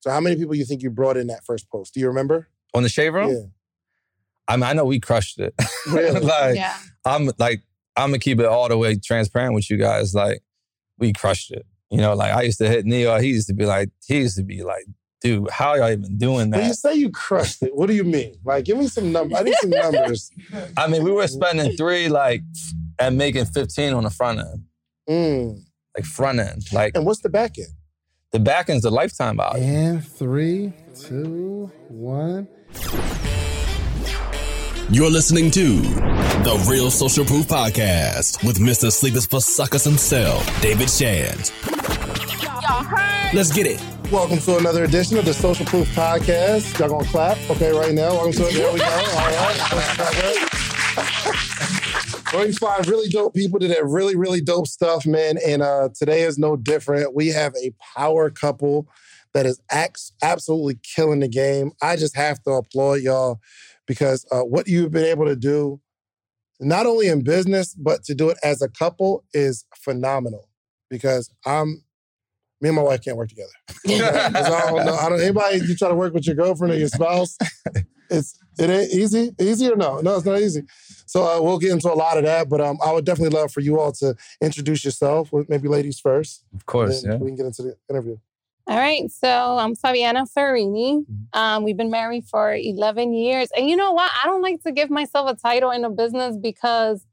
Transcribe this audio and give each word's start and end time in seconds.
So 0.00 0.10
how 0.10 0.20
many 0.20 0.36
people 0.36 0.54
you 0.54 0.64
think 0.64 0.82
you 0.82 0.90
brought 0.90 1.16
in 1.16 1.26
that 1.28 1.44
first 1.44 1.68
post? 1.70 1.94
Do 1.94 2.00
you 2.00 2.08
remember? 2.08 2.48
On 2.74 2.82
the 2.82 2.88
shave 2.88 3.14
room? 3.14 3.30
Yeah. 3.30 3.42
I 4.48 4.56
mean, 4.56 4.64
I 4.64 4.72
know 4.72 4.84
we 4.84 4.98
crushed 5.00 5.38
it. 5.38 5.54
Really? 5.86 6.20
like, 6.20 6.56
yeah. 6.56 6.76
I'm 7.04 7.30
like, 7.38 7.62
I'm 7.96 8.10
gonna 8.10 8.18
keep 8.18 8.38
it 8.40 8.46
all 8.46 8.68
the 8.68 8.76
way 8.78 8.96
transparent 8.96 9.54
with 9.54 9.70
you 9.70 9.76
guys. 9.76 10.14
Like, 10.14 10.42
we 10.98 11.12
crushed 11.12 11.50
it. 11.52 11.64
You 11.90 11.98
know, 11.98 12.14
like 12.14 12.32
I 12.32 12.42
used 12.42 12.58
to 12.58 12.68
hit 12.68 12.84
Neo. 12.86 13.18
He 13.18 13.28
used 13.28 13.48
to 13.48 13.54
be 13.54 13.64
like, 13.66 13.90
he 14.06 14.18
used 14.18 14.36
to 14.36 14.42
be 14.44 14.62
like, 14.62 14.84
dude, 15.20 15.50
how 15.50 15.74
y'all 15.74 15.90
even 15.90 16.16
doing 16.18 16.50
that? 16.50 16.58
When 16.58 16.66
you 16.68 16.74
say 16.74 16.94
you 16.94 17.10
crushed 17.10 17.62
it, 17.62 17.74
what 17.74 17.86
do 17.88 17.94
you 17.94 18.04
mean? 18.04 18.36
Like, 18.44 18.64
give 18.64 18.78
me 18.78 18.86
some 18.86 19.10
numbers. 19.12 19.38
I 19.38 19.42
need 19.42 19.54
some 19.60 19.70
numbers. 19.70 20.30
I 20.76 20.86
mean, 20.86 21.02
we 21.04 21.10
were 21.10 21.26
spending 21.26 21.76
three 21.76 22.08
like 22.08 22.42
and 22.98 23.16
making 23.18 23.46
15 23.46 23.92
on 23.94 24.04
the 24.04 24.10
front 24.10 24.38
end, 24.40 24.64
Mm. 25.08 25.62
like 25.96 26.04
front 26.04 26.38
end. 26.38 26.62
Like 26.72 26.94
And 26.94 27.04
what's 27.04 27.20
the 27.22 27.28
back 27.28 27.58
end? 27.58 27.68
The 28.32 28.38
back 28.38 28.70
end's 28.70 28.84
the 28.84 28.90
lifetime 28.90 29.36
value. 29.36 29.62
And 29.64 30.04
three, 30.06 30.72
two, 30.94 31.70
one. 31.88 32.46
You're 34.88 35.10
listening 35.10 35.50
to 35.52 35.80
The 35.80 36.66
Real 36.68 36.90
Social 36.90 37.24
Proof 37.24 37.48
Podcast 37.48 38.44
with 38.44 38.58
Mr. 38.58 38.92
Sleepers 38.92 39.26
for 39.26 39.40
Suckers 39.40 39.84
himself, 39.84 40.44
David 40.60 40.90
Shand. 40.90 41.52
Let's 43.32 43.52
get 43.52 43.66
it. 43.66 43.80
Welcome 44.10 44.38
to 44.38 44.58
another 44.58 44.84
edition 44.84 45.18
of 45.18 45.24
the 45.24 45.34
Social 45.34 45.66
Proof 45.66 45.88
Podcast. 45.88 46.78
Y'all 46.78 46.88
gonna 46.88 47.04
clap? 47.04 47.38
Okay, 47.50 47.72
right 47.72 47.94
now. 47.94 48.10
Welcome 48.10 48.32
to 48.32 48.48
it. 48.48 48.54
There 48.54 48.72
we 48.72 48.78
go. 48.78 48.86
All 48.86 49.00
right. 51.76 51.86
Where 52.32 52.46
you 52.46 52.52
find 52.52 52.86
really 52.86 53.08
dope 53.08 53.34
people 53.34 53.58
did 53.58 53.72
that 53.72 53.84
really, 53.84 54.14
really 54.14 54.40
dope 54.40 54.68
stuff, 54.68 55.04
man. 55.04 55.36
And 55.44 55.62
uh, 55.62 55.88
today 55.94 56.22
is 56.22 56.38
no 56.38 56.56
different. 56.56 57.14
We 57.14 57.28
have 57.28 57.54
a 57.56 57.72
power 57.96 58.30
couple 58.30 58.86
that 59.34 59.46
is 59.46 59.60
ax- 59.70 60.12
absolutely 60.22 60.78
killing 60.94 61.20
the 61.20 61.28
game. 61.28 61.72
I 61.82 61.96
just 61.96 62.14
have 62.16 62.40
to 62.44 62.52
applaud 62.52 63.00
y'all 63.00 63.40
because 63.86 64.24
uh, 64.30 64.42
what 64.42 64.68
you've 64.68 64.92
been 64.92 65.04
able 65.04 65.26
to 65.26 65.34
do, 65.34 65.80
not 66.60 66.86
only 66.86 67.08
in 67.08 67.24
business, 67.24 67.74
but 67.74 68.04
to 68.04 68.14
do 68.14 68.28
it 68.28 68.38
as 68.44 68.62
a 68.62 68.68
couple 68.68 69.24
is 69.32 69.64
phenomenal. 69.76 70.48
Because 70.88 71.32
I'm, 71.44 71.82
me 72.60 72.68
and 72.68 72.76
my 72.76 72.82
wife 72.82 73.02
can't 73.02 73.16
work 73.16 73.30
together. 73.30 73.50
I 73.88 74.70
don't 74.70 74.86
know. 74.86 74.94
I 74.94 75.08
don't. 75.08 75.20
Anybody 75.20 75.58
you 75.66 75.74
try 75.74 75.88
to 75.88 75.94
work 75.94 76.14
with 76.14 76.26
your 76.26 76.36
girlfriend 76.36 76.74
or 76.74 76.76
your 76.76 76.88
spouse, 76.88 77.36
it's 78.10 78.38
it 78.60 78.70
ain't 78.70 78.92
easy. 78.92 79.34
Easy 79.40 79.70
or 79.70 79.76
no? 79.76 80.00
No, 80.00 80.16
it's 80.16 80.26
not 80.26 80.40
easy. 80.40 80.62
So 81.06 81.24
uh, 81.24 81.42
we'll 81.42 81.58
get 81.58 81.72
into 81.72 81.92
a 81.92 81.94
lot 81.94 82.18
of 82.18 82.24
that. 82.24 82.48
But 82.48 82.60
um, 82.60 82.78
I 82.84 82.92
would 82.92 83.04
definitely 83.04 83.36
love 83.36 83.50
for 83.52 83.60
you 83.60 83.80
all 83.80 83.92
to 83.92 84.14
introduce 84.40 84.84
yourself. 84.84 85.32
with 85.32 85.48
Maybe 85.48 85.68
ladies 85.68 85.98
first. 85.98 86.44
Of 86.54 86.66
course, 86.66 87.04
yeah. 87.04 87.16
We 87.16 87.28
can 87.28 87.36
get 87.36 87.46
into 87.46 87.62
the 87.62 87.76
interview. 87.88 88.18
All 88.66 88.76
right. 88.76 89.10
So 89.10 89.28
I'm 89.58 89.74
Fabiana 89.74 90.28
Ferrarini. 90.32 91.04
Um, 91.32 91.64
we've 91.64 91.76
been 91.76 91.90
married 91.90 92.24
for 92.26 92.54
11 92.54 93.14
years. 93.14 93.48
And 93.56 93.68
you 93.68 93.74
know 93.74 93.92
what? 93.92 94.10
I 94.22 94.26
don't 94.26 94.42
like 94.42 94.62
to 94.62 94.70
give 94.70 94.90
myself 94.90 95.28
a 95.28 95.34
title 95.34 95.72
in 95.72 95.84
a 95.84 95.90
business 95.90 96.36
because 96.36 97.04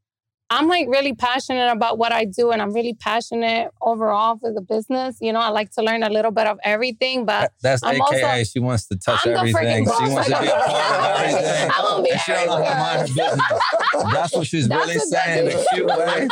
I'm 0.50 0.66
like 0.66 0.88
really 0.88 1.14
passionate 1.14 1.70
about 1.70 1.98
what 1.98 2.10
I 2.10 2.24
do 2.24 2.52
and 2.52 2.62
I'm 2.62 2.72
really 2.72 2.94
passionate 2.94 3.70
overall 3.82 4.38
for 4.38 4.50
the 4.52 4.62
business. 4.62 5.18
You 5.20 5.32
know, 5.32 5.40
I 5.40 5.48
like 5.50 5.70
to 5.72 5.82
learn 5.82 6.02
a 6.02 6.08
little 6.08 6.30
bit 6.30 6.46
of 6.46 6.58
everything, 6.64 7.26
but 7.26 7.52
That's 7.62 7.82
I'm 7.82 7.96
AKA 7.96 8.22
also- 8.22 8.44
she 8.44 8.58
wants 8.58 8.86
to 8.88 8.96
touch 8.96 9.26
I'm 9.26 9.36
everything. 9.36 9.84
She 9.84 9.90
wants 9.90 10.28
to 10.28 10.40
be 10.40 10.46
a 10.46 10.50
part 10.50 10.70
of 10.70 11.20
everything. 11.20 11.70
I 11.70 11.80
won't 11.82 12.04
be 12.04 12.10
And 12.12 12.20
she 12.20 12.32
don't 12.32 12.46
know 12.46 12.64
how 12.64 12.72
to 12.72 12.78
mind 12.78 13.08
her 13.08 13.14
business. 13.14 14.12
That's 14.14 14.34
what 14.36 14.46
she's 14.46 14.68
That's 14.68 14.86
really 14.86 14.98
what 14.98 15.08
saying 15.08 15.46
in 15.48 15.52
a 15.58 15.64
cute 15.74 15.86
way. 15.86 16.28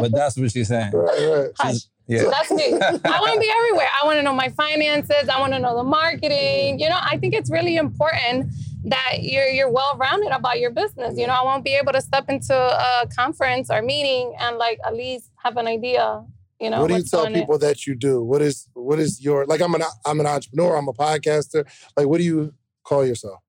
But 0.00 0.12
that's 0.12 0.36
what 0.36 0.50
she's 0.50 0.68
saying. 0.68 0.90
Right, 0.92 1.06
right. 1.28 1.50
She's- 1.62 1.88
yeah. 2.08 2.24
That's 2.30 2.50
me. 2.50 2.64
I 2.74 3.20
want 3.20 3.34
to 3.34 3.40
be 3.40 3.48
everywhere. 3.56 3.88
I 4.02 4.04
want 4.04 4.18
to 4.18 4.22
know 4.24 4.34
my 4.34 4.48
finances. 4.48 5.28
I 5.32 5.38
want 5.38 5.52
to 5.52 5.60
know 5.60 5.76
the 5.76 5.84
marketing. 5.84 6.80
You 6.80 6.88
know, 6.88 6.98
I 7.00 7.16
think 7.16 7.32
it's 7.32 7.48
really 7.48 7.76
important 7.76 8.50
that 8.84 9.18
you're 9.20 9.46
you're 9.46 9.70
well 9.70 9.96
rounded 9.96 10.32
about 10.32 10.58
your 10.58 10.70
business. 10.70 11.18
You 11.18 11.26
know, 11.26 11.34
I 11.34 11.44
won't 11.44 11.64
be 11.64 11.74
able 11.74 11.92
to 11.92 12.00
step 12.00 12.28
into 12.28 12.54
a 12.54 13.06
conference 13.16 13.70
or 13.70 13.82
meeting 13.82 14.34
and 14.38 14.56
like 14.58 14.78
at 14.84 14.94
least 14.94 15.30
have 15.42 15.56
an 15.56 15.66
idea. 15.66 16.24
You 16.60 16.70
know, 16.70 16.80
what 16.80 16.88
do 16.88 16.96
you 16.96 17.02
tell 17.02 17.30
people 17.30 17.58
that 17.58 17.86
you 17.86 17.94
do? 17.94 18.22
What 18.22 18.42
is 18.42 18.68
what 18.74 18.98
is 18.98 19.22
your 19.22 19.46
like? 19.46 19.60
I'm 19.60 19.74
an 19.74 19.82
I'm 20.06 20.20
an 20.20 20.26
entrepreneur. 20.26 20.76
I'm 20.76 20.88
a 20.88 20.92
podcaster. 20.92 21.66
Like, 21.96 22.06
what 22.06 22.18
do 22.18 22.24
you 22.24 22.54
call 22.84 23.04
yourself? 23.04 23.40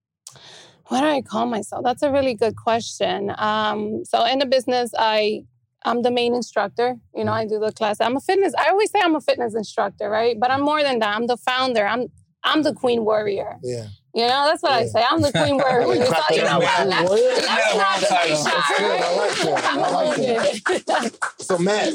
What 0.88 1.00
do 1.00 1.06
I 1.06 1.22
call 1.22 1.46
myself? 1.46 1.82
That's 1.84 2.02
a 2.02 2.10
really 2.10 2.34
good 2.34 2.56
question. 2.56 3.32
Um, 3.38 4.04
so 4.04 4.24
in 4.24 4.38
the 4.38 4.46
business, 4.46 4.92
I 4.98 5.44
I'm 5.84 6.02
the 6.02 6.10
main 6.10 6.34
instructor. 6.34 6.96
You 7.14 7.24
know, 7.24 7.32
I 7.32 7.46
do 7.46 7.58
the 7.58 7.72
class. 7.72 8.00
I'm 8.00 8.16
a 8.16 8.20
fitness. 8.20 8.54
I 8.58 8.70
always 8.70 8.90
say 8.90 9.00
I'm 9.02 9.14
a 9.14 9.20
fitness 9.20 9.54
instructor, 9.54 10.08
right? 10.08 10.38
But 10.38 10.50
I'm 10.50 10.62
more 10.62 10.82
than 10.82 10.98
that. 11.00 11.14
I'm 11.16 11.26
the 11.26 11.36
founder. 11.36 11.86
I'm 11.86 12.08
I'm 12.42 12.62
the 12.62 12.74
queen 12.74 13.04
warrior. 13.04 13.58
Yeah. 13.62 13.86
You 14.14 14.22
know, 14.28 14.46
that's 14.46 14.62
what 14.62 14.72
I 14.72 14.86
say. 14.86 15.04
I'm 15.10 15.20
the 15.20 15.32
queen 15.32 15.56
warrior. 15.56 16.06
clap 16.06 16.28
so, 16.28 16.34
you 16.36 16.42
know 16.42 16.60
up. 16.60 16.62
what? 16.62 16.86
Let's, 16.86 17.10
let's 17.10 17.46
Yeah, 17.46 17.76
not 17.76 18.10
wrong 18.10 18.22
be 18.22 18.30
That's 18.44 18.78
good. 18.78 19.00
I 19.00 19.16
like 19.16 19.36
that. 19.36 19.64
I 19.64 19.90
like 19.90 21.02
right? 21.02 21.18
So, 21.38 21.58
Matt, 21.58 21.94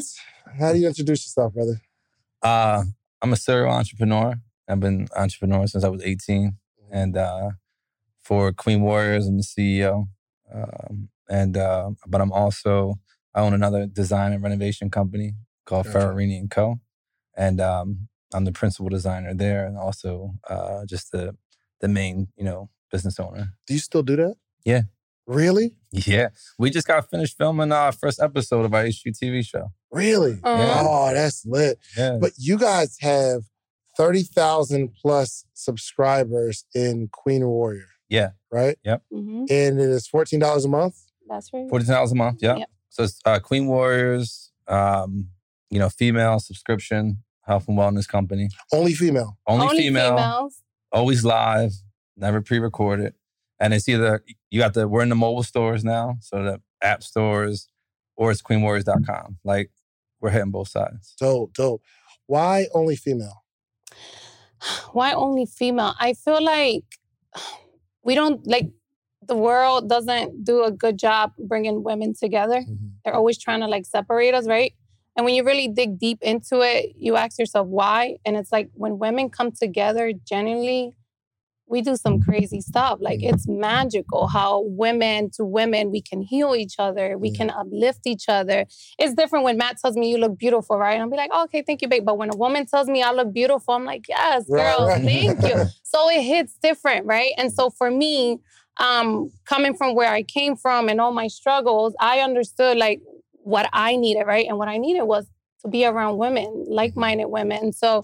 how 0.60 0.74
do 0.74 0.80
you 0.80 0.88
introduce 0.88 1.26
yourself, 1.26 1.54
brother? 1.54 1.82
Uh, 2.42 2.84
I'm 3.22 3.32
a 3.32 3.38
serial 3.38 3.72
entrepreneur. 3.72 4.36
I've 4.68 4.82
been 4.82 5.08
entrepreneur 5.16 5.66
since 5.68 5.84
I 5.86 5.90
was 5.90 6.04
18. 6.04 6.58
And 6.92 7.16
uh, 7.16 7.52
for 8.22 8.52
Queen 8.52 8.82
Warriors, 8.82 9.26
I'm 9.26 9.38
the 9.38 9.44
CEO. 9.44 10.10
Um, 10.54 11.10
and 11.30 11.56
uh, 11.56 11.92
but 12.08 12.20
I'm 12.22 12.32
also 12.32 13.00
I 13.34 13.42
own 13.42 13.54
another 13.54 13.86
design 13.86 14.34
and 14.34 14.44
renovation 14.44 14.90
company 14.90 15.36
called 15.66 15.86
Gotcha. 15.86 16.00
Ferrarini 16.00 16.38
and 16.38 16.52
Co. 16.52 16.80
And 17.38 17.62
um, 17.62 18.10
I'm 18.34 18.46
the 18.46 18.52
principal 18.52 18.90
designer 18.90 19.34
there, 19.34 19.66
and 19.66 19.78
also 19.78 20.34
uh, 20.50 20.86
just 20.86 21.12
the 21.12 21.36
the 21.82 21.88
main 21.88 22.28
you 22.38 22.44
know 22.44 22.70
business 22.92 23.20
owner. 23.20 23.54
Do 23.68 23.74
you 23.74 23.80
still 23.80 24.04
do 24.04 24.16
that? 24.18 24.36
Yeah. 24.66 24.82
Really? 25.28 25.76
Yeah, 25.92 26.30
we 26.58 26.72
just 26.72 26.88
got 26.88 27.08
finished 27.10 27.38
filming 27.38 27.72
our 27.72 27.92
first 27.92 28.20
episode 28.22 28.66
of 28.66 28.74
our 28.74 28.84
HGTV 28.86 29.46
show. 29.46 29.72
Really? 29.92 30.40
Yeah. 30.44 30.84
Oh, 30.88 31.14
that's 31.14 31.46
lit. 31.46 31.78
Yeah, 31.96 32.18
But 32.20 32.32
you 32.38 32.58
guys 32.58 32.98
have 33.02 33.44
30,000 33.98 34.90
plus 35.00 35.46
subscribers 35.54 36.66
in 36.74 37.10
Queen 37.12 37.46
Warrior, 37.46 37.88
yeah, 38.10 38.30
right? 38.52 38.78
Mhm, 38.86 39.46
And 39.52 39.80
it 39.80 39.90
is 39.90 40.08
$14 40.08 40.66
a 40.66 40.68
month. 40.68 40.96
That's 41.28 41.52
right. 41.54 41.70
forty 41.70 41.86
dollars 41.86 42.12
a 42.12 42.16
month. 42.16 42.40
Yeah. 42.42 42.56
Yep. 42.58 42.70
So 42.90 43.04
it's 43.04 43.20
uh, 43.24 43.40
Queen 43.40 43.68
Warriors, 43.68 44.52
um, 44.68 45.30
you 45.70 45.78
know, 45.78 45.90
female 45.90 46.40
subscription 46.40 47.24
health 47.46 47.68
and 47.68 47.78
wellness 47.78 48.08
company. 48.08 48.50
Only 48.74 48.94
female. 48.94 49.38
Only, 49.46 49.78
female, 49.78 50.16
females. 50.16 50.62
Always 50.92 51.24
live, 51.24 51.74
never 52.18 52.42
pre-recorded. 52.42 53.14
And 53.60 53.74
it's 53.74 53.90
either 53.90 54.24
you 54.50 54.60
got 54.60 54.74
the 54.74 54.88
we're 54.88 55.02
in 55.02 55.10
the 55.10 55.16
mobile 55.16 55.44
stores 55.44 55.84
now, 55.84 56.18
so 56.22 56.44
the 56.44 56.62
app 56.82 57.04
stores, 57.04 57.68
or 58.16 58.32
it's 58.32 58.42
queenwarriors.com. 58.42 59.38
Like 59.44 59.72
we're 60.22 60.30
hitting 60.30 60.52
both 60.52 60.70
sides. 60.70 61.16
Dope, 61.20 61.54
dope. 61.54 61.82
Why 62.28 62.68
only 62.74 62.96
female? 62.96 63.44
Why 64.94 65.14
only 65.14 65.46
female? 65.46 65.96
I 66.00 66.14
feel 66.14 66.44
like 66.44 66.84
we 68.04 68.16
don't 68.16 68.46
like 68.48 68.72
the 69.28 69.36
world 69.36 69.90
doesn't 69.90 70.44
do 70.44 70.64
a 70.64 70.72
good 70.72 70.98
job 70.98 71.34
bringing 71.38 71.84
women 71.84 72.14
together. 72.14 72.62
Mm-hmm. 72.62 72.88
They're 73.04 73.16
always 73.16 73.38
trying 73.38 73.60
to 73.62 73.68
like 73.68 73.86
separate 73.86 74.34
us, 74.34 74.48
right? 74.48 74.74
And 75.20 75.26
when 75.26 75.36
you 75.36 75.44
really 75.44 75.68
dig 75.68 76.00
deep 76.00 76.20
into 76.22 76.62
it, 76.62 76.94
you 76.96 77.18
ask 77.18 77.38
yourself 77.38 77.68
why. 77.68 78.20
And 78.26 78.38
it's 78.38 78.54
like 78.54 78.70
when 78.74 79.00
women 79.00 79.30
come 79.30 79.52
together 79.52 80.14
genuinely, 80.14 80.94
we 81.68 81.82
do 81.82 81.98
some 81.98 82.22
crazy 82.22 82.62
stuff. 82.62 83.00
Like 83.02 83.20
it's 83.22 83.46
magical 83.46 84.28
how 84.28 84.62
women 84.62 85.30
to 85.32 85.44
women, 85.44 85.92
we 85.92 86.02
can 86.02 86.22
heal 86.22 86.56
each 86.56 86.76
other, 86.80 87.18
we 87.18 87.36
can 87.36 87.50
uplift 87.50 88.08
each 88.08 88.30
other. 88.30 88.66
It's 88.98 89.14
different 89.14 89.44
when 89.44 89.58
Matt 89.58 89.78
tells 89.82 89.98
me 89.98 90.10
you 90.10 90.20
look 90.20 90.38
beautiful, 90.38 90.78
right? 90.78 90.94
And 90.94 91.04
I'll 91.04 91.10
be 91.10 91.18
like, 91.18 91.32
oh, 91.34 91.44
okay, 91.44 91.64
thank 91.64 91.82
you, 91.82 91.90
babe. 91.90 92.06
But 92.06 92.18
when 92.18 92.34
a 92.34 92.38
woman 92.38 92.66
tells 92.66 92.88
me 92.88 93.04
I 93.04 93.12
look 93.12 93.34
beautiful, 93.34 93.74
I'm 93.74 93.84
like, 93.84 94.06
yes, 94.08 94.46
girl, 94.48 94.88
right. 94.88 95.04
thank 95.04 95.44
you. 95.44 95.66
So 95.84 96.10
it 96.10 96.22
hits 96.22 96.56
different, 96.64 97.08
right? 97.08 97.34
And 97.38 97.52
so 97.52 97.72
for 97.72 97.92
me, 97.92 98.40
um, 98.80 99.32
coming 99.44 99.76
from 99.76 99.96
where 99.96 100.14
I 100.14 100.24
came 100.24 100.56
from 100.56 100.88
and 100.88 101.02
all 101.02 101.12
my 101.12 101.28
struggles, 101.28 101.94
I 102.00 102.20
understood 102.20 102.78
like 102.78 103.02
what 103.44 103.70
I 103.74 103.96
needed, 103.96 104.26
right? 104.26 104.48
And 104.48 104.58
what 104.58 104.68
I 104.68 104.78
needed 104.78 105.04
was 105.04 105.28
to 105.62 105.68
be 105.68 105.86
around 105.86 106.18
women, 106.18 106.66
like-minded 106.68 107.26
women. 107.26 107.74
So 107.74 108.04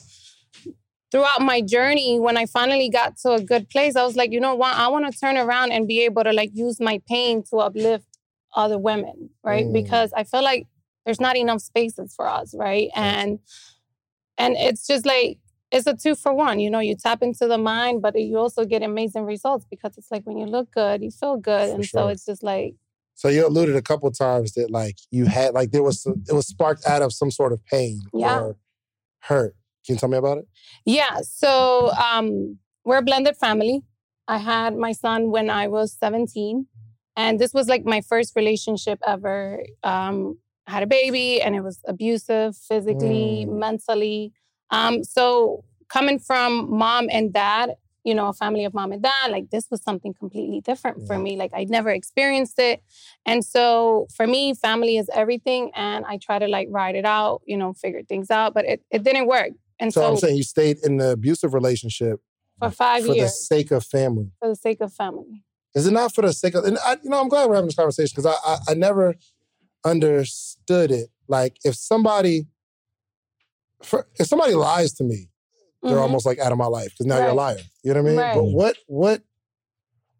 throughout 1.11 1.41
my 1.41 1.61
journey, 1.61 2.19
when 2.19 2.37
I 2.37 2.45
finally 2.45 2.89
got 2.89 3.17
to 3.19 3.33
a 3.33 3.41
good 3.41 3.69
place, 3.69 3.95
I 3.95 4.03
was 4.03 4.15
like, 4.15 4.31
you 4.31 4.39
know 4.39 4.55
what? 4.55 4.75
I 4.75 4.87
want 4.89 5.11
to 5.11 5.17
turn 5.17 5.37
around 5.37 5.71
and 5.71 5.87
be 5.87 6.03
able 6.03 6.23
to 6.23 6.33
like 6.33 6.51
use 6.53 6.79
my 6.79 7.01
pain 7.07 7.43
to 7.49 7.57
uplift 7.57 8.05
other 8.55 8.77
women, 8.77 9.29
right? 9.43 9.65
Mm. 9.65 9.73
Because 9.73 10.11
I 10.13 10.23
feel 10.23 10.43
like 10.43 10.67
there's 11.05 11.21
not 11.21 11.37
enough 11.37 11.61
spaces 11.61 12.13
for 12.15 12.27
us, 12.27 12.53
right? 12.57 12.89
And 12.95 13.39
and 14.37 14.55
it's 14.57 14.85
just 14.85 15.05
like 15.05 15.37
it's 15.71 15.87
a 15.87 15.93
two 15.93 16.15
for 16.15 16.33
one. 16.33 16.59
You 16.59 16.69
know, 16.69 16.79
you 16.79 16.95
tap 16.95 17.21
into 17.21 17.47
the 17.47 17.57
mind, 17.57 18.01
but 18.01 18.19
you 18.19 18.37
also 18.37 18.65
get 18.65 18.83
amazing 18.83 19.23
results 19.23 19.65
because 19.69 19.97
it's 19.97 20.11
like 20.11 20.23
when 20.23 20.37
you 20.37 20.45
look 20.45 20.71
good, 20.71 21.01
you 21.01 21.11
feel 21.11 21.37
good, 21.37 21.69
For 21.69 21.75
and 21.75 21.85
so 21.85 22.07
it's 22.07 22.25
just 22.25 22.43
like 22.43 22.75
So 23.15 23.29
you 23.29 23.47
alluded 23.47 23.75
a 23.75 23.81
couple 23.81 24.12
times 24.12 24.53
that 24.53 24.69
like 24.71 24.97
you 25.09 25.25
had 25.25 25.53
like 25.53 25.71
there 25.71 25.83
was 25.83 26.01
some, 26.03 26.23
it 26.29 26.33
was 26.33 26.47
sparked 26.47 26.85
out 26.85 27.01
of 27.01 27.12
some 27.13 27.31
sort 27.31 27.53
of 27.53 27.65
pain 27.65 28.01
Yeah. 28.13 28.39
or 28.39 28.57
hurt. 29.21 29.56
Can 29.85 29.95
you 29.95 30.00
tell 30.00 30.09
me 30.09 30.17
about 30.17 30.38
it? 30.39 30.47
Yeah. 30.85 31.19
So 31.23 31.91
um, 31.94 32.57
we're 32.83 32.97
a 32.97 33.01
blended 33.01 33.38
family. 33.38 33.83
I 34.27 34.38
had 34.39 34.75
my 34.75 34.91
son 34.91 35.31
when 35.31 35.50
I 35.50 35.67
was 35.67 35.94
17. 36.00 36.67
And 37.15 37.39
this 37.39 37.53
was 37.53 37.67
like 37.69 37.85
my 37.85 38.01
first 38.01 38.35
relationship 38.35 39.00
ever. 39.07 39.63
Um, 39.83 40.38
I 40.68 40.71
had 40.71 40.83
a 40.83 40.88
baby 40.88 41.41
and 41.41 41.56
it 41.56 41.61
was 41.61 41.79
abusive 41.88 42.57
physically, 42.57 43.45
Mm. 43.47 43.59
mentally. 43.59 44.33
Um, 44.71 45.03
so 45.03 45.63
coming 45.88 46.19
from 46.19 46.69
mom 46.75 47.07
and 47.11 47.31
dad, 47.31 47.75
you 48.06 48.13
know, 48.13 48.28
a 48.28 48.34
family 48.34 48.63
of 48.66 48.74
mom 48.74 48.92
and 48.92 49.02
dad, 49.02 49.31
like 49.31 49.50
this 49.50 49.68
was 49.72 49.81
something 49.81 50.13
completely 50.13 50.62
different 50.62 51.06
for 51.07 51.18
me. 51.18 51.36
Like 51.36 51.52
I'd 51.54 51.69
never 51.69 51.90
experienced 51.90 52.60
it. 52.60 52.84
And 53.25 53.44
so 53.44 54.07
for 54.16 54.28
me, 54.28 54.54
family 54.54 54.98
is 54.98 55.10
everything. 55.13 55.72
And 55.75 56.06
I 56.06 56.18
try 56.18 56.38
to 56.38 56.48
like 56.48 56.68
ride 56.69 56.96
it 56.96 57.06
out, 57.06 57.42
you 57.46 57.57
know, 57.57 57.74
figure 57.74 58.04
things 58.04 58.30
out, 58.30 58.54
but 58.54 58.63
it, 58.66 58.81
it 58.92 59.04
didn't 59.04 59.25
work. 59.28 59.50
And 59.80 59.92
So, 59.92 60.02
so, 60.02 60.10
I'm 60.10 60.18
saying 60.18 60.38
you 60.38 60.44
stayed 60.44 60.78
in 60.84 60.98
the 60.98 61.12
abusive 61.12 61.54
relationship 61.54 62.22
for 62.60 62.69
five 62.69 63.04
for 63.06 63.16
the 63.16 63.28
sake 63.28 63.72
of 63.72 63.84
family. 63.84 64.31
for 64.40 64.50
the 64.50 64.56
sake 64.56 64.81
of 64.81 64.94
family. 64.94 65.44
Is 65.74 65.88
it 65.88 65.92
not 65.92 66.13
for 66.13 66.22
the 66.22 66.31
sake 66.31 66.54
of? 66.54 66.63
And 66.63 66.78
I, 66.86 66.98
you 67.04 67.10
know, 67.10 67.19
I'm 67.19 67.28
glad 67.28 67.50
we're 67.50 67.56
having 67.56 67.68
this 67.68 67.75
conversation 67.75 68.13
because 68.16 68.28
I, 68.28 68.36
I 68.52 68.57
I 68.69 68.74
never 68.75 69.16
understood 69.84 70.92
it. 70.92 71.10
Like 71.28 71.57
if 71.63 71.75
somebody, 71.75 72.46
for, 73.84 74.07
if 74.19 74.28
somebody 74.28 74.54
lies 74.54 74.94
to 74.94 75.04
me, 75.04 75.28
they're 75.85 75.97
Mhm. 75.97 76.01
almost 76.01 76.25
like 76.25 76.39
out 76.39 76.51
of 76.51 76.57
my 76.57 76.65
life 76.67 76.89
because 76.91 77.05
now 77.05 77.17
you're 77.19 77.29
a 77.29 77.33
liar. 77.33 77.57
You 77.83 77.93
know 77.93 78.01
what 78.01 78.11
I 78.11 78.15
mean? 78.15 78.31
But 78.33 78.43
what 78.45 78.77
what 78.87 79.21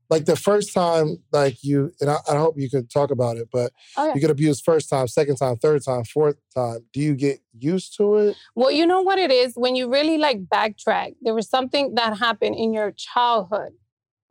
like 0.09 0.25
the 0.25 0.35
first 0.35 0.71
time 0.73 1.17
like 1.31 1.63
you 1.63 1.91
and 2.00 2.09
I, 2.12 2.17
I 2.29 2.35
hope 2.38 2.56
you 2.59 2.69
could 2.69 2.89
talk 2.91 3.09
about 3.12 3.38
it, 3.38 3.50
but 3.51 3.71
Oh, 3.97 4.06
yeah. 4.07 4.13
you 4.13 4.21
get 4.21 4.29
abused 4.29 4.63
first 4.63 4.88
time, 4.89 5.07
second 5.07 5.38
time, 5.38 5.56
third 5.57 5.83
time, 5.83 6.03
fourth 6.03 6.38
time. 6.53 6.85
Do 6.94 7.00
you 7.00 7.15
get 7.15 7.39
used 7.57 7.95
to 7.97 8.15
it? 8.17 8.38
Well, 8.56 8.69
you 8.71 8.85
know 8.85 9.01
what 9.01 9.17
it 9.17 9.31
is? 9.31 9.53
When 9.56 9.75
you 9.75 9.89
really 9.91 10.17
like 10.19 10.45
backtrack, 10.45 11.15
there 11.21 11.33
was 11.33 11.50
something 11.50 11.95
that 11.95 12.17
happened 12.19 12.56
in 12.56 12.71
your 12.71 12.91
childhood, 12.91 13.71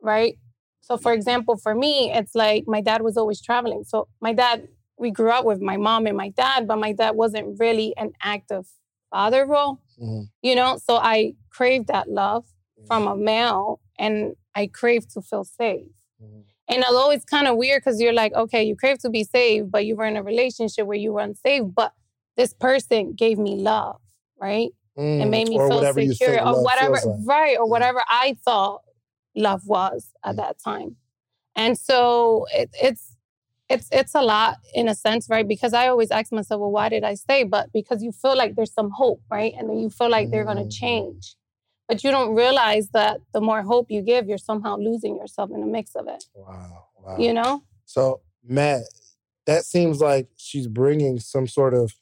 right? 0.01 0.37
So, 0.79 0.97
for 0.97 1.11
example, 1.11 1.57
for 1.57 1.73
me, 1.75 2.11
it's 2.13 2.35
like 2.35 2.65
my 2.67 2.79
dad 2.79 3.01
was 3.01 3.17
always 3.17 3.41
traveling. 3.41 3.83
So, 3.83 4.07
my 4.21 4.33
dad, 4.33 4.67
we 4.97 5.11
grew 5.11 5.31
up 5.31 5.43
with 5.43 5.59
my 5.59 5.75
mom 5.77 6.05
and 6.05 6.15
my 6.15 6.29
dad, 6.29 6.67
but 6.67 6.77
my 6.77 6.93
dad 6.93 7.15
wasn't 7.15 7.59
really 7.59 7.93
an 7.97 8.13
active 8.23 8.65
father 9.15 9.45
role, 9.55 9.73
Mhm. 10.01 10.23
you 10.47 10.55
know? 10.59 10.71
So, 10.87 10.93
I 11.13 11.17
craved 11.57 11.87
that 11.95 12.07
love 12.23 12.43
from 12.87 13.01
a 13.07 13.15
male 13.31 13.79
and 14.03 14.15
I 14.61 14.63
craved 14.81 15.09
to 15.13 15.21
feel 15.29 15.45
safe. 15.61 15.87
Mhm. 16.23 16.43
And 16.71 16.83
although 16.87 17.11
it's 17.15 17.25
kind 17.35 17.47
of 17.49 17.53
weird 17.63 17.81
because 17.81 17.97
you're 18.01 18.19
like, 18.23 18.33
okay, 18.43 18.63
you 18.69 18.75
crave 18.83 18.99
to 19.05 19.09
be 19.09 19.23
saved, 19.23 19.67
but 19.75 19.85
you 19.87 19.95
were 19.97 20.05
in 20.11 20.17
a 20.17 20.23
relationship 20.23 20.83
where 20.87 20.97
you 21.05 21.11
were 21.13 21.21
unsafe, 21.29 21.63
but 21.81 21.91
this 22.39 22.53
person 22.67 23.01
gave 23.23 23.37
me 23.47 23.53
love, 23.73 23.97
right? 24.47 24.71
It 24.97 25.01
Mm, 25.01 25.29
made 25.35 25.47
me 25.53 25.57
feel 25.69 25.79
secure 25.93 26.33
or 26.57 26.63
whatever, 26.69 26.97
like. 27.05 27.27
right? 27.35 27.55
Or 27.59 27.65
Yeah. 27.65 27.71
whatever 27.75 28.01
I 28.09 28.37
thought 28.45 28.81
love 29.47 29.61
was 29.65 29.99
at 30.23 30.35
Yeah. 30.35 30.41
that 30.43 30.55
time. 30.59 30.97
And 31.55 31.77
so 31.89 32.45
it, 32.53 32.69
it's 32.87 33.14
it's 33.69 33.87
it's 33.91 34.13
a 34.15 34.21
lot 34.21 34.57
in 34.73 34.87
a 34.87 34.95
sense, 34.95 35.27
right? 35.29 35.47
Because 35.47 35.73
I 35.73 35.87
always 35.87 36.11
ask 36.11 36.31
myself, 36.31 36.59
well, 36.61 36.71
why 36.71 36.89
did 36.89 37.03
I 37.03 37.15
stay? 37.15 37.43
But 37.43 37.71
because 37.73 38.03
you 38.03 38.11
feel 38.11 38.37
like 38.37 38.55
there's 38.55 38.73
some 38.73 38.91
hope, 38.91 39.21
right? 39.31 39.53
And 39.57 39.69
then 39.69 39.77
you 39.79 39.89
feel 39.89 40.09
like 40.09 40.29
they're 40.31 40.45
going 40.45 40.57
Mm. 40.57 40.69
to 40.69 40.75
change. 40.77 41.35
But 41.87 42.03
you 42.03 42.09
don't 42.11 42.33
realize 42.35 42.89
that 42.93 43.21
the 43.33 43.41
more 43.41 43.61
hope 43.61 43.87
you 43.91 44.01
give, 44.01 44.27
you're 44.27 44.37
somehow 44.39 44.77
losing 44.77 45.15
yourself 45.17 45.51
in 45.53 45.61
the 45.61 45.67
mix 45.67 45.95
of 45.95 46.07
it. 46.07 46.23
Wow, 46.33 46.85
wow. 46.99 47.17
You 47.17 47.33
know? 47.33 47.63
So, 47.85 48.21
Matt, 48.43 48.81
that 49.45 49.65
seems 49.65 49.99
like 50.01 50.27
she's 50.35 50.67
bringing 50.67 51.19
some 51.19 51.47
sort 51.47 51.73
of 51.75 51.93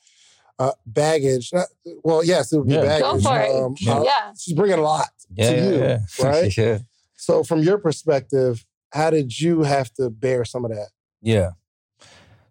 uh, 0.59 0.71
baggage. 0.85 1.51
Not, 1.51 1.67
well, 2.03 2.23
yes, 2.23 2.53
it 2.53 2.59
would 2.59 2.67
be 2.67 2.75
Yeah. 2.75 2.81
baggage. 2.81 3.23
Go 3.23 3.29
for 3.29 3.39
it. 3.41 3.49
Um, 3.55 3.75
Yeah. 3.79 3.93
uh, 3.97 4.03
yeah. 4.03 4.33
She's 4.39 4.53
bringing 4.53 4.79
a 4.79 4.81
lot 4.81 5.09
Yeah, 5.35 5.49
to 5.49 5.55
yeah, 5.57 5.63
you, 5.63 5.79
yeah. 5.79 5.97
right? 6.23 6.57
yeah. 6.57 6.77
So, 7.17 7.43
from 7.43 7.61
your 7.63 7.77
perspective, 7.77 8.65
how 8.93 9.09
did 9.09 9.37
you 9.39 9.63
have 9.63 9.91
to 9.95 10.09
bear 10.09 10.45
some 10.45 10.63
of 10.63 10.71
that? 10.71 10.89
Yeah. 11.23 11.51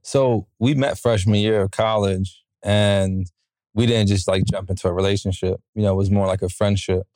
So 0.03 0.49
we 0.59 0.75
met 0.75 0.99
freshman 0.99 1.37
year 1.37 1.63
of 1.63 1.71
college 1.71 2.43
and 2.65 3.31
we 3.75 3.87
didn't 3.87 4.09
just 4.09 4.27
like 4.27 4.45
jump 4.45 4.71
into 4.71 4.89
a 4.89 4.93
relationship. 4.93 5.61
You 5.75 5.83
know, 5.83 5.93
it 5.93 5.97
was 5.97 6.11
more 6.11 6.27
like 6.27 6.43
a 6.43 6.49
friendship. 6.49 7.07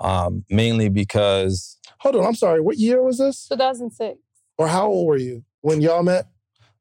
Um, 0.00 0.44
mainly 0.50 0.88
because 0.88 1.78
Hold 2.00 2.16
on, 2.16 2.26
I'm 2.26 2.34
sorry. 2.34 2.60
What 2.60 2.76
year 2.78 3.00
was 3.02 3.18
this? 3.18 3.48
2006, 3.48 4.18
Or 4.58 4.66
how 4.68 4.88
old 4.88 5.06
were 5.06 5.16
you 5.16 5.44
when 5.62 5.80
y'all 5.80 6.02
met? 6.02 6.26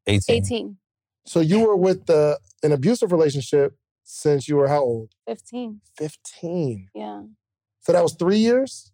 18. 0.07 0.35
18, 0.35 0.77
So 1.25 1.39
you 1.39 1.59
were 1.59 1.77
with 1.77 2.07
the 2.07 2.39
an 2.63 2.71
abusive 2.71 3.11
relationship 3.11 3.77
since 4.03 4.49
you 4.49 4.55
were 4.57 4.67
how 4.67 4.81
old? 4.81 5.11
15. 5.27 5.79
15. 5.95 6.89
Yeah. 6.95 7.21
So 7.81 7.91
that 7.93 8.03
was 8.03 8.13
three 8.15 8.37
years? 8.37 8.91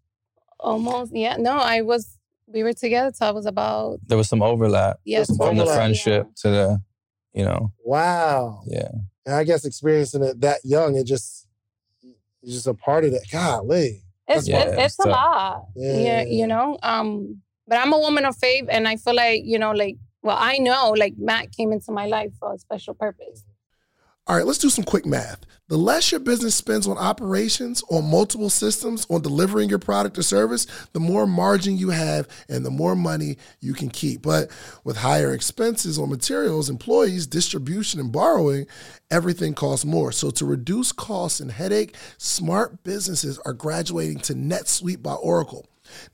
Almost. 0.59 1.15
Yeah. 1.15 1.37
No, 1.37 1.53
I 1.57 1.81
was, 1.81 2.18
we 2.51 2.63
were 2.63 2.73
together 2.73 3.11
till 3.11 3.27
I 3.27 3.31
was 3.31 3.45
about, 3.45 3.99
There 4.07 4.17
was 4.17 4.27
some 4.29 4.41
overlap 4.41 4.97
yes. 5.05 5.27
some 5.27 5.37
from 5.37 5.55
the 5.57 5.63
overlap. 5.63 5.77
friendship 5.77 6.27
to 6.41 6.49
the, 6.49 6.81
you 7.33 7.45
know, 7.45 7.71
Wow. 7.83 8.61
yeah. 8.65 8.89
And 9.25 9.35
I 9.35 9.43
guess 9.43 9.65
experiencing 9.65 10.23
it 10.23 10.41
that 10.41 10.59
young, 10.63 10.95
it 10.95 11.05
just 11.05 11.47
it's 12.41 12.53
just 12.53 12.67
a 12.67 12.73
part 12.73 13.03
of 13.05 13.11
that. 13.11 13.25
Golly. 13.31 14.01
It's, 14.27 14.47
Yeah, 14.47 14.61
it's, 14.61 14.71
it's 14.73 14.81
it's 14.85 14.99
a 14.99 15.03
tough. 15.03 15.11
lot. 15.11 15.65
Yeah. 15.75 15.99
Yeah. 15.99 16.21
You 16.23 16.47
know, 16.47 16.77
um, 16.83 17.41
but 17.67 17.77
I'm 17.77 17.93
a 17.93 17.99
woman 17.99 18.25
of 18.25 18.35
faith 18.37 18.65
and 18.69 18.87
I 18.87 18.95
feel 18.95 19.13
like, 19.15 19.41
you 19.45 19.59
know, 19.59 19.71
like, 19.71 19.97
well, 20.23 20.37
I 20.39 20.57
know 20.57 20.91
like 20.97 21.13
Matt 21.17 21.51
came 21.51 21.71
into 21.71 21.91
my 21.91 22.07
life 22.07 22.31
for 22.39 22.53
a 22.53 22.57
special 22.57 22.93
purpose. 22.93 23.43
All 24.29 24.35
right, 24.35 24.45
let's 24.45 24.59
do 24.59 24.69
some 24.69 24.83
quick 24.83 25.07
math. 25.07 25.43
The 25.69 25.77
less 25.77 26.11
your 26.11 26.19
business 26.19 26.53
spends 26.53 26.87
on 26.87 26.99
operations, 26.99 27.83
on 27.89 28.11
multiple 28.11 28.51
systems, 28.51 29.07
on 29.09 29.23
delivering 29.23 29.69
your 29.69 29.79
product 29.79 30.19
or 30.19 30.21
service, 30.21 30.67
the 30.93 30.99
more 30.99 31.25
margin 31.25 31.79
you 31.79 31.89
have 31.89 32.27
and 32.47 32.63
the 32.63 32.69
more 32.69 32.95
money 32.95 33.37
you 33.59 33.73
can 33.73 33.89
keep. 33.89 34.21
But 34.21 34.51
with 34.83 34.97
higher 34.97 35.33
expenses 35.33 35.97
on 35.97 36.11
materials, 36.11 36.69
employees, 36.69 37.25
distribution, 37.25 37.99
and 37.99 38.11
borrowing, 38.11 38.67
everything 39.09 39.55
costs 39.55 39.83
more. 39.83 40.11
So 40.11 40.29
to 40.29 40.45
reduce 40.45 40.91
costs 40.91 41.39
and 41.39 41.51
headache, 41.51 41.95
smart 42.19 42.83
businesses 42.83 43.39
are 43.45 43.53
graduating 43.53 44.19
to 44.19 44.35
NetSuite 44.35 45.01
by 45.01 45.15
Oracle. 45.15 45.65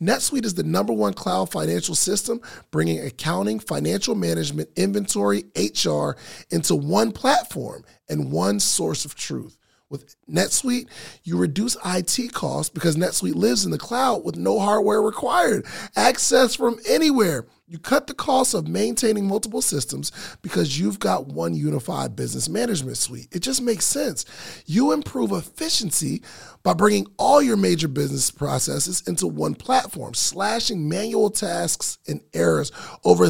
NetSuite 0.01 0.45
is 0.45 0.53
the 0.53 0.63
number 0.63 0.93
one 0.93 1.13
cloud 1.13 1.51
financial 1.51 1.95
system, 1.95 2.39
bringing 2.71 2.99
accounting, 2.99 3.59
financial 3.59 4.15
management, 4.15 4.69
inventory, 4.77 5.43
HR 5.55 6.11
into 6.49 6.75
one 6.75 7.11
platform 7.11 7.83
and 8.09 8.31
one 8.31 8.59
source 8.59 9.05
of 9.05 9.15
truth. 9.15 9.57
With 9.87 10.15
NetSuite, 10.27 10.87
you 11.23 11.37
reduce 11.37 11.77
IT 11.85 12.33
costs 12.33 12.69
because 12.69 12.95
NetSuite 12.95 13.35
lives 13.35 13.65
in 13.65 13.71
the 13.71 13.77
cloud 13.77 14.25
with 14.25 14.35
no 14.35 14.59
hardware 14.59 15.01
required. 15.01 15.65
Access 15.95 16.55
from 16.55 16.79
anywhere. 16.89 17.45
You 17.67 17.79
cut 17.79 18.07
the 18.07 18.13
cost 18.13 18.53
of 18.53 18.67
maintaining 18.67 19.27
multiple 19.27 19.61
systems 19.61 20.11
because 20.41 20.79
you've 20.79 20.99
got 20.99 21.27
one 21.27 21.53
unified 21.53 22.15
business 22.15 22.49
management 22.49 22.97
suite. 22.97 23.27
It 23.31 23.39
just 23.39 23.61
makes 23.61 23.85
sense. 23.85 24.25
You 24.65 24.91
improve 24.91 25.31
efficiency 25.31 26.23
by 26.63 26.73
bringing 26.73 27.07
all 27.17 27.41
your 27.41 27.57
major 27.57 27.87
business 27.87 28.29
processes 28.31 29.03
into 29.07 29.27
one 29.27 29.55
platform, 29.55 30.13
slashing 30.13 30.89
manual 30.89 31.29
tasks 31.29 31.99
and 32.07 32.21
errors. 32.33 32.71
Over 33.03 33.29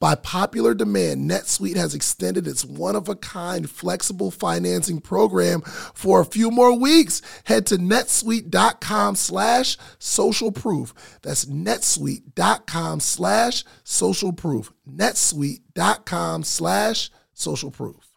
By 0.00 0.14
popular 0.14 0.74
demand, 0.74 1.30
NetSuite 1.30 1.76
has 1.76 1.94
extended 1.94 2.46
its 2.46 2.64
one 2.64 2.96
of 2.96 3.08
a 3.08 3.16
kind 3.16 3.68
flexible 3.68 4.30
financing 4.30 5.00
program 5.00 5.60
for 5.62 6.20
a 6.20 6.24
few 6.24 6.50
more 6.50 6.78
weeks. 6.78 7.22
Head 7.44 7.66
to 7.66 7.76
netsuite.com 7.76 9.16
slash 9.16 9.76
social 9.98 10.52
proof. 10.52 10.94
That's 11.22 11.46
netsuite.com 11.46 13.00
slash 13.00 13.64
social 13.82 14.32
proof. 14.32 14.72
netsuite.com 14.88 16.44
slash 16.44 17.10
social 17.32 17.70
proof. 17.70 18.14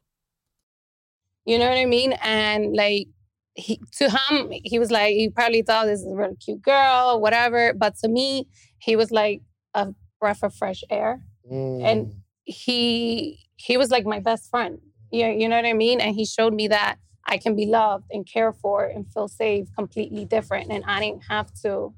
You 1.45 1.57
know 1.57 1.69
what 1.69 1.77
I 1.77 1.85
mean? 1.85 2.13
And 2.21 2.75
like 2.75 3.07
he 3.55 3.81
to 3.97 4.09
him, 4.09 4.51
he 4.51 4.79
was 4.79 4.91
like, 4.91 5.13
he 5.15 5.29
probably 5.29 5.61
thought 5.61 5.85
this 5.85 6.01
is 6.01 6.11
a 6.11 6.15
really 6.15 6.35
cute 6.35 6.61
girl, 6.61 7.19
whatever. 7.19 7.73
But 7.73 7.95
to 7.99 8.07
me, 8.07 8.47
he 8.79 8.95
was 8.95 9.11
like 9.11 9.41
a 9.73 9.87
breath 10.19 10.43
of 10.43 10.53
fresh 10.53 10.83
air. 10.89 11.21
And 11.51 12.07
mm. 12.07 12.13
he 12.45 13.39
he 13.55 13.77
was 13.77 13.89
like 13.89 14.05
my 14.05 14.19
best 14.19 14.49
friend. 14.49 14.79
You, 15.11 15.27
you 15.27 15.47
know 15.47 15.55
what 15.55 15.65
I 15.65 15.73
mean? 15.73 16.01
And 16.01 16.15
he 16.15 16.25
showed 16.25 16.53
me 16.53 16.67
that 16.67 16.97
I 17.25 17.37
can 17.37 17.55
be 17.55 17.65
loved 17.65 18.05
and 18.11 18.25
cared 18.25 18.55
for 18.55 18.85
and 18.85 19.05
feel 19.13 19.27
safe 19.27 19.67
completely 19.75 20.25
different. 20.25 20.69
And 20.71 20.83
I 20.85 20.99
didn't 20.99 21.23
have 21.29 21.51
to 21.63 21.93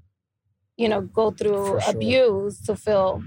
you 0.80 0.88
know, 0.88 1.02
go 1.02 1.30
through 1.30 1.82
sure. 1.82 1.82
abuse 1.88 2.62
to 2.62 2.76
feel 2.76 3.22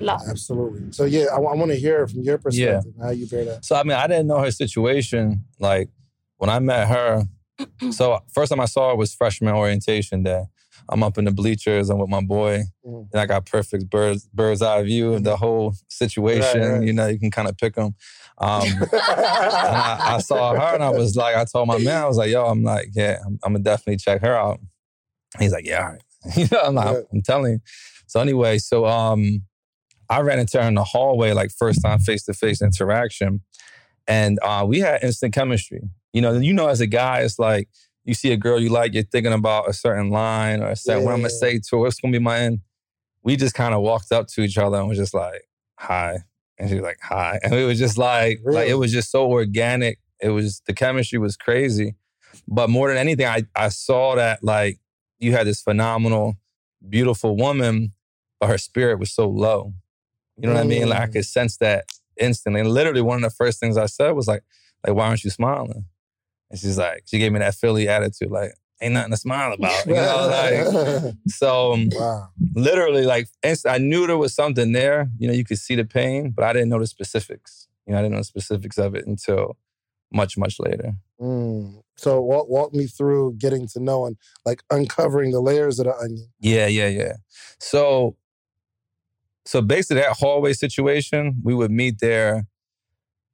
love. 0.00 0.22
Absolutely. 0.28 0.92
So 0.92 1.04
yeah, 1.04 1.26
I, 1.32 1.38
want 1.38 1.70
to 1.70 1.76
hear 1.76 2.08
from 2.08 2.22
your 2.22 2.38
perspective 2.38 2.94
yeah. 2.96 3.04
how 3.04 3.10
you 3.10 3.26
bear 3.26 3.44
that. 3.44 3.66
So 3.66 3.76
I 3.76 3.82
mean, 3.82 3.92
I 3.92 4.06
didn't 4.06 4.26
know 4.26 4.38
her 4.40 4.50
situation. 4.50 5.44
Like 5.60 5.90
when 6.38 6.48
I 6.48 6.58
met 6.58 6.88
her, 6.88 7.24
so 7.90 8.18
first 8.32 8.50
time 8.50 8.60
I 8.60 8.64
saw 8.64 8.90
her 8.90 8.96
was 8.96 9.14
freshman 9.14 9.54
orientation 9.54 10.22
day. 10.22 10.44
I'm 10.88 11.02
up 11.02 11.18
in 11.18 11.24
the 11.24 11.30
bleachers. 11.32 11.90
I'm 11.90 11.98
with 11.98 12.08
my 12.10 12.20
boy, 12.20 12.62
Mhm. 12.86 13.08
and 13.12 13.20
I 13.20 13.26
got 13.26 13.46
perfect 13.46 13.90
bird's 13.90 14.26
bird's 14.32 14.62
eye 14.62 14.82
view 14.82 15.14
of 15.14 15.24
the 15.24 15.36
whole 15.36 15.74
situation. 15.88 16.60
Right, 16.60 16.70
right. 16.78 16.82
You 16.82 16.92
know, 16.92 17.06
you 17.08 17.18
can 17.18 17.30
kind 17.30 17.48
of 17.48 17.56
pick 17.56 17.74
them. 17.74 17.94
Um, 18.38 18.62
and 18.80 18.88
I, 18.92 20.16
I 20.16 20.18
saw 20.18 20.54
her, 20.54 20.74
and 20.74 20.82
I 20.84 20.90
was 20.90 21.16
like, 21.16 21.34
I 21.36 21.44
told 21.44 21.68
my 21.68 21.78
man, 21.78 22.02
I 22.02 22.06
was 22.06 22.16
like, 22.18 22.30
Yo, 22.30 22.44
I'm 22.46 22.62
like, 22.62 22.90
yeah, 22.94 23.18
I'm, 23.24 23.38
I'm 23.42 23.52
gonna 23.54 23.64
definitely 23.64 23.96
check 23.96 24.20
her 24.22 24.34
out. 24.36 24.60
He's 25.38 25.52
like, 25.52 25.66
Yeah, 25.66 25.80
all 25.82 25.92
right. 25.92 26.02
you 26.36 26.46
know, 26.52 26.60
I'm, 26.64 26.74
like, 26.74 26.94
Right. 26.94 27.04
I'm 27.12 27.22
telling 27.22 27.52
you. 27.54 27.60
So 28.06 28.20
anyway, 28.20 28.58
so 28.58 28.86
um, 28.86 29.42
I 30.08 30.20
ran 30.20 30.38
into 30.38 30.60
her 30.62 30.68
in 30.68 30.74
the 30.74 30.84
hallway, 30.84 31.32
like 31.32 31.50
first 31.50 31.80
time 31.82 31.98
face 31.98 32.24
to 32.24 32.34
face 32.34 32.62
interaction, 32.62 33.40
and 34.06 34.38
uh, 34.42 34.64
we 34.68 34.78
had 34.80 35.02
instant 35.02 35.34
chemistry. 35.34 35.80
You 36.12 36.22
know, 36.22 36.34
you 36.34 36.52
know, 36.54 36.68
as 36.68 36.80
a 36.80 36.86
guy, 36.86 37.20
it's 37.20 37.38
like 37.38 37.68
you 38.06 38.14
see 38.14 38.32
a 38.32 38.36
girl 38.36 38.60
you 38.60 38.70
like, 38.70 38.94
you're 38.94 39.02
thinking 39.02 39.32
about 39.32 39.68
a 39.68 39.72
certain 39.72 40.10
line 40.10 40.62
or 40.62 40.68
a 40.68 40.76
certain 40.76 41.04
what 41.04 41.12
I'm 41.12 41.18
gonna 41.18 41.30
say 41.30 41.58
to 41.58 41.68
her, 41.72 41.78
what's 41.78 42.00
gonna 42.00 42.12
be 42.12 42.18
my 42.20 42.38
end. 42.38 42.60
We 43.22 43.36
just 43.36 43.54
kind 43.54 43.74
of 43.74 43.82
walked 43.82 44.12
up 44.12 44.28
to 44.28 44.42
each 44.42 44.56
other 44.56 44.78
and 44.78 44.88
was 44.88 44.96
just 44.98 45.12
like, 45.12 45.42
"Hi," 45.80 46.18
and 46.58 46.68
she 46.68 46.76
was 46.76 46.84
like, 46.84 46.98
"Hi," 47.02 47.38
and 47.42 47.52
it 47.52 47.64
was 47.66 47.78
just 47.78 47.98
like, 47.98 48.40
like 48.54 48.68
it 48.68 48.74
was 48.74 48.92
just 48.92 49.10
so 49.10 49.28
organic. 49.30 49.98
It 50.22 50.30
was 50.30 50.62
the 50.66 50.72
chemistry 50.72 51.18
was 51.18 51.36
crazy, 51.36 51.96
but 52.46 52.70
more 52.70 52.88
than 52.88 52.96
anything, 52.96 53.26
I 53.26 53.42
I 53.56 53.68
saw 53.70 54.14
that 54.14 54.44
like 54.44 54.78
you 55.18 55.32
had 55.32 55.46
this 55.46 55.60
phenomenal, 55.60 56.36
beautiful 56.88 57.36
woman, 57.36 57.92
but 58.38 58.48
her 58.48 58.58
spirit 58.58 58.98
was 59.00 59.12
so 59.12 59.28
low. 59.28 59.74
You 60.38 60.48
know 60.48 60.54
what 60.54 60.60
I 60.60 60.64
mean? 60.64 60.88
Like 60.88 61.00
I 61.00 61.06
Mm. 61.06 61.12
could 61.14 61.24
sense 61.24 61.56
that 61.58 61.86
instantly. 62.20 62.60
And 62.60 62.70
literally, 62.70 63.00
one 63.00 63.16
of 63.16 63.22
the 63.30 63.34
first 63.34 63.58
things 63.58 63.76
I 63.76 63.86
said 63.86 64.10
was 64.12 64.28
like, 64.28 64.44
like, 64.86 64.94
why 64.96 65.08
aren't 65.08 65.24
you 65.24 65.30
smiling? 65.30 65.86
And 66.50 66.58
she's 66.58 66.78
like, 66.78 67.02
she 67.06 67.18
gave 67.18 67.32
me 67.32 67.40
that 67.40 67.54
Philly 67.54 67.88
attitude, 67.88 68.30
like, 68.30 68.52
ain't 68.80 68.94
nothing 68.94 69.10
to 69.10 69.16
smile 69.16 69.52
about. 69.58 69.86
You 69.86 69.94
know, 69.94 70.28
like 70.30 71.14
so 71.28 71.72
um, 71.72 71.88
wow. 71.92 72.28
literally, 72.54 73.04
like 73.04 73.28
I 73.66 73.78
knew 73.78 74.06
there 74.06 74.18
was 74.18 74.34
something 74.34 74.72
there. 74.72 75.10
You 75.18 75.28
know, 75.28 75.34
you 75.34 75.44
could 75.44 75.58
see 75.58 75.74
the 75.74 75.84
pain, 75.84 76.30
but 76.30 76.44
I 76.44 76.52
didn't 76.52 76.68
know 76.68 76.78
the 76.78 76.86
specifics. 76.86 77.68
You 77.86 77.92
know, 77.92 77.98
I 77.98 78.02
didn't 78.02 78.12
know 78.12 78.20
the 78.20 78.24
specifics 78.24 78.78
of 78.78 78.94
it 78.94 79.06
until 79.06 79.56
much, 80.12 80.36
much 80.36 80.58
later. 80.58 80.94
Mm. 81.20 81.82
So 81.96 82.20
walk 82.20 82.48
walk 82.48 82.74
me 82.74 82.86
through 82.86 83.36
getting 83.38 83.66
to 83.68 83.80
know 83.80 84.06
and 84.06 84.16
like 84.44 84.62
uncovering 84.70 85.30
the 85.30 85.40
layers 85.40 85.78
of 85.78 85.86
the 85.86 85.96
onion. 85.96 86.28
Yeah, 86.40 86.66
yeah, 86.66 86.88
yeah. 86.88 87.14
So, 87.58 88.16
so 89.44 89.62
basically, 89.62 90.02
that 90.02 90.16
hallway 90.18 90.52
situation, 90.52 91.36
we 91.42 91.54
would 91.54 91.70
meet 91.70 92.00
there 92.00 92.46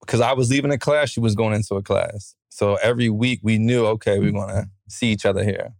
because 0.02 0.20
I 0.20 0.32
was 0.32 0.50
leaving 0.50 0.70
a 0.70 0.78
class, 0.78 1.10
she 1.10 1.20
was 1.20 1.34
going 1.34 1.54
into 1.54 1.74
a 1.76 1.82
class. 1.82 2.34
So 2.50 2.74
every 2.76 3.08
week 3.08 3.40
we 3.42 3.56
knew, 3.58 3.86
okay, 3.86 4.18
we're 4.18 4.32
gonna 4.32 4.66
see 4.88 5.08
each 5.08 5.24
other 5.24 5.42
here. 5.42 5.72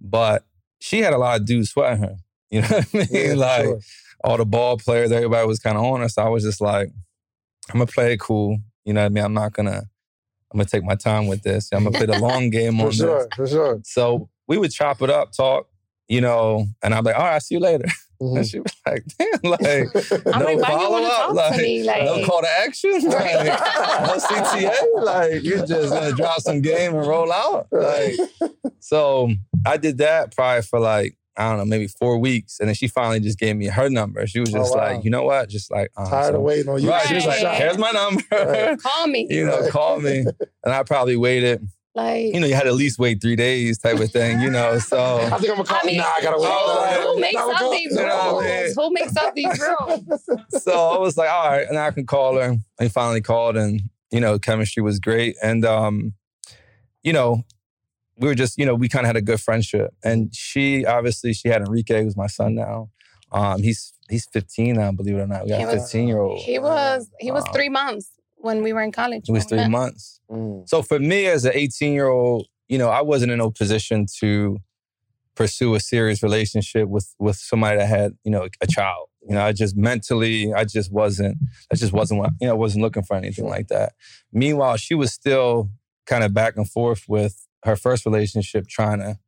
But 0.00 0.46
she 0.80 1.00
had 1.00 1.12
a 1.12 1.18
lot 1.18 1.40
of 1.40 1.46
dudes 1.46 1.70
sweating 1.70 2.02
her. 2.02 2.16
You 2.50 2.62
know 2.62 2.68
what 2.68 2.86
I 2.94 2.96
mean? 2.96 3.08
Yeah, 3.10 3.34
like 3.34 3.64
sure. 3.64 3.80
all 4.24 4.38
the 4.38 4.46
ball 4.46 4.78
players, 4.78 5.12
everybody 5.12 5.46
was 5.46 5.58
kind 5.58 5.76
of 5.76 5.84
on 5.84 6.00
her. 6.00 6.08
So 6.08 6.22
I 6.22 6.30
was 6.30 6.42
just 6.42 6.62
like, 6.62 6.88
I'm 7.68 7.74
gonna 7.74 7.84
play 7.84 8.14
it 8.14 8.20
cool. 8.20 8.56
You 8.86 8.94
know 8.94 9.02
what 9.02 9.06
I 9.06 9.08
mean? 9.10 9.22
I'm 9.22 9.34
not 9.34 9.52
gonna, 9.52 9.82
I'm 10.50 10.56
gonna 10.56 10.64
take 10.64 10.82
my 10.82 10.94
time 10.94 11.26
with 11.26 11.42
this. 11.42 11.68
I'm 11.74 11.84
gonna 11.84 11.98
play 11.98 12.06
the 12.06 12.18
long 12.18 12.48
game 12.48 12.80
on 12.80 12.86
for 12.86 12.90
this. 12.92 12.96
sure, 12.96 13.28
for 13.36 13.46
sure. 13.46 13.80
So 13.84 14.30
we 14.46 14.56
would 14.56 14.70
chop 14.70 15.02
it 15.02 15.10
up, 15.10 15.32
talk, 15.32 15.68
you 16.08 16.22
know, 16.22 16.64
and 16.82 16.94
I'm 16.94 17.04
like, 17.04 17.16
all 17.16 17.24
right, 17.24 17.34
I'll 17.34 17.40
see 17.40 17.56
you 17.56 17.60
later. 17.60 17.84
Mhm. 18.20 18.36
And 18.38 18.46
she 18.48 18.58
was 18.58 18.72
like, 18.84 19.04
damn, 19.18 19.28
like, 19.50 20.26
I'm 20.26 20.40
no 20.40 20.46
like, 20.46 20.58
why 20.58 20.68
follow 20.68 21.02
up, 21.04 21.34
like, 21.34 21.60
me? 21.60 21.84
Like, 21.84 22.02
no 22.04 22.24
call 22.26 22.40
to 22.42 22.48
action, 22.64 22.90
like, 23.04 23.46
no 23.46 24.16
CTA, 24.18 25.04
like, 25.04 25.42
you're 25.44 25.64
just 25.64 25.92
gonna 25.92 26.12
drop 26.12 26.40
some 26.40 26.60
game 26.60 26.94
and 26.96 27.06
roll 27.06 27.30
out. 27.32 27.68
Like, 27.70 28.14
so 28.80 29.30
I 29.66 29.76
did 29.76 29.98
that 29.98 30.34
probably 30.34 30.62
for 30.62 30.80
like, 30.80 31.16
I 31.36 31.50
don't 31.50 31.58
know, 31.58 31.64
maybe 31.66 31.86
four 31.86 32.18
weeks. 32.18 32.58
And 32.58 32.66
then 32.68 32.74
she 32.74 32.88
finally 32.88 33.20
just 33.20 33.38
gave 33.38 33.54
me 33.54 33.66
her 33.66 33.88
number. 33.88 34.26
She 34.26 34.40
was 34.40 34.52
Oh, 34.52 34.58
just 34.58 34.74
wow. 34.74 34.94
like, 34.94 35.04
you 35.04 35.10
know 35.10 35.22
what? 35.22 35.48
Just 35.48 35.70
like, 35.70 35.92
uh, 35.96 36.08
Tired 36.10 36.32
so- 36.32 36.36
of 36.38 36.42
waiting 36.42 36.68
on 36.68 36.82
you. 36.82 36.90
Right. 36.90 37.06
She 37.06 37.14
was 37.14 37.26
like, 37.26 37.46
here's 37.56 37.78
my 37.78 37.92
number. 37.92 38.22
Right. 38.32 38.76
call 38.80 39.06
me. 39.06 39.28
you 39.30 39.46
know, 39.46 39.68
call 39.70 40.00
me. 40.00 40.24
And 40.64 40.74
I 40.74 40.82
probably 40.82 41.16
waited, 41.16 41.66
Like, 41.98 42.32
you 42.32 42.38
know, 42.40 42.46
you 42.46 42.54
had 42.54 42.62
to 42.62 42.68
at 42.68 42.74
least 42.74 42.98
wait 42.98 43.20
three 43.20 43.34
days 43.36 43.78
type 43.78 43.98
of 43.98 44.10
thing, 44.12 44.40
you 44.40 44.50
know. 44.50 44.78
So 44.78 44.98
I 45.18 45.38
think 45.38 45.50
I'm 45.50 45.56
gonna 45.56 45.64
call. 45.64 45.78
I 45.82 45.86
mean, 45.86 45.96
nah, 45.96 46.04
I 46.16 46.22
gotta 46.22 46.38
wait. 46.38 46.48
oh, 46.48 47.12
who 47.14 47.20
makes 47.20 47.34
Nah, 47.34 47.50
up 47.50 47.70
these 47.72 47.92
call- 47.94 48.02
You 48.02 48.08
know 48.08 48.34
what 48.34 48.44
I 48.44 48.48
mean? 48.48 48.62
rules? 48.62 48.74
Who 48.76 48.90
makes 48.92 49.16
up 49.16 49.34
these 49.34 49.60
rules? 49.60 50.28
so 50.62 50.72
I 50.90 50.98
was 50.98 51.16
like, 51.16 51.28
all 51.30 51.48
right, 51.50 51.66
and 51.68 51.76
I 51.78 51.90
can 51.90 52.06
call 52.06 52.36
her. 52.38 52.56
And 52.78 52.92
finally 52.92 53.20
called, 53.20 53.56
and 53.56 53.82
you 54.10 54.20
know, 54.20 54.38
chemistry 54.38 54.82
was 54.82 54.98
great. 55.00 55.36
And 55.42 55.64
um, 55.64 56.12
you 57.02 57.12
know, 57.12 57.42
we 58.16 58.28
were 58.28 58.34
just, 58.34 58.58
you 58.58 58.66
know, 58.66 58.74
we 58.74 58.88
kind 58.88 59.04
of 59.04 59.08
had 59.08 59.16
a 59.16 59.22
good 59.22 59.40
friendship. 59.40 59.92
And 60.04 60.34
she 60.34 60.84
obviously 60.86 61.32
she 61.32 61.48
had 61.48 61.62
Enrique, 61.62 62.02
who's 62.04 62.16
my 62.16 62.26
son 62.28 62.54
now. 62.54 62.90
Um, 63.32 63.62
he's 63.62 63.92
he's 64.08 64.26
15 64.32 64.76
now, 64.76 64.92
believe 64.92 65.16
it 65.16 65.20
or 65.20 65.26
not. 65.26 65.44
We 65.44 65.50
got 65.50 65.58
He 65.58 65.64
a 65.64 65.66
was- 65.66 65.82
15 65.82 66.08
year 66.08 66.18
old. 66.20 66.40
He 66.40 66.58
was 66.58 67.10
he 67.18 67.30
was 67.30 67.44
Wow. 67.46 67.52
three 67.52 67.68
months 67.68 68.10
when 68.40 68.62
we 68.62 68.72
were 68.72 68.82
in 68.82 68.92
college. 68.92 69.28
It 69.28 69.32
was 69.32 69.44
three 69.44 69.58
met. 69.58 69.70
months. 69.70 70.20
Mm. 70.30 70.68
So 70.68 70.82
for 70.82 70.98
me 70.98 71.26
as 71.26 71.44
an 71.44 71.52
18 71.54 71.92
year 71.92 72.08
old, 72.08 72.46
you 72.68 72.78
know, 72.78 72.88
I 72.88 73.02
wasn't 73.02 73.32
in 73.32 73.38
no 73.38 73.50
position 73.50 74.06
to 74.20 74.58
pursue 75.34 75.74
a 75.74 75.80
serious 75.80 76.22
relationship 76.22 76.88
with 76.88 77.14
with 77.18 77.36
somebody 77.36 77.78
that 77.78 77.86
had, 77.86 78.16
you 78.24 78.30
know, 78.30 78.48
a 78.60 78.66
child. 78.66 79.08
You 79.26 79.34
know, 79.34 79.44
I 79.44 79.52
just 79.52 79.76
mentally, 79.76 80.52
I 80.54 80.64
just 80.64 80.90
wasn't, 80.90 81.36
I 81.70 81.76
just 81.76 81.92
wasn't, 81.92 82.26
you 82.40 82.46
know, 82.46 82.54
I 82.54 82.56
wasn't 82.56 82.82
looking 82.82 83.02
for 83.02 83.14
anything 83.14 83.46
like 83.46 83.68
that. 83.68 83.92
Meanwhile, 84.32 84.78
she 84.78 84.94
was 84.94 85.12
still 85.12 85.70
kind 86.06 86.24
of 86.24 86.32
back 86.32 86.56
and 86.56 86.68
forth 86.68 87.04
with 87.08 87.46
her 87.64 87.76
first 87.76 88.06
relationship, 88.06 88.66
trying 88.68 89.00
to, 89.00 89.18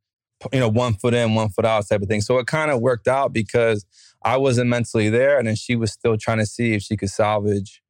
you 0.51 0.59
know, 0.59 0.69
one 0.69 0.95
foot 0.95 1.13
in, 1.13 1.35
one 1.35 1.49
foot 1.49 1.65
out 1.65 1.87
type 1.87 2.01
of 2.01 2.07
thing. 2.07 2.21
So 2.21 2.39
it 2.39 2.47
kind 2.47 2.71
of 2.71 2.81
worked 2.81 3.07
out 3.07 3.31
because 3.31 3.85
I 4.23 4.37
wasn't 4.37 4.69
mentally 4.69 5.09
there, 5.09 5.37
and 5.37 5.47
then 5.47 5.55
she 5.55 5.75
was 5.75 5.91
still 5.91 6.17
trying 6.17 6.39
to 6.39 6.45
see 6.45 6.73
if 6.73 6.81
she 6.81 6.97
could 6.97 7.09
salvage 7.09 7.81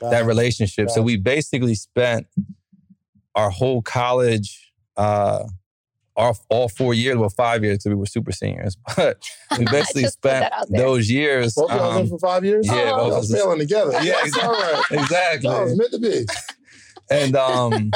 that 0.00 0.10
Gotcha. 0.10 0.24
relationship. 0.24 0.88
So 0.88 0.96
Gotcha. 0.96 1.02
we 1.02 1.16
basically 1.16 1.74
spent 1.74 2.26
our 3.34 3.50
whole 3.50 3.82
college, 3.82 4.72
uh, 4.96 5.44
our, 6.16 6.34
all 6.50 6.68
four 6.68 6.92
years, 6.94 7.16
well, 7.16 7.28
five 7.30 7.62
years 7.62 7.78
because 7.78 7.86
we 7.90 7.94
were 7.94 8.06
super 8.06 8.32
seniors, 8.32 8.76
but 8.96 9.18
we 9.58 9.64
basically 9.66 10.04
spent 10.04 10.44
that 10.44 10.52
out 10.52 10.66
there. 10.68 10.80
those 10.82 11.10
years. 11.10 11.54
Both 11.54 11.70
of 11.70 11.76
y'all 11.78 11.88
was 11.88 11.96
in 11.96 12.02
um, 12.02 12.08
for 12.08 12.18
five 12.18 12.44
years. 12.44 12.66
yeah, 12.66 12.90
Oh. 12.94 12.96
both 13.10 13.12
y'all 13.12 13.22
sailing 13.22 13.58
together. 13.58 13.92
Yeah, 14.02 14.14
That's 14.22 14.38
all 14.38 14.52
right. 14.52 14.82
exactly. 14.90 15.50
That 15.50 15.62
was 15.64 15.78
meant 15.78 15.92
to 15.92 15.98
be. 15.98 16.26
and 17.10 17.36
um, 17.36 17.90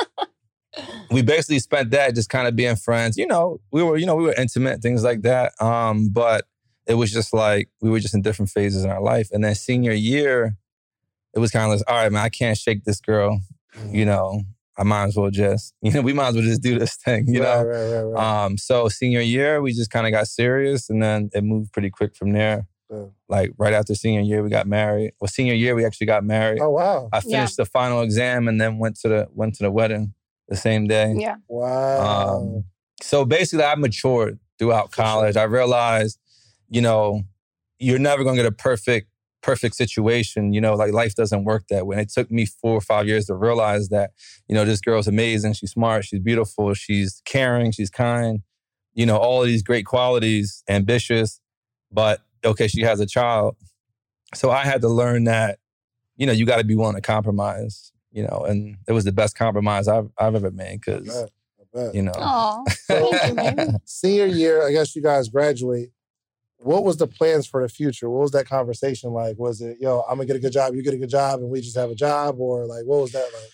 we 1.11 1.23
basically 1.23 1.59
spent 1.59 1.91
that 1.91 2.15
just 2.15 2.29
kind 2.29 2.49
of 2.49 2.57
being 2.57 2.77
friends. 2.77 3.17
You 3.17 3.27
know, 3.27 3.61
we 3.73 3.83
were, 3.83 3.97
you 3.97 4.07
know, 4.07 4.15
we 4.17 4.25
were 4.25 4.35
intimate, 4.39 4.81
things 4.83 5.03
like 5.05 5.23
that. 5.23 5.53
Um, 5.61 6.09
but 6.11 6.47
it 6.87 6.95
was 6.95 7.13
just 7.13 7.33
like 7.35 7.69
we 7.81 7.91
were 7.91 8.01
just 8.01 8.15
in 8.15 8.23
different 8.23 8.51
phases 8.51 8.85
in 8.85 8.91
our 8.91 9.01
life. 9.03 9.29
And 9.33 9.43
then 9.45 9.55
senior 9.55 9.93
year, 9.93 10.57
it 11.35 11.38
was 11.38 11.50
kind 11.50 11.71
of 11.73 11.79
like, 11.79 11.91
all 11.91 11.97
right, 12.03 12.12
man, 12.12 12.23
I 12.25 12.29
can't 12.29 12.57
shake 12.57 12.85
this 12.85 13.00
girl. 13.00 13.41
You 13.91 14.05
know, 14.05 14.43
I 14.79 14.85
might 14.85 15.05
as 15.05 15.17
well 15.17 15.31
just, 15.31 15.75
you 15.83 15.91
know, 15.93 16.00
we 16.00 16.12
might 16.12 16.29
as 16.29 16.35
well 16.37 16.45
just 16.45 16.62
do 16.62 16.79
this 16.79 16.97
thing. 16.97 17.26
You 17.29 17.43
right, 17.43 17.57
know. 17.59 17.64
right, 17.64 17.93
right, 17.93 18.03
right. 18.03 18.45
Um, 18.45 18.57
so 18.59 18.88
senior 18.88 19.21
year, 19.21 19.61
we 19.61 19.73
just 19.73 19.91
kind 19.91 20.07
of 20.07 20.12
got 20.12 20.29
serious, 20.29 20.88
and 20.91 21.03
then 21.03 21.31
it 21.35 21.43
moved 21.43 21.73
pretty 21.73 21.91
quick 21.91 22.14
from 22.17 22.33
there. 22.33 22.67
Yeah. 22.91 23.07
Like 23.29 23.53
right 23.59 23.73
after 23.73 23.95
senior 23.95 24.21
year, 24.21 24.43
we 24.43 24.50
got 24.50 24.67
married. 24.69 25.12
Well, 25.21 25.29
senior 25.29 25.55
year, 25.55 25.75
we 25.75 25.85
actually 25.85 26.07
got 26.07 26.23
married. 26.23 26.61
oh 26.61 26.71
wow, 26.71 27.09
I 27.12 27.17
Yeah. 27.25 27.38
finished 27.38 27.57
the 27.57 27.64
final 27.64 28.03
exam 28.03 28.47
and 28.47 28.61
then 28.61 28.79
went 28.79 28.97
to 29.00 29.09
the 29.09 29.29
went 29.33 29.55
to 29.57 29.62
the 29.64 29.71
wedding 29.71 30.14
the 30.49 30.57
same 30.57 30.87
day. 30.87 31.14
Yeah. 31.19 31.37
wow. 31.49 32.37
Um, 32.37 32.64
so 33.03 33.25
basically, 33.25 33.64
I 33.64 33.75
matured 33.75 34.38
throughout 34.59 34.93
college. 34.93 35.37
I 35.37 35.45
realized, 35.45 36.19
you 36.69 36.81
know, 36.83 37.23
you're 37.81 37.99
never 37.99 38.23
gonna 38.23 38.37
get 38.37 38.47
a 38.47 38.53
perfect 38.53 39.09
perfect 39.45 39.75
situation. 39.77 40.55
You 40.55 40.61
know, 40.61 40.75
like 40.75 40.93
life 40.93 41.15
doesn't 41.15 41.45
work 41.45 41.69
that 41.69 41.87
way. 41.87 41.97
And 41.97 42.03
it 42.03 42.09
took 42.11 42.31
me 42.31 42.47
four 42.47 42.73
or 42.73 42.81
five 42.81 43.07
years 43.07 43.27
to 43.27 43.35
realize 43.35 43.91
that, 43.91 44.13
you 44.49 44.55
know, 44.55 44.65
this 44.65 44.81
girl's 44.81 45.07
amazing. 45.07 45.53
She's 45.53 45.73
smart. 45.73 46.07
She's 46.07 46.21
beautiful. 46.21 46.73
She's 46.73 47.21
caring. 47.27 47.71
She's 47.71 47.91
kind. 47.91 48.41
You 48.95 49.05
know, 49.05 49.19
all 49.19 49.43
of 49.43 49.47
these 49.47 49.63
great 49.63 49.85
qualities. 49.85 50.65
Ambitious, 50.69 51.41
but 51.93 52.23
okay, 52.45 52.69
she 52.69 52.81
has 52.83 53.01
a 53.01 53.07
child. 53.07 53.57
So 54.35 54.51
I 54.51 54.65
had 54.65 54.81
to 54.81 54.89
learn 54.89 55.25
that, 55.25 55.59
you 56.17 56.27
know, 56.27 56.33
you 56.33 56.47
got 56.47 56.57
to 56.57 56.65
be 56.65 56.75
willing 56.75 56.97
to 56.97 57.03
compromise. 57.03 57.93
You 58.13 58.23
know, 58.23 58.47
and 58.49 58.77
it 58.89 58.93
was 58.93 59.05
the 59.05 59.13
best 59.13 59.37
compromise 59.37 59.89
I've 59.89 60.09
I've 60.17 60.35
ever 60.37 60.53
made 60.53 60.81
because 60.81 61.07
bet, 61.07 61.31
I 61.61 61.65
bet. 61.75 61.95
you 61.95 62.03
know. 62.03 62.65
Thank. 62.89 63.71
Senior 63.85 64.27
year, 64.27 64.67
I 64.67 64.71
guess 64.71 64.95
you 64.95 65.03
guys 65.03 65.29
graduate. 65.29 65.91
What 66.64 66.85
was 66.85 66.97
the 66.97 67.06
plans 67.06 67.47
for 67.47 67.62
the 67.62 67.68
future? 67.68 68.09
What 68.09 68.23
was 68.23 68.30
that 68.33 68.49
conversation 68.49 69.12
like? 69.12 69.38
Was 69.38 69.61
it, 69.61 69.78
yo, 69.80 70.00
I'm 70.09 70.16
gonna 70.16 70.26
get 70.26 70.37
a 70.37 70.40
good 70.40 70.52
job, 70.52 70.75
you 70.75 70.83
get 70.83 70.94
a 70.94 70.99
good 70.99 71.11
job, 71.11 71.40
and 71.40 71.50
we 71.50 71.61
just 71.61 71.76
have 71.76 71.90
a 71.90 71.94
job, 71.94 72.40
or 72.40 72.66
like, 72.66 72.85
what 72.85 73.02
was 73.02 73.12
that 73.12 73.30
like? 73.35 73.50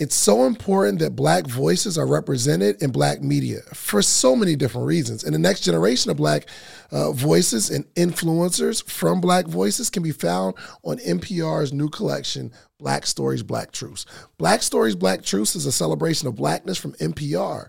It's 0.00 0.14
so 0.14 0.46
important 0.46 0.98
that 1.00 1.14
Black 1.14 1.46
voices 1.46 1.98
are 1.98 2.06
represented 2.06 2.82
in 2.82 2.90
Black 2.90 3.20
media 3.20 3.58
for 3.74 4.00
so 4.00 4.34
many 4.34 4.56
different 4.56 4.86
reasons. 4.86 5.24
And 5.24 5.34
the 5.34 5.38
next 5.38 5.60
generation 5.60 6.10
of 6.10 6.16
Black 6.16 6.46
uh, 6.90 7.12
voices 7.12 7.68
and 7.68 7.84
influencers 7.96 8.82
from 8.88 9.20
Black 9.20 9.46
voices 9.46 9.90
can 9.90 10.02
be 10.02 10.12
found 10.12 10.54
on 10.84 10.96
NPR's 11.00 11.74
new 11.74 11.90
collection, 11.90 12.50
Black 12.78 13.04
Stories, 13.04 13.42
Black 13.42 13.72
Truths. 13.72 14.06
Black 14.38 14.62
Stories, 14.62 14.96
Black 14.96 15.22
Truths 15.22 15.54
is 15.54 15.66
a 15.66 15.72
celebration 15.72 16.26
of 16.26 16.34
Blackness 16.34 16.78
from 16.78 16.94
NPR. 16.94 17.68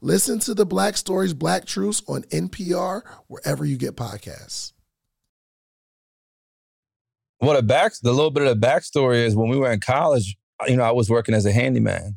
Listen 0.00 0.38
to 0.40 0.54
the 0.54 0.64
Black 0.66 0.96
Stories, 0.96 1.34
Black 1.34 1.64
Truths 1.64 2.02
on 2.06 2.22
NPR, 2.24 3.02
wherever 3.26 3.64
you 3.64 3.76
get 3.76 3.96
podcasts. 3.96 4.72
Well, 7.40 7.54
the 7.56 7.62
back, 7.62 7.92
the 8.02 8.12
little 8.12 8.30
bit 8.30 8.46
of 8.46 8.60
the 8.60 8.66
backstory 8.66 9.24
is 9.24 9.36
when 9.36 9.48
we 9.48 9.56
were 9.56 9.70
in 9.70 9.80
college, 9.80 10.36
you 10.66 10.76
know, 10.76 10.82
I 10.82 10.90
was 10.90 11.08
working 11.08 11.34
as 11.34 11.46
a 11.46 11.52
handyman. 11.52 12.16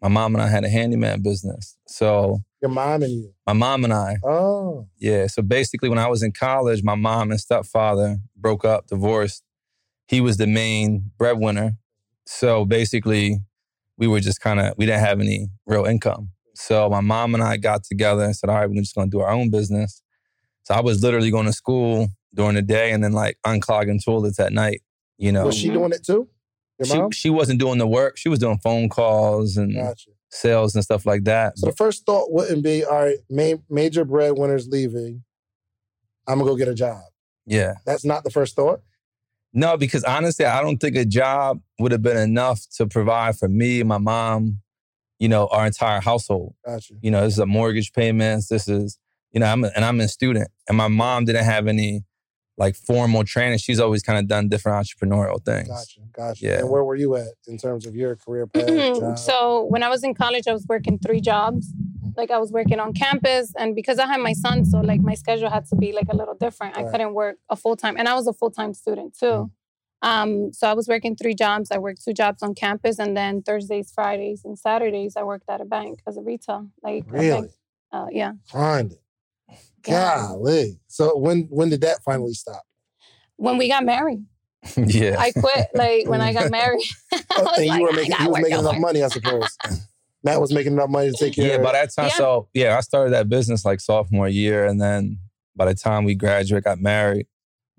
My 0.00 0.08
mom 0.08 0.34
and 0.34 0.42
I 0.42 0.48
had 0.48 0.64
a 0.64 0.68
handyman 0.68 1.22
business. 1.22 1.76
So 1.86 2.38
Your 2.62 2.70
mom 2.70 3.02
and 3.02 3.12
you. 3.12 3.34
my 3.46 3.52
mom 3.52 3.84
and 3.84 3.92
I, 3.92 4.16
Oh. 4.24 4.86
yeah. 4.98 5.26
So 5.26 5.42
basically, 5.42 5.88
when 5.88 5.98
I 5.98 6.06
was 6.06 6.22
in 6.22 6.32
college, 6.32 6.82
my 6.84 6.94
mom 6.94 7.30
and 7.32 7.40
stepfather 7.40 8.18
broke 8.36 8.64
up, 8.64 8.86
divorced. 8.86 9.42
He 10.06 10.20
was 10.20 10.36
the 10.36 10.46
main 10.46 11.10
breadwinner. 11.18 11.72
So 12.26 12.64
basically, 12.64 13.40
we 13.98 14.06
were 14.06 14.20
just 14.20 14.40
kind 14.40 14.60
of, 14.60 14.74
we 14.78 14.86
didn't 14.86 15.00
have 15.04 15.20
any 15.20 15.48
real 15.66 15.84
income. 15.84 16.30
So 16.66 16.88
my 16.90 17.00
mom 17.00 17.34
and 17.34 17.42
I 17.42 17.56
got 17.56 17.84
together 17.84 18.22
and 18.22 18.36
said, 18.36 18.50
all 18.50 18.56
right, 18.56 18.68
we're 18.68 18.80
just 18.80 18.94
going 18.94 19.10
to 19.10 19.16
do 19.16 19.20
our 19.20 19.30
own 19.30 19.50
business. 19.50 20.02
So 20.64 20.74
I 20.74 20.80
was 20.80 21.02
literally 21.02 21.30
going 21.30 21.46
to 21.46 21.52
school 21.52 22.08
during 22.34 22.54
the 22.54 22.62
day 22.62 22.92
and 22.92 23.02
then 23.02 23.12
like 23.12 23.38
unclogging 23.46 24.04
toilets 24.04 24.38
at 24.38 24.52
night, 24.52 24.82
you 25.16 25.32
know. 25.32 25.46
Was 25.46 25.56
she 25.56 25.70
doing 25.70 25.92
it 25.92 26.04
too? 26.04 26.28
Your 26.78 26.86
she, 26.86 26.98
mom? 26.98 27.10
she 27.12 27.30
wasn't 27.30 27.60
doing 27.60 27.78
the 27.78 27.86
work. 27.86 28.18
She 28.18 28.28
was 28.28 28.38
doing 28.38 28.58
phone 28.58 28.88
calls 28.88 29.56
and 29.56 29.74
Gotcha. 29.74 30.10
sales 30.30 30.74
and 30.74 30.84
stuff 30.84 31.06
like 31.06 31.24
that. 31.24 31.58
So 31.58 31.66
the 31.66 31.76
first 31.76 32.04
thought 32.04 32.30
wouldn't 32.30 32.62
be, 32.62 32.84
all 32.84 33.00
right, 33.04 33.18
ma- 33.30 33.60
major 33.68 34.04
breadwinners 34.04 34.68
leaving. 34.68 35.24
I'm 36.28 36.38
gonna 36.38 36.50
go 36.50 36.56
get 36.56 36.68
a 36.68 36.74
job. 36.74 37.02
yeah. 37.46 37.74
That's 37.86 38.04
not 38.04 38.22
the 38.22 38.30
first 38.30 38.54
thought. 38.54 38.82
No, 39.52 39.76
because 39.76 40.04
honestly, 40.04 40.44
I 40.44 40.62
don't 40.62 40.76
think 40.78 40.94
a 40.94 41.04
job 41.04 41.60
would 41.80 41.90
have 41.90 42.02
been 42.02 42.18
enough 42.18 42.60
to 42.76 42.86
provide 42.86 43.36
for 43.36 43.48
me, 43.48 43.80
and 43.80 43.88
my 43.88 43.98
mom, 43.98 44.60
you 45.20 45.28
know, 45.28 45.46
our 45.48 45.66
entire 45.66 46.00
household. 46.00 46.54
Gotcha. 46.66 46.94
You 47.02 47.12
know, 47.12 47.20
this 47.22 47.34
is 47.34 47.38
a 47.38 47.46
mortgage 47.46 47.92
payments. 47.92 48.48
This 48.48 48.66
is, 48.66 48.98
you 49.30 49.38
know, 49.38 49.46
I'm 49.46 49.62
a, 49.62 49.70
and 49.76 49.84
I'm 49.84 50.00
a 50.00 50.08
student, 50.08 50.48
and 50.68 50.76
my 50.76 50.88
mom 50.88 51.26
didn't 51.26 51.44
have 51.44 51.68
any 51.68 52.02
like 52.58 52.74
formal 52.74 53.22
training. 53.24 53.58
She's 53.58 53.78
always 53.80 54.02
kind 54.02 54.18
of 54.18 54.26
done 54.26 54.48
different 54.48 54.84
entrepreneurial 54.84 55.42
things. 55.44 55.68
Gotcha. 55.68 56.00
Gotcha. 56.12 56.44
Yeah. 56.44 56.58
And 56.58 56.68
where 56.68 56.84
were 56.84 56.96
you 56.96 57.14
at 57.16 57.28
in 57.46 57.56
terms 57.56 57.86
of 57.86 57.94
your 57.94 58.16
career 58.16 58.46
path? 58.46 58.66
Mhm. 58.68 59.18
so 59.18 59.64
when 59.66 59.82
I 59.82 59.88
was 59.88 60.02
in 60.02 60.14
college, 60.14 60.46
I 60.48 60.52
was 60.52 60.66
working 60.66 60.98
three 60.98 61.20
jobs. 61.20 61.72
Like 62.16 62.30
I 62.30 62.38
was 62.38 62.50
working 62.50 62.80
on 62.80 62.92
campus, 62.92 63.52
and 63.56 63.74
because 63.74 63.98
I 63.98 64.06
had 64.06 64.20
my 64.20 64.32
son, 64.32 64.64
so 64.64 64.80
like 64.80 65.00
my 65.00 65.14
schedule 65.14 65.48
had 65.48 65.64
to 65.66 65.76
be 65.76 65.92
like 65.92 66.08
a 66.10 66.16
little 66.16 66.34
different. 66.34 66.76
I 66.76 66.82
couldn't 66.90 67.14
work 67.14 67.36
a 67.48 67.56
full 67.56 67.76
time, 67.76 67.96
and 67.96 68.08
I 68.08 68.14
was 68.14 68.26
a 68.26 68.32
full 68.32 68.50
time 68.50 68.74
student 68.74 69.16
too. 69.18 69.50
Um, 70.02 70.52
so 70.52 70.66
I 70.68 70.74
was 70.74 70.88
working 70.88 71.14
three 71.16 71.34
jobs. 71.34 71.70
I 71.70 71.78
worked 71.78 72.02
two 72.04 72.12
jobs 72.14 72.42
on 72.42 72.54
campus, 72.54 72.98
and 72.98 73.16
then 73.16 73.42
Thursdays, 73.42 73.92
Fridays, 73.94 74.42
and 74.44 74.58
Saturdays 74.58 75.14
I 75.16 75.22
worked 75.24 75.48
at 75.50 75.60
a 75.60 75.64
bank 75.64 76.00
as 76.06 76.16
a 76.16 76.22
retail. 76.22 76.68
Like 76.82 77.04
a 77.08 77.10
really? 77.10 77.40
bank- 77.42 77.50
uh, 77.92 78.06
yeah. 78.10 78.32
Find 78.46 78.92
it. 78.92 78.98
Yeah. 79.86 80.26
Golly. 80.28 80.78
So 80.88 81.16
when 81.18 81.48
when 81.50 81.68
did 81.70 81.80
that 81.82 82.02
finally 82.04 82.32
stop? 82.34 82.62
When 83.36 83.56
we 83.58 83.68
got 83.68 83.84
married, 83.84 84.24
yeah. 84.76 85.16
I 85.18 85.32
quit. 85.32 85.68
Like 85.74 86.06
when 86.08 86.20
I 86.20 86.32
got 86.32 86.50
married, 86.60 86.84
I 87.12 87.18
was 87.42 87.58
and 87.58 87.66
like, 87.66 87.78
you 87.80 87.86
were 87.86 87.92
making 87.92 88.14
you 88.20 88.28
was 88.28 88.36
making 88.42 88.52
enough 88.58 88.64
somewhere. 88.72 88.80
money, 88.80 89.02
I 89.02 89.08
suppose. 89.08 89.56
Matt 90.22 90.38
was 90.40 90.52
making 90.52 90.74
enough 90.74 90.90
money 90.90 91.10
to 91.10 91.16
take 91.16 91.34
care 91.34 91.44
of 91.46 91.50
it. 91.50 91.52
Yeah, 91.52 91.58
of 91.58 91.62
by 91.64 91.72
that 91.72 91.94
time, 91.94 92.06
Yeah. 92.06 92.12
so 92.16 92.48
yeah, 92.52 92.76
I 92.76 92.80
started 92.80 93.12
that 93.14 93.28
business 93.30 93.64
like 93.64 93.80
sophomore 93.80 94.28
year, 94.28 94.66
and 94.66 94.80
then 94.80 95.18
by 95.56 95.64
the 95.64 95.74
time 95.74 96.04
we 96.04 96.14
graduated, 96.14 96.64
got 96.64 96.78
married, 96.78 97.26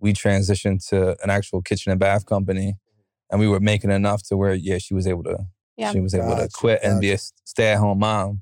we 0.02 0.12
transitioned 0.14 0.86
to 0.90 1.16
an 1.24 1.30
actual 1.30 1.62
kitchen 1.62 1.92
and 1.92 2.00
bath 2.00 2.26
company, 2.26 2.76
and 3.30 3.40
we 3.40 3.48
were 3.48 3.60
making 3.62 3.92
enough 3.92 4.24
to 4.24 4.36
where 4.36 4.54
yeah, 4.54 4.80
she 4.80 4.94
was 4.94 5.08
able 5.08 5.24
to 5.24 5.38
Yeah. 5.78 5.92
she 5.94 6.02
was 6.02 6.14
able 6.14 6.30
Gotcha, 6.30 6.48
to 6.48 6.54
quit 6.54 6.80
and 6.84 7.00
be 7.00 7.12
a 7.12 7.18
stay 7.46 7.70
at 7.72 7.78
home 7.78 8.00
mom 8.00 8.42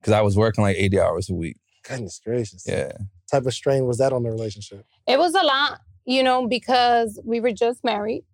because 0.00 0.12
I 0.14 0.22
was 0.22 0.36
working 0.36 0.62
like 0.62 0.76
eighty 0.78 0.98
hours 0.98 1.28
a 1.28 1.34
week. 1.34 1.56
Goodness 1.86 2.20
gracious. 2.24 2.64
Yeah, 2.66 2.92
type 3.30 3.44
of 3.44 3.52
strain 3.52 3.84
was 3.86 3.98
that 3.98 4.12
on 4.12 4.22
the 4.22 4.30
relationship? 4.30 4.86
It 5.06 5.18
was 5.18 5.34
a 5.34 5.44
lot, 5.44 5.80
you 6.06 6.22
know, 6.22 6.46
because 6.46 7.20
we 7.24 7.40
were 7.40 7.52
just 7.52 7.84
married. 7.84 8.24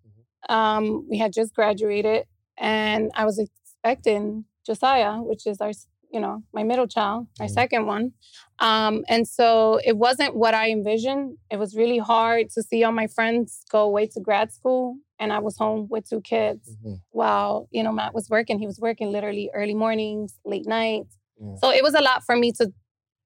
Um, 0.49 1.07
we 1.11 1.19
had 1.19 1.33
just 1.33 1.55
graduated, 1.55 2.27
and 2.57 3.11
I 3.15 3.25
was 3.25 3.39
expecting 3.39 4.45
Josiah, 4.65 5.17
which 5.23 5.47
is 5.47 5.61
our, 5.61 5.73
you 6.13 6.21
know, 6.21 6.43
my 6.53 6.63
middle 6.63 6.87
child, 6.87 7.27
our 7.41 7.47
Mhm. 7.47 7.51
second 7.51 7.87
one. 7.87 8.13
Um, 8.59 9.05
and 9.09 9.27
so 9.27 9.81
it 9.85 9.97
wasn't 9.97 10.35
what 10.37 10.55
I 10.55 10.71
envisioned. 10.71 11.39
It 11.51 11.59
was 11.59 11.77
really 11.77 11.99
hard 11.99 12.51
to 12.55 12.63
see 12.63 12.83
all 12.85 12.93
my 12.93 13.07
friends 13.07 13.65
go 13.71 13.81
away 13.83 14.07
to 14.09 14.21
grad 14.21 14.53
school, 14.53 14.97
and 15.19 15.33
I 15.33 15.39
was 15.39 15.57
home 15.57 15.87
with 15.89 16.09
two 16.09 16.21
kids 16.21 16.77
Mhm. 16.85 17.01
while 17.11 17.69
you 17.71 17.83
know 17.83 17.93
Matt 17.93 18.13
was 18.15 18.29
working. 18.29 18.59
He 18.59 18.67
was 18.67 18.81
working 18.81 19.11
literally 19.13 19.51
early 19.55 19.75
mornings, 19.75 20.39
late 20.45 20.67
nights. 20.67 21.17
Yeah. 21.41 21.55
So 21.61 21.71
it 21.71 21.83
was 21.83 21.95
a 21.95 22.03
lot 22.03 22.23
for 22.25 22.37
me 22.37 22.53
to 22.53 22.73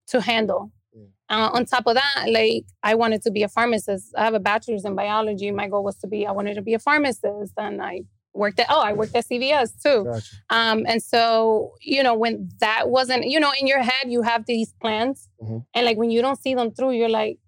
to 0.08 0.20
handle. 0.20 0.70
Yeah. 0.92 1.06
Uh, 1.30 1.50
on 1.54 1.64
top 1.64 1.86
of 1.86 1.94
that, 1.94 2.26
like 2.28 2.64
I 2.82 2.94
wanted 2.94 3.22
to 3.22 3.30
be 3.30 3.42
a 3.42 3.48
pharmacist. 3.48 4.14
I 4.16 4.22
have 4.24 4.34
a 4.34 4.40
bachelor's 4.50 4.84
in 4.84 4.94
biology. 4.94 5.50
My 5.50 5.68
goal 5.68 5.82
was 5.82 5.96
to 6.02 6.06
be. 6.06 6.26
I 6.26 6.32
wanted 6.32 6.54
to 6.54 6.62
be 6.62 6.74
a 6.74 6.78
pharmacist, 6.78 7.54
and 7.56 7.82
I 7.82 8.02
worked 8.34 8.58
at. 8.60 8.66
Oh, 8.68 8.80
I 8.82 8.92
worked 8.92 9.14
at 9.16 9.24
CVS 9.26 9.70
too. 9.82 10.04
Gotcha. 10.04 10.36
Um, 10.50 10.84
and 10.86 11.02
so 11.02 11.72
you 11.80 12.02
know 12.02 12.14
when 12.14 12.48
that 12.60 12.88
wasn't, 12.90 13.24
you 13.26 13.38
know, 13.40 13.52
in 13.60 13.66
your 13.66 13.82
head 13.82 14.06
you 14.06 14.22
have 14.22 14.44
these 14.46 14.72
plans, 14.80 15.28
Mhm. 15.42 15.64
and 15.74 15.86
like 15.86 15.96
when 15.96 16.10
you 16.10 16.20
don't 16.22 16.40
see 16.40 16.54
them 16.54 16.70
through, 16.72 16.92
you're 16.92 17.08
like, 17.08 17.38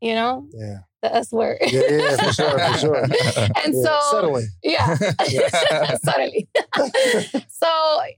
you 0.00 0.14
know, 0.14 0.46
Yeah. 0.52 0.78
the 1.02 1.14
S 1.14 1.32
word. 1.32 1.58
Yeah, 1.62 1.82
yeah, 1.90 2.16
for 2.16 2.32
sure, 2.32 2.58
for 2.58 2.78
sure. 2.78 2.96
and 3.64 3.74
Yeah. 3.74 3.82
so 3.84 3.98
Settling. 4.10 4.48
yeah, 4.62 4.94
suddenly. 6.04 6.48
so 7.48 7.68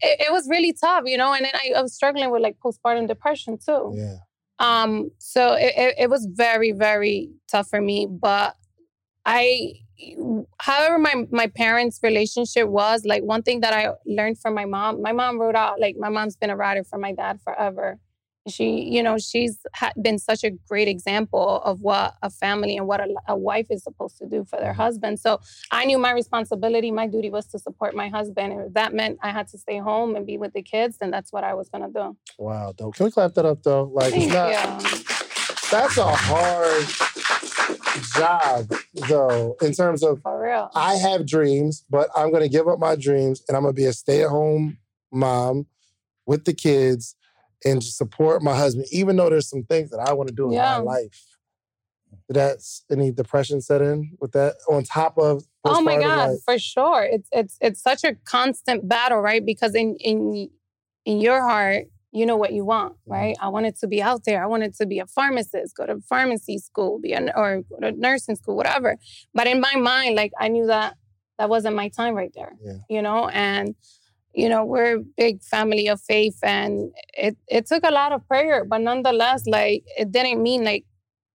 it, 0.00 0.20
it 0.28 0.32
was 0.32 0.48
really 0.48 0.72
tough, 0.72 1.04
you 1.06 1.16
know. 1.18 1.32
And 1.32 1.44
then 1.44 1.52
I, 1.54 1.78
I 1.78 1.82
was 1.82 1.94
struggling 1.94 2.30
with 2.30 2.42
like 2.42 2.56
postpartum 2.64 3.06
depression 3.08 3.58
too. 3.58 3.92
Yeah. 3.96 4.16
Um, 4.58 5.10
so 5.18 5.54
it, 5.54 5.72
it, 5.76 5.94
it 5.98 6.10
was 6.10 6.26
very, 6.30 6.72
very 6.72 7.30
tough 7.50 7.68
for 7.68 7.80
me. 7.80 8.06
But 8.10 8.56
I, 9.24 9.72
however, 10.60 10.98
my 10.98 11.26
my 11.30 11.46
parents' 11.46 12.00
relationship 12.02 12.68
was 12.68 13.04
like 13.04 13.22
one 13.22 13.42
thing 13.42 13.60
that 13.60 13.72
I 13.74 13.92
learned 14.06 14.38
from 14.38 14.54
my 14.54 14.64
mom. 14.64 15.02
My 15.02 15.12
mom 15.12 15.40
wrote 15.40 15.56
out 15.56 15.80
like 15.80 15.96
my 15.98 16.08
mom's 16.08 16.36
been 16.36 16.50
a 16.50 16.56
writer 16.56 16.84
for 16.84 16.98
my 16.98 17.12
dad 17.12 17.40
forever, 17.42 17.98
she, 18.48 18.88
you 18.88 19.02
know, 19.02 19.18
she's 19.18 19.58
ha- 19.74 19.92
been 20.00 20.18
such 20.18 20.44
a 20.44 20.50
great 20.50 20.88
example 20.88 21.60
of 21.62 21.82
what 21.82 22.14
a 22.22 22.30
family 22.30 22.76
and 22.76 22.86
what 22.86 23.00
a, 23.00 23.14
a 23.28 23.36
wife 23.36 23.66
is 23.70 23.82
supposed 23.82 24.16
to 24.18 24.26
do 24.26 24.44
for 24.44 24.58
their 24.58 24.72
husband. 24.72 25.20
So 25.20 25.40
I 25.70 25.84
knew 25.84 25.98
my 25.98 26.12
responsibility, 26.12 26.90
my 26.90 27.06
duty 27.06 27.30
was 27.30 27.46
to 27.48 27.58
support 27.58 27.94
my 27.94 28.08
husband. 28.08 28.52
And 28.52 28.62
if 28.62 28.72
that 28.74 28.94
meant 28.94 29.18
I 29.22 29.30
had 29.30 29.48
to 29.48 29.58
stay 29.58 29.78
home 29.78 30.16
and 30.16 30.26
be 30.26 30.38
with 30.38 30.54
the 30.54 30.62
kids, 30.62 30.98
then 30.98 31.10
that's 31.10 31.32
what 31.32 31.44
I 31.44 31.54
was 31.54 31.68
going 31.68 31.84
to 31.84 31.92
do. 31.92 32.16
Wow, 32.38 32.72
dope. 32.76 32.94
Can 32.94 33.06
we 33.06 33.12
clap 33.12 33.34
that 33.34 33.44
up 33.44 33.62
though? 33.62 33.84
Like 33.84 34.14
it's 34.16 34.26
not 34.26 34.50
you. 34.50 34.98
that's 35.70 35.98
a 35.98 36.06
hard 36.06 37.19
job 38.14 38.70
though, 39.08 39.56
in 39.62 39.72
terms 39.72 40.02
of 40.02 40.22
For 40.22 40.42
real. 40.42 40.70
I 40.74 40.94
have 40.96 41.26
dreams, 41.26 41.84
but 41.90 42.08
I'm 42.16 42.32
gonna 42.32 42.48
give 42.48 42.68
up 42.68 42.78
my 42.78 42.96
dreams 42.96 43.42
and 43.48 43.56
I'm 43.56 43.62
gonna 43.62 43.72
be 43.72 43.86
a 43.86 43.92
stay-at-home 43.92 44.78
mom 45.12 45.66
with 46.26 46.44
the 46.44 46.52
kids 46.52 47.16
and 47.64 47.80
just 47.82 47.98
support 47.98 48.42
my 48.42 48.54
husband, 48.54 48.86
even 48.92 49.16
though 49.16 49.28
there's 49.28 49.48
some 49.48 49.64
things 49.64 49.90
that 49.90 49.98
I 50.00 50.12
want 50.12 50.28
to 50.28 50.34
do 50.34 50.46
in 50.46 50.52
Yeah. 50.54 50.78
my 50.78 50.82
life. 50.82 51.26
Did 52.28 52.34
that 52.36 52.58
any 52.90 53.10
depression 53.10 53.60
set 53.60 53.82
in 53.82 54.16
with 54.20 54.32
that 54.32 54.54
on 54.68 54.84
top 54.84 55.18
of 55.18 55.44
Oh 55.64 55.80
my 55.82 56.00
God, 56.00 56.38
for 56.44 56.58
sure. 56.58 57.02
It's 57.02 57.28
it's 57.32 57.56
it's 57.60 57.82
such 57.82 58.02
a 58.04 58.14
constant 58.24 58.88
battle, 58.88 59.18
right? 59.18 59.44
Because 59.44 59.74
in 59.74 59.96
in 59.96 60.48
in 61.04 61.20
your 61.20 61.40
heart, 61.42 61.86
you 62.12 62.26
know 62.26 62.36
what 62.36 62.52
you 62.52 62.64
want, 62.64 62.94
Mm-hmm. 62.94 63.12
right? 63.12 63.36
I 63.40 63.48
wanted 63.48 63.76
to 63.80 63.86
be 63.86 64.02
out 64.02 64.24
there. 64.24 64.42
I 64.42 64.46
wanted 64.46 64.74
to 64.76 64.86
be 64.86 64.98
a 64.98 65.06
pharmacist, 65.06 65.76
go 65.76 65.86
to 65.86 66.00
pharmacy 66.08 66.58
school, 66.58 66.98
be 66.98 67.12
an 67.12 67.30
or 67.34 67.62
go 67.70 67.76
to 67.80 67.92
nursing 67.92 68.36
school, 68.36 68.56
whatever. 68.56 68.96
But 69.34 69.46
in 69.46 69.60
my 69.60 69.74
mind, 69.76 70.16
like 70.16 70.32
I 70.38 70.48
knew 70.48 70.66
that 70.66 70.96
that 71.38 71.48
wasn't 71.48 71.76
my 71.76 71.88
time 71.88 72.14
right 72.14 72.32
there. 72.34 72.52
Yeah. 72.62 72.72
You 72.88 73.02
know, 73.02 73.28
and 73.28 73.74
you 74.34 74.48
know, 74.48 74.64
we're 74.64 74.96
a 74.98 75.00
big 75.16 75.42
family 75.42 75.88
of 75.88 76.00
faith 76.00 76.38
and 76.42 76.92
it 77.14 77.36
it 77.48 77.66
took 77.66 77.82
a 77.84 77.90
lot 77.90 78.12
of 78.12 78.26
prayer, 78.28 78.64
but 78.64 78.80
nonetheless, 78.80 79.44
like 79.46 79.82
it 79.96 80.12
didn't 80.12 80.42
mean 80.42 80.64
like 80.64 80.84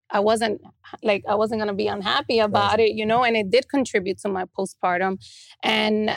I 0.10 0.20
wasn't 0.20 0.62
like 1.04 1.24
I 1.28 1.36
wasn't 1.36 1.60
gonna 1.62 1.74
be 1.74 1.88
unhappy 1.88 2.40
about 2.40 2.80
it, 2.80 2.92
you 2.94 3.06
know, 3.06 3.24
and 3.24 3.36
it 3.36 3.50
did 3.50 3.68
contribute 3.70 4.20
to 4.20 4.30
my 4.30 4.46
postpartum. 4.58 5.18
And 5.64 6.12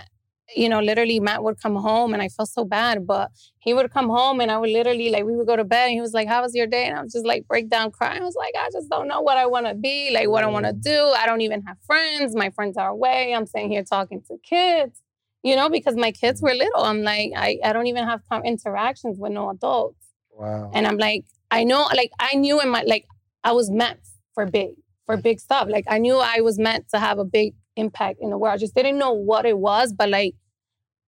you 0.57 0.69
know, 0.69 0.81
literally 0.81 1.21
Matt 1.21 1.43
would 1.45 1.61
come 1.61 1.77
home 1.77 2.15
and 2.15 2.23
I 2.23 2.29
felt 2.29 2.49
so 2.49 2.65
bad, 2.65 3.07
but 3.07 3.31
he 3.59 3.75
would 3.75 3.93
come 3.93 4.09
home 4.09 4.41
and 4.41 4.51
I 4.51 4.59
would 4.59 4.71
literally 4.71 5.11
like 5.11 5.25
we 5.25 5.37
would 5.37 5.47
go 5.47 5.57
to 5.57 5.65
bed 5.65 5.87
and 5.87 5.93
he 5.93 6.01
was 6.01 6.15
like, 6.15 6.29
How 6.29 6.43
was 6.43 6.55
your 6.55 6.67
day? 6.67 6.85
And 6.85 6.97
I 6.97 7.03
was 7.03 7.13
just 7.13 7.27
like 7.27 7.47
break 7.47 7.69
down 7.69 7.91
crying. 7.91 8.23
I 8.23 8.25
was 8.25 8.37
like, 8.37 8.55
I 8.59 8.69
just 8.73 8.89
don't 8.89 9.09
know 9.09 9.21
what 9.21 9.37
I 9.37 9.47
wanna 9.47 9.75
be, 9.75 10.11
like 10.13 10.29
what 10.29 10.45
I 10.45 10.47
wanna 10.47 10.73
do. 10.73 11.13
I 11.17 11.27
don't 11.27 11.43
even 11.43 11.63
have 11.63 11.77
friends. 11.87 12.35
My 12.35 12.51
friends 12.51 12.77
are 12.77 12.89
away. 12.89 13.35
I'm 13.35 13.47
sitting 13.47 13.71
here 13.71 13.85
talking 13.85 14.23
to 14.29 14.39
kids, 14.43 15.03
you 15.43 15.55
know, 15.55 15.69
because 15.69 15.97
my 15.97 16.13
kids 16.13 16.41
were 16.41 16.55
little. 16.55 16.83
I'm 16.83 17.03
like, 17.03 17.33
I, 17.37 17.59
I 17.63 17.73
don't 17.73 17.87
even 17.87 18.05
have 18.05 18.21
interactions 18.45 19.19
with 19.19 19.33
no 19.33 19.51
adults. 19.51 19.99
Wow. 20.31 20.71
And 20.73 20.87
I'm 20.87 20.97
like, 20.97 21.25
I 21.51 21.65
know, 21.65 21.89
like 21.95 22.11
I 22.19 22.37
knew 22.37 22.61
in 22.61 22.71
my 22.71 22.83
like 22.83 23.05
I 23.45 23.53
was 23.53 23.71
meant 23.71 24.01
for 24.35 24.47
big, 24.47 24.71
for 25.05 25.17
big 25.17 25.41
stuff. 25.41 25.69
Like 25.69 25.85
I 25.89 25.99
knew 25.99 26.17
I 26.17 26.41
was 26.41 26.59
meant 26.59 26.89
to 26.91 26.99
have 26.99 27.19
a 27.19 27.25
big 27.25 27.55
impact 27.79 28.19
in 28.21 28.29
the 28.31 28.39
world. 28.39 28.55
I 28.55 28.59
just 28.59 28.75
didn't 28.75 28.99
know 28.99 29.13
what 29.13 29.45
it 29.53 29.59
was, 29.59 29.93
but 30.01 30.09
like 30.19 30.35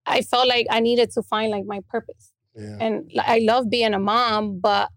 I 0.05 0.21
felt 0.21 0.47
like 0.47 0.65
I 0.69 0.79
needed 0.79 1.11
to 1.15 1.21
find 1.21 1.51
like 1.51 1.65
my 1.65 1.79
purpose. 1.89 2.31
yeah. 2.55 2.77
And 2.83 2.93
like, 3.13 3.27
I 3.27 3.39
love 3.51 3.69
being 3.69 3.93
a 3.93 3.99
mom, 3.99 4.59
but 4.59 4.89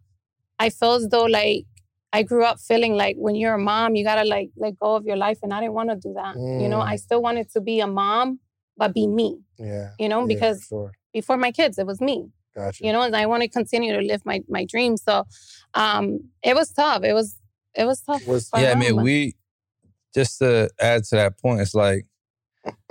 I 0.58 0.70
feel 0.70 0.92
as 0.94 1.08
though 1.08 1.24
like 1.24 1.64
I 2.12 2.22
grew 2.22 2.44
up 2.44 2.58
feeling 2.60 2.94
like 2.94 3.16
when 3.24 3.34
you're 3.34 3.54
a 3.54 3.58
mom, 3.72 3.96
you 3.96 4.04
gotta 4.04 4.24
like 4.36 4.50
let 4.56 4.78
go 4.78 4.94
of 4.98 5.04
your 5.04 5.16
life. 5.26 5.38
And 5.42 5.52
I 5.52 5.60
didn't 5.60 5.74
want 5.74 5.90
to 5.90 5.96
do 5.96 6.12
that. 6.14 6.34
You 6.62 6.68
know, 6.72 6.78
Mm. 6.78 6.92
I 6.92 6.96
still 6.96 7.20
wanted 7.28 7.50
to 7.54 7.60
be 7.60 7.80
a 7.80 7.86
mom, 8.02 8.38
but 8.76 8.94
be 8.94 9.06
me, 9.06 9.28
yeah. 9.58 9.90
you 9.98 10.08
know, 10.08 10.20
yeah, 10.20 10.26
because 10.34 10.58
sure. 10.68 10.92
before 11.12 11.36
my 11.36 11.52
kids, 11.52 11.78
it 11.78 11.86
was 11.86 12.00
me 12.00 12.16
Gotcha. 12.56 12.84
you 12.86 12.92
know 12.92 13.02
and 13.02 13.16
i 13.16 13.26
want 13.26 13.42
to 13.42 13.48
continue 13.48 13.92
to 13.98 14.02
live 14.10 14.22
my 14.24 14.38
my 14.56 14.64
dreams 14.64 15.02
so 15.08 15.14
um 15.82 16.04
it 16.50 16.54
was 16.54 16.68
tough 16.72 17.02
it 17.02 17.12
was 17.12 17.28
it 17.74 17.84
was 17.90 17.98
tough 18.08 18.24
Was- 18.28 18.48
yeah, 18.56 18.70
I 18.70 18.76
mean, 18.76 18.94
we 19.02 19.34
just 20.14 20.38
to 20.38 20.70
add 20.80 21.04
to 21.04 21.16
that 21.16 21.38
point, 21.38 21.60
it's 21.60 21.74
like 21.74 22.06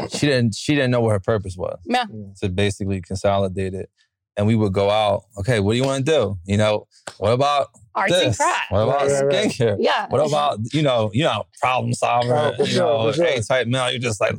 she 0.10 0.28
didn't 0.28 0.56
she 0.56 0.76
didn't 0.76 0.92
know 0.92 1.02
what 1.02 1.12
her 1.12 1.20
purpose 1.20 1.56
was. 1.58 1.80
Yeah. 1.86 2.06
To 2.42 2.50
basically 2.50 3.02
consolidate 3.02 3.74
it. 3.74 3.90
And 4.36 4.48
we 4.48 4.56
would 4.56 4.74
go 4.74 4.90
out, 4.90 5.26
okay, 5.38 5.60
what 5.60 5.74
do 5.74 5.78
you 5.78 5.84
want 5.84 6.08
to 6.08 6.12
do? 6.12 6.40
You 6.46 6.58
know, 6.58 6.88
what 7.20 7.34
about 7.34 7.68
arts 7.94 8.12
and 8.14 8.32
this? 8.32 8.38
crafts 8.38 8.72
What 8.72 8.80
about 8.80 9.02
Right, 9.02 9.12
right, 9.12 9.26
right. 9.26 9.46
skincare? 9.46 9.78
yeah 9.80 10.08
What 10.10 10.28
about, 10.28 10.58
you 10.74 10.82
know, 10.82 11.12
you 11.14 11.24
know, 11.24 11.46
problem 11.62 11.94
solver, 11.94 12.34
Oh, 12.36 12.54
for 12.58 12.64
you 12.64 12.68
sure, 12.70 12.80
know, 12.84 13.12
for 13.12 13.14
sure. 13.18 13.26
A-type 13.28 13.68
male, 13.68 13.92
you're 13.92 14.00
just 14.00 14.20
like, 14.20 14.34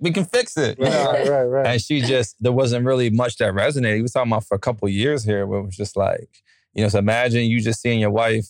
we 0.00 0.10
can 0.10 0.24
fix 0.24 0.56
it. 0.56 0.76
you 0.80 0.86
Right, 0.86 0.92
know? 0.92 1.12
right, 1.12 1.28
right, 1.28 1.44
right. 1.44 1.66
And 1.68 1.80
she 1.80 2.00
just, 2.00 2.34
there 2.40 2.50
wasn't 2.50 2.84
really 2.86 3.08
much 3.08 3.36
that 3.36 3.54
resonated. 3.54 3.94
He 3.94 4.02
was 4.02 4.10
talking 4.10 4.32
about 4.32 4.46
for 4.48 4.56
a 4.56 4.58
couple 4.58 4.88
of 4.88 4.92
years 4.92 5.22
here 5.22 5.46
where 5.46 5.60
it 5.60 5.66
was 5.66 5.76
just 5.76 5.96
like, 5.96 6.28
you 6.74 6.82
know, 6.82 6.88
so 6.88 6.98
imagine 6.98 7.44
you 7.44 7.60
just 7.60 7.80
seeing 7.80 8.00
your 8.00 8.10
wife, 8.10 8.46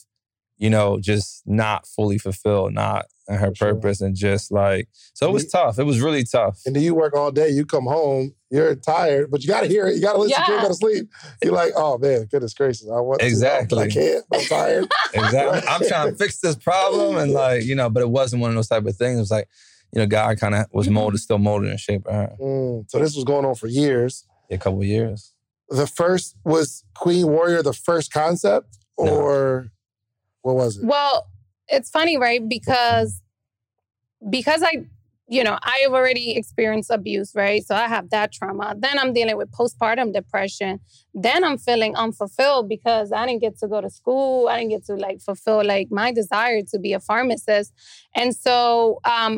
you 0.59 0.71
know, 0.71 0.99
just 1.01 1.43
not 1.47 1.87
fully 1.87 2.19
fulfilled, 2.19 2.73
not 2.73 3.07
in 3.29 3.35
her 3.37 3.53
sure. 3.55 3.75
purpose, 3.75 4.01
and 4.01 4.15
just 4.15 4.53
like, 4.53 4.89
so 5.15 5.29
it 5.29 5.33
was 5.33 5.45
You- 5.45 5.51
tough. 5.51 5.79
It 5.79 5.83
was 5.85 6.01
really 6.01 6.23
tough. 6.25 6.61
And 6.65 6.77
then 6.77 6.83
you 6.83 6.95
work 6.95 7.15
all 7.17 7.31
day, 7.33 7.49
you 7.49 7.67
come 7.67 7.85
home, 7.87 8.35
you're 8.51 8.75
tired, 8.77 9.31
but 9.31 9.43
you 9.43 9.49
gotta 9.49 9.67
hear 9.67 9.87
it. 9.89 9.97
You 9.97 10.01
gotta 10.03 10.19
listen 10.19 10.37
to 10.45 10.53
it, 10.53 10.55
Yeah. 10.57 10.63
go 10.63 10.69
to 10.69 10.75
sleep. 10.75 11.09
You're 11.43 11.53
like, 11.53 11.73
oh 11.77 11.99
man, 11.99 12.27
goodness 12.31 12.55
gracious. 12.55 12.87
I 12.89 13.01
want 13.01 13.21
to, 13.21 13.27
Exactly. 13.27 13.77
but 13.79 13.87
I 13.87 13.91
can't. 13.91 14.25
I'm 14.33 14.41
tired. 14.45 14.89
Exactly. 15.15 15.69
I'm 15.69 15.87
trying 15.89 16.11
to 16.13 16.17
fix 16.17 16.39
this 16.41 16.57
problem. 16.57 17.17
And 17.17 17.33
like, 17.33 17.65
you 17.65 17.75
know, 17.75 17.89
but 17.91 18.03
it 18.03 18.11
wasn't 18.11 18.43
one 18.43 18.51
of 18.51 18.55
those 18.57 18.69
type 18.69 18.85
of 18.87 18.95
things. 18.97 19.17
It 19.17 19.21
was 19.23 19.31
like, 19.31 19.49
you 19.93 20.01
know, 20.01 20.07
God 20.07 20.39
kind 20.39 20.55
of 20.55 20.67
was 20.73 20.89
molded, 20.89 21.21
still 21.21 21.39
molded 21.39 21.71
and 21.71 21.81
shaping 21.81 22.13
her. 22.13 22.33
Mm, 22.41 22.85
so 22.91 22.99
this 22.99 23.15
was 23.17 23.25
going 23.25 23.45
on 23.45 23.55
for 23.55 23.67
years. 23.67 24.25
A 24.51 24.59
couple 24.59 24.81
of 24.81 24.87
years. 24.87 25.33
The 25.71 25.87
first 25.87 26.37
was 26.45 26.85
Queen 26.95 27.27
Warrior, 27.27 27.63
the 27.63 27.73
first 27.73 28.13
concept, 28.13 28.77
No. 28.99 29.65
What 30.47 30.57
was 30.57 30.77
it? 30.79 30.85
well 30.85 31.27
it's 31.69 31.91
funny 31.91 32.17
right? 32.17 32.43
Because 32.49 33.21
because 34.31 34.63
i 34.63 34.73
you 35.29 35.43
know 35.43 35.59
i 35.63 35.77
have 35.83 35.93
already 35.93 36.37
experienced 36.37 36.91
abuse 36.91 37.33
right? 37.35 37.63
So 37.67 37.75
i 37.75 37.89
have 37.89 38.11
that 38.11 38.33
trauma. 38.33 38.75
Then 38.79 38.97
i'm 39.01 39.13
dealing 39.13 39.37
with 39.37 39.51
postpartum 39.51 40.13
depression. 40.13 40.79
Then 41.13 41.43
i'm 41.43 41.59
feeling 41.59 41.97
unfulfilled 41.97 42.69
because 42.69 43.11
i 43.11 43.27
didn't 43.27 43.41
get 43.41 43.59
to 43.59 43.67
go 43.67 43.81
to 43.81 43.91
school. 43.91 44.49
I 44.49 44.59
didn't 44.59 44.71
get 44.71 44.85
to 44.87 44.95
like 44.95 45.21
fulfill 45.21 45.65
like 45.65 45.89
my 45.91 46.13
desire 46.13 46.63
to 46.71 46.79
be 46.79 46.93
a 46.93 47.01
pharmacist. 47.01 47.73
And 48.15 48.35
so 48.45 49.01
um 49.05 49.33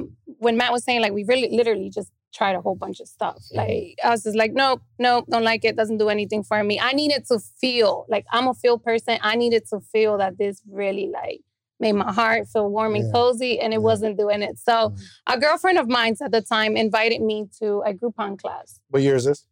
when 0.44 0.56
matt 0.58 0.72
was 0.72 0.84
saying 0.84 1.00
like 1.00 1.12
we 1.12 1.24
really 1.24 1.48
literally 1.50 1.90
just 1.90 2.12
tried 2.34 2.54
a 2.54 2.60
whole 2.60 2.74
bunch 2.74 3.00
of 3.00 3.08
stuff 3.08 3.38
like 3.52 3.94
i 4.04 4.10
was 4.10 4.22
just 4.22 4.36
like 4.36 4.52
nope 4.52 4.80
nope 4.98 5.24
don't 5.30 5.44
like 5.44 5.64
it 5.64 5.76
doesn't 5.76 5.98
do 5.98 6.08
anything 6.10 6.42
for 6.42 6.62
me 6.62 6.78
i 6.78 6.92
needed 6.92 7.24
to 7.26 7.38
feel 7.60 8.04
like 8.08 8.24
i'm 8.32 8.46
a 8.46 8.54
feel 8.54 8.78
person 8.78 9.18
i 9.22 9.34
needed 9.34 9.64
to 9.66 9.80
feel 9.80 10.18
that 10.18 10.36
this 10.38 10.60
really 10.70 11.08
like 11.12 11.40
made 11.80 11.92
my 11.92 12.12
heart 12.12 12.46
feel 12.48 12.68
warm 12.68 12.94
and 12.94 13.04
Yeah. 13.06 13.12
cozy 13.12 13.58
and 13.60 13.72
it 13.72 13.76
Yeah. 13.76 13.82
wasn't 13.90 14.18
doing 14.18 14.42
it 14.42 14.58
so 14.58 14.90
Mhm. 14.90 14.98
a 15.28 15.38
girlfriend 15.38 15.78
of 15.78 15.88
mine 15.88 16.16
at 16.20 16.30
the 16.32 16.42
time 16.42 16.76
invited 16.76 17.22
me 17.22 17.46
to 17.60 17.82
a 17.86 17.94
Groupon 17.94 18.36
class, 18.38 18.80
What 18.90 19.02
year 19.02 19.16
is 19.16 19.24
this? 19.24 19.46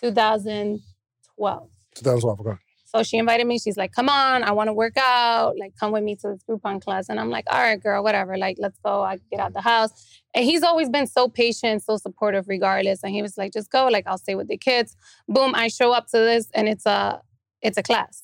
2012. 0.00 1.68
2012. 1.94 2.40
Okay. 2.40 2.56
So 2.94 3.02
she 3.02 3.18
invited 3.18 3.46
me. 3.46 3.58
She's 3.58 3.76
like, 3.76 3.92
"Come 3.92 4.08
on, 4.08 4.42
I 4.42 4.52
want 4.52 4.68
to 4.68 4.72
work 4.72 4.96
out. 4.96 5.58
Like, 5.58 5.74
come 5.78 5.92
with 5.92 6.02
me 6.02 6.16
to 6.16 6.28
this 6.28 6.42
Groupon 6.48 6.82
class." 6.82 7.08
And 7.08 7.20
I'm 7.20 7.30
like, 7.30 7.44
"All 7.50 7.60
right, 7.60 7.80
girl, 7.80 8.02
whatever. 8.02 8.38
Like, 8.38 8.56
let's 8.58 8.78
go. 8.84 9.02
I 9.02 9.18
get 9.30 9.40
out 9.40 9.52
the 9.52 9.60
house." 9.60 9.90
And 10.34 10.44
he's 10.44 10.62
always 10.62 10.88
been 10.88 11.06
so 11.06 11.28
patient, 11.28 11.82
so 11.82 11.98
supportive, 11.98 12.48
regardless. 12.48 13.02
And 13.02 13.12
he 13.12 13.20
was 13.20 13.36
like, 13.36 13.52
"Just 13.52 13.70
go. 13.70 13.88
Like, 13.88 14.06
I'll 14.06 14.18
stay 14.18 14.34
with 14.34 14.48
the 14.48 14.56
kids." 14.56 14.96
Boom! 15.28 15.54
I 15.54 15.68
show 15.68 15.92
up 15.92 16.06
to 16.08 16.18
this, 16.18 16.48
and 16.54 16.68
it's 16.68 16.86
a 16.86 17.20
it's 17.60 17.76
a 17.76 17.82
class. 17.82 18.22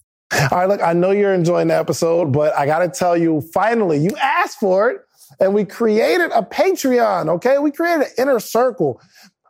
All 0.51 0.59
right, 0.59 0.69
look, 0.69 0.83
I 0.83 0.93
know 0.95 1.11
you're 1.11 1.35
enjoying 1.35 1.69
the 1.69 1.77
episode, 1.77 2.33
but 2.33 2.57
I 2.57 2.67
got 2.67 2.81
to 2.81 2.89
tell 2.89 3.17
you, 3.17 3.41
finally, 3.53 3.99
you 3.99 4.11
asked 4.21 4.59
for 4.59 4.91
it, 4.91 5.01
and 5.39 5.55
we 5.55 5.65
created 5.65 6.31
a 6.33 6.43
Patreon, 6.43 7.29
okay? 7.29 7.59
We 7.59 7.71
created 7.71 8.07
an 8.07 8.13
inner 8.19 8.41
circle. 8.41 9.01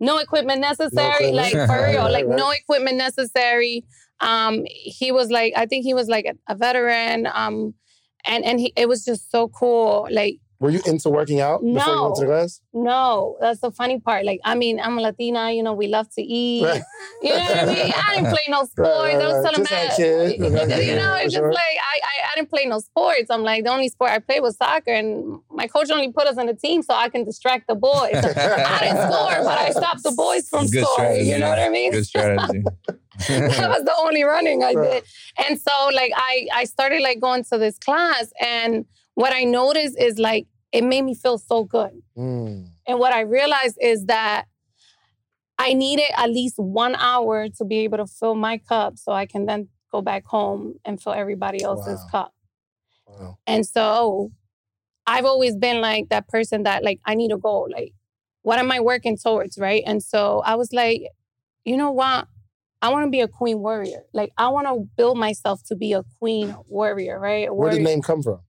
no 0.00 0.18
equipment 0.18 0.60
necessary. 0.60 1.28
equipment. 1.28 1.36
Like 1.36 1.66
for 1.68 1.86
real, 1.86 2.10
like 2.10 2.26
no 2.26 2.50
equipment 2.50 2.96
necessary. 2.96 3.84
Um, 4.20 4.64
he 4.66 5.12
was 5.12 5.30
like, 5.30 5.52
I 5.56 5.66
think 5.66 5.84
he 5.84 5.94
was 5.94 6.08
like 6.08 6.24
a, 6.26 6.34
a 6.52 6.56
veteran. 6.56 7.28
Um, 7.32 7.74
and 8.24 8.44
and 8.44 8.60
he, 8.60 8.72
it 8.76 8.88
was 8.88 9.04
just 9.04 9.30
so 9.30 9.48
cool. 9.48 10.08
Like 10.10 10.38
Were 10.60 10.68
you 10.70 10.80
into 10.84 11.08
working 11.08 11.40
out 11.40 11.62
before 11.62 11.94
you 11.94 12.02
went 12.02 12.16
to 12.16 12.20
the 12.20 12.26
class? 12.26 12.60
no, 12.74 13.36
that's 13.40 13.60
the 13.60 13.70
funny 13.70 13.98
part. 13.98 14.26
Like, 14.26 14.40
I 14.44 14.54
mean, 14.54 14.78
I'm 14.78 14.98
a 14.98 15.00
Latina, 15.00 15.50
you 15.52 15.62
know, 15.62 15.72
we 15.72 15.86
love 15.88 16.08
to 16.16 16.22
eat. 16.22 16.64
Right. 16.64 16.82
You 17.22 17.30
know 17.30 17.38
what 17.38 17.56
I 17.58 17.64
mean? 17.66 17.92
I 17.94 18.14
didn't 18.14 18.30
play 18.30 18.46
no 18.48 18.64
sports. 18.72 18.88
right, 18.88 19.14
I 19.14 19.26
was 19.26 19.34
right. 19.34 19.42
telling 19.44 19.66
Just 19.66 19.70
had 19.70 19.88
Matt, 19.88 19.96
kids. 19.96 20.34
you 20.88 20.96
know, 20.96 21.14
it's 21.16 21.24
just 21.24 21.34
Sure. 21.36 21.52
like 21.52 21.76
I, 21.92 21.96
I 22.10 22.14
I 22.30 22.32
didn't 22.36 22.50
play 22.50 22.64
no 22.66 22.78
sports. 22.78 23.28
I'm 23.30 23.42
like 23.42 23.64
the 23.64 23.70
only 23.70 23.88
sport 23.90 24.10
I 24.12 24.18
played 24.20 24.40
was 24.40 24.56
soccer, 24.56 24.92
and 24.92 25.38
my 25.50 25.66
coach 25.66 25.90
only 25.90 26.10
put 26.12 26.26
us 26.28 26.38
on 26.38 26.46
the 26.46 26.54
team 26.54 26.82
so 26.82 26.94
I 26.94 27.08
can 27.10 27.24
distract 27.24 27.66
the 27.68 27.74
boys. 27.74 28.14
I 28.14 28.78
didn't 28.84 29.02
score, 29.12 29.36
but 29.48 29.58
I 29.66 29.70
stopped 29.70 30.02
the 30.02 30.12
boys 30.16 30.48
from 30.48 30.66
Good 30.66 30.84
scoring. 30.84 30.94
strategy. 30.94 31.28
You 31.30 31.38
know 31.40 31.48
what 31.50 31.58
I 31.58 31.68
mean? 31.68 31.90
Good 31.92 32.06
strategy. 32.06 32.62
that 33.28 33.68
was 33.68 33.84
the 33.84 33.94
only 33.98 34.22
running 34.24 34.62
I 34.62 34.72
did. 34.74 35.04
And 35.46 35.60
so 35.60 35.72
like 35.94 36.12
I 36.16 36.46
I 36.54 36.64
started 36.64 37.02
like 37.02 37.20
going 37.20 37.44
to 37.52 37.58
this 37.58 37.78
class 37.78 38.32
and 38.40 38.84
what 39.20 39.34
I 39.34 39.44
noticed 39.44 39.98
is 40.00 40.18
like 40.18 40.46
it 40.72 40.82
made 40.82 41.02
me 41.02 41.14
feel 41.14 41.36
so 41.36 41.64
good. 41.64 41.90
Mm. 42.16 42.70
And 42.86 42.98
what 42.98 43.12
I 43.12 43.20
realized 43.20 43.76
is 43.80 44.06
that 44.06 44.46
I 45.58 45.74
needed 45.74 46.06
at 46.16 46.30
least 46.30 46.58
one 46.58 46.94
hour 46.94 47.48
to 47.50 47.64
be 47.66 47.80
able 47.80 47.98
to 47.98 48.06
fill 48.06 48.34
my 48.34 48.56
cup 48.56 48.96
so 48.96 49.12
I 49.12 49.26
can 49.26 49.44
then 49.44 49.68
go 49.92 50.00
back 50.00 50.24
home 50.24 50.76
and 50.86 51.00
fill 51.02 51.12
everybody 51.12 51.62
else's 51.62 52.00
Wow. 52.04 52.10
cup. 52.10 52.34
Wow. 53.06 53.38
And 53.46 53.66
so 53.66 54.30
I've 55.06 55.26
always 55.26 55.54
been 55.54 55.82
like 55.82 56.08
that 56.08 56.26
person 56.28 56.62
that 56.62 56.82
like 56.82 57.00
I 57.04 57.14
need 57.14 57.30
a 57.30 57.36
goal. 57.36 57.68
Like, 57.70 57.92
what 58.40 58.58
am 58.58 58.72
I 58.72 58.80
working 58.80 59.18
towards? 59.18 59.58
Right. 59.58 59.82
And 59.86 60.02
so 60.02 60.40
I 60.46 60.54
was 60.54 60.72
like, 60.72 61.02
you 61.66 61.76
know 61.76 61.90
what? 61.90 62.26
I 62.80 62.88
want 62.88 63.04
to 63.04 63.10
be 63.10 63.20
a 63.20 63.28
queen 63.28 63.58
warrior. 63.58 64.04
Like 64.14 64.32
I 64.38 64.48
want 64.48 64.66
to 64.66 64.88
build 64.96 65.18
myself 65.18 65.62
to 65.64 65.76
be 65.76 65.92
a 65.92 66.04
queen 66.18 66.56
warrior, 66.68 67.20
right? 67.20 67.48
A 67.48 67.52
Where 67.52 67.70
did 67.70 67.80
the 67.80 67.84
name 67.84 68.00
come 68.00 68.22
from? 68.22 68.40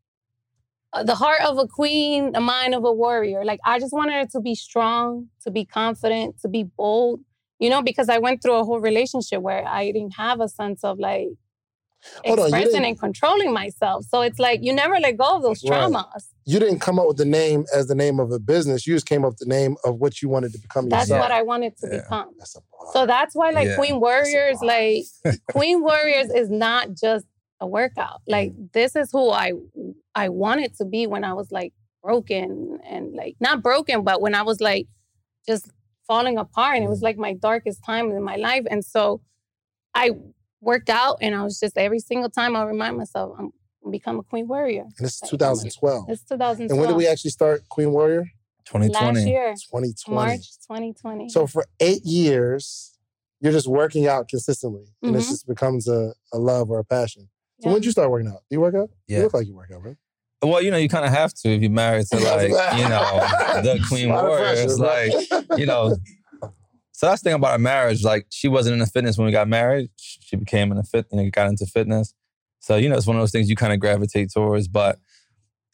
Uh, 0.94 1.04
the 1.04 1.16
heart 1.16 1.42
of 1.42 1.58
a 1.58 1.68
queen, 1.68 2.32
the 2.34 2.42
mind 2.42 2.74
of 2.76 2.84
a 2.84 2.92
warrior. 2.92 3.44
Like 3.46 3.60
I 3.66 3.80
just 3.80 3.94
wanted 3.94 4.22
it 4.24 4.32
to 4.32 4.40
be 4.42 4.56
strong, 4.56 5.28
to 5.44 5.52
be 5.52 5.66
confident, 5.66 6.40
to 6.42 6.48
be 6.50 6.64
bold. 6.64 7.22
You 7.60 7.70
know, 7.70 7.82
because 7.84 8.10
I 8.10 8.18
went 8.18 8.42
through 8.42 8.56
a 8.56 8.64
whole 8.64 8.80
relationship 8.80 9.42
where 9.42 9.64
I 9.68 9.92
didn't 9.92 10.16
have 10.16 10.40
a 10.42 10.50
sense 10.50 10.84
of 10.84 10.98
like 11.00 11.28
Hold 12.26 12.40
expressing 12.40 12.72
didn't- 12.72 12.86
and 12.86 13.00
controlling 13.00 13.54
myself. 13.54 14.06
So 14.06 14.22
it's 14.22 14.40
like 14.40 14.62
you 14.64 14.74
never 14.74 15.00
let 15.00 15.16
go 15.18 15.36
of 15.38 15.44
those 15.44 15.64
Right. 15.64 15.80
traumas. 15.84 16.24
You 16.46 16.60
didn't 16.60 16.80
come 16.80 16.98
up 16.98 17.08
with 17.08 17.18
the 17.18 17.26
name 17.26 17.66
as 17.74 17.86
the 17.88 17.94
name 17.94 18.20
of 18.20 18.32
a 18.32 18.40
business. 18.40 18.88
You 18.88 18.96
just 18.96 19.06
came 19.06 19.24
up 19.24 19.34
with 19.34 19.38
the 19.38 19.46
name 19.46 19.76
of 19.86 19.98
what 19.98 20.24
you 20.24 20.28
wanted 20.28 20.54
to 20.54 20.60
become 20.60 20.90
That's 20.90 21.10
yourself. 21.10 21.22
what 21.22 21.32
I 21.32 21.44
wanted 21.44 21.78
to 21.78 21.88
Yeah. 21.88 21.98
become. 22.02 22.32
That's 22.40 22.56
a 22.56 22.62
bar. 22.72 22.94
So 22.94 23.06
that's 23.06 23.36
why, 23.36 23.52
like 23.52 23.68
Yeah. 23.68 23.76
Queen 23.76 24.00
Warriors, 24.00 24.58
bar. 24.60 24.68
like 24.68 25.04
Queen 25.52 25.84
Warriors 25.84 26.32
is 26.32 26.50
not 26.50 26.94
just 27.00 27.28
a 27.62 27.68
workout. 27.68 28.22
Like 28.28 28.52
this 28.74 28.96
is 28.96 29.10
who 29.12 29.30
I 29.32 29.54
I 30.16 30.28
wanted 30.30 30.76
to 30.80 30.86
be 30.86 31.08
when 31.08 31.24
I 31.24 31.34
was 31.34 31.52
like 31.52 31.74
broken 32.04 32.80
and 32.86 33.14
like 33.14 33.36
not 33.40 33.62
broken, 33.62 34.04
but 34.04 34.20
when 34.22 34.36
I 34.36 34.42
was 34.42 34.60
like 34.60 34.88
just 35.48 35.70
falling 36.08 36.38
apart, 36.38 36.76
and 36.76 36.84
it 36.84 36.90
was 36.90 37.02
like 37.02 37.18
my 37.18 37.34
darkest 37.34 37.80
time 37.86 38.12
in 38.12 38.22
my 38.24 38.36
life. 38.36 38.66
And 38.70 38.84
so 38.84 39.22
I 39.94 40.12
worked 40.60 40.90
out, 40.90 41.18
and 41.22 41.34
I 41.36 41.44
was 41.44 41.60
just 41.60 41.78
every 41.78 42.00
single 42.00 42.30
time 42.30 42.56
I 42.56 42.64
remind 42.64 42.98
myself 42.98 43.36
I'm 43.40 43.52
become 43.90 44.20
a 44.20 44.24
Queen 44.24 44.48
Warrior. 44.48 44.82
and 44.84 44.92
this 45.08 45.16
is 45.24 45.30
2012. 45.30 46.06
It's 46.10 46.24
2012. 46.24 46.70
And 46.72 46.80
when 46.80 46.88
did 46.88 46.96
we 46.98 47.08
actually 47.08 47.32
start 47.32 47.68
Queen 47.70 47.92
Warrior? 47.92 48.26
2020. 48.66 49.16
Last 49.20 49.28
year, 49.28 49.54
2020. 49.56 50.16
March 50.16 50.52
2020. 50.68 51.30
So 51.30 51.48
for 51.48 51.66
eight 51.80 52.06
years, 52.06 52.96
you're 53.40 53.52
just 53.52 53.68
working 53.68 54.06
out 54.08 54.28
consistently, 54.28 54.86
and 55.02 55.16
it 55.16 55.20
Mhm. 55.20 55.28
just 55.30 55.48
becomes 55.48 55.88
a, 55.88 56.14
a 56.32 56.38
love 56.38 56.70
or 56.70 56.78
a 56.80 56.84
passion. 56.86 57.30
So 57.62 57.70
Yeah. 57.70 57.74
when 57.74 57.82
did 57.82 57.86
you 57.86 57.92
start 57.92 58.10
working 58.10 58.28
out? 58.28 58.42
Do 58.50 58.56
you 58.56 58.62
work 58.62 58.76
out? 58.76 58.90
You 59.08 59.18
Yeah. 59.18 59.24
look 59.24 59.34
like 59.34 59.48
you 59.48 59.56
work 59.56 59.72
out, 59.72 59.84
right? 59.84 59.98
Well, 60.44 60.62
you 60.62 60.72
know, 60.72 60.78
you 60.78 60.90
kind 60.90 61.06
of 61.06 61.12
have 61.12 61.34
to 61.36 61.50
if 61.50 61.62
you're 61.62 61.70
married 61.70 62.08
to 62.08 62.20
like, 62.20 62.50
you 62.50 62.90
know, 62.90 63.20
the 63.62 63.80
Queen 63.88 64.10
A 64.10 64.14
lot 64.16 64.24
of 64.24 64.30
Warriors. 64.30 64.78
pressure, 64.80 65.44
Like, 65.48 65.60
you 65.60 65.66
know. 65.68 65.96
So 66.94 67.08
that's 67.08 67.22
the 67.22 67.30
thing 67.30 67.36
about 67.36 67.52
our 67.52 67.58
marriage. 67.60 68.04
Like, 68.04 68.26
she 68.30 68.48
wasn't 68.48 68.74
into 68.80 68.86
fitness 68.92 69.18
when 69.18 69.26
we 69.26 69.32
got 69.32 69.48
married. 69.48 69.90
She 69.98 70.36
became 70.36 70.72
into 70.72 70.84
fit, 70.84 71.06
you 71.12 71.18
know, 71.22 71.30
got 71.32 71.48
into 71.48 71.66
fitness. 71.66 72.14
So 72.60 72.76
you 72.76 72.90
know, 72.90 72.96
it's 72.98 73.08
one 73.08 73.16
of 73.16 73.22
those 73.22 73.32
things 73.32 73.50
you 73.50 73.56
kind 73.56 73.74
of 73.74 73.80
gravitate 73.80 74.32
towards. 74.32 74.68
But 74.68 75.00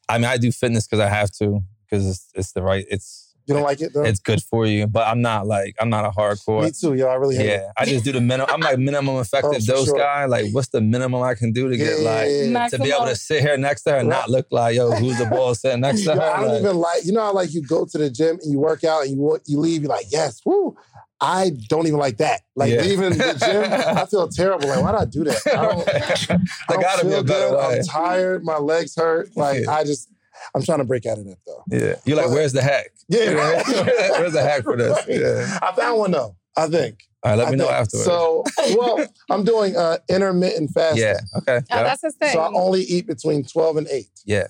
I 0.10 0.18
mean, 0.18 0.26
I 0.26 0.38
do 0.38 0.52
fitness 0.52 0.86
because 0.88 1.00
I 1.02 1.08
have 1.10 1.32
to 1.40 1.62
because 1.90 2.06
it's 2.08 2.30
it's 2.34 2.52
the 2.54 2.62
right. 2.62 2.86
It's 2.90 3.27
you 3.48 3.54
don't 3.54 3.64
like 3.64 3.82
it 3.82 3.94
though? 3.94 4.04
it's 4.04 4.20
good 4.20 4.42
for 4.44 4.66
you. 4.66 4.88
But 4.88 5.08
I'm 5.08 5.22
not 5.22 5.48
like 5.48 5.76
I'm 5.80 5.90
not 5.90 6.06
a 6.06 6.10
hardcore. 6.10 6.64
Me 6.64 6.72
too, 6.72 6.94
yo. 6.96 7.08
I 7.08 7.16
really 7.16 7.36
hate 7.38 7.46
it. 7.48 7.62
Yeah, 7.62 7.72
I 7.78 7.86
just 7.86 8.04
do 8.06 8.12
the 8.12 8.22
minimum. 8.22 8.50
I'm 8.54 8.60
like 8.60 8.78
minimum 8.78 9.18
effective 9.18 9.62
Oh, 9.62 9.74
dose 9.74 9.86
sure. 9.88 9.98
guy. 9.98 10.26
Like, 10.26 10.46
what's 10.52 10.68
the 10.70 10.82
minimum 10.82 11.24
I 11.24 11.34
can 11.36 11.52
do 11.54 11.70
to 11.70 11.78
get 11.78 12.00
Yeah, 12.00 12.10
like 12.10 12.28
yeah, 12.30 12.44
yeah. 12.44 12.68
to 12.68 12.80
be 12.80 12.92
able 12.92 13.06
to 13.06 13.16
sit 13.16 13.42
here 13.42 13.58
next 13.58 13.84
to 13.84 13.92
her 13.92 13.98
and 13.98 14.10
not 14.10 14.30
look 14.30 14.48
like 14.52 14.76
yo, 14.76 14.92
who's 14.92 15.18
the 15.18 15.26
ball 15.26 15.56
sitting 15.56 15.82
next 15.82 16.04
to 16.04 16.14
Yo, 16.14 16.16
her? 16.16 16.22
I 16.22 16.40
don't 16.42 16.50
Like, 16.50 16.62
even 16.62 16.78
like, 16.78 17.06
you 17.06 17.14
know 17.14 17.22
how 17.22 17.34
like 17.34 17.54
you 17.54 17.62
go 17.62 17.86
to 17.86 17.98
the 17.98 18.10
gym 18.10 18.38
and 18.42 18.52
you 18.52 18.60
work 18.60 18.84
out 18.84 19.04
and 19.04 19.12
you 19.16 19.22
wa- 19.22 19.38
you 19.46 19.60
leave, 19.60 19.82
you're 19.84 19.90
like, 19.90 20.08
yes, 20.12 20.42
woo. 20.46 20.76
I 21.20 21.52
don't 21.68 21.88
even 21.88 21.98
like 22.00 22.18
that. 22.18 22.42
Like 22.56 22.72
Yeah. 22.72 22.82
leaving 22.82 23.10
the 23.18 23.34
gym, 23.40 23.98
I 23.98 24.06
feel 24.06 24.28
terrible. 24.40 24.68
Like, 24.68 24.82
why 24.84 24.92
did 24.92 25.02
I 25.02 25.06
do 25.06 25.24
that? 25.24 25.42
I 25.48 25.66
don't, 25.66 25.90
I 25.90 26.74
don't 26.74 26.82
gotta 26.82 27.04
be 27.06 27.10
feel 27.12 27.20
a 27.22 27.24
good. 27.24 27.54
way. 27.58 27.78
I'm 27.80 27.84
tired. 27.84 28.44
My 28.44 28.58
legs 28.58 28.96
hurt. 28.96 29.36
Like 29.36 29.64
Yeah. 29.64 29.72
I 29.72 29.84
just, 29.84 30.10
I'm 30.56 30.64
trying 30.64 30.80
to 30.80 30.86
break 30.86 31.06
out 31.06 31.18
of 31.18 31.26
that 31.26 31.38
though. 31.46 31.64
Yeah, 31.70 31.96
you're 32.06 32.18
like, 32.18 32.28
But- 32.28 32.34
where's 32.34 32.54
the 32.54 32.62
hack? 32.62 32.92
Yeah, 33.10 33.34
where's 34.20 34.34
the 34.34 34.42
hack 34.44 34.64
for 34.64 34.76
this? 34.76 34.98
Yeah. 35.08 35.60
I 35.62 35.74
found 35.76 36.00
one 36.00 36.12
though. 36.12 36.36
I 36.56 36.68
think. 36.68 37.04
All 37.24 37.32
right, 37.32 37.38
let 37.38 37.48
I 37.48 37.52
me 37.52 37.58
know 37.58 37.70
afterwards. 37.70 38.06
So, 38.06 38.44
well, 38.78 39.06
I'm 39.30 39.44
doing 39.44 39.76
uh, 39.76 39.98
intermittent 40.10 40.72
fasting. 40.74 41.04
yeah, 41.04 41.18
okay. 41.38 41.58
oh, 41.58 41.76
yeah. 41.76 41.84
that's 41.84 42.02
his 42.04 42.16
thing. 42.16 42.32
So 42.34 42.40
I 42.40 42.48
only 42.54 42.82
eat 42.82 43.06
between 43.08 43.44
12 43.44 43.78
and 43.78 43.88
8. 43.88 44.06
Yeah. 44.26 44.48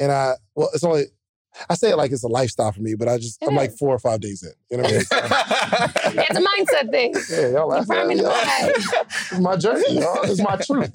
And 0.00 0.12
I, 0.12 0.34
well, 0.54 0.70
it's 0.74 0.84
only, 0.84 1.04
I 1.70 1.74
say 1.74 1.90
it 1.90 1.96
like 1.96 2.12
it's 2.12 2.22
a 2.22 2.28
lifestyle 2.28 2.70
for 2.72 2.80
me, 2.80 2.94
but 2.94 3.08
I 3.08 3.16
just, 3.18 3.42
It 3.42 3.48
I'm 3.48 3.54
like 3.54 3.72
four 3.76 3.94
or 3.94 3.98
five 3.98 4.20
days 4.20 4.42
in. 4.44 4.52
You 4.70 4.76
know 4.78 4.82
what 4.84 4.92
I 4.92 6.14
mean? 6.14 6.24
it's 6.28 6.38
a 6.38 6.42
mindset 6.42 6.90
thing. 6.90 7.14
Yeah, 7.30 7.48
y'all 7.48 7.50
You 7.52 7.64
laugh 7.64 7.86
prime 7.86 7.98
at 7.98 8.10
in 8.12 8.16
me. 8.18 8.22
y'all. 8.22 8.32
It's 8.34 9.38
my 9.40 9.56
journey, 9.56 10.00
y'all. 10.00 10.22
It's 10.22 10.40
my 10.42 10.56
truth. 10.56 10.92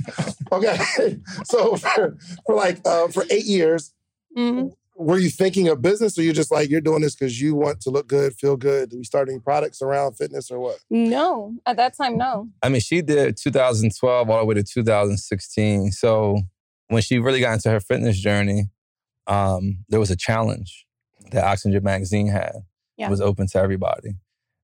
Okay. 0.52 1.18
So 1.46 1.76
for, 1.78 2.18
for 2.46 2.56
like, 2.56 2.80
uh, 2.86 3.08
for 3.10 3.26
eight 3.32 3.46
years, 3.46 3.94
Mhm. 4.38 4.72
were 4.96 5.18
you 5.18 5.30
thinking 5.32 5.68
of 5.68 5.82
business 5.82 6.18
or 6.18 6.22
you're 6.22 6.34
just 6.34 6.52
like, 6.52 6.70
you're 6.70 6.80
doing 6.82 7.02
this 7.02 7.16
because 7.16 7.42
you 7.42 7.56
want 7.56 7.82
to 7.82 7.90
look 7.90 8.08
good, 8.08 8.34
feel 8.36 8.56
good? 8.56 8.90
Do 8.92 8.98
we 8.98 9.04
start 9.04 9.30
any 9.30 9.40
products 9.40 9.82
around 9.82 10.14
fitness 10.14 10.52
or 10.52 10.60
what? 10.60 10.78
No, 10.92 11.54
at 11.66 11.78
that 11.78 11.98
time, 11.98 12.18
no. 12.18 12.50
I 12.62 12.70
mean, 12.70 12.82
she 12.82 13.02
did 13.02 13.36
2012 13.38 14.30
all 14.30 14.40
the 14.40 14.46
way 14.46 14.56
to 14.56 14.64
2016. 14.64 15.92
So 15.92 16.42
when 16.90 17.02
she 17.02 17.18
really 17.20 17.40
got 17.40 17.54
into 17.54 17.70
her 17.72 17.80
fitness 17.80 18.20
journey, 18.20 18.70
um, 19.28 19.80
there 19.90 20.00
was 20.00 20.12
a 20.12 20.16
challenge 20.16 20.86
that 21.32 21.44
Oxygen 21.46 21.84
Magazine 21.84 22.28
had. 22.28 22.54
Yeah. 22.98 23.08
It 23.08 23.12
was 23.12 23.22
open 23.22 23.48
to 23.48 23.58
everybody. 23.60 24.16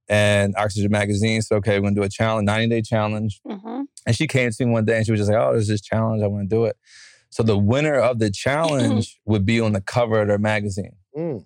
And 0.10 0.56
Oxygen 0.56 0.91
Magazine 0.91 1.41
said, 1.41 1.56
okay, 1.56 1.80
we're 1.80 1.84
gonna 1.84 1.95
do 1.95 2.03
a 2.03 2.10
challenge, 2.10 2.45
90 2.45 2.67
day 2.69 2.82
challenge. 2.82 3.41
hmm 3.45 3.84
And 4.06 4.15
she 4.15 4.27
came 4.27 4.51
to 4.51 4.65
me 4.65 4.71
one 4.71 4.86
day 4.86 4.97
and 4.97 5.06
she 5.06 5.12
was 5.12 5.19
just 5.21 5.32
like, 5.32 5.39
oh, 5.39 5.53
there's 5.53 5.67
this 5.67 5.82
challenge. 5.82 6.21
I 6.23 6.27
want 6.27 6.49
to 6.49 6.56
do 6.56 6.65
it. 6.65 6.77
So 7.29 7.43
the 7.43 7.57
winner 7.57 7.95
of 7.95 8.19
the 8.19 8.31
challenge 8.31 9.19
would 9.25 9.45
be 9.45 9.59
on 9.59 9.73
the 9.73 9.81
cover 9.81 10.21
of 10.21 10.27
their 10.27 10.37
magazine. 10.37 10.95
Mm. 11.15 11.45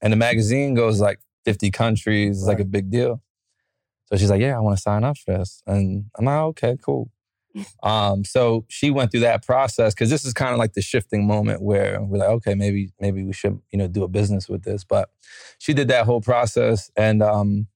And 0.00 0.12
the 0.12 0.16
magazine 0.16 0.74
goes 0.74 1.00
like 1.00 1.20
50 1.44 1.70
countries. 1.70 2.38
It's 2.38 2.46
like 2.46 2.60
a 2.60 2.64
big 2.64 2.90
deal. 2.90 3.22
So 4.06 4.16
she's 4.16 4.30
like, 4.30 4.40
yeah, 4.40 4.56
I 4.56 4.60
want 4.60 4.76
to 4.76 4.82
sign 4.82 5.04
up 5.04 5.16
for 5.16 5.38
this. 5.38 5.62
And 5.66 6.06
I'm 6.18 6.26
like, 6.26 6.38
okay, 6.38 6.76
cool. 6.82 7.10
um, 7.82 8.24
so 8.24 8.64
she 8.68 8.90
went 8.90 9.10
through 9.10 9.20
that 9.20 9.44
process 9.44 9.94
because 9.94 10.10
this 10.10 10.24
is 10.24 10.32
kind 10.32 10.52
of 10.52 10.58
like 10.58 10.74
the 10.74 10.82
shifting 10.82 11.26
moment 11.26 11.62
where 11.62 12.00
we're 12.02 12.18
like, 12.18 12.28
okay, 12.28 12.54
maybe, 12.54 12.92
maybe 13.00 13.24
we 13.24 13.32
should, 13.32 13.58
you 13.70 13.78
know, 13.78 13.88
do 13.88 14.04
a 14.04 14.08
business 14.08 14.48
with 14.48 14.64
this. 14.64 14.84
But 14.84 15.10
she 15.58 15.72
did 15.72 15.88
that 15.88 16.04
whole 16.04 16.20
process. 16.20 16.90
And 16.96 17.22
um, 17.22 17.68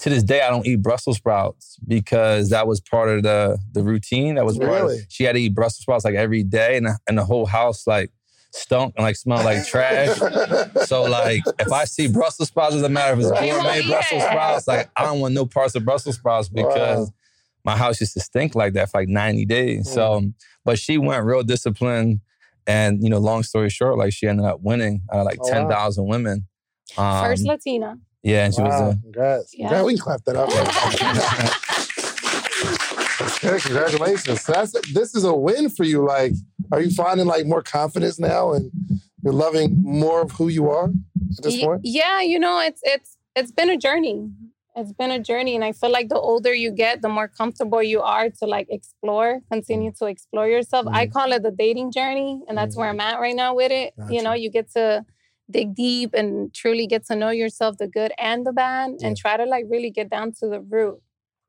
to 0.00 0.10
this 0.10 0.22
day, 0.22 0.42
I 0.42 0.50
don't 0.50 0.66
eat 0.66 0.82
Brussels 0.82 1.16
sprouts 1.16 1.78
because 1.86 2.50
that 2.50 2.66
was 2.66 2.80
part 2.80 3.08
of 3.08 3.22
the 3.22 3.58
the 3.72 3.82
routine. 3.82 4.34
That 4.34 4.44
was 4.44 4.58
part 4.58 4.70
of- 4.70 4.82
Really? 4.88 5.00
she 5.08 5.24
had 5.24 5.32
to 5.32 5.40
eat 5.40 5.54
Brussels 5.54 5.82
sprouts 5.82 6.04
like 6.04 6.14
every 6.14 6.42
day, 6.42 6.76
and 6.76 6.86
the, 6.86 6.98
and 7.08 7.16
the 7.18 7.24
whole 7.24 7.46
house 7.46 7.86
like 7.86 8.10
stunk 8.52 8.94
and 8.96 9.04
like 9.04 9.16
smelled 9.16 9.44
like 9.44 9.66
trash. 9.66 10.18
So 10.86 11.02
like, 11.04 11.42
if 11.58 11.72
I 11.72 11.84
see 11.84 12.08
Brussels 12.08 12.48
sprouts, 12.48 12.74
doesn't 12.74 12.92
matter 12.92 13.14
if 13.14 13.20
it's 13.20 13.30
Right. 13.30 13.50
gourmet 13.50 13.80
Yeah. 13.80 13.88
Brussels 13.88 14.22
sprouts. 14.22 14.68
Like, 14.68 14.90
I 14.96 15.04
don't 15.04 15.20
want 15.20 15.34
no 15.34 15.46
parts 15.46 15.74
of 15.74 15.84
Brussels 15.84 16.16
sprouts 16.16 16.48
because 16.48 17.08
Wow. 17.08 17.14
my 17.64 17.76
house 17.76 18.00
used 18.00 18.12
to 18.14 18.20
stink 18.20 18.54
like 18.54 18.74
that 18.74 18.90
for 18.90 19.00
like 19.00 19.08
ninety 19.08 19.44
days. 19.46 19.90
So, 19.90 20.22
but 20.64 20.78
she 20.78 20.98
went 20.98 21.24
real 21.24 21.42
disciplined, 21.42 22.20
and 22.66 23.02
you 23.02 23.08
know, 23.10 23.18
long 23.18 23.42
story 23.42 23.70
short, 23.70 23.96
like 23.98 24.12
she 24.12 24.26
ended 24.28 24.44
up 24.46 24.60
winning 24.60 25.02
out 25.12 25.20
of 25.20 25.24
like 25.26 25.38
Oh, 25.40 25.48
wow. 25.48 25.52
ten 25.54 25.68
thousand 25.70 26.06
women. 26.06 26.46
Um, 26.96 27.24
First 27.24 27.44
Latina. 27.46 27.98
Yeah, 28.30 28.44
and 28.46 28.54
she 28.54 28.60
wow, 28.62 28.68
was 28.68 28.94
a 28.94 28.98
congrats. 29.02 29.54
Yeah. 29.56 29.68
Congrats. 29.68 29.86
We 29.86 29.92
can 29.94 30.02
clap 30.02 30.24
that 30.24 30.36
up. 30.36 30.50
That's 33.18 33.38
good. 33.40 33.60
Congratulations. 33.62 34.40
So 34.42 34.52
that's 34.52 34.72
this 34.92 35.14
is 35.14 35.24
a 35.24 35.34
win 35.34 35.68
for 35.70 35.84
you. 35.84 36.04
Like, 36.04 36.32
are 36.72 36.80
you 36.80 36.90
finding 36.90 37.26
like 37.26 37.46
more 37.46 37.62
confidence 37.62 38.18
now 38.18 38.52
and 38.52 38.70
you're 39.22 39.32
loving 39.32 39.76
more 39.82 40.20
of 40.22 40.30
who 40.32 40.48
you 40.48 40.68
are 40.70 40.86
at 40.88 41.42
this 41.42 41.54
Y- 41.58 41.64
point? 41.64 41.80
Yeah, 41.84 42.20
you 42.20 42.38
know, 42.38 42.60
it's 42.60 42.80
it's 42.84 43.16
it's 43.34 43.52
been 43.52 43.70
a 43.70 43.76
journey. 43.76 44.28
It's 44.78 44.92
been 44.92 45.10
a 45.10 45.18
journey, 45.18 45.54
and 45.54 45.64
I 45.64 45.72
feel 45.72 45.90
like 45.90 46.10
the 46.10 46.18
older 46.20 46.52
you 46.52 46.70
get, 46.70 47.00
the 47.00 47.08
more 47.08 47.28
comfortable 47.28 47.82
you 47.82 48.02
are 48.02 48.28
to 48.28 48.44
like 48.46 48.66
explore, 48.68 49.40
continue 49.50 49.90
to 49.98 50.04
explore 50.04 50.46
yourself. 50.48 50.84
I 50.92 51.06
Mhm. 51.06 51.12
call 51.14 51.32
it 51.32 51.42
the 51.42 51.50
dating 51.50 51.92
journey, 51.92 52.42
and 52.46 52.58
that's 52.58 52.76
where 52.76 52.88
I'm 52.90 53.00
at 53.00 53.18
right 53.18 53.34
now 53.34 53.54
with 53.54 53.72
it. 53.72 53.94
You 54.10 54.22
know, 54.22 54.34
you 54.34 54.50
get 54.50 54.70
to 54.72 55.04
dig 55.50 55.74
deep 55.74 56.10
and 56.14 56.52
truly 56.54 56.86
get 56.86 57.06
to 57.06 57.14
know 57.16 57.30
yourself, 57.30 57.78
the 57.78 57.86
good 57.88 58.12
and 58.18 58.46
the 58.46 58.52
bad, 58.52 58.90
Yeah. 58.98 59.08
and 59.08 59.16
try 59.16 59.36
to 59.36 59.44
like 59.44 59.66
really 59.68 59.90
get 59.90 60.08
down 60.10 60.32
to 60.40 60.48
the 60.48 60.60
root 60.60 61.00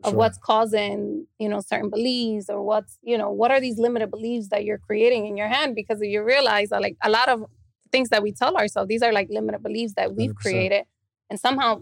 of 0.04 0.12
Sure. 0.12 0.18
what's 0.20 0.38
causing 0.38 1.26
you 1.40 1.50
know 1.50 1.60
certain 1.60 1.90
beliefs 1.90 2.50
or 2.50 2.62
what's 2.64 3.00
you 3.02 3.18
know 3.18 3.32
what 3.32 3.50
are 3.50 3.60
these 3.60 3.80
limited 3.80 4.12
beliefs 4.12 4.50
that 4.50 4.64
you're 4.64 4.78
creating 4.78 5.26
in 5.26 5.36
your 5.36 5.48
head 5.48 5.74
because 5.74 6.00
you 6.02 6.22
realize 6.24 6.70
that 6.70 6.82
like 6.82 6.96
a 7.04 7.10
lot 7.10 7.28
of 7.30 7.44
things 7.92 8.10
that 8.10 8.22
we 8.22 8.32
tell 8.32 8.56
ourselves 8.58 8.88
these 8.90 9.02
are 9.02 9.12
like 9.12 9.28
limited 9.32 9.64
beliefs 9.64 9.94
that 9.96 10.14
we've 10.16 10.32
100%. 10.36 10.36
created 10.36 10.84
and 11.32 11.40
somehow 11.40 11.80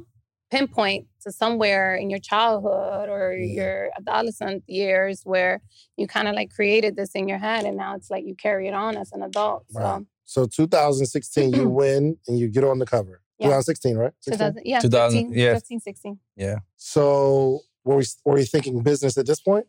pinpoint 0.49 1.07
to 1.21 1.31
somewhere 1.31 1.95
in 1.95 2.09
your 2.09 2.19
childhood 2.19 3.09
or 3.09 3.33
Yeah. 3.33 3.53
your 3.61 3.89
adolescent 3.99 4.63
years 4.67 5.23
where 5.25 5.61
you 5.97 6.07
kind 6.07 6.27
of 6.29 6.35
like 6.35 6.51
created 6.51 6.95
this 6.95 7.11
in 7.15 7.27
your 7.27 7.39
head 7.39 7.65
and 7.65 7.75
now 7.75 7.95
it's 7.95 8.09
like 8.09 8.23
you 8.25 8.35
carry 8.35 8.67
it 8.69 8.73
on 8.73 8.95
as 8.95 9.11
an 9.11 9.23
adult 9.23 9.65
so. 9.71 10.05
So 10.25 10.45
2016, 10.45 11.53
you 11.53 11.69
win 11.81 12.17
and 12.27 12.37
you 12.37 12.47
get 12.49 12.63
on 12.63 12.79
the 12.79 12.85
cover. 12.85 13.21
Yeah. 13.39 13.47
2016, 13.47 13.97
right? 13.97 14.13
16? 14.21 14.37
2000, 14.37 14.61
yeah 14.65 14.79
2000 14.79 15.19
15, 15.29 15.37
yeah. 15.39 15.53
15 15.53 15.79
16 15.81 16.19
So 16.77 17.59
were 17.83 17.97
we 17.97 18.03
were 18.25 18.39
you 18.39 18.45
thinking 18.45 18.81
business 18.81 19.17
at 19.17 19.25
this 19.27 19.39
point? 19.41 19.65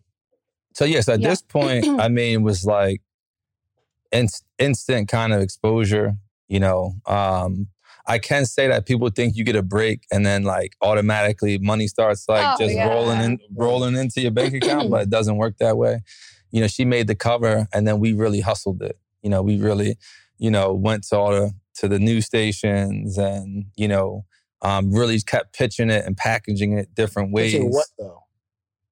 So 0.74 0.84
yes, 0.84 1.08
at 1.08 1.20
Yeah. 1.20 1.30
this 1.30 1.42
point, 1.42 1.86
I 2.00 2.08
mean, 2.08 2.40
it 2.40 2.42
was 2.42 2.64
like 2.64 3.02
inst- 4.12 4.44
instant 4.58 5.08
kind 5.08 5.32
of 5.32 5.40
exposure. 5.40 6.16
You 6.48 6.60
know, 6.60 6.92
um, 7.06 7.66
I 8.06 8.18
can 8.18 8.46
say 8.46 8.68
that 8.68 8.86
people 8.86 9.08
think 9.10 9.36
you 9.36 9.42
get 9.42 9.56
a 9.56 9.62
break 9.62 10.04
and 10.12 10.24
then 10.24 10.44
like 10.44 10.76
automatically 10.80 11.58
money 11.58 11.88
starts 11.88 12.28
like 12.28 12.46
Oh, 12.46 12.64
just 12.64 12.74
yeah. 12.76 12.88
rolling 12.88 13.20
in, 13.20 13.38
rolling 13.56 13.96
into 13.96 14.20
your 14.20 14.30
bank 14.30 14.54
account, 14.54 14.90
but 14.90 15.02
it 15.02 15.10
doesn't 15.10 15.36
work 15.38 15.56
that 15.58 15.76
way. 15.76 16.02
You 16.52 16.60
know, 16.60 16.68
she 16.68 16.84
made 16.84 17.08
the 17.08 17.16
cover 17.16 17.66
and 17.74 17.86
then 17.86 17.98
we 17.98 18.12
really 18.12 18.40
hustled 18.40 18.80
it. 18.80 18.96
You 19.22 19.30
know, 19.30 19.42
we 19.42 19.58
really, 19.60 19.96
you 20.38 20.50
know, 20.50 20.72
went 20.74 21.04
to 21.04 21.16
all 21.16 21.30
the 21.30 21.52
to 21.76 21.88
the 21.88 21.98
news 21.98 22.24
stations 22.26 23.18
and 23.18 23.66
you 23.76 23.88
know, 23.88 24.24
um, 24.62 24.92
really 24.92 25.20
kept 25.20 25.56
pitching 25.56 25.90
it 25.90 26.04
and 26.06 26.16
packaging 26.16 26.78
it 26.78 26.94
different 26.94 27.32
ways. 27.32 27.52
Pitching 27.52 27.70
what 27.70 27.86
though? 27.98 28.22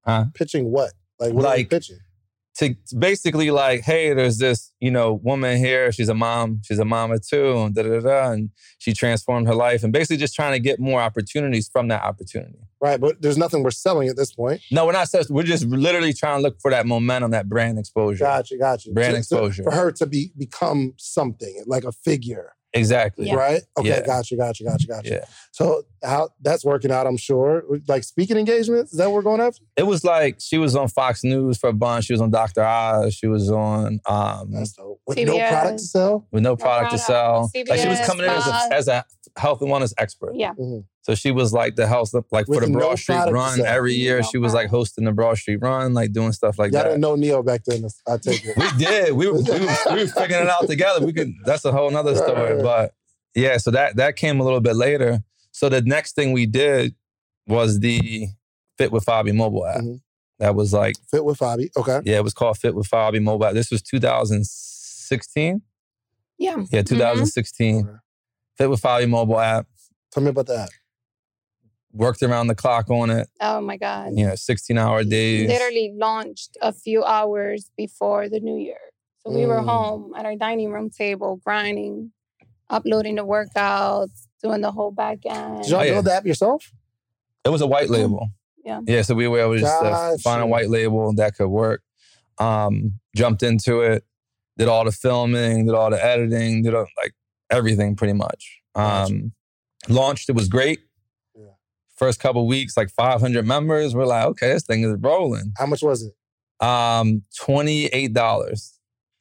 Huh? 0.05 0.27
Pitching 0.35 0.71
what? 0.71 0.93
Like 1.19 1.33
what 1.33 1.45
are 1.47 1.57
you 1.57 1.63
Like- 1.63 1.71
pitching? 1.71 1.99
To 2.59 2.75
basically 2.99 3.51
like, 3.51 3.81
hey, 3.83 4.15
there's 4.15 4.39
this, 4.39 4.73
you 4.81 4.91
know, 4.91 5.15
woman 5.15 5.59
here. 5.59 5.91
She's 5.91 6.09
a 6.09 6.15
mom. 6.15 6.61
She's 6.65 6.79
a 6.79 6.85
mama 6.85 7.19
too. 7.19 7.57
And 7.63 7.75
da 7.75 7.83
da 7.83 8.01
da. 8.01 8.31
And 8.31 8.51
she 8.79 8.93
transformed 8.93 9.49
her 9.49 9.55
life, 9.55 9.83
and 9.83 9.93
basically 9.93 10.19
just 10.19 10.35
trying 10.35 10.53
to 10.53 10.61
get 10.61 10.79
more 10.79 11.01
opportunities 11.01 11.69
from 11.69 11.89
that 11.89 12.03
opportunity. 12.05 12.59
Right, 12.81 13.01
but 13.01 13.21
there's 13.23 13.39
nothing 13.39 13.63
we're 13.63 13.71
selling 13.71 14.09
at 14.09 14.17
this 14.17 14.33
point. 14.35 14.61
No, 14.71 14.85
we're 14.87 14.93
not. 14.93 15.09
We're 15.31 15.43
just 15.43 15.65
literally 15.67 16.13
trying 16.13 16.39
to 16.39 16.43
look 16.43 16.61
for 16.61 16.71
that 16.71 16.87
momentum, 16.87 17.31
that 17.33 17.49
brand 17.49 17.79
exposure. 17.79 18.25
Gotcha, 18.25 18.59
gotcha. 18.59 18.93
Brand 18.93 19.11
To- 19.11 19.15
to- 19.15 19.19
exposure. 19.19 19.63
for 19.65 19.73
her 19.73 19.91
to 19.93 20.07
be 20.07 20.33
become 20.37 20.93
something 20.99 21.65
like 21.67 21.85
a 21.85 21.93
figure, 21.93 22.53
Exactly. 22.75 23.27
Yeah. 23.29 23.35
right? 23.37 23.63
Okay, 23.79 23.89
Yeah. 23.89 24.05
gotcha, 24.05 24.37
gotcha, 24.37 24.65
gotcha, 24.65 24.87
gotcha. 24.87 25.09
Yeah. 25.09 25.25
So 25.53 25.83
how 26.03 26.31
that's 26.43 26.65
working 26.65 26.91
out, 26.91 27.07
I'm 27.07 27.17
sure. 27.17 27.63
Like 27.87 28.03
speaking 28.03 28.37
engagements, 28.37 28.93
is 28.93 28.99
that 28.99 29.07
what 29.07 29.15
we're 29.15 29.23
going 29.23 29.41
after? 29.41 29.63
It 29.77 29.85
was 29.87 30.05
like 30.05 30.37
she 30.41 30.59
was 30.59 30.75
on 30.75 30.89
Fox 30.89 31.23
News 31.23 31.57
for 31.57 31.69
a 31.69 31.73
bunch. 31.73 32.07
She 32.07 32.13
was 32.13 32.21
on 32.21 32.31
Dr. 32.31 32.63
Oz. 32.65 33.15
She 33.15 33.29
was 33.29 33.51
on 33.51 34.01
um, 34.07 34.51
That's 34.51 34.73
dope. 34.73 35.01
With 35.07 35.19
no 35.19 35.39
product 35.39 35.79
to 35.79 35.85
sell. 35.85 36.27
with 36.33 36.43
no 36.43 36.57
product 36.57 36.91
to 36.93 36.99
product. 36.99 37.07
sell. 37.07 37.51
Like 37.69 37.79
she 37.81 37.89
was 37.89 37.99
CBS, 38.01 38.07
coming 38.07 38.25
in 38.27 38.31
as 38.33 38.47
a, 38.47 38.69
as 38.75 38.89
a 38.89 39.05
health 39.37 39.61
and 39.63 39.71
wellness 39.71 39.93
expert. 39.99 40.33
yeah 40.35 40.53
So 41.03 41.15
she 41.15 41.31
was 41.33 41.53
like 41.53 41.75
the 41.77 41.87
health, 41.89 42.15
like 42.31 42.47
for 42.47 42.53
With 42.53 42.61
the 42.61 42.71
no 42.71 42.79
Broad 42.79 42.99
Street 42.99 43.17
Run 43.31 43.57
sell. 43.57 43.67
every 43.67 43.95
year. 43.95 44.21
No 44.21 44.29
she 44.31 44.39
was 44.39 44.55
like 44.55 44.69
hosting 44.71 45.05
the 45.05 45.13
Broad 45.13 45.37
Street 45.39 45.59
Run, 45.61 45.93
like 45.93 46.13
doing 46.13 46.33
stuff 46.33 46.59
like 46.59 46.71
that. 46.73 46.79
Y'all 46.79 46.85
didn't 46.91 47.01
know 47.01 47.15
Neo 47.17 47.43
back 47.43 47.65
then. 47.65 47.85
I 48.07 48.17
take 48.19 48.45
it. 48.45 48.57
We 48.57 48.71
did. 48.79 49.13
We 49.13 49.27
were, 49.27 49.35
we, 49.35 49.41
were, 49.43 49.77
we 49.93 50.01
were 50.03 50.07
figuring 50.07 50.45
it 50.45 50.49
out 50.49 50.67
together. 50.69 51.05
We 51.05 51.13
could. 51.13 51.33
That's 51.45 51.65
a 51.65 51.73
whole 51.73 51.91
nother 51.91 52.15
story. 52.15 52.55
right. 52.55 52.63
But 52.63 52.95
yeah, 53.35 53.57
so 53.57 53.71
that 53.73 53.97
that 53.97 54.15
came 54.17 54.39
a 54.41 54.45
little 54.45 54.61
bit 54.61 54.77
later. 54.77 55.21
So 55.51 55.69
the 55.69 55.83
next 55.83 56.15
thing 56.15 56.33
we 56.33 56.47
did 56.47 56.95
was 57.47 57.81
the 57.81 58.29
Fit 58.79 58.93
with 58.93 59.05
Fabi 59.05 59.35
mobile 59.35 59.67
app. 59.67 59.81
Mhm. 59.83 60.01
That 60.39 60.55
was 60.55 60.73
like 60.73 60.95
Fit 61.11 61.25
with 61.25 61.39
Fabi. 61.39 61.71
Okay. 61.77 62.01
yeah, 62.05 62.17
it 62.19 62.25
was 62.25 62.35
called 62.35 62.57
Fit 62.59 62.75
with 62.75 62.89
Fabi 62.89 63.21
mobile. 63.23 63.53
This 63.53 63.71
was 63.73 63.83
2016. 63.83 65.63
yeah 66.39 66.57
Yeah, 66.71 66.83
2016. 66.83 67.77
Okay. 67.89 67.97
Fit 68.57 68.71
with 68.71 68.81
Fabi 68.81 69.09
mobile 69.09 69.39
app. 69.41 69.67
Tell 70.13 70.23
me 70.23 70.31
about 70.31 70.47
that. 70.47 70.71
Worked 71.93 72.23
around 72.23 72.49
the 72.49 72.55
clock 72.55 72.91
on 72.91 73.11
it. 73.11 73.29
oh 73.41 73.61
my 73.61 73.77
god 73.77 74.13
You 74.17 74.27
know, 74.27 74.35
16 74.35 74.77
hour 74.79 75.05
days. 75.05 75.49
literally 75.49 75.93
launched 75.97 76.57
a 76.61 76.73
few 76.73 77.05
hours 77.05 77.71
before 77.77 78.29
the 78.29 78.41
new 78.41 78.57
year. 78.59 78.79
So 79.25 79.33
we 79.33 79.47
were 79.47 79.61
Mm. 79.61 79.65
home 79.67 80.15
at 80.17 80.27
our 80.27 80.37
dining 80.37 80.71
room 80.71 80.91
table, 80.91 81.41
grinding, 81.45 82.13
uploading 82.69 83.15
the 83.15 83.25
workouts, 83.25 84.27
doing 84.43 84.61
the 84.61 84.71
whole 84.73 84.91
back 84.91 85.19
end. 85.25 85.63
Did 85.63 85.71
y'all 85.71 85.81
Oh, 85.81 85.83
yeah. 85.85 85.93
build 85.93 86.05
the 86.07 86.13
app 86.15 86.27
yourself? 86.27 86.71
It 87.45 87.49
was 87.51 87.61
a 87.61 87.67
white 87.67 87.91
label. 87.91 88.29
Yeah. 88.65 88.81
Yeah. 88.87 89.03
So 89.03 89.15
we 89.15 89.29
were 89.29 89.39
able 89.39 89.57
just 89.57 89.79
to 89.81 89.85
Gotcha. 89.91 90.19
find 90.23 90.43
a 90.43 90.47
white 90.47 90.69
label 90.71 91.13
that 91.15 91.37
could 91.37 91.49
work. 91.49 91.83
Um, 92.39 92.99
jumped 93.15 93.43
into 93.45 93.81
it, 93.83 94.05
did 94.59 94.67
all 94.69 94.85
the 94.85 94.91
filming, 94.93 95.67
did 95.67 95.75
all 95.75 95.91
the 95.91 96.05
editing, 96.05 96.63
did 96.63 96.75
all, 96.75 96.87
like 97.03 97.15
everything 97.51 97.97
pretty 97.97 98.13
much. 98.15 98.61
Um, 98.75 99.33
launched, 99.89 100.29
it 100.29 100.33
was 100.35 100.49
great. 100.49 100.81
Yeah. 101.35 101.45
First 101.97 102.21
couple 102.21 102.47
weeks, 102.47 102.77
like 102.77 102.91
500 102.91 103.47
members. 103.47 103.95
We're 103.95 104.07
like, 104.07 104.27
okay, 104.27 104.49
this 104.49 104.65
thing 104.65 104.83
is 104.85 104.97
rolling. 105.01 105.53
How 105.59 105.67
much 105.67 105.83
was 105.83 106.03
it? 106.03 106.65
Um, 106.65 107.23
$28. 107.41 108.71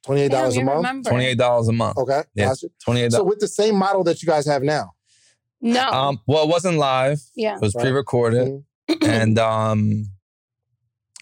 Twenty 0.05 0.21
eight 0.21 0.31
Damn, 0.31 0.39
dollars 0.41 0.57
a 0.57 0.63
month. 0.63 0.77
remember. 0.77 1.09
$28 1.11 1.69
a 1.69 1.71
month. 1.71 1.97
Okay. 1.97 2.23
Yeah. 2.35 2.47
Gotcha. 2.47 2.67
28. 2.83 3.11
So 3.13 3.23
with 3.23 3.39
the 3.39 3.47
same 3.47 3.75
model 3.75 4.03
that 4.03 4.21
you 4.21 4.27
guys 4.27 4.45
have 4.47 4.61
now. 4.61 4.91
No. 5.61 5.87
um, 5.89 6.19
well, 6.27 6.43
it 6.43 6.49
wasn't 6.49 6.77
live. 6.77 7.21
yeah. 7.35 7.55
It 7.55 7.61
was 7.61 7.73
Right. 7.73 7.83
pre-recorded. 7.83 8.63
Mhm. 8.89 9.07
and 9.07 9.39
um 9.39 10.03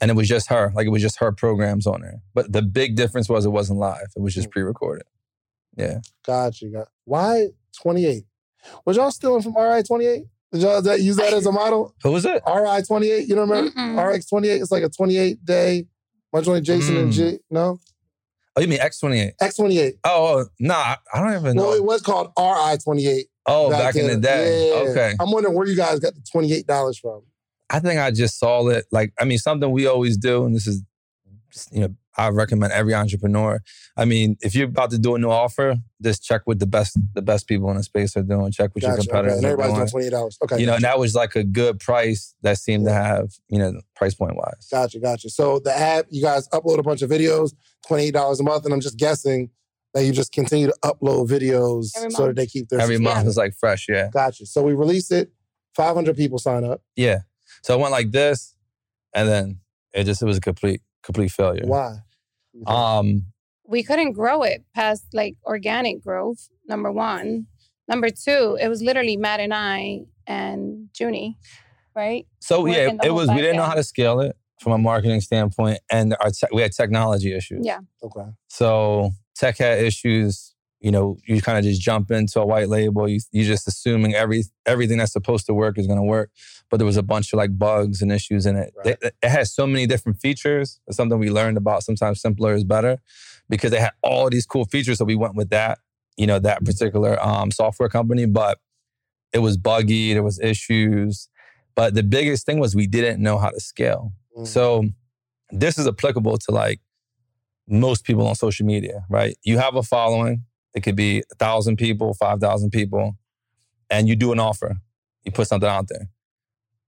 and 0.02 0.10
it 0.10 0.16
was 0.16 0.28
just 0.28 0.50
her 0.50 0.72
like 0.76 0.88
it 0.88 0.90
was 0.90 1.04
just 1.04 1.20
her 1.20 1.32
programs 1.32 1.86
on 1.86 2.02
there 2.02 2.24
but 2.34 2.52
the 2.52 2.64
big 2.64 2.96
difference 2.96 3.30
was 3.30 3.46
it 3.46 3.50
wasn't 3.52 3.78
live 3.78 4.08
it 4.16 4.20
was 4.22 4.34
just 4.34 4.48
Mm. 4.50 4.52
pre-recorded 4.54 5.06
yeah 5.78 6.00
Gotcha. 6.26 6.68
Got 6.68 6.88
why 7.06 7.48
twenty 7.80 8.06
eight? 8.06 8.26
Was 8.86 8.98
y'all 8.98 9.12
stealing 9.12 9.42
from 9.42 9.56
RI 9.58 9.84
twenty 9.84 10.06
eight? 10.06 10.26
Did 10.52 10.62
y'all 10.64 10.82
that, 10.82 11.00
use 11.02 11.16
that 11.16 11.34
as 11.34 11.46
a 11.46 11.52
model? 11.52 11.96
who 12.04 12.12
was 12.12 12.26
it 12.26 12.42
RI 12.46 12.84
twenty 12.88 13.10
eight. 13.10 13.28
You 13.28 13.36
don't 13.36 13.50
remember 13.50 13.72
Mm-mm. 13.72 14.14
RX 14.16 14.28
twenty 14.28 14.50
eight? 14.50 14.62
It's 14.62 14.72
like 14.72 14.84
a 14.84 14.90
twenty 14.90 15.18
eight 15.18 15.44
day. 15.46 15.86
Much 16.34 16.48
only 16.48 16.62
Jason 16.62 16.96
and 16.98 17.10
Mm. 17.12 17.14
G. 17.14 17.40
No 17.50 17.80
oh 18.58 18.62
you 18.62 18.68
mean 18.68 18.80
x28 18.80 19.32
X 19.40 19.56
twenty 19.56 19.80
eight. 19.80 19.96
oh, 20.04 20.46
no, 20.60 20.74
nah 20.74 20.80
I- 20.82 20.98
i 21.14 21.20
don't 21.24 21.42
even 21.42 21.56
know 21.56 21.68
Well, 21.68 21.74
it 21.74 21.84
was 21.86 22.02
called 22.02 22.32
RI 22.38 22.78
twenty 22.84 23.08
eight. 23.08 23.28
oh 23.46 23.70
back, 23.70 23.96
in 23.96 24.08
the 24.08 24.18
day 24.18 24.68
Yeah. 24.70 24.90
okay 24.92 25.14
I'm 25.22 25.32
wondering 25.32 25.56
where 25.56 25.66
you 25.66 25.76
guys 25.78 26.00
got 26.00 26.16
the 26.16 26.22
twenty 26.30 26.52
eight 26.52 26.68
dollars 26.68 26.98
from. 27.00 27.22
i 27.70 27.80
think 27.80 28.02
i 28.02 28.12
just 28.12 28.38
saw 28.38 28.68
it 28.68 28.86
like 28.92 29.14
i 29.20 29.24
mean 29.24 29.38
something 29.38 29.72
we 29.72 29.88
always 29.88 30.18
do 30.18 30.46
and 30.46 30.54
this 30.54 30.68
is 30.68 30.84
you 31.72 31.80
know 31.82 31.96
i 32.17 32.28
recommend 32.30 32.71
every 32.74 32.93
entrepreneur 32.93 33.60
i 33.97 34.06
mean 34.06 34.38
if 34.41 34.54
you're 34.56 34.67
about 34.67 34.89
to 34.91 34.97
do 34.97 35.15
a 35.15 35.19
new 35.19 35.30
offer 35.30 35.76
just 36.02 36.24
check 36.24 36.41
what 36.45 36.60
the 36.60 36.65
best 36.65 36.97
the 37.13 37.21
best 37.21 37.47
people 37.47 37.69
in 37.71 37.78
the 37.78 37.84
space 37.84 38.15
are 38.17 38.24
doing 38.24 38.52
check 38.52 38.69
what 38.76 38.82
your 38.84 38.91
Gotcha. 38.91 39.02
Okay. 39.02 39.08
competitors 39.08 39.38
And 39.38 39.45
are 39.45 39.50
everybody's 39.50 39.71
doing 39.74 39.80
doing 39.80 39.89
twenty 39.89 40.06
eight 40.08 40.10
dollars. 40.12 40.38
Okay. 40.43 40.60
you 40.60 40.65
know 40.65 40.76
and 40.76 40.84
that 40.84 41.00
was 41.00 41.15
like 41.15 41.36
a 41.36 41.43
good 41.43 41.80
price 41.80 42.36
that 42.41 42.58
seemed 42.58 42.86
to 42.86 42.93
have 42.93 43.32
you 43.50 43.60
know 43.60 43.80
price 43.95 44.13
point 44.15 44.36
wise 44.36 44.67
Gotcha, 44.71 45.00
gotcha. 45.00 45.30
So 45.30 45.60
the 45.60 45.76
app, 45.78 46.06
you 46.10 46.21
guys 46.21 46.47
upload 46.50 46.80
a 46.80 46.84
bunch 46.84 47.02
of 47.02 47.10
videos, 47.10 47.54
twenty 47.88 48.06
eight 48.06 48.13
dollars 48.13 48.39
a 48.39 48.43
month, 48.43 48.65
and 48.65 48.74
I'm 48.74 48.82
just 48.82 48.97
guessing 48.97 49.50
that 49.93 50.04
you 50.06 50.12
just 50.13 50.32
continue 50.32 50.67
to 50.67 50.76
upload 50.84 51.30
videos 51.30 51.88
so 52.12 52.28
that 52.28 52.36
they 52.36 52.45
keep 52.47 52.69
their 52.69 52.80
every 52.80 52.97
month 52.97 53.28
is 53.28 53.36
like 53.38 53.54
fresh 53.54 53.88
yeah 53.89 54.10
Gotcha. 54.12 54.45
So 54.45 54.63
we 54.63 54.74
release 54.74 55.12
it, 55.12 55.32
five 55.76 55.95
hundred 55.95 56.15
people 56.17 56.39
sign 56.39 56.63
up. 56.63 56.82
Yeah. 56.95 57.19
So 57.63 57.74
I 57.74 57.78
went 57.78 57.91
like 57.91 58.12
this, 58.12 58.56
and 59.13 59.28
then 59.30 59.60
it 59.93 60.06
just 60.06 60.21
it 60.21 60.26
was 60.26 60.38
a 60.38 60.41
complete 60.41 60.82
complete 61.04 61.32
failure. 61.32 61.66
Why? 61.66 61.98
Um, 62.68 63.26
we 63.66 63.84
couldn't 63.84 64.14
grow 64.14 64.44
it 64.44 64.64
past 64.76 65.06
like 65.14 65.36
organic 65.46 66.04
growth, 66.04 66.50
number 66.68 66.92
one. 66.92 67.48
Number 67.88 68.10
two, 68.10 68.58
it 68.62 68.68
was 68.68 68.82
literally 68.82 69.18
Matt 69.18 69.40
and 69.40 69.54
I 69.54 70.02
and 70.28 70.90
Junie, 70.98 71.38
right? 71.96 72.26
so 72.40 72.66
yeah, 72.66 72.86
Working 72.86 72.98
the 72.98 73.08
it 73.08 73.14
was 73.14 73.30
we 73.30 73.36
didn't 73.36 73.58
know 73.58 73.64
how 73.64 73.74
to 73.74 73.84
scale 73.84 74.20
it 74.20 74.36
from 74.60 74.74
a 74.74 74.78
marketing 74.78 75.22
standpoint, 75.22 75.80
and 75.91 76.16
our 76.22 76.30
te- 76.30 76.47
we 76.54 76.62
had 76.62 76.72
technology 76.72 77.34
issues. 77.34 77.66
Yeah. 77.66 77.80
Okay. 78.04 78.30
So 78.47 79.12
tech 79.36 79.58
had 79.58 79.80
issues. 79.80 80.51
You 80.82 80.92
know, 80.92 81.18
you 81.28 81.42
kind 81.42 81.58
of 81.60 81.64
just 81.64 81.80
jump 81.80 82.10
into 82.10 82.42
a 82.42 82.46
white 82.46 82.68
label. 82.68 83.08
You 83.08 83.20
you 83.32 83.46
just 83.46 83.68
assuming 83.68 84.16
every 84.16 84.44
everything 84.66 84.98
that's 84.98 85.14
supposed 85.14 85.46
to 85.46 85.54
work 85.54 85.78
is 85.78 85.86
going 85.86 86.00
to 86.00 86.04
work, 86.04 86.32
but 86.70 86.78
there 86.78 86.86
was 86.88 86.98
a 86.98 87.04
bunch 87.04 87.32
of 87.34 87.38
like 87.38 87.58
bugs 87.58 88.02
and 88.02 88.12
issues 88.12 88.46
in 88.48 88.56
it. 88.56 88.74
Right. 88.78 88.98
It, 89.02 89.16
it 89.22 89.30
has 89.30 89.54
so 89.54 89.68
many 89.68 89.86
different 89.86 90.20
features. 90.20 90.80
It's 90.88 90.98
something 90.98 91.20
we 91.20 91.30
learned 91.30 91.58
about. 91.58 91.84
Sometimes 91.84 92.20
simpler 92.20 92.56
is 92.56 92.64
better 92.64 92.98
because 93.48 93.70
they 93.72 93.80
had 93.80 93.94
all 94.02 94.30
these 94.30 94.48
cool 94.48 94.66
features. 94.66 94.98
So 94.98 95.06
we 95.06 95.16
went 95.16 95.36
with 95.36 95.50
that. 95.52 95.80
You 96.18 96.28
know, 96.28 96.40
that 96.40 96.66
particular 96.66 97.18
um, 97.26 97.52
software 97.52 97.90
company, 97.90 98.26
but 98.26 98.60
it 99.34 99.40
was 99.40 99.58
buggy. 99.58 100.14
There 100.14 100.24
was 100.24 100.40
issues. 100.40 101.30
But 101.76 101.94
the 101.94 102.04
biggest 102.04 102.46
thing 102.46 102.60
was 102.60 102.76
we 102.76 102.88
didn't 102.88 103.22
know 103.22 103.38
how 103.38 103.50
to 103.50 103.60
scale. 103.60 104.12
Mm. 104.38 104.48
So 104.48 104.86
this 105.52 105.78
is 105.78 105.88
applicable 105.88 106.38
to 106.40 106.52
like 106.52 106.80
most 107.68 108.04
people 108.04 108.28
on 108.28 108.36
social 108.36 108.66
media, 108.66 109.06
right? 109.10 109.38
You 109.44 109.58
have 109.58 109.76
a 109.76 109.84
following. 109.84 110.44
It 110.74 110.82
could 110.82 110.95
be 110.95 111.19
a 111.32 111.36
thousand 111.36 111.78
people, 111.78 112.13
five 112.13 112.39
thousand 112.39 112.72
people, 112.72 113.17
and 113.89 114.07
you 114.07 114.15
do 114.15 114.32
an 114.32 114.39
offer. 114.39 114.78
You 115.24 115.32
put 115.32 115.47
something 115.47 115.69
out 115.69 115.88
there. 115.89 116.09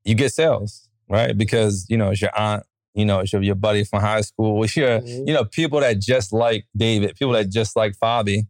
You 0.04 0.16
get 0.16 0.32
sales, 0.34 0.90
right? 1.10 1.38
Because 1.38 1.86
you 1.90 1.98
know 1.98 2.12
it's 2.12 2.22
your 2.22 2.38
aunt, 2.38 2.64
you 2.94 3.06
know 3.06 3.20
it's 3.20 3.34
your, 3.34 3.42
your 3.42 3.56
buddy 3.56 3.84
from 3.84 4.02
high 4.02 4.22
school, 4.22 4.64
it's 4.64 4.76
your 4.76 5.00
Mhm. 5.02 5.28
you 5.28 5.34
know 5.34 5.46
people 5.46 5.80
that 5.82 6.00
just 6.00 6.32
like 6.34 6.66
David, 6.76 7.16
people 7.16 7.34
that 7.34 7.50
just 7.50 7.76
like 7.76 7.94
Fabi, 8.02 8.48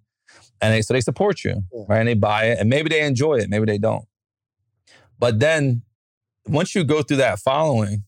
and 0.62 0.74
they, 0.74 0.82
so 0.82 0.94
they 0.94 1.02
support 1.02 1.44
you, 1.44 1.64
Yeah. 1.74 1.84
right? 1.90 2.00
And 2.00 2.08
they 2.08 2.14
buy 2.14 2.46
it, 2.46 2.60
and 2.60 2.70
maybe 2.70 2.90
they 2.90 3.02
enjoy 3.06 3.36
it, 3.36 3.50
maybe 3.50 3.66
they 3.66 3.78
don't. 3.80 4.06
But 5.20 5.40
then 5.40 5.82
once 6.48 6.76
you 6.76 6.84
go 6.84 7.02
through 7.02 7.18
that 7.18 7.40
following, 7.40 8.04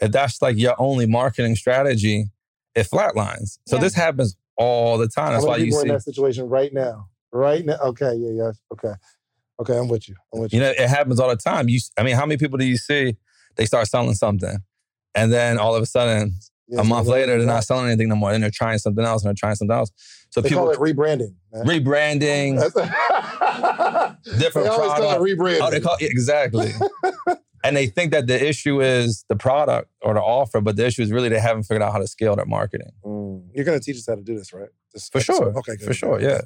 if 0.00 0.10
that's 0.12 0.42
like 0.42 0.56
your 0.58 0.74
only 0.78 1.06
marketing 1.06 1.54
strategy, 1.56 2.26
it 2.74 2.88
flatlines. 2.90 3.58
So 3.66 3.76
Yeah. 3.76 3.82
this 3.82 3.94
happens 3.94 4.36
all 4.56 4.98
the 4.98 5.08
time. 5.08 5.32
That's 5.32 5.44
why 5.44 5.56
you 5.56 5.70
see, 5.72 5.82
in 5.82 5.88
that 5.88 6.02
situation 6.02 6.48
right 6.48 6.72
now? 6.72 7.08
Right 7.32 7.64
now? 7.64 7.76
Okay, 7.82 8.14
yeah, 8.14 8.30
yeah. 8.30 8.52
Okay. 8.72 8.92
Okay, 9.60 9.78
I'm 9.78 9.88
with 9.88 10.08
you. 10.08 10.16
I'm 10.32 10.40
with 10.40 10.52
you. 10.52 10.58
you 10.58 10.64
know, 10.64 10.70
it 10.70 10.88
happens 10.88 11.20
all 11.20 11.28
the 11.28 11.36
time. 11.36 11.68
You, 11.68 11.78
I 11.96 12.02
mean, 12.02 12.16
how 12.16 12.26
many 12.26 12.38
people 12.38 12.58
do 12.58 12.64
you 12.64 12.76
see? 12.76 13.16
They 13.56 13.66
start 13.66 13.86
selling 13.86 14.14
something, 14.14 14.58
and 15.14 15.32
then 15.32 15.58
all 15.58 15.76
of 15.76 15.82
a 15.82 15.86
sudden, 15.86 16.34
Yeah, 16.66 16.80
a 16.80 16.84
month 16.84 17.06
later, 17.06 17.38
they're 17.38 17.46
not 17.46 17.62
selling 17.62 17.86
anything 17.86 18.08
no 18.08 18.16
more. 18.16 18.32
Then 18.32 18.40
they're 18.40 18.50
trying 18.50 18.78
something 18.78 19.04
else, 19.04 19.22
and 19.22 19.28
they're 19.28 19.34
trying 19.38 19.54
something 19.54 19.76
else. 19.76 19.92
So 20.30 20.40
They 20.40 20.48
people 20.48 20.64
call 20.64 20.72
it 20.72 20.78
rebranding. 20.80 21.34
man. 21.52 21.64
rebranding, 21.64 22.56
different 24.38 24.66
they 24.66 24.72
always 24.72 24.92
call 24.92 25.24
it 25.24 25.36
rebranding. 25.36 25.60
Oh, 25.62 25.70
they 25.70 25.80
call 25.80 25.96
it, 26.00 26.10
exactly. 26.10 26.72
and 27.64 27.76
they 27.76 27.86
think 27.88 28.12
that 28.12 28.26
the 28.28 28.48
issue 28.48 28.80
is 28.80 29.24
the 29.28 29.34
product 29.36 29.90
or 30.02 30.14
the 30.14 30.20
offer, 30.20 30.60
but 30.60 30.76
the 30.76 30.86
issue 30.86 31.02
is 31.02 31.10
really 31.10 31.28
they 31.28 31.40
haven't 31.40 31.64
figured 31.64 31.82
out 31.82 31.92
how 31.92 31.98
to 31.98 32.06
scale 32.06 32.36
their 32.36 32.46
marketing. 32.46 32.90
Mm. 33.04 33.48
You're 33.54 33.64
going 33.64 33.78
to 33.78 33.84
teach 33.84 33.96
us 33.96 34.06
how 34.06 34.14
to 34.14 34.22
do 34.22 34.36
this, 34.38 34.52
right? 34.52 34.68
This 34.92 35.08
For 35.08 35.18
episode? 35.18 35.36
sure. 35.38 35.58
Okay, 35.58 35.76
good. 35.76 35.86
For 35.86 35.94
sure. 35.94 36.20
Yeah. 36.20 36.42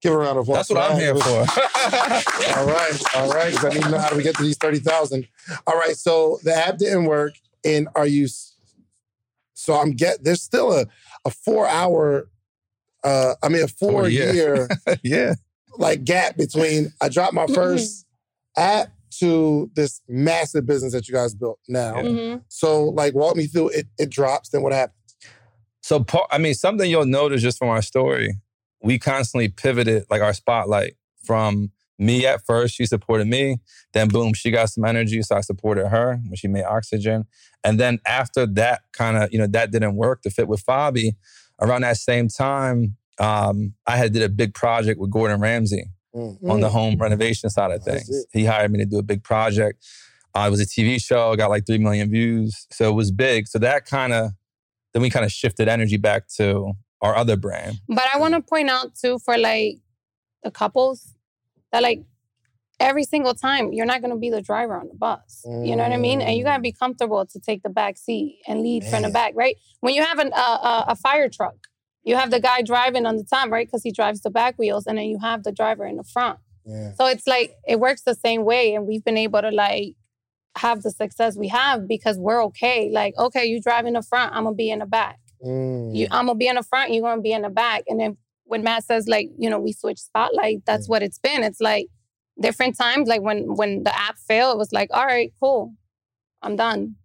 Give 0.00 0.12
a 0.14 0.16
round 0.16 0.38
of 0.38 0.48
applause. 0.48 0.66
That's 0.66 0.70
what 0.70 0.90
I'm 0.90 0.98
here 0.98 1.14
for. 1.14 1.28
all 2.58 2.66
right, 2.66 3.02
all 3.14 3.30
right. 3.30 3.64
I 3.64 3.68
need 3.68 3.82
to 3.84 3.90
know 3.90 3.98
how 3.98 4.08
do 4.10 4.16
we 4.16 4.24
get 4.24 4.34
to 4.36 4.42
these 4.42 4.56
thirty 4.56 4.80
thousand. 4.80 5.28
All 5.64 5.76
right, 5.78 5.96
so 5.96 6.40
the 6.42 6.52
app 6.52 6.78
didn't 6.78 7.04
work, 7.04 7.34
and 7.64 7.86
are 7.94 8.06
you? 8.08 8.26
So 9.54 9.74
I'm 9.74 9.92
get. 9.92 10.24
There's 10.24 10.42
still 10.42 10.72
a 10.72 10.86
a 11.24 11.30
four 11.30 11.68
hour. 11.68 12.28
Uh, 13.04 13.34
I 13.44 13.48
mean 13.48 13.62
a 13.62 13.68
four 13.68 13.90
Four 13.92 14.08
year. 14.08 14.32
year 14.32 14.68
yeah. 15.04 15.34
like 15.78 16.02
gap 16.04 16.36
between 16.36 16.92
I 17.00 17.08
dropped 17.08 17.34
my 17.34 17.46
first 17.46 18.04
app 18.56 18.92
to 19.18 19.70
this 19.74 20.00
massive 20.08 20.66
business 20.66 20.92
that 20.92 21.08
you 21.08 21.14
guys 21.14 21.34
built 21.34 21.58
now. 21.68 21.94
Mhm. 21.94 22.42
So 22.48 22.84
like 22.84 23.14
walk 23.14 23.36
me 23.36 23.46
through 23.46 23.70
it. 23.70 23.86
It 23.98 24.10
drops. 24.10 24.50
Then 24.50 24.62
what 24.62 24.72
happens? 24.72 24.96
So, 25.82 26.04
I 26.30 26.38
mean, 26.38 26.54
something 26.54 26.88
you'll 26.88 27.06
notice 27.06 27.42
just 27.42 27.58
from 27.58 27.68
our 27.68 27.82
story, 27.82 28.38
we 28.82 28.98
constantly 28.98 29.48
pivoted 29.48 30.04
like 30.10 30.22
our 30.22 30.32
spotlight 30.32 30.94
from 31.24 31.72
me 31.98 32.26
at 32.26 32.44
first. 32.44 32.74
She 32.74 32.86
supported 32.86 33.26
me. 33.26 33.58
Then, 33.92 34.08
boom, 34.08 34.32
she 34.32 34.50
got 34.50 34.70
some 34.70 34.84
energy. 34.84 35.22
So 35.22 35.36
I 35.36 35.40
supported 35.40 35.88
her 35.88 36.20
when 36.24 36.36
she 36.36 36.48
made 36.48 36.64
Oxygen. 36.64 37.26
And 37.64 37.78
then 37.78 38.00
after 38.06 38.46
that 38.46 38.82
kind 38.92 39.16
of, 39.16 39.32
you 39.32 39.38
know, 39.38 39.46
that 39.48 39.70
didn't 39.70 39.96
work 39.96 40.22
to 40.22 40.30
fit 40.30 40.48
with 40.48 40.64
Fabi, 40.64 41.16
around 41.60 41.82
that 41.82 41.96
same 41.96 42.28
time, 42.28 42.96
um, 43.18 43.74
I 43.86 43.96
had 43.96 44.12
did 44.12 44.22
a 44.22 44.28
big 44.28 44.54
project 44.54 44.98
with 45.00 45.10
Gordon 45.10 45.40
Ramsay 45.40 45.84
Mm. 46.14 46.50
on 46.50 46.60
the 46.60 46.68
home 46.68 46.96
renovation 46.98 47.48
side 47.48 47.70
of 47.70 47.82
things. 47.82 48.26
He 48.32 48.44
hired 48.44 48.70
me 48.70 48.78
to 48.80 48.84
do 48.84 48.98
a 48.98 49.02
big 49.02 49.22
project. 49.24 49.82
Uh, 50.34 50.44
it 50.46 50.50
was 50.50 50.60
a 50.60 50.66
TV 50.66 51.02
show, 51.02 51.34
got 51.36 51.48
like 51.48 51.66
3 51.66 51.78
million 51.78 52.10
views. 52.10 52.66
So 52.70 52.90
it 52.90 52.92
was 52.94 53.10
big. 53.10 53.48
So 53.48 53.58
that 53.60 53.86
kind 53.86 54.12
of, 54.12 54.32
then 54.92 55.00
we 55.00 55.08
kind 55.08 55.24
of 55.24 55.32
shifted 55.32 55.68
energy 55.68 55.96
back 55.96 56.28
to 56.36 56.72
our 57.00 57.16
other 57.16 57.36
brand. 57.36 57.76
But 57.88 58.04
I 58.14 58.18
want 58.18 58.34
to 58.34 58.42
point 58.42 58.68
out 58.68 58.94
too 58.94 59.18
for 59.24 59.38
like 59.38 59.78
the 60.42 60.50
couples 60.50 61.14
that 61.72 61.82
like 61.82 62.04
every 62.78 63.04
single 63.04 63.32
time 63.32 63.72
you're 63.72 63.86
not 63.86 64.02
going 64.02 64.12
to 64.12 64.18
be 64.18 64.28
the 64.28 64.42
driver 64.42 64.76
on 64.76 64.88
the 64.88 64.94
bus. 64.94 65.42
You 65.46 65.76
know 65.76 65.82
what 65.82 65.92
I 65.92 65.96
mean? 65.96 66.20
And 66.20 66.36
you 66.36 66.44
got 66.44 66.56
to 66.56 66.62
be 66.62 66.72
comfortable 66.72 67.24
to 67.24 67.40
take 67.40 67.62
the 67.62 67.70
back 67.70 67.96
seat 67.96 68.40
and 68.46 68.60
lead 68.60 68.84
from 68.84 69.02
the 69.02 69.08
back, 69.08 69.32
right? 69.34 69.56
When 69.80 69.94
you 69.94 70.04
have 70.04 70.18
an, 70.18 70.32
uh, 70.34 70.84
a, 70.86 70.92
a 70.92 70.96
fire 70.96 71.28
truck, 71.30 71.54
you 72.04 72.16
have 72.16 72.30
the 72.30 72.40
guy 72.40 72.62
driving 72.62 73.06
on 73.06 73.16
the 73.16 73.24
top, 73.24 73.50
right? 73.50 73.66
Because 73.66 73.82
he 73.82 73.92
drives 73.92 74.22
the 74.22 74.30
back 74.30 74.58
wheels, 74.58 74.86
and 74.86 74.98
then 74.98 75.06
you 75.06 75.18
have 75.20 75.44
the 75.44 75.52
driver 75.52 75.86
in 75.86 75.96
the 75.96 76.04
front. 76.04 76.38
Yeah. 76.64 76.92
So 76.94 77.06
it's 77.06 77.26
like 77.26 77.54
it 77.66 77.80
works 77.80 78.02
the 78.02 78.14
same 78.14 78.44
way, 78.44 78.74
and 78.74 78.86
we've 78.86 79.04
been 79.04 79.18
able 79.18 79.40
to 79.40 79.50
like 79.50 79.94
have 80.56 80.82
the 80.82 80.90
success 80.90 81.36
we 81.36 81.48
have 81.48 81.88
because 81.88 82.18
we're 82.18 82.42
okay. 82.44 82.90
Like, 82.92 83.14
okay, 83.18 83.46
you 83.46 83.60
drive 83.60 83.86
in 83.86 83.94
the 83.94 84.02
front, 84.02 84.34
I'm 84.34 84.44
gonna 84.44 84.56
be 84.56 84.70
in 84.70 84.80
the 84.80 84.86
back. 84.86 85.18
Mm. 85.44 85.94
You, 85.94 86.06
I'm 86.10 86.26
gonna 86.26 86.38
be 86.38 86.48
in 86.48 86.56
the 86.56 86.62
front, 86.62 86.92
you're 86.92 87.02
gonna 87.02 87.22
be 87.22 87.32
in 87.32 87.42
the 87.42 87.50
back. 87.50 87.84
And 87.88 87.98
then 87.98 88.16
when 88.44 88.62
Matt 88.62 88.84
says 88.84 89.08
like, 89.08 89.30
you 89.38 89.48
know, 89.48 89.58
we 89.58 89.72
switch 89.72 89.98
spotlight, 89.98 90.64
that's 90.66 90.88
what 90.88 91.02
it's 91.02 91.18
been. 91.18 91.42
It's 91.42 91.60
like 91.60 91.86
different 92.40 92.76
times. 92.76 93.08
Like 93.08 93.22
when 93.22 93.56
when 93.56 93.84
the 93.84 93.98
app 93.98 94.18
failed, 94.18 94.54
it 94.54 94.58
was 94.58 94.72
like, 94.72 94.90
all 94.92 95.06
right, 95.06 95.32
cool, 95.40 95.74
I'm 96.42 96.56
done. 96.56 96.96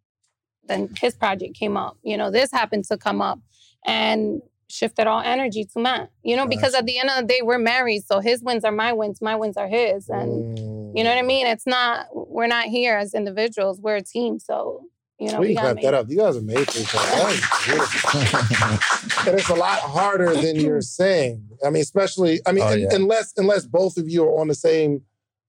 Then 0.65 0.89
his 0.99 1.15
project 1.15 1.55
came 1.55 1.77
up. 1.77 1.97
You 2.03 2.17
know, 2.17 2.29
this 2.29 2.51
happened 2.51 2.85
to 2.85 2.97
come 2.97 3.21
up, 3.21 3.39
and 3.85 4.41
shifted 4.69 5.07
all 5.07 5.21
energy 5.21 5.63
to 5.65 5.79
Matt. 5.79 6.09
You 6.23 6.35
know, 6.35 6.47
because 6.47 6.73
at 6.75 6.85
the 6.85 6.99
end 6.99 7.09
of 7.09 7.17
the 7.17 7.23
day, 7.23 7.39
we're 7.43 7.57
married, 7.57 8.03
so 8.05 8.19
his 8.19 8.41
wins 8.43 8.63
are 8.65 8.71
my 8.71 8.93
wins, 8.93 9.21
my 9.21 9.35
wins 9.35 9.57
are 9.57 9.67
his, 9.67 10.09
and. 10.09 10.57
Mm. 10.57 10.77
You 10.95 11.03
know 11.03 11.11
what 11.11 11.19
I 11.19 11.23
mean? 11.23 11.45
It's 11.45 11.67
not, 11.67 12.07
we're 12.13 12.47
not 12.47 12.65
here 12.65 12.97
as 12.97 13.13
individuals. 13.13 13.79
We're 13.79 13.97
a 13.97 14.01
team. 14.01 14.39
So, 14.39 14.85
you 15.19 15.31
know, 15.31 15.39
we 15.39 15.49
we 15.49 15.53
can 15.55 15.63
got 15.63 15.71
clap 15.73 15.83
that 15.83 15.93
up. 15.93 16.09
You 16.09 16.17
guys 16.17 16.37
are 16.37 16.41
made 16.41 16.71
for 16.71 16.79
each 16.79 16.95
other. 16.95 17.05
That 17.05 17.33
is 17.33 17.65
beautiful. 17.67 19.27
and 19.29 19.39
it's 19.39 19.49
a 19.49 19.53
lot 19.53 19.79
harder 19.79 20.33
than 20.33 20.55
you're 20.59 20.81
saying. 20.81 21.47
I 21.63 21.69
mean, 21.69 21.81
especially, 21.83 22.39
I 22.47 22.51
mean, 22.51 22.63
Oh, 22.63 22.69
un- 22.69 22.79
yeah. 22.79 22.87
unless 22.93 23.33
unless 23.37 23.65
both 23.67 23.97
of 23.97 24.09
you 24.09 24.23
are 24.23 24.39
on 24.39 24.47
the 24.47 24.55
same 24.55 25.01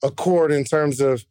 accord 0.03 0.53
in 0.53 0.64
terms 0.64 1.01
of 1.01 1.25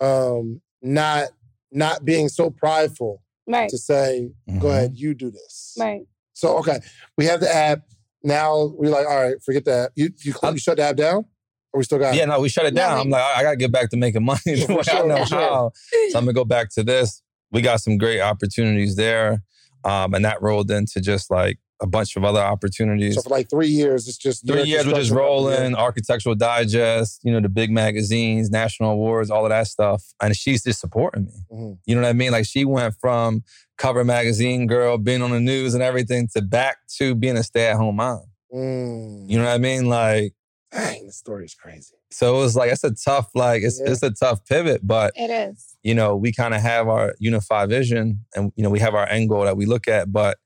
um 0.00 0.60
not 0.82 1.28
not 1.72 2.04
being 2.04 2.28
so 2.28 2.50
prideful 2.50 3.22
Right. 3.46 3.70
to 3.70 3.78
say, 3.78 4.32
go 4.58 4.68
ahead, 4.68 4.96
you 4.96 5.14
do 5.14 5.30
this. 5.30 5.76
Right. 5.80 6.02
So 6.36 6.58
okay, 6.58 6.80
we 7.16 7.24
have 7.24 7.40
the 7.40 7.52
app. 7.54 7.80
Now 8.22 8.66
we're 8.76 8.90
like, 8.90 9.06
all 9.06 9.22
right, 9.22 9.36
forget 9.42 9.64
that. 9.64 9.92
You 9.94 10.10
you, 10.22 10.32
cl- 10.32 10.52
you 10.52 10.58
shut 10.58 10.76
the 10.76 10.82
app 10.84 10.96
down? 10.96 11.24
Or 11.72 11.78
we 11.78 11.84
still 11.84 11.98
got 11.98 12.14
Yeah, 12.14 12.24
it? 12.24 12.26
no, 12.28 12.40
we 12.40 12.48
shut 12.50 12.66
it 12.66 12.74
down. 12.74 12.96
we- 12.96 13.00
I'm 13.02 13.10
like, 13.10 13.22
I, 13.22 13.40
I 13.40 13.42
gotta 13.42 13.56
get 13.56 13.72
back 13.72 13.88
to 13.90 13.96
making 13.96 14.22
money. 14.24 14.40
the 14.44 14.76
I 14.78 14.82
sure, 14.82 15.06
know 15.08 15.24
sure. 15.24 15.40
how. 15.40 15.70
So 16.10 16.18
I'm 16.18 16.24
gonna 16.24 16.32
go 16.34 16.44
back 16.44 16.68
to 16.74 16.82
this. 16.84 17.22
We 17.52 17.62
got 17.62 17.80
some 17.80 17.96
great 17.96 18.20
opportunities 18.20 18.96
there. 18.96 19.42
Um, 19.84 20.14
and 20.14 20.24
that 20.24 20.42
rolled 20.42 20.70
into 20.70 21.00
just 21.00 21.30
like 21.30 21.58
a 21.80 21.86
bunch 21.86 22.16
of 22.16 22.24
other 22.24 22.40
opportunities. 22.40 23.14
So 23.14 23.22
for 23.22 23.28
like 23.30 23.48
three 23.48 23.68
years, 23.68 24.08
it's 24.08 24.16
just 24.18 24.46
Three 24.46 24.62
years 24.64 24.84
we're 24.86 24.92
just 24.94 25.10
construction 25.10 25.16
company. 25.16 25.56
rolling, 25.60 25.74
Architectural 25.76 26.34
Digest, 26.34 27.20
you 27.22 27.30
know, 27.32 27.40
the 27.40 27.48
big 27.48 27.70
magazines, 27.70 28.50
national 28.50 28.90
awards, 28.90 29.30
all 29.30 29.44
of 29.44 29.50
that 29.50 29.68
stuff. 29.68 30.02
And 30.20 30.34
she's 30.36 30.64
just 30.64 30.80
supporting 30.80 31.26
me. 31.26 31.32
Mhm. 31.52 31.78
You 31.86 31.94
know 31.94 32.02
what 32.02 32.08
I 32.08 32.14
mean? 32.14 32.32
Like 32.32 32.46
she 32.46 32.64
went 32.64 32.94
from 33.00 33.44
cover 33.78 34.04
magazine 34.04 34.66
girl, 34.66 34.98
being 34.98 35.22
on 35.22 35.30
the 35.30 35.40
news 35.40 35.74
and 35.74 35.82
everything, 35.82 36.28
to 36.34 36.42
back 36.42 36.78
to 36.98 37.14
being 37.14 37.36
a 37.36 37.42
stay-at-home 37.42 37.96
mom. 37.96 38.22
Mm. 38.54 39.28
You 39.28 39.38
know 39.38 39.44
what 39.44 39.52
I 39.54 39.58
mean? 39.58 39.86
Like, 39.86 40.32
Dang, 40.72 41.06
the 41.06 41.12
story 41.12 41.44
is 41.44 41.54
crazy. 41.54 41.94
so 42.10 42.36
it 42.36 42.38
was 42.38 42.56
like 42.56 42.70
it's 42.72 42.84
a 42.84 42.90
tough, 42.92 43.28
like 43.34 43.62
it's 43.62 43.80
Yeah. 43.80 43.92
it's 43.92 44.02
a 44.02 44.10
tough 44.10 44.44
pivot, 44.44 44.80
but 44.86 45.12
It 45.16 45.30
is. 45.30 45.74
you 45.82 45.94
know, 45.94 46.16
we 46.16 46.32
kind 46.32 46.54
of 46.54 46.60
have 46.60 46.88
our 46.88 47.14
unified 47.18 47.68
vision 47.70 48.24
and, 48.34 48.52
you 48.56 48.62
know, 48.62 48.70
we 48.70 48.80
have 48.80 48.94
our 48.94 49.08
end 49.08 49.28
goal 49.28 49.44
that 49.44 49.56
we 49.56 49.64
look 49.66 49.88
at. 49.88 50.12
But 50.12 50.38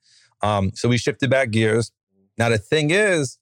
um, 0.43 0.70
so 0.74 0.89
we 0.89 0.99
shifted 0.99 1.31
back 1.31 1.51
gears. 1.51 1.91
Now, 2.39 2.49
the 2.49 2.59
thing 2.59 2.91
is, 2.91 3.39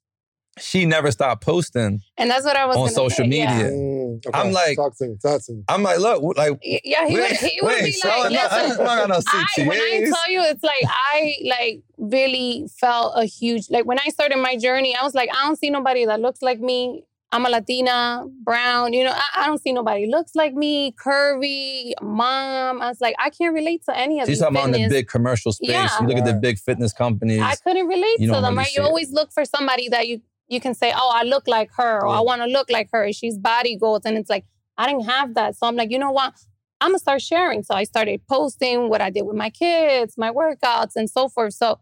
she 0.60 0.84
never 0.86 1.10
stopped 1.10 1.44
posting. 1.44 2.00
And 2.16 2.30
that's 2.30 2.44
what 2.44 2.56
I 2.56 2.66
was 2.66 2.76
On 2.76 2.88
social 2.88 3.10
say, 3.10 3.24
yeah. 3.24 3.52
media. 3.56 3.70
Mm, 3.70 4.26
okay. 4.26 4.38
I'm 4.38 4.52
like- 4.52 4.76
talk 4.76 4.96
to 4.98 5.06
me, 5.08 5.16
talk 5.22 5.44
to 5.46 5.52
me. 5.52 5.62
I'm 5.68 5.82
like, 5.82 5.98
look, 5.98 6.22
like, 6.36 6.58
Yeah, 6.62 7.06
he 7.08 7.14
we 7.14 7.20
would, 7.20 7.30
he 7.32 7.58
would 7.62 7.72
ain't 7.74 7.84
be 7.84 7.92
selling 7.92 8.22
like, 8.24 8.32
nothing. 8.32 8.68
listen, 8.68 8.78
We 8.78 8.84
don't 8.86 9.08
got 9.08 9.08
no 9.08 9.20
I, 9.32 9.68
when 9.68 9.78
I 9.80 10.10
tell 10.12 10.30
you, 10.32 10.42
it's 10.42 10.62
like 10.62 10.84
I 10.84 11.34
like 11.46 11.82
really 11.98 12.66
felt 12.80 13.12
a 13.16 13.24
huge 13.24 13.70
like 13.70 13.84
when 13.86 13.98
I 13.98 14.08
started 14.10 14.38
my 14.38 14.56
journey, 14.56 14.94
I 14.96 15.02
was 15.04 15.14
like, 15.14 15.30
I 15.32 15.46
don't 15.46 15.58
see 15.58 15.70
nobody 15.70 16.04
that 16.06 16.20
looks 16.20 16.42
like 16.42 16.60
me. 16.60 17.04
I'm 17.30 17.44
a 17.44 17.50
Latina, 17.50 18.24
brown, 18.42 18.94
you 18.94 19.04
know, 19.04 19.12
I, 19.12 19.42
I 19.42 19.46
don't 19.48 19.60
see 19.60 19.70
nobody 19.74 20.06
looks 20.06 20.34
like 20.34 20.54
me, 20.54 20.92
curvy, 20.92 21.92
mom. 22.00 22.80
I 22.80 22.88
was 22.88 23.02
like, 23.02 23.14
I 23.18 23.28
can't 23.28 23.52
relate 23.54 23.84
to 23.84 23.94
any 23.94 24.18
of 24.20 24.26
She's 24.26 24.36
these 24.36 24.40
talking 24.40 24.56
about 24.56 24.74
in 24.74 24.82
the 24.84 24.88
big 24.88 25.08
commercial 25.08 25.52
space. 25.52 25.68
Yeah. 25.68 25.88
You 26.00 26.06
look 26.06 26.16
at 26.16 26.24
the 26.24 26.32
big 26.32 26.58
fitness 26.58 26.94
companies. 26.94 27.40
I 27.42 27.56
couldn't 27.56 27.86
relate 27.86 28.18
You 28.18 28.28
to 28.32 28.40
them, 28.40 28.56
right? 28.56 28.66
see 28.68 28.74
You 28.80 28.84
it. 28.84 28.86
always 28.86 29.12
look 29.12 29.30
for 29.32 29.44
somebody 29.44 29.90
that 29.90 30.08
you 30.08 30.22
you 30.48 30.60
can 30.60 30.74
say, 30.74 30.92
"Oh, 30.94 31.10
I 31.14 31.22
look 31.22 31.46
like 31.46 31.70
her," 31.76 32.00
or 32.02 32.08
"I 32.08 32.20
want 32.20 32.42
to 32.42 32.48
look 32.48 32.70
like 32.70 32.88
her." 32.92 33.12
She's 33.12 33.38
body 33.38 33.76
goals, 33.76 34.02
and 34.04 34.16
it's 34.16 34.30
like 34.30 34.44
I 34.76 34.86
didn't 34.86 35.06
have 35.06 35.34
that, 35.34 35.56
so 35.56 35.66
I'm 35.66 35.76
like, 35.76 35.90
you 35.90 35.98
know 35.98 36.10
what? 36.12 36.34
I'm 36.80 36.90
gonna 36.90 36.98
start 36.98 37.22
sharing. 37.22 37.62
So 37.62 37.74
I 37.74 37.84
started 37.84 38.20
posting 38.28 38.88
what 38.88 39.00
I 39.00 39.10
did 39.10 39.22
with 39.22 39.36
my 39.36 39.50
kids, 39.50 40.14
my 40.16 40.30
workouts, 40.30 40.96
and 40.96 41.10
so 41.10 41.28
forth. 41.28 41.54
So 41.54 41.78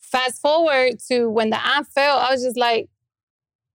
fast 0.00 0.40
forward 0.40 0.98
to 1.08 1.28
when 1.30 1.50
the 1.50 1.64
app 1.64 1.86
failed, 1.86 2.20
I 2.20 2.30
was 2.30 2.42
just 2.42 2.58
like, 2.58 2.88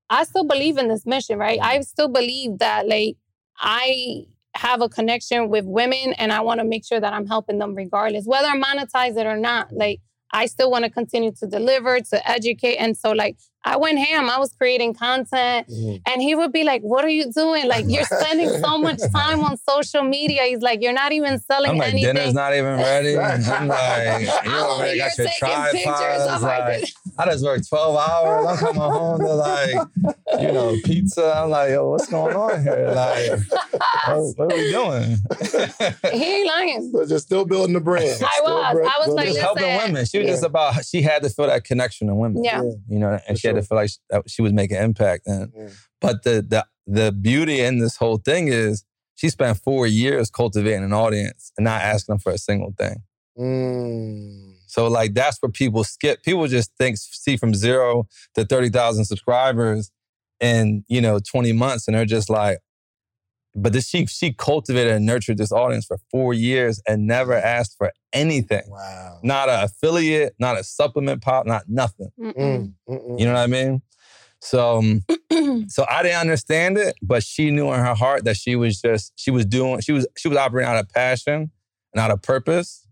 I 0.09 0.23
still 0.23 0.43
believe 0.43 0.77
in 0.77 0.87
this 0.87 1.05
mission, 1.05 1.39
right? 1.39 1.59
I 1.61 1.79
still 1.81 2.09
believe 2.09 2.59
that, 2.59 2.87
like, 2.87 3.17
I 3.59 4.27
have 4.57 4.81
a 4.81 4.89
connection 4.89 5.49
with 5.49 5.65
women 5.65 6.13
and 6.17 6.31
I 6.31 6.41
want 6.41 6.59
to 6.59 6.65
make 6.65 6.85
sure 6.85 6.99
that 6.99 7.13
I'm 7.13 7.27
helping 7.27 7.59
them 7.59 7.75
regardless, 7.75 8.25
whether 8.25 8.47
I 8.47 8.59
monetize 8.59 9.17
it 9.17 9.25
or 9.25 9.37
not. 9.37 9.71
Like 9.71 9.99
I 10.31 10.47
still 10.47 10.69
want 10.69 10.83
to 10.83 10.89
continue 10.89 11.31
to 11.39 11.47
deliver, 11.47 11.99
to 11.99 12.29
educate. 12.29 12.77
And 12.77 12.97
so 12.97 13.11
like 13.11 13.37
I 13.73 13.75
went 13.77 13.99
ham. 13.99 14.29
I 14.29 14.37
was 14.39 14.53
creating 14.53 14.93
content. 14.93 15.67
Mhm. 15.67 16.01
And 16.07 16.21
he 16.21 16.35
would 16.35 16.51
be 16.51 16.63
like, 16.63 16.81
What 16.81 17.03
are 17.05 17.09
you 17.09 17.31
doing? 17.31 17.67
Like, 17.67 17.85
you're 17.87 18.05
spending 18.05 18.49
so 18.49 18.77
much 18.77 18.99
time 19.13 19.43
on 19.43 19.57
social 19.57 20.03
media. 20.03 20.43
He's 20.43 20.61
like, 20.61 20.81
You're 20.81 20.93
not 20.93 21.11
even 21.11 21.39
selling 21.39 21.71
I'm 21.71 21.77
like, 21.77 21.93
anything. 21.93 22.15
dinner's 22.15 22.33
not 22.33 22.53
even 22.53 22.77
ready. 22.77 23.17
I'm 23.17 23.67
like, 23.67 24.21
you 24.23 24.29
I'm 24.43 24.63
already 24.63 25.01
over 25.01 25.09
got 25.09 25.11
here 25.17 25.25
your 25.25 25.47
taking 25.47 25.63
pictures 25.71 25.99
tripods. 25.99 26.43
Like, 26.43 26.83
I 27.19 27.25
just 27.31 27.43
worked 27.43 27.67
12 27.67 27.97
hours. 28.09 28.47
I'm 28.47 28.57
coming 28.57 28.81
home 28.81 29.19
to 29.21 29.33
like, 29.33 29.75
you 30.39 30.51
know, 30.51 30.75
pizza. 30.85 31.33
I'm 31.37 31.49
like, 31.49 31.71
yo, 31.71 31.89
what's 31.89 32.07
going 32.09 32.35
on 32.35 32.61
here? 32.63 32.91
Like, 32.95 33.39
what, 34.07 34.37
what 34.37 34.53
are 34.53 34.55
we 34.57 34.71
doing? 34.71 35.17
he 36.13 36.35
ain't 36.37 36.47
lying. 36.47 36.91
So 36.93 37.05
just 37.05 37.25
still 37.25 37.45
building 37.45 37.73
the 37.73 37.79
brand. 37.81 38.09
I 38.23 38.29
Still 38.39 38.45
was. 38.55 38.73
br- 38.73 38.83
I 38.83 38.95
was 39.05 39.15
like, 39.15 39.27
just 39.27 39.39
helping 39.39 39.63
women. 39.77 40.05
She 40.05 40.19
was 40.19 40.27
Yeah. 40.27 40.33
just 40.33 40.43
about, 40.43 40.85
she 40.85 41.01
had 41.01 41.23
to 41.23 41.29
feel 41.29 41.47
that 41.47 41.63
connection 41.63 42.07
to 42.07 42.15
women. 42.15 42.43
Yeah. 42.43 42.61
You 42.87 42.99
know, 42.99 43.19
and 43.27 43.37
she 43.39 43.47
had 43.47 43.56
sure. 43.61 43.67
feel 43.67 43.77
like 43.77 43.89
she, 43.89 44.19
she 44.27 44.41
was 44.41 44.53
making 44.53 44.77
impact. 44.77 45.27
And, 45.27 45.51
Yeah. 45.55 45.69
but 46.01 46.23
the, 46.23 46.41
the, 46.47 46.65
the 46.85 47.11
beauty 47.11 47.61
in 47.61 47.79
this 47.79 47.97
whole 47.97 48.17
thing 48.17 48.47
is 48.47 48.83
she 49.15 49.29
spent 49.29 49.57
four 49.57 49.87
years 49.87 50.29
cultivating 50.29 50.83
an 50.83 50.93
audience 50.93 51.51
and 51.57 51.65
not 51.65 51.81
asking 51.81 52.13
them 52.13 52.19
for 52.19 52.31
a 52.31 52.37
single 52.37 52.73
thing. 52.77 53.03
Mm. 53.37 54.53
So 54.67 54.87
like 54.87 55.13
that's 55.13 55.41
where 55.41 55.51
people 55.51 55.83
skip. 55.83 56.23
People 56.23 56.47
just 56.47 56.71
think 56.77 56.97
see 56.97 57.37
from 57.37 57.53
zero 57.53 58.07
to 58.35 58.45
thirty 58.45 58.69
thousand 58.69 59.05
subscribers 59.05 59.91
in 60.39 60.83
you 60.87 61.01
know 61.01 61.19
twenty 61.19 61.53
months, 61.53 61.87
and 61.87 61.95
they're 61.95 62.05
just 62.05 62.29
like. 62.29 62.59
But 63.59 63.73
this, 63.73 63.87
she 63.89 64.05
she 64.05 64.33
cultivated 64.33 64.93
and 64.93 65.05
nurtured 65.05 65.37
this 65.39 65.51
audience 65.51 65.85
for 65.85 65.97
four 66.11 66.33
years 66.33 66.79
and 66.87 67.07
never 67.07 67.33
asked 67.33 67.75
for 67.77 67.91
anything. 68.13 68.61
Wow. 68.67 69.19
Not 69.23 69.49
an 69.49 69.63
affiliate, 69.63 70.35
not 70.39 70.59
a 70.59 70.63
supplement 70.63 71.23
pop, 71.23 71.47
not 71.47 71.63
nothing. 71.67 72.09
Mm-mm. 72.19 72.35
Mm, 72.35 72.73
mm, 72.87 73.09
mm. 73.09 73.19
You 73.19 73.25
know 73.25 73.33
what 73.33 73.39
I 73.39 73.47
mean? 73.47 73.81
So, 74.39 74.77
um, 74.77 75.03
so 75.69 75.85
I 75.89 76.03
didn't 76.03 76.19
understand 76.19 76.77
it, 76.77 76.95
but 77.01 77.23
she 77.23 77.49
knew 77.49 77.71
in 77.73 77.79
her 77.79 77.95
heart 77.95 78.25
that 78.25 78.37
she 78.37 78.55
was 78.55 78.79
just 78.79 79.11
she 79.15 79.31
was 79.31 79.45
doing 79.45 79.81
she 79.81 79.91
was 79.91 80.05
she 80.17 80.27
was 80.27 80.37
operating 80.37 80.69
out 80.69 80.77
of 80.77 80.87
passion 80.89 81.49
and 81.93 81.99
out 81.99 82.11
of 82.11 82.21
purpose, 82.21 82.85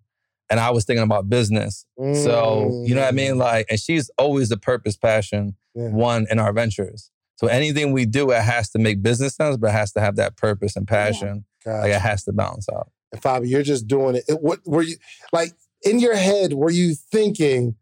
and 0.50 0.60
I 0.60 0.72
was 0.72 0.84
thinking 0.86 1.04
about 1.04 1.30
business. 1.30 1.86
So 2.24 2.82
you 2.86 2.96
know 2.96 3.02
what 3.02 3.08
I 3.08 3.12
mean? 3.12 3.38
Like, 3.38 3.68
and 3.70 3.80
she's 3.80 4.10
always 4.18 4.50
the 4.50 4.58
purpose, 4.58 4.98
passion 4.98 5.56
Yeah. 5.76 5.90
one 5.90 6.26
in 6.32 6.40
our 6.40 6.52
ventures. 6.54 7.12
So 7.38 7.48
anything 7.48 7.92
we 7.92 8.06
do, 8.06 8.32
it 8.32 8.42
has 8.42 8.70
to 8.72 8.80
make 8.80 9.02
business 9.02 9.36
sense, 9.36 9.58
but 9.58 9.68
it 9.68 9.74
has 9.74 9.92
to 9.94 10.00
have 10.00 10.16
that 10.16 10.38
purpose 10.38 10.76
and 10.76 10.88
passion. 10.88 11.46
Gotcha. 11.64 11.82
Like 11.82 11.92
it 11.92 12.02
has 12.02 12.24
to 12.26 12.34
balance 12.34 12.68
out. 12.74 12.92
And 13.12 13.22
Fabi, 13.22 13.50
you're 13.50 13.64
just 13.64 13.88
doing 13.88 14.16
it. 14.16 14.24
it. 14.28 14.42
What 14.42 14.60
were 14.66 14.84
you 14.84 14.96
like 15.34 15.52
in 15.84 16.00
your 16.00 16.16
head? 16.16 16.54
Were 16.54 16.72
you 16.72 16.96
thinking, 16.96 17.76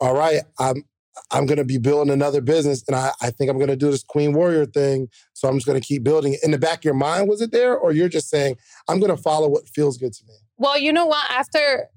"All 0.00 0.14
right, 0.14 0.42
I'm 0.58 0.84
I'm 1.30 1.46
going 1.46 1.58
to 1.58 1.64
be 1.64 1.78
building 1.78 2.12
another 2.12 2.40
business, 2.40 2.84
and 2.86 2.96
I, 2.96 3.12
I 3.20 3.30
think 3.30 3.50
I'm 3.50 3.58
going 3.58 3.68
to 3.68 3.76
do 3.76 3.90
this 3.90 4.02
Queen 4.02 4.32
Warrior 4.32 4.66
thing, 4.66 5.08
so 5.34 5.48
I'm 5.48 5.56
just 5.56 5.66
going 5.66 5.80
to 5.80 5.86
keep 5.86 6.02
building 6.02 6.34
it." 6.34 6.40
In 6.42 6.50
the 6.50 6.58
back 6.58 6.78
of 6.78 6.84
your 6.84 6.94
mind, 6.94 7.28
was 7.28 7.40
it 7.40 7.52
there, 7.52 7.76
or 7.76 7.92
you're 7.92 8.08
just 8.08 8.28
saying, 8.28 8.56
"I'm 8.88 9.00
going 9.00 9.14
to 9.14 9.22
follow 9.22 9.48
what 9.48 9.68
feels 9.68 9.96
good 9.96 10.12
to 10.12 10.24
me"? 10.26 10.34
Well, 10.58 10.78
you 10.78 10.92
know 10.92 11.06
what? 11.06 11.30
After 11.30 11.88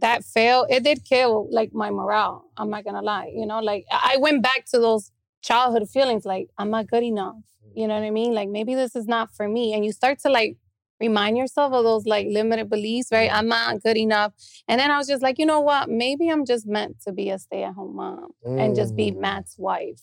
that 0.00 0.24
fail, 0.24 0.66
it 0.70 0.84
did 0.84 1.04
kill 1.04 1.48
like 1.50 1.72
my 1.72 1.90
morale. 1.90 2.44
I'm 2.56 2.70
not 2.70 2.84
gonna 2.84 3.02
lie. 3.02 3.30
You 3.34 3.46
know, 3.46 3.60
like 3.60 3.84
I 3.90 4.14
I 4.14 4.16
went 4.18 4.42
back 4.42 4.64
to 4.72 4.78
those 4.78 5.10
childhood 5.42 5.88
feelings 5.90 6.24
like 6.24 6.48
I'm 6.58 6.70
not 6.70 6.86
good 6.86 7.02
enough. 7.02 7.36
You 7.74 7.88
know 7.88 7.94
what 7.94 8.04
I 8.04 8.10
mean? 8.10 8.34
Like 8.34 8.48
maybe 8.48 8.74
this 8.74 8.94
is 8.96 9.06
not 9.06 9.34
for 9.34 9.48
me. 9.48 9.74
And 9.74 9.84
you 9.84 9.92
start 9.92 10.18
to 10.20 10.30
like 10.30 10.56
remind 11.00 11.36
yourself 11.36 11.72
of 11.72 11.84
those 11.84 12.06
like 12.06 12.26
limited 12.30 12.70
beliefs, 12.70 13.08
right? 13.10 13.32
I'm 13.32 13.48
not 13.48 13.82
good 13.82 13.96
enough. 13.96 14.32
And 14.68 14.80
then 14.80 14.90
I 14.90 14.98
was 14.98 15.08
just 15.08 15.22
like, 15.22 15.38
you 15.38 15.46
know 15.46 15.60
what? 15.60 15.88
Maybe 15.88 16.28
I'm 16.28 16.44
just 16.46 16.66
meant 16.66 17.00
to 17.06 17.12
be 17.12 17.30
a 17.30 17.38
stay-at-home 17.38 17.96
mom 17.96 18.30
and 18.44 18.76
just 18.76 18.94
be 18.94 19.10
Mm. 19.10 19.20
Matt's 19.20 19.56
wife. 19.58 20.00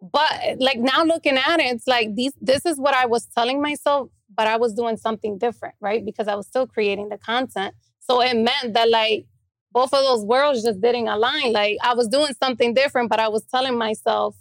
But 0.00 0.56
like 0.58 0.78
now 0.78 1.04
looking 1.04 1.36
at 1.36 1.58
it, 1.60 1.66
it's 1.74 1.86
like 1.86 2.14
these 2.14 2.32
this 2.40 2.64
is 2.64 2.78
what 2.78 2.94
I 2.94 3.06
was 3.06 3.26
telling 3.26 3.60
myself, 3.60 4.08
but 4.34 4.46
I 4.46 4.56
was 4.56 4.72
doing 4.72 4.96
something 4.96 5.36
different, 5.36 5.74
right? 5.80 6.04
Because 6.04 6.28
I 6.28 6.34
was 6.36 6.46
still 6.46 6.66
creating 6.66 7.08
the 7.08 7.18
content. 7.18 7.74
So 7.98 8.22
it 8.22 8.34
meant 8.34 8.74
that 8.74 8.88
like 8.88 9.26
both 9.72 9.92
of 9.92 10.02
those 10.02 10.24
worlds 10.24 10.62
just 10.62 10.80
didn't 10.80 11.08
align. 11.08 11.52
Like 11.52 11.76
I 11.82 11.94
was 11.94 12.08
doing 12.08 12.32
something 12.42 12.72
different, 12.74 13.10
but 13.10 13.20
I 13.20 13.28
was 13.28 13.44
telling 13.44 13.76
myself 13.76 14.36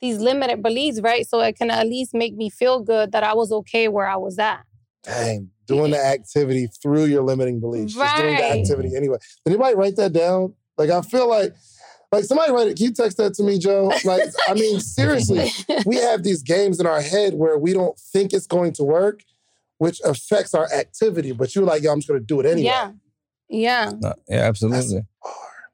these 0.00 0.18
limited 0.18 0.62
beliefs, 0.62 1.00
right? 1.00 1.26
So 1.26 1.40
it 1.40 1.56
can 1.56 1.70
at 1.70 1.86
least 1.86 2.14
make 2.14 2.34
me 2.34 2.50
feel 2.50 2.80
good 2.80 3.12
that 3.12 3.22
I 3.22 3.34
was 3.34 3.52
okay 3.52 3.88
where 3.88 4.06
I 4.06 4.16
was 4.16 4.38
at. 4.38 4.64
Dang, 5.02 5.50
doing 5.66 5.92
the 5.92 6.04
activity 6.04 6.68
through 6.82 7.04
your 7.04 7.22
limiting 7.22 7.60
beliefs, 7.60 7.94
just 7.94 8.16
doing 8.16 8.36
the 8.36 8.44
activity 8.44 8.96
anyway. 8.96 9.18
Did 9.44 9.52
anybody 9.52 9.76
write 9.76 9.96
that 9.96 10.12
down? 10.12 10.54
Like, 10.76 10.90
I 10.90 11.00
feel 11.02 11.28
like, 11.28 11.54
like 12.12 12.24
somebody 12.24 12.52
write 12.52 12.68
it. 12.68 12.76
Can 12.76 12.86
you 12.86 12.92
text 12.92 13.16
that 13.18 13.34
to 13.34 13.42
me, 13.42 13.58
Joe? 13.58 13.92
Like, 14.04 14.22
I 14.48 14.54
mean, 14.54 14.80
seriously, 14.80 15.50
we 15.86 15.96
have 16.00 16.22
these 16.22 16.42
games 16.42 16.80
in 16.80 16.86
our 16.86 17.00
head 17.00 17.34
where 17.34 17.58
we 17.58 17.72
don't 17.72 17.98
think 17.98 18.32
it's 18.32 18.46
going 18.46 18.72
to 18.74 18.84
work, 18.84 19.22
which 19.78 20.00
affects 20.04 20.54
our 20.54 20.70
activity. 20.72 21.32
But 21.32 21.54
you're 21.54 21.64
like, 21.64 21.82
yo, 21.82 21.92
I'm 21.92 22.00
just 22.00 22.08
going 22.08 22.20
to 22.20 22.26
do 22.26 22.40
it 22.40 22.46
anyway. 22.46 22.66
Yeah. 22.66 22.90
Yeah. 23.48 23.92
No, 24.00 24.14
yeah, 24.28 24.40
absolutely. 24.40 25.02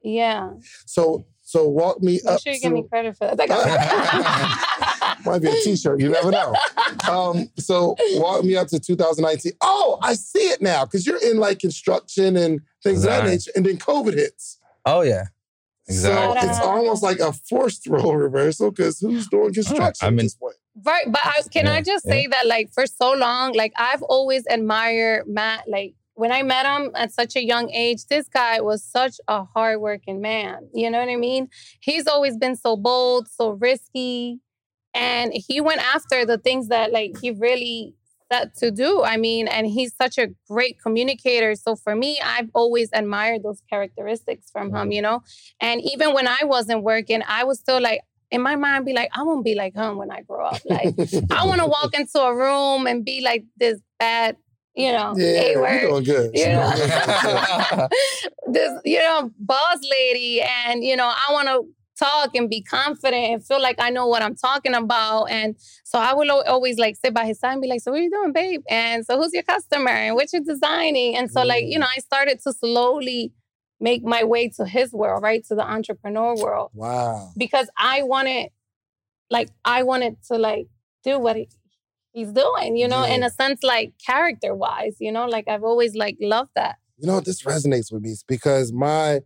Yeah. 0.03 0.51
So, 0.85 1.25
so 1.53 1.67
walk 1.69 2.01
me 2.01 2.13
Make 2.23 2.25
up. 2.33 2.41
sure 2.41 2.51
you 2.53 2.59
to, 2.59 2.63
give 2.65 2.73
me 2.73 2.83
credit 2.89 3.15
for 3.15 3.27
that. 3.35 5.19
might 5.25 5.39
be 5.41 5.49
a 5.49 5.55
T-shirt. 5.63 5.99
You 5.99 6.09
never 6.09 6.31
know. 6.31 6.55
Um, 7.09 7.47
so 7.57 7.95
walk 8.15 8.43
me 8.43 8.55
up 8.55 8.67
to 8.69 8.79
2019. 8.79 9.51
Oh, 9.61 9.99
I 10.01 10.15
see 10.15 10.49
it 10.49 10.61
now 10.63 10.85
because 10.85 11.05
you're 11.05 11.21
in 11.23 11.37
like 11.37 11.59
construction 11.59 12.35
and 12.37 12.59
things 12.83 13.03
of 13.03 13.11
that 13.11 13.25
nature, 13.25 13.51
and 13.55 13.63
then 13.65 13.77
COVID 13.77 14.13
hits. 14.15 14.57
Oh 14.85 15.01
yeah. 15.01 15.25
Exactly. 15.87 16.41
So 16.41 16.47
it's 16.49 16.59
almost 16.59 17.03
like 17.03 17.19
a 17.19 17.33
forced 17.33 17.85
role 17.87 18.15
reversal 18.27 18.71
because 18.71 18.99
who's 18.99 19.27
doing 19.27 19.53
construction 19.53 20.07
I 20.07 20.09
mean- 20.09 20.19
at 20.19 20.23
this 20.23 20.35
point? 20.35 20.55
Right, 20.83 21.05
but 21.05 21.21
I, 21.23 21.39
can 21.51 21.67
I 21.67 21.75
Yeah, 21.75 21.81
just 21.81 22.03
say 22.03 22.25
that, 22.25 22.47
like, 22.47 22.71
for 22.73 22.87
so 22.87 23.13
long, 23.13 23.53
like, 23.53 23.73
I've 23.75 24.01
always 24.01 24.43
admired 24.49 25.27
Matt. 25.27 25.69
Like, 25.69 25.93
when 26.15 26.31
I 26.31 26.43
met 26.43 26.65
him 26.65 26.91
at 26.95 27.11
such 27.11 27.35
a 27.35 27.43
young 27.43 27.71
age, 27.71 28.05
this 28.05 28.27
guy 28.27 28.61
was 28.61 28.83
such 28.83 29.15
a 29.27 29.43
hardworking 29.43 30.21
man. 30.21 30.69
You 30.73 30.89
know 30.89 30.99
what 30.99 31.09
I 31.09 31.15
mean? 31.15 31.49
He's 31.81 32.07
always 32.07 32.37
been 32.37 32.55
so 32.55 32.75
bold, 32.75 33.27
so 33.27 33.51
risky, 33.51 34.39
and 34.93 35.33
he 35.33 35.59
went 35.59 35.81
after 35.81 36.25
the 36.25 36.37
things 36.37 36.67
that, 36.67 36.91
like, 36.91 37.17
he 37.19 37.31
really 37.31 37.95
set 38.31 38.55
to 38.57 38.71
do. 38.71 39.03
I 39.03 39.17
mean, 39.17 39.47
and 39.47 39.67
he's 39.67 39.95
such 39.95 40.17
a 40.17 40.27
great 40.49 40.77
communicator. 40.81 41.55
So 41.55 41.75
for 41.75 41.95
me, 41.95 42.19
I've 42.23 42.49
always 42.53 42.89
admired 42.93 43.43
those 43.43 43.61
characteristics 43.69 44.49
from 44.51 44.67
him. 44.67 44.73
Mm-hmm. 44.73 44.91
You 44.91 45.01
know, 45.01 45.23
and 45.59 45.81
even 45.81 46.13
when 46.13 46.27
I 46.27 46.39
wasn't 46.43 46.83
working, 46.83 47.21
I 47.27 47.43
was 47.43 47.59
still 47.59 47.81
like 47.81 48.01
in 48.33 48.41
my 48.41 48.55
mind 48.55 48.85
be 48.85 48.93
like, 48.93 49.09
I 49.13 49.21
won't 49.21 49.45
be 49.45 49.53
like 49.53 49.75
him 49.75 49.97
when 49.97 50.09
I 50.09 50.21
grow 50.21 50.47
up. 50.47 50.59
Like, 50.65 50.95
I 51.31 51.45
want 51.45 51.61
to 51.61 51.67
walk 51.77 51.93
into 51.93 52.19
a 52.19 52.35
room 52.35 52.87
and 52.87 53.05
be 53.05 53.21
like 53.21 53.45
this 53.57 53.79
bad, 53.99 54.37
you 54.75 54.91
know, 54.91 55.13
yeah, 55.17 55.49
you're 55.51 55.79
doing 55.81 56.03
good. 56.03 56.31
You 56.33 56.47
know? 56.47 56.71
this, 58.51 58.71
you 58.85 58.99
know, 58.99 59.31
boss 59.39 59.77
lady. 59.89 60.41
And, 60.41 60.83
you 60.83 60.95
know, 60.95 61.07
I 61.07 61.31
want 61.31 61.47
to 61.47 61.63
talk 61.97 62.35
and 62.35 62.49
be 62.49 62.61
confident 62.61 63.31
and 63.33 63.45
feel 63.45 63.61
like 63.61 63.79
I 63.79 63.89
know 63.89 64.07
what 64.07 64.23
I'm 64.23 64.35
talking 64.35 64.73
about. 64.73 65.25
And 65.25 65.55
so 65.83 65.99
I 65.99 66.13
will 66.13 66.31
always 66.47 66.77
like 66.79 66.95
sit 66.95 67.13
by 67.13 67.25
his 67.25 67.39
side 67.39 67.53
and 67.53 67.61
be 67.61 67.67
like, 67.67 67.81
so 67.81 67.91
what 67.91 67.99
are 67.99 68.03
you 68.03 68.09
doing, 68.09 68.33
babe? 68.33 68.61
And 68.69 69.05
so 69.05 69.17
who's 69.17 69.33
your 69.33 69.43
customer? 69.43 69.91
And 69.91 70.15
what 70.15 70.33
you 70.33 70.43
designing? 70.43 71.15
And 71.15 71.29
so 71.29 71.43
like, 71.43 71.65
you 71.65 71.77
know, 71.77 71.87
I 71.95 71.99
started 71.99 72.39
to 72.41 72.53
slowly 72.53 73.31
make 73.79 74.03
my 74.03 74.23
way 74.23 74.49
to 74.49 74.65
his 74.65 74.91
world, 74.91 75.21
right? 75.21 75.43
To 75.45 75.55
the 75.55 75.63
entrepreneur 75.63 76.35
world 76.35 76.71
Wow. 76.73 77.31
because 77.37 77.69
I 77.77 78.03
wanted, 78.03 78.49
like, 79.29 79.49
I 79.65 79.83
wanted 79.83 80.17
to 80.29 80.37
like 80.37 80.67
do 81.03 81.19
what 81.19 81.35
he, 81.35 81.49
he's 82.13 82.31
doing, 82.31 82.77
you 82.77 82.87
know, 82.87 83.03
in 83.03 83.23
a 83.23 83.29
sense, 83.29 83.61
like 83.63 83.93
character 84.05 84.55
wise, 84.55 84.95
you 84.99 85.11
know, 85.11 85.25
like 85.25 85.47
I've 85.47 85.63
always 85.63 85.95
like 85.95 86.17
loved 86.21 86.51
that. 86.55 86.77
You 86.97 87.07
know? 87.07 87.19
This 87.19 87.43
resonates 87.43 87.91
with 87.91 88.03
me 88.03 88.15
because 88.27 88.71
my 88.71 89.21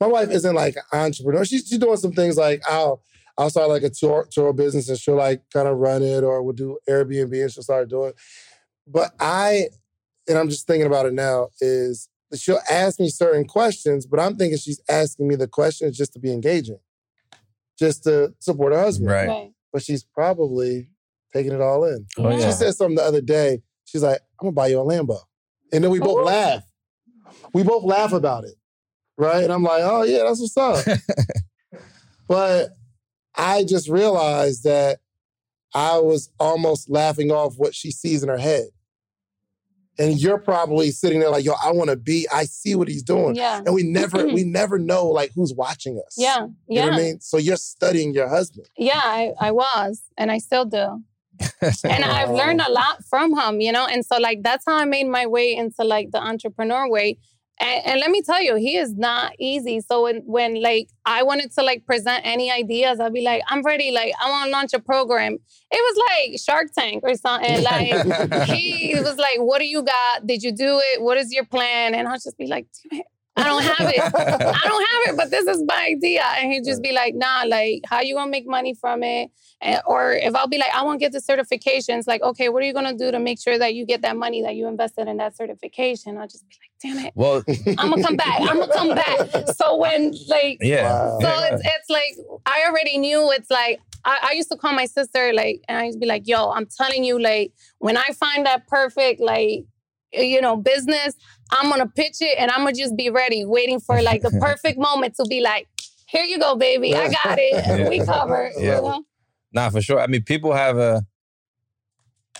my 0.00 0.06
wife 0.06 0.30
isn't 0.30 0.54
like 0.54 0.76
an 0.76 1.00
entrepreneur. 1.00 1.44
She's, 1.44 1.66
she's 1.66 1.78
doing 1.78 1.96
some 1.96 2.12
things 2.12 2.36
like 2.36 2.62
I'll 2.68 3.02
I'll 3.36 3.50
start 3.50 3.68
like 3.68 3.82
a 3.82 3.90
tour 3.90 4.28
tour 4.30 4.52
business 4.52 4.88
and 4.88 4.98
she'll 4.98 5.16
like 5.16 5.42
kind 5.52 5.66
of 5.66 5.78
run 5.78 6.02
it 6.02 6.22
or 6.22 6.42
we'll 6.42 6.54
do 6.54 6.78
Airbnb 6.88 7.42
and 7.42 7.50
she'll 7.50 7.62
start 7.62 7.88
doing. 7.88 8.10
it. 8.10 8.16
But 8.86 9.12
I 9.18 9.68
and 10.28 10.38
I'm 10.38 10.50
just 10.50 10.66
thinking 10.66 10.86
about 10.86 11.06
it 11.06 11.14
now 11.14 11.48
is 11.60 12.08
that 12.30 12.38
she'll 12.38 12.60
ask 12.70 13.00
me 13.00 13.08
certain 13.08 13.46
questions, 13.46 14.06
but 14.06 14.20
I'm 14.20 14.36
thinking 14.36 14.58
she's 14.58 14.80
asking 14.88 15.28
me 15.28 15.34
the 15.34 15.48
questions 15.48 15.96
just 15.96 16.12
to 16.12 16.18
be 16.18 16.30
engaging, 16.30 16.78
just 17.78 18.04
to 18.04 18.34
support 18.38 18.74
her 18.74 18.80
husband. 18.80 19.10
right. 19.10 19.28
Right. 19.28 19.52
But 19.72 19.82
she's 19.82 20.02
probably 20.02 20.88
taking 21.32 21.52
it 21.52 21.60
all 21.60 21.84
in. 21.84 22.06
Oh, 22.18 22.30
Yeah. 22.30 22.36
She 22.36 22.42
yeah. 22.42 22.50
said 22.52 22.74
something 22.74 22.96
the 22.96 23.02
other 23.02 23.20
day. 23.20 23.60
She's 23.84 24.02
like, 24.02 24.20
I'm 24.40 24.46
gonna 24.46 24.52
buy 24.52 24.68
you 24.68 24.80
a 24.80 24.84
Lambo. 24.84 25.18
And 25.72 25.82
then 25.84 25.90
we 25.90 25.98
both 26.00 26.18
Ooh. 26.18 26.24
laugh. 26.24 26.62
We 27.52 27.62
both 27.62 27.84
laugh 27.84 28.12
about 28.12 28.44
it. 28.44 28.54
Right. 29.16 29.44
And 29.44 29.52
I'm 29.52 29.62
like, 29.62 29.82
oh 29.84 30.02
yeah, 30.02 30.24
that's 30.24 30.40
what's 30.40 30.56
up. 30.56 30.84
but 32.28 32.70
I 33.36 33.64
just 33.64 33.88
realized 33.88 34.64
that 34.64 34.98
I 35.74 35.98
was 35.98 36.30
almost 36.40 36.88
laughing 36.90 37.30
off 37.30 37.54
what 37.56 37.74
she 37.74 37.90
sees 37.90 38.22
in 38.22 38.28
her 38.28 38.38
head. 38.38 38.68
and 40.00 40.20
you're 40.20 40.38
probably 40.38 40.90
sitting 40.92 41.18
there 41.18 41.28
like, 41.28 41.44
yo, 41.44 41.52
I 41.62 41.72
want 41.72 41.90
to 41.90 41.96
be. 41.96 42.26
I 42.32 42.44
see 42.44 42.74
what 42.76 42.86
he's 42.88 43.02
doing, 43.02 43.34
Yeah. 43.34 43.58
and 43.66 43.74
we 43.74 43.82
never 43.82 44.26
we 44.28 44.44
never 44.58 44.78
know 44.78 45.06
like 45.08 45.32
who's 45.34 45.52
watching 45.52 46.00
us. 46.06 46.14
Yeah. 46.16 46.44
You 46.46 46.54
Yeah. 46.68 46.80
know 46.84 46.90
what 46.92 46.94
I 47.00 47.02
mean? 47.02 47.20
So 47.20 47.36
you're 47.36 47.56
studying 47.56 48.14
your 48.14 48.28
husband. 48.28 48.66
Yeah, 48.76 48.92
I, 49.02 49.32
I 49.40 49.50
was, 49.50 50.02
and 50.16 50.30
I 50.30 50.38
still 50.38 50.64
do. 50.64 51.02
And 51.84 52.04
I've 52.04 52.30
learned 52.30 52.60
a 52.60 52.68
oh. 52.68 52.72
lot 52.72 53.04
from 53.04 53.38
him, 53.38 53.60
you 53.60 53.72
know. 53.72 53.86
And 53.86 54.04
so, 54.04 54.18
like, 54.18 54.42
that's 54.42 54.64
how 54.66 54.76
I 54.76 54.84
made 54.84 55.06
my 55.06 55.26
way 55.26 55.54
into 55.54 55.84
like 55.84 56.10
the 56.10 56.20
entrepreneur 56.20 56.88
way. 56.88 57.18
And, 57.60 57.86
and 57.86 58.00
let 58.00 58.10
me 58.10 58.22
tell 58.22 58.40
you, 58.40 58.56
he 58.56 58.76
is 58.76 58.94
not 58.94 59.32
easy. 59.38 59.80
So 59.80 60.04
when, 60.04 60.22
when 60.26 60.62
like 60.62 60.88
I 61.04 61.22
wanted 61.22 61.52
to 61.54 61.62
like 61.62 61.84
present 61.86 62.20
any 62.24 62.50
ideas, 62.52 63.00
I'd 63.00 63.12
be 63.12 63.22
like, 63.22 63.42
I'm 63.48 63.62
ready. 63.62 63.90
Like, 63.90 64.12
I 64.22 64.30
want 64.30 64.46
to 64.46 64.50
launch 64.50 64.72
a 64.74 64.78
program. 64.78 65.34
It 65.34 65.40
was 65.72 66.04
like 66.08 66.40
Shark 66.40 66.68
Tank 66.72 67.02
or 67.04 67.14
something. 67.16 67.62
Like 67.62 68.46
he 68.46 68.94
was 68.96 69.16
like, 69.16 69.38
"What 69.38 69.58
do 69.58 69.66
you 69.66 69.82
got? 69.82 70.26
Did 70.26 70.42
you 70.42 70.52
do 70.52 70.80
it? 70.82 71.02
What 71.02 71.18
is 71.18 71.32
your 71.32 71.44
plan?" 71.44 71.94
And 71.94 72.08
I'll 72.08 72.14
just 72.14 72.38
be 72.38 72.46
like, 72.46 72.66
"Damn 72.90 73.00
it, 73.00 73.06
I 73.38 73.44
don't 73.44 73.62
have 73.62 73.88
it. 73.88 74.00
I 74.00 74.68
don't 74.68 74.86
have 74.90 75.14
it, 75.14 75.16
but 75.16 75.30
this 75.30 75.46
is 75.46 75.62
my 75.66 75.86
idea. 75.96 76.24
And 76.38 76.52
he'd 76.52 76.64
just 76.64 76.82
be 76.82 76.92
like, 76.92 77.14
nah, 77.14 77.44
like, 77.46 77.82
how 77.86 78.00
you 78.00 78.14
gonna 78.14 78.30
make 78.30 78.46
money 78.46 78.74
from 78.74 79.02
it? 79.02 79.30
And, 79.60 79.80
or 79.86 80.12
if 80.12 80.34
I'll 80.34 80.48
be 80.48 80.58
like, 80.58 80.74
I 80.74 80.82
want 80.82 81.00
to 81.00 81.04
get 81.04 81.12
the 81.12 81.20
certifications, 81.20 82.06
like, 82.06 82.22
okay, 82.22 82.48
what 82.48 82.62
are 82.62 82.66
you 82.66 82.72
gonna 82.72 82.96
do 82.96 83.10
to 83.10 83.18
make 83.18 83.40
sure 83.40 83.58
that 83.58 83.74
you 83.74 83.86
get 83.86 84.02
that 84.02 84.16
money 84.16 84.42
that 84.42 84.54
you 84.54 84.66
invested 84.66 85.08
in 85.08 85.16
that 85.18 85.36
certification? 85.36 86.18
I'll 86.18 86.28
just 86.28 86.46
be 86.48 86.56
like, 86.60 86.94
damn 86.96 87.06
it, 87.06 87.12
Well, 87.14 87.44
I'm 87.78 87.90
gonna 87.90 88.02
come 88.02 88.16
back. 88.16 88.40
I'm 88.40 88.58
gonna 88.58 88.72
come 88.72 88.94
back. 88.94 89.48
So 89.54 89.76
when 89.76 90.12
like 90.28 90.58
yeah. 90.60 91.10
So 91.20 91.28
yeah. 91.28 91.54
it's 91.54 91.62
it's 91.64 91.90
like 91.90 92.40
I 92.46 92.64
already 92.68 92.98
knew 92.98 93.30
it's 93.32 93.50
like 93.50 93.80
I, 94.04 94.28
I 94.30 94.32
used 94.32 94.50
to 94.50 94.56
call 94.56 94.72
my 94.72 94.86
sister 94.86 95.32
like 95.32 95.62
and 95.68 95.78
I 95.78 95.84
used 95.84 95.96
to 95.96 96.00
be 96.00 96.06
like, 96.06 96.26
yo, 96.26 96.50
I'm 96.50 96.66
telling 96.66 97.04
you, 97.04 97.20
like, 97.20 97.52
when 97.78 97.96
I 97.96 98.08
find 98.18 98.46
that 98.46 98.66
perfect, 98.66 99.20
like, 99.20 99.64
you 100.12 100.40
know, 100.40 100.56
business, 100.56 101.14
I'm 101.50 101.70
gonna 101.70 101.88
pitch 101.88 102.16
it 102.20 102.38
and 102.38 102.50
I'm 102.50 102.60
gonna 102.60 102.72
just 102.72 102.96
be 102.96 103.10
ready, 103.10 103.44
waiting 103.44 103.80
for 103.80 104.00
like 104.02 104.22
the 104.22 104.30
perfect 104.40 104.78
moment 104.78 105.14
to 105.16 105.26
be 105.28 105.40
like, 105.40 105.68
here 106.06 106.24
you 106.24 106.38
go, 106.38 106.56
baby. 106.56 106.94
I 106.94 107.08
got 107.08 107.38
it. 107.38 107.64
Yeah. 107.78 107.88
We 107.88 108.04
covered. 108.04 108.52
Yeah. 108.56 108.76
You 108.76 108.82
know? 108.82 109.04
Nah, 109.52 109.70
for 109.70 109.80
sure. 109.80 110.00
I 110.00 110.06
mean, 110.06 110.22
people 110.22 110.52
have 110.52 110.78
a 110.78 111.02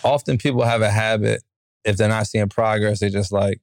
often 0.03 0.37
people 0.37 0.63
have 0.63 0.81
a 0.81 0.89
habit 0.89 1.43
if 1.85 1.97
they're 1.97 2.09
not 2.09 2.27
seeing 2.27 2.49
progress, 2.49 2.99
they 2.99 3.09
just 3.09 3.31
like, 3.31 3.61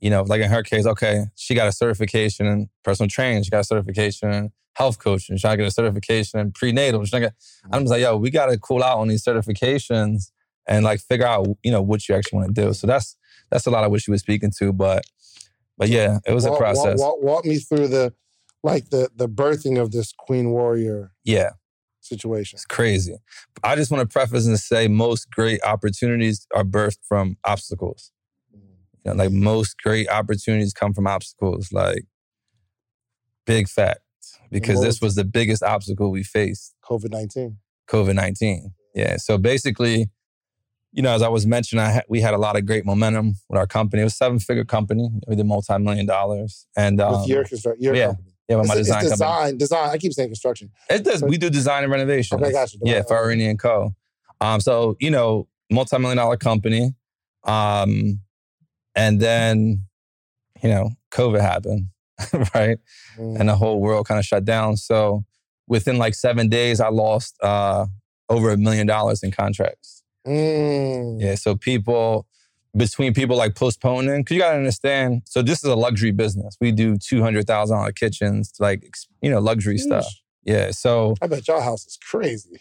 you 0.00 0.10
know, 0.10 0.22
like 0.22 0.40
in 0.40 0.50
her 0.50 0.62
case, 0.62 0.86
okay, 0.86 1.24
she 1.34 1.54
got 1.54 1.68
a 1.68 1.72
certification 1.72 2.46
in 2.46 2.68
personal 2.84 3.08
training, 3.08 3.42
she 3.42 3.50
got 3.50 3.60
a 3.60 3.64
certification 3.64 4.32
in 4.32 4.52
health 4.74 4.98
coaching, 4.98 5.36
she's 5.36 5.42
trying 5.42 5.54
to 5.54 5.64
get 5.64 5.68
a 5.68 5.72
certification 5.72 6.38
in 6.38 6.52
prenatal. 6.52 7.02
She's 7.02 7.10
trying 7.10 7.22
to 7.22 7.32
I'm 7.72 7.82
just 7.82 7.90
like, 7.90 8.02
yo, 8.02 8.16
we 8.16 8.30
gotta 8.30 8.58
cool 8.58 8.82
out 8.82 8.98
on 8.98 9.08
these 9.08 9.24
certifications 9.24 10.30
and 10.66 10.84
like 10.84 11.00
figure 11.00 11.26
out, 11.26 11.48
you 11.62 11.72
know, 11.72 11.82
what 11.82 12.08
you 12.08 12.14
actually 12.14 12.38
want 12.38 12.54
to 12.54 12.66
do. 12.66 12.72
So 12.74 12.86
that's 12.86 13.16
that's 13.50 13.66
a 13.66 13.70
lot 13.70 13.84
of 13.84 13.90
what 13.90 14.00
she 14.02 14.10
was 14.10 14.20
speaking 14.20 14.52
to. 14.58 14.72
But 14.72 15.04
but 15.76 15.88
yeah, 15.88 16.18
it 16.26 16.32
was 16.32 16.44
a 16.44 16.50
Walk- 16.50 16.60
walk- 16.60 16.74
process. 16.74 16.98
Walk, 17.00 17.22
walk 17.22 17.44
me 17.44 17.58
through 17.58 17.88
the 17.88 18.12
like 18.62 18.90
the 18.90 19.10
the 19.14 19.28
birthing 19.28 19.80
of 19.80 19.92
this 19.92 20.12
Queen 20.18 20.50
Warrior 20.50 21.12
Yeah. 21.24 21.50
situation. 22.00 22.56
It's 22.56 22.64
crazy. 22.66 23.16
I 23.62 23.76
just 23.76 23.90
want 23.90 24.02
to 24.08 24.12
preface 24.12 24.46
and 24.46 24.58
say 24.58 24.88
most 24.88 25.30
great 25.30 25.60
opportunities 25.64 26.46
are 26.54 26.64
birthed 26.64 26.98
from 27.06 27.36
obstacles. 27.44 28.10
Mm. 28.54 28.60
You 29.04 29.10
know, 29.14 29.24
like 29.24 29.30
most 29.32 29.76
great 29.82 30.08
opportunities 30.08 30.72
come 30.72 30.92
from 30.94 31.06
obstacles, 31.06 31.72
like 31.72 32.04
big 33.46 33.68
fact. 33.68 34.00
Because 34.50 34.80
this 34.80 35.00
was 35.00 35.14
the 35.14 35.24
biggest 35.24 35.62
obstacle 35.62 36.10
we 36.10 36.22
faced, 36.22 36.74
COVID 36.82 37.10
nineteen. 37.10 37.58
COVID 37.90 38.14
19. 38.14 38.72
Yeah. 38.94 39.16
So 39.18 39.36
basically, 39.38 40.08
you 40.92 41.02
know, 41.02 41.14
as 41.14 41.22
I 41.22 41.28
was 41.28 41.46
mentioning, 41.46 41.84
I 41.84 41.92
ha- 41.92 42.02
we 42.08 42.20
had 42.20 42.34
a 42.34 42.38
lot 42.38 42.56
of 42.56 42.64
great 42.66 42.84
momentum 42.86 43.34
with 43.48 43.58
our 43.58 43.66
company. 43.66 44.00
It 44.00 44.04
was 44.04 44.14
a 44.14 44.16
seven 44.16 44.38
figure 44.38 44.64
company. 44.64 45.08
We 45.26 45.36
did 45.36 45.46
multi 45.46 45.78
million 45.78 46.06
dollars. 46.06 46.66
And 46.76 47.00
um, 47.00 47.20
with 47.20 47.28
your 47.28 47.44
construct 47.44 47.80
your 47.80 47.94
yeah, 47.94 48.06
company. 48.06 48.28
yeah, 48.48 48.56
with 48.56 48.68
my 48.68 48.74
It's- 48.74 48.86
design 48.86 49.04
it's 49.04 49.18
company. 49.18 49.40
design, 49.40 49.58
design. 49.58 49.90
I 49.90 49.98
keep 49.98 50.12
saying 50.12 50.28
construction. 50.30 50.70
It 50.90 51.04
does. 51.04 51.22
We 51.22 51.36
do 51.36 51.50
design 51.50 51.82
and 51.84 51.92
renovation. 51.92 52.40
Okay, 52.42 52.52
gotcha. 52.52 52.78
Yeah, 52.82 52.96
Okay. 52.98 53.08
Ferrarini 53.14 53.48
and 53.50 53.58
Co. 53.58 53.94
Um, 54.40 54.60
so 54.60 54.96
you 55.00 55.10
know, 55.10 55.46
multi-million 55.70 56.16
dollar 56.16 56.36
company. 56.36 56.94
Um, 57.44 58.20
and 58.94 59.20
then, 59.20 59.84
you 60.62 60.68
know, 60.68 60.90
COVID 61.12 61.40
happened, 61.40 61.86
right? 62.54 62.78
Mm. 63.16 63.38
And 63.40 63.48
the 63.48 63.54
whole 63.56 63.80
world 63.80 64.06
kind 64.08 64.18
of 64.18 64.24
shut 64.24 64.44
down. 64.44 64.76
So 64.76 65.24
within 65.68 65.98
like 65.98 66.14
seven 66.14 66.48
days, 66.48 66.80
I 66.80 66.88
lost 66.88 67.36
uh 67.42 67.86
over 68.30 68.50
a 68.50 68.56
million 68.56 68.86
dollars 68.86 69.22
in 69.22 69.30
contracts. 69.30 69.97
Mm. 70.28 71.20
Yeah. 71.20 71.34
So 71.34 71.56
people 71.56 72.26
between 72.76 73.14
people 73.14 73.36
like 73.36 73.54
postponing, 73.54 74.20
because 74.22 74.34
you 74.36 74.40
gotta 74.42 74.56
understand. 74.58 75.22
So 75.24 75.42
this 75.42 75.58
is 75.64 75.70
a 75.70 75.74
luxury 75.76 76.12
business. 76.12 76.56
We 76.60 76.70
do 76.72 76.96
two 76.98 77.22
hundred 77.22 77.46
thousand 77.46 77.76
dollar 77.78 77.92
kitchens, 77.92 78.52
like 78.60 78.88
you 79.22 79.30
know, 79.30 79.40
luxury 79.40 79.78
stuff. 79.78 80.06
Yeah. 80.44 80.70
So 80.70 81.14
I 81.22 81.26
bet 81.26 81.48
your 81.48 81.60
house 81.62 81.86
is 81.86 81.96
crazy. 81.96 82.60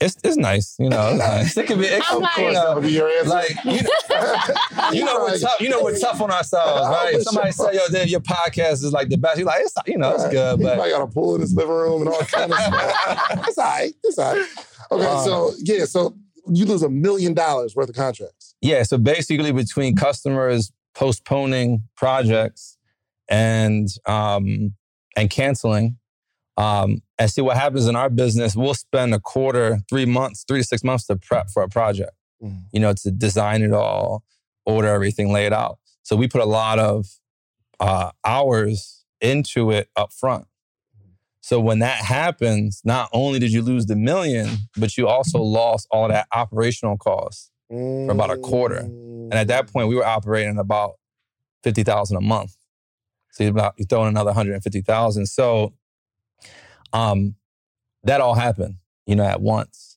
it's 0.00 0.16
it's 0.24 0.36
nice, 0.36 0.74
you 0.80 0.88
know. 0.88 1.14
Nice. 1.16 1.56
It 1.56 1.66
can 1.68 1.78
be. 1.78 1.86
It, 1.86 2.02
I'm 2.10 2.16
of 2.16 2.22
like- 2.22 2.32
course, 2.34 2.54
that 2.54 2.74
would 2.74 2.82
be 2.84 2.90
your 2.92 3.08
answer. 3.08 3.28
like 3.30 3.64
you 3.64 3.82
know, 3.82 4.90
you 4.92 5.04
know 5.04 5.18
we're 5.20 5.38
tough. 5.38 5.60
You 5.60 5.68
know 5.68 5.82
we're 5.84 5.98
tough 5.98 6.20
on 6.20 6.30
ourselves, 6.32 6.88
right? 6.96 7.14
For 7.14 7.20
Somebody 7.22 7.52
sure. 7.52 7.72
say, 7.72 7.78
"Yo, 7.78 7.86
Dave, 7.90 8.08
your 8.08 8.20
podcast 8.20 8.82
is 8.84 8.92
like 8.92 9.08
the 9.08 9.16
best." 9.18 9.38
You're 9.38 9.46
like, 9.46 9.60
"It's 9.62 9.74
you 9.86 9.98
know, 9.98 10.12
it's 10.14 10.28
good," 10.28 10.60
but 10.60 10.80
I 10.80 10.90
got 10.90 11.02
a 11.02 11.06
pool 11.06 11.36
in 11.36 11.40
his 11.42 11.54
living 11.54 11.72
room 11.74 12.02
and 12.02 12.10
all 12.10 12.20
kind 12.22 12.52
of 12.52 12.58
stuff. 12.58 13.46
It's 13.48 13.58
all 13.58 13.64
right. 13.64 13.92
It's 14.04 14.18
all 14.18 14.34
right. 14.34 14.46
Okay, 14.90 15.06
Um, 15.06 15.24
so 15.24 15.52
yeah, 15.62 15.84
so 15.86 16.14
you 16.46 16.64
lose 16.64 16.82
a 16.82 16.90
million 16.90 17.34
dollars 17.34 17.76
worth 17.76 17.88
of 17.88 17.94
contracts. 17.94 18.54
yeah. 18.60 18.82
So 18.82 18.98
basically, 18.98 19.52
between 19.52 19.96
customers 19.96 20.72
postponing 20.94 21.82
projects 21.96 22.76
and 23.28 23.88
um 24.06 24.74
and 25.16 25.30
canceling. 25.30 25.98
Um, 26.58 27.02
and 27.18 27.30
see 27.30 27.40
what 27.40 27.56
happens 27.56 27.86
in 27.86 27.96
our 27.96 28.10
business. 28.10 28.54
We'll 28.54 28.74
spend 28.74 29.14
a 29.14 29.18
quarter, 29.18 29.80
three 29.88 30.04
months, 30.04 30.44
three 30.46 30.60
to 30.60 30.64
six 30.64 30.84
months 30.84 31.06
to 31.06 31.16
prep 31.16 31.48
for 31.48 31.62
a 31.62 31.68
project. 31.68 32.12
Mm. 32.42 32.64
you 32.72 32.80
know, 32.80 32.92
to 32.92 33.10
design 33.10 33.62
it 33.62 33.72
all, 33.72 34.24
order 34.66 34.88
everything, 34.88 35.32
lay 35.32 35.46
it 35.46 35.52
out. 35.52 35.78
So 36.02 36.16
we 36.16 36.26
put 36.26 36.40
a 36.40 36.46
lot 36.46 36.80
of 36.80 37.06
uh, 37.78 38.10
hours 38.24 39.04
into 39.20 39.70
it 39.70 39.88
up 39.94 40.12
front. 40.12 40.46
So 41.42 41.60
when 41.60 41.80
that 41.80 41.98
happens, 41.98 42.80
not 42.84 43.10
only 43.12 43.38
did 43.38 43.52
you 43.52 43.60
lose 43.62 43.86
the 43.86 43.96
million, 43.96 44.48
but 44.76 44.96
you 44.96 45.06
also 45.08 45.42
lost 45.42 45.86
all 45.90 46.08
that 46.08 46.26
operational 46.32 46.96
costs. 46.96 47.50
For 48.06 48.12
about 48.12 48.30
a 48.30 48.36
quarter. 48.36 48.80
And 48.80 49.32
at 49.32 49.46
that 49.48 49.72
point, 49.72 49.88
we 49.88 49.94
were 49.94 50.04
operating 50.04 50.58
about 50.58 50.92
fifty 51.64 51.82
thousand 51.82 52.18
a 52.18 52.20
month. 52.20 52.54
So 53.30 53.44
you 53.44 53.50
about 53.50 53.74
you 53.78 53.86
throw 53.86 54.02
in 54.02 54.08
another 54.08 54.32
hundred 54.32 54.54
and 54.54 54.62
fifty 54.62 54.82
thousand. 54.82 55.24
So, 55.26 55.72
um, 56.92 57.34
that 58.04 58.20
all 58.20 58.34
happened, 58.34 58.74
you 59.06 59.16
know, 59.16 59.24
at 59.24 59.40
once, 59.40 59.96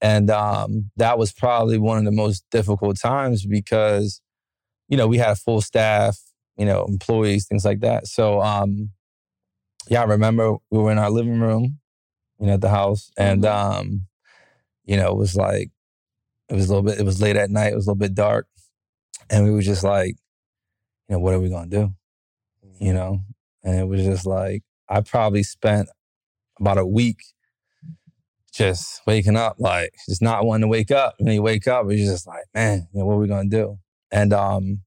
and 0.00 0.28
um, 0.28 0.90
that 0.96 1.16
was 1.16 1.32
probably 1.32 1.78
one 1.78 1.98
of 1.98 2.04
the 2.04 2.10
most 2.10 2.44
difficult 2.50 2.98
times 2.98 3.46
because, 3.46 4.20
you 4.88 4.96
know, 4.96 5.06
we 5.06 5.18
had 5.18 5.30
a 5.30 5.36
full 5.36 5.60
staff, 5.60 6.18
you 6.56 6.66
know, 6.66 6.84
employees, 6.86 7.46
things 7.46 7.64
like 7.64 7.78
that. 7.80 8.08
So, 8.08 8.40
um, 8.42 8.90
yeah, 9.88 10.02
I 10.02 10.04
remember 10.04 10.56
we 10.70 10.78
were 10.78 10.92
in 10.92 10.98
our 10.98 11.10
living 11.10 11.40
room, 11.40 11.78
you 12.38 12.46
know, 12.46 12.54
at 12.54 12.60
the 12.60 12.70
house, 12.70 13.10
and 13.16 13.44
um, 13.44 14.02
you 14.84 14.96
know, 14.96 15.10
it 15.10 15.16
was 15.16 15.36
like 15.36 15.70
it 16.48 16.54
was 16.54 16.66
a 16.66 16.68
little 16.68 16.82
bit. 16.82 16.98
It 16.98 17.04
was 17.04 17.20
late 17.20 17.36
at 17.36 17.50
night. 17.50 17.72
It 17.72 17.76
was 17.76 17.86
a 17.86 17.90
little 17.90 17.98
bit 17.98 18.14
dark, 18.14 18.46
and 19.30 19.44
we 19.44 19.50
were 19.50 19.62
just 19.62 19.84
like, 19.84 20.16
you 21.08 21.14
know, 21.14 21.18
what 21.18 21.34
are 21.34 21.40
we 21.40 21.50
gonna 21.50 21.68
do? 21.68 21.92
You 22.78 22.92
know, 22.92 23.20
and 23.62 23.78
it 23.78 23.86
was 23.86 24.02
just 24.02 24.26
like 24.26 24.62
I 24.88 25.00
probably 25.00 25.42
spent 25.42 25.88
about 26.60 26.78
a 26.78 26.86
week 26.86 27.18
just 28.52 29.02
waking 29.06 29.36
up, 29.36 29.56
like 29.58 29.92
just 30.08 30.22
not 30.22 30.44
wanting 30.44 30.62
to 30.62 30.68
wake 30.68 30.90
up. 30.90 31.16
And 31.18 31.26
then 31.26 31.34
you 31.34 31.42
wake 31.42 31.66
up, 31.66 31.82
and 31.82 31.98
you're 31.98 32.10
just 32.10 32.26
like, 32.26 32.44
man, 32.54 32.88
you 32.92 33.00
know, 33.00 33.06
what 33.06 33.14
are 33.14 33.18
we 33.18 33.28
gonna 33.28 33.48
do? 33.48 33.78
And 34.10 34.32
um, 34.32 34.80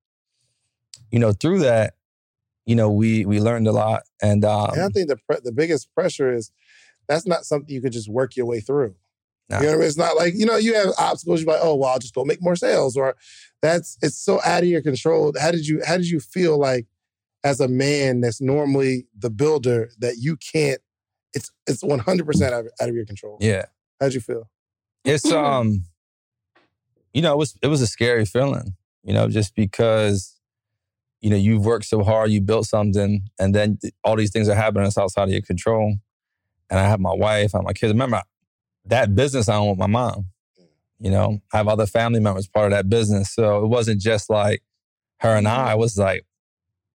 you 1.12 1.20
know, 1.20 1.32
through 1.34 1.60
that, 1.60 1.94
you 2.68 2.76
know, 2.76 2.92
we 2.92 3.26
we 3.26 3.40
learned 3.40 3.68
a 3.68 3.72
lot, 3.72 4.04
and 4.22 4.46
um, 4.46 4.72
And 4.74 4.84
I 4.84 4.90
think 4.90 5.08
the 5.08 5.18
pre- 5.18 5.40
the 5.44 5.52
biggest 5.52 5.92
pressure 5.96 6.32
is 6.32 6.52
that's 7.08 7.26
not 7.26 7.46
something 7.46 7.74
you 7.74 7.82
could 7.82 7.94
just 7.94 8.10
work 8.10 8.36
your 8.36 8.46
way 8.46 8.60
through. 8.60 8.94
Nah. 9.50 9.60
You 9.60 9.64
know 9.64 9.70
what 9.70 9.76
I 9.76 9.78
mean? 9.78 9.88
It's 9.88 9.98
not 9.98 10.18
like, 10.18 10.34
you 10.36 10.46
know, 10.46 10.58
you 10.58 10.74
have 10.76 10.90
obstacles, 11.00 11.42
you're 11.42 11.54
like, 11.54 11.62
oh 11.64 11.76
well, 11.76 11.92
I'll 11.92 12.00
just 12.00 12.14
go 12.14 12.26
make 12.26 12.42
more 12.42 12.58
sales. 12.58 12.98
Or 12.98 13.16
that's 13.62 13.98
it's 14.02 14.18
so 14.18 14.42
out 14.46 14.64
of 14.64 14.70
your 14.70 14.82
control. 14.82 15.34
How 15.40 15.52
did 15.52 15.66
you 15.66 15.82
how 15.88 15.96
did 15.98 16.10
you 16.10 16.20
feel 16.20 16.60
like 16.60 16.86
as 17.44 17.62
a 17.62 17.68
man 17.68 18.22
that's 18.22 18.42
normally 18.42 19.08
the 19.18 19.30
builder 19.30 19.90
that 20.00 20.18
you 20.18 20.36
can't 20.36 20.82
it's 21.34 21.52
it's 21.68 21.84
100 21.84 22.26
percent 22.26 22.54
out 22.54 22.66
of 22.80 22.96
your 22.96 23.06
control. 23.06 23.38
yeah. 23.40 23.66
How'd 24.02 24.14
you 24.14 24.20
feel? 24.20 24.50
It's 25.06 25.26
um, 25.32 25.84
you 27.14 27.22
know, 27.22 27.34
it 27.34 27.38
was 27.38 27.56
it 27.62 27.68
was 27.68 27.82
a 27.82 27.88
scary 27.88 28.26
feeling, 28.26 28.76
you 29.04 29.14
know, 29.14 29.30
just 29.30 29.56
because, 29.56 30.37
you 31.22 31.30
know, 31.30 31.36
you've 31.36 31.66
worked 31.66 31.86
so 31.86 32.04
hard, 32.04 32.32
you 32.32 32.42
built 32.42 32.68
something, 32.68 33.24
and 33.40 33.56
then 33.56 33.80
all 34.04 34.16
these 34.16 34.32
things 34.32 34.50
are 34.50 34.56
happening 34.56 34.84
that's 34.84 34.98
outside 34.98 35.24
of 35.24 35.30
your 35.30 35.42
control. 35.42 35.96
And 36.70 36.80
I 36.80 36.84
have 36.84 37.00
my 37.00 37.14
wife, 37.14 37.56
I 37.56 37.60
have 37.60 37.66
my 37.66 37.74
kids. 37.74 37.94
Remember, 37.94 38.22
that 38.86 39.16
business 39.16 39.50
I 39.50 39.56
own 39.56 39.70
with 39.70 39.80
my 39.80 39.88
mom. 39.88 40.28
Mm. 40.60 40.66
You 41.00 41.12
know, 41.12 41.40
I 41.54 41.58
have 41.58 41.68
other 41.68 41.86
family 41.86 42.20
members 42.20 42.48
part 42.48 42.72
of 42.72 42.72
that 42.72 42.90
business. 42.90 43.34
So 43.34 43.64
it 43.64 43.68
wasn't 43.68 44.02
just 44.02 44.30
like 44.30 44.62
her 45.20 45.36
and 45.36 45.48
I, 45.48 45.74
it 45.74 45.78
was 45.78 45.98
like 45.98 46.26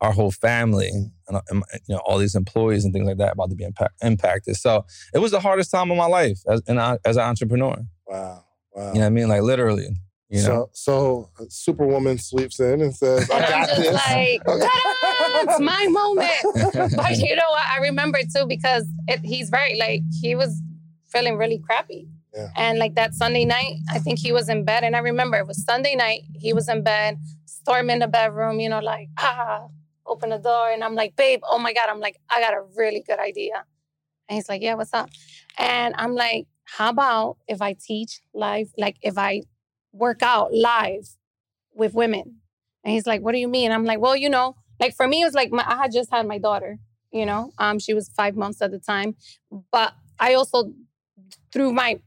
our 0.00 0.12
whole 0.12 0.30
family 0.30 0.90
mm. 0.94 1.10
and, 1.28 1.40
and, 1.48 1.64
you 1.86 1.94
know 1.94 2.00
all 2.04 2.18
these 2.18 2.34
employees 2.34 2.84
and 2.84 2.92
things 2.92 3.06
like 3.06 3.18
that 3.18 3.32
about 3.32 3.50
to 3.50 3.56
be 3.56 3.64
impact, 3.64 3.94
impacted. 4.02 4.56
So 4.56 4.84
it 5.14 5.18
was 5.18 5.30
the 5.30 5.40
hardest 5.40 5.70
time 5.70 5.90
of 5.90 5.96
my 5.96 6.06
life 6.06 6.40
as 6.48 6.62
an, 6.66 6.78
as 7.04 7.16
an 7.16 7.22
entrepreneur. 7.22 7.78
Wow. 8.06 8.44
Wow. 8.74 8.88
You 8.88 8.94
know 8.94 9.00
what 9.00 9.06
I 9.06 9.10
mean? 9.10 9.28
Like 9.28 9.42
literally. 9.42 9.88
You 10.32 10.42
know? 10.44 10.70
So, 10.72 11.28
so 11.36 11.46
Superwoman 11.50 12.16
sweeps 12.16 12.58
in 12.58 12.80
and 12.80 12.94
says, 12.94 13.30
"I 13.30 13.40
got 13.50 13.68
I'm 13.68 13.82
this." 13.82 13.92
like, 13.92 14.40
it's 14.46 15.60
my 15.60 15.86
moment. 15.88 16.94
but 16.96 17.18
you 17.18 17.36
know 17.36 17.50
what? 17.50 17.64
I 17.68 17.80
remember 17.82 18.18
too 18.34 18.46
because 18.46 18.86
it, 19.08 19.20
he's 19.22 19.50
very 19.50 19.78
like 19.78 20.00
he 20.22 20.34
was 20.34 20.62
feeling 21.10 21.36
really 21.36 21.58
crappy. 21.58 22.08
Yeah. 22.34 22.48
And 22.56 22.78
like 22.78 22.94
that 22.94 23.14
Sunday 23.14 23.44
night, 23.44 23.74
I 23.90 23.98
think 23.98 24.18
he 24.18 24.32
was 24.32 24.48
in 24.48 24.64
bed, 24.64 24.84
and 24.84 24.96
I 24.96 25.00
remember 25.00 25.36
it 25.36 25.46
was 25.46 25.62
Sunday 25.62 25.96
night. 25.96 26.22
He 26.34 26.54
was 26.54 26.66
in 26.66 26.82
bed, 26.82 27.18
storm 27.44 27.90
in 27.90 27.98
the 27.98 28.08
bedroom, 28.08 28.58
you 28.58 28.70
know, 28.70 28.80
like 28.80 29.10
ah, 29.18 29.66
open 30.06 30.30
the 30.30 30.38
door, 30.38 30.70
and 30.70 30.82
I'm 30.82 30.94
like, 30.94 31.14
babe, 31.14 31.40
oh 31.46 31.58
my 31.58 31.74
god, 31.74 31.90
I'm 31.90 32.00
like, 32.00 32.18
I 32.30 32.40
got 32.40 32.54
a 32.54 32.62
really 32.74 33.04
good 33.06 33.18
idea. 33.18 33.66
And 34.30 34.36
he's 34.36 34.48
like, 34.48 34.62
yeah, 34.62 34.76
what's 34.76 34.94
up? 34.94 35.10
And 35.58 35.94
I'm 35.98 36.14
like, 36.14 36.46
how 36.64 36.88
about 36.88 37.36
if 37.48 37.60
I 37.60 37.76
teach 37.78 38.22
live, 38.32 38.72
like 38.78 38.96
if 39.02 39.18
I 39.18 39.42
work 39.92 40.22
out 40.22 40.52
live 40.52 41.08
with 41.74 41.94
women? 41.94 42.36
And 42.84 42.94
he's 42.94 43.06
like, 43.06 43.22
what 43.22 43.32
do 43.32 43.38
you 43.38 43.48
mean? 43.48 43.70
I'm 43.70 43.84
like, 43.84 44.00
well, 44.00 44.16
you 44.16 44.28
know, 44.28 44.56
like 44.80 44.94
for 44.94 45.06
me, 45.06 45.22
it 45.22 45.24
was 45.24 45.34
like 45.34 45.52
my, 45.52 45.64
I 45.66 45.76
had 45.76 45.92
just 45.92 46.10
had 46.10 46.26
my 46.26 46.38
daughter, 46.38 46.78
you 47.12 47.26
know, 47.26 47.52
um, 47.58 47.78
she 47.78 47.94
was 47.94 48.08
five 48.08 48.36
months 48.36 48.60
at 48.60 48.70
the 48.70 48.78
time, 48.78 49.14
but 49.70 49.92
I 50.18 50.34
also 50.34 50.72
through 51.52 51.72
my 51.72 52.00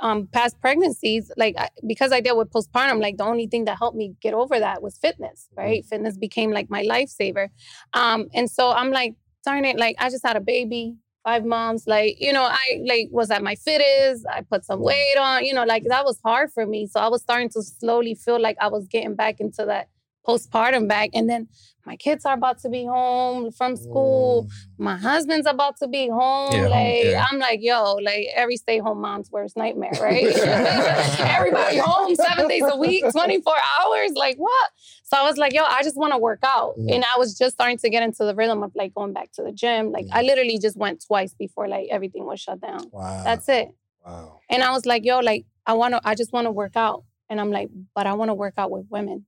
um 0.00 0.28
past 0.32 0.60
pregnancies, 0.60 1.30
like 1.36 1.54
I, 1.58 1.68
because 1.86 2.12
I 2.12 2.20
dealt 2.20 2.38
with 2.38 2.50
postpartum, 2.50 3.00
like 3.00 3.16
the 3.16 3.24
only 3.24 3.46
thing 3.46 3.64
that 3.64 3.78
helped 3.78 3.96
me 3.96 4.14
get 4.20 4.34
over 4.34 4.58
that 4.58 4.82
was 4.82 4.96
fitness, 4.98 5.48
right? 5.56 5.84
Fitness 5.84 6.16
became 6.16 6.50
like 6.50 6.70
my 6.70 6.82
lifesaver. 6.84 7.48
Um, 7.94 8.28
and 8.34 8.50
so 8.50 8.70
I'm 8.70 8.90
like, 8.90 9.14
darn 9.44 9.64
it, 9.64 9.76
like 9.76 9.96
I 9.98 10.10
just 10.10 10.26
had 10.26 10.36
a 10.36 10.40
baby, 10.40 10.96
five 11.24 11.44
months, 11.44 11.86
like, 11.86 12.16
you 12.20 12.32
know, 12.32 12.44
I 12.44 12.80
like 12.86 13.08
was 13.10 13.30
at 13.30 13.42
my 13.42 13.54
fittest, 13.54 14.26
I 14.32 14.42
put 14.42 14.64
some 14.64 14.80
weight 14.80 15.16
on, 15.18 15.44
you 15.44 15.54
know, 15.54 15.64
like 15.64 15.84
that 15.88 16.04
was 16.04 16.20
hard 16.24 16.52
for 16.52 16.66
me. 16.66 16.86
So 16.86 17.00
I 17.00 17.08
was 17.08 17.22
starting 17.22 17.50
to 17.50 17.62
slowly 17.62 18.14
feel 18.14 18.40
like 18.40 18.56
I 18.60 18.68
was 18.68 18.86
getting 18.88 19.14
back 19.14 19.40
into 19.40 19.64
that 19.66 19.88
postpartum 20.28 20.86
bag. 20.86 21.10
And 21.14 21.28
then 21.28 21.48
my 21.88 21.96
kids 21.96 22.26
are 22.26 22.34
about 22.34 22.58
to 22.60 22.68
be 22.68 22.84
home 22.84 23.50
from 23.50 23.74
school. 23.74 24.46
My 24.76 24.98
husband's 24.98 25.46
about 25.46 25.78
to 25.78 25.88
be 25.88 26.08
home. 26.08 26.52
Yeah, 26.52 26.68
like 26.68 27.04
yeah. 27.04 27.26
I'm 27.30 27.38
like, 27.38 27.60
yo, 27.62 27.94
like 27.94 28.26
every 28.34 28.58
stay 28.58 28.78
home 28.78 29.00
mom's 29.00 29.30
worst 29.30 29.56
nightmare, 29.56 29.92
right? 30.00 30.26
Everybody 31.18 31.78
home 31.78 32.14
seven 32.14 32.46
days 32.46 32.64
a 32.66 32.76
week, 32.76 33.04
24 33.10 33.54
hours. 33.80 34.12
Like 34.14 34.36
what? 34.36 34.70
So 35.04 35.16
I 35.16 35.22
was 35.22 35.38
like, 35.38 35.54
yo, 35.54 35.62
I 35.62 35.82
just 35.82 35.96
want 35.96 36.12
to 36.12 36.18
work 36.18 36.40
out. 36.44 36.78
Mm. 36.78 36.96
And 36.96 37.04
I 37.04 37.18
was 37.18 37.38
just 37.38 37.54
starting 37.54 37.78
to 37.78 37.88
get 37.88 38.02
into 38.02 38.24
the 38.24 38.34
rhythm 38.34 38.62
of 38.62 38.72
like 38.74 38.92
going 38.94 39.14
back 39.14 39.32
to 39.32 39.42
the 39.42 39.52
gym. 39.52 39.90
Like 39.90 40.04
I 40.12 40.20
literally 40.20 40.58
just 40.58 40.76
went 40.76 41.02
twice 41.06 41.32
before 41.38 41.68
like 41.68 41.88
everything 41.90 42.26
was 42.26 42.38
shut 42.38 42.60
down. 42.60 42.84
Wow. 42.92 43.24
That's 43.24 43.48
it. 43.48 43.70
wow. 44.04 44.40
And 44.50 44.62
I 44.62 44.72
was 44.72 44.84
like, 44.84 45.06
yo, 45.06 45.20
like, 45.20 45.46
I 45.66 45.72
want 45.72 45.94
to, 45.94 46.00
I 46.04 46.14
just 46.14 46.34
want 46.34 46.46
to 46.46 46.50
work 46.50 46.76
out. 46.76 47.04
And 47.30 47.40
I'm 47.40 47.50
like, 47.50 47.70
but 47.94 48.06
I 48.06 48.12
want 48.12 48.28
to 48.28 48.34
work 48.34 48.54
out 48.58 48.70
with 48.70 48.86
women. 48.90 49.24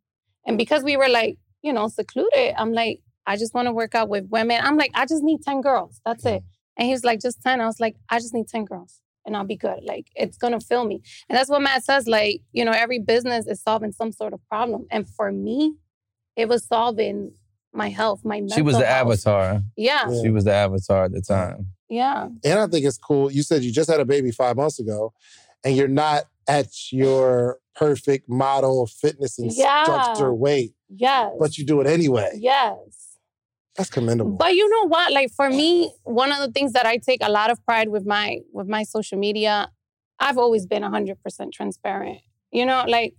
And 0.47 0.57
because 0.59 0.83
we 0.83 0.97
were 0.97 1.09
like, 1.09 1.39
you 1.63 1.73
know, 1.73 1.89
secluded, 1.89 2.55
I'm 2.57 2.73
like, 2.73 3.01
I 3.27 3.37
just 3.37 3.55
want 3.55 3.67
to 3.67 3.73
work 3.73 3.95
out 3.95 4.09
with 4.09 4.27
women. 4.31 4.61
I'm 4.63 4.77
like, 4.77 4.91
I 4.95 5.07
just 5.07 5.23
need 5.23 5.43
10 5.43 5.61
girls. 5.61 6.01
That's 6.05 6.25
it. 6.25 6.43
And 6.77 6.87
he 6.87 6.93
was 6.93 7.05
like, 7.05 7.21
just 7.21 7.43
10. 7.43 7.61
I 7.61 7.67
was 7.67 7.79
like, 7.81 7.97
I 8.09 8.19
just 8.19 8.33
need 8.35 8.49
10 8.49 8.65
girls 8.65 9.01
and 9.27 9.37
I'll 9.37 9.45
be 9.45 9.57
good. 9.57 9.81
Like, 9.85 10.07
it's 10.15 10.39
going 10.39 10.59
to 10.59 10.65
fill 10.65 10.85
me. 10.87 11.03
And 11.29 11.37
that's 11.39 11.51
what 11.51 11.61
Matt 11.63 11.85
says. 11.85 12.09
Like, 12.09 12.41
you 12.53 12.65
know, 12.65 12.73
every 12.73 12.99
business 12.99 13.47
is 13.47 13.63
solving 13.63 13.93
some 13.93 14.13
sort 14.13 14.33
of 14.33 14.41
problem. 14.49 14.87
And 14.91 15.09
for 15.09 15.31
me, 15.31 15.75
it 16.37 16.49
was 16.49 16.67
solving 16.67 17.33
my 17.73 17.91
health, 17.91 18.23
my 18.25 18.41
mental 18.41 18.57
She 18.57 18.63
was 18.63 18.79
the 18.79 18.87
health. 18.87 19.07
avatar. 19.07 19.61
Yeah. 19.77 20.11
Yeah. 20.11 20.23
She 20.23 20.31
was 20.31 20.45
the 20.45 20.53
avatar 20.55 21.05
at 21.05 21.13
the 21.13 21.21
time. 21.21 21.67
Yeah. 21.89 22.29
And 22.45 22.59
I 22.59 22.67
think 22.67 22.85
it's 22.87 22.99
cool. 22.99 23.31
You 23.31 23.43
said 23.43 23.63
you 23.63 23.71
just 23.73 23.91
had 23.91 24.01
a 24.01 24.05
baby 24.05 24.33
five 24.33 24.57
months 24.57 24.81
ago, 24.81 25.13
and 25.65 25.77
you're 25.77 25.87
not 25.89 26.25
at 26.49 26.67
your 26.91 27.60
perfect 27.77 28.29
model 28.29 28.87
fitness 28.87 29.39
Yeah. 29.39 29.81
instructor 29.81 30.35
weight, 30.35 30.75
Yes. 30.89 31.33
but 31.39 31.57
you 31.59 31.65
do 31.65 31.81
it 31.81 31.87
anyway. 31.87 32.31
yes. 32.37 32.79
That's 33.77 33.89
commendable. 33.89 34.33
But 34.33 34.55
you 34.55 34.69
know 34.69 34.89
what? 34.89 35.13
Like 35.13 35.31
for 35.31 35.49
me, 35.49 35.93
one 36.03 36.33
of 36.33 36.39
the 36.39 36.51
things 36.51 36.73
that 36.73 36.87
I 36.87 36.97
take 36.99 37.21
a 37.23 37.31
lot 37.31 37.51
of 37.51 37.65
pride 37.65 37.89
with 37.89 38.05
my 38.05 38.41
with 38.53 38.67
my 38.69 38.83
social 38.83 39.17
media, 39.19 39.71
I've 40.19 40.39
always 40.39 40.67
been 40.67 40.83
100% 40.83 41.53
transparent. 41.53 42.19
You 42.51 42.67
know, 42.67 42.85
like 42.89 43.15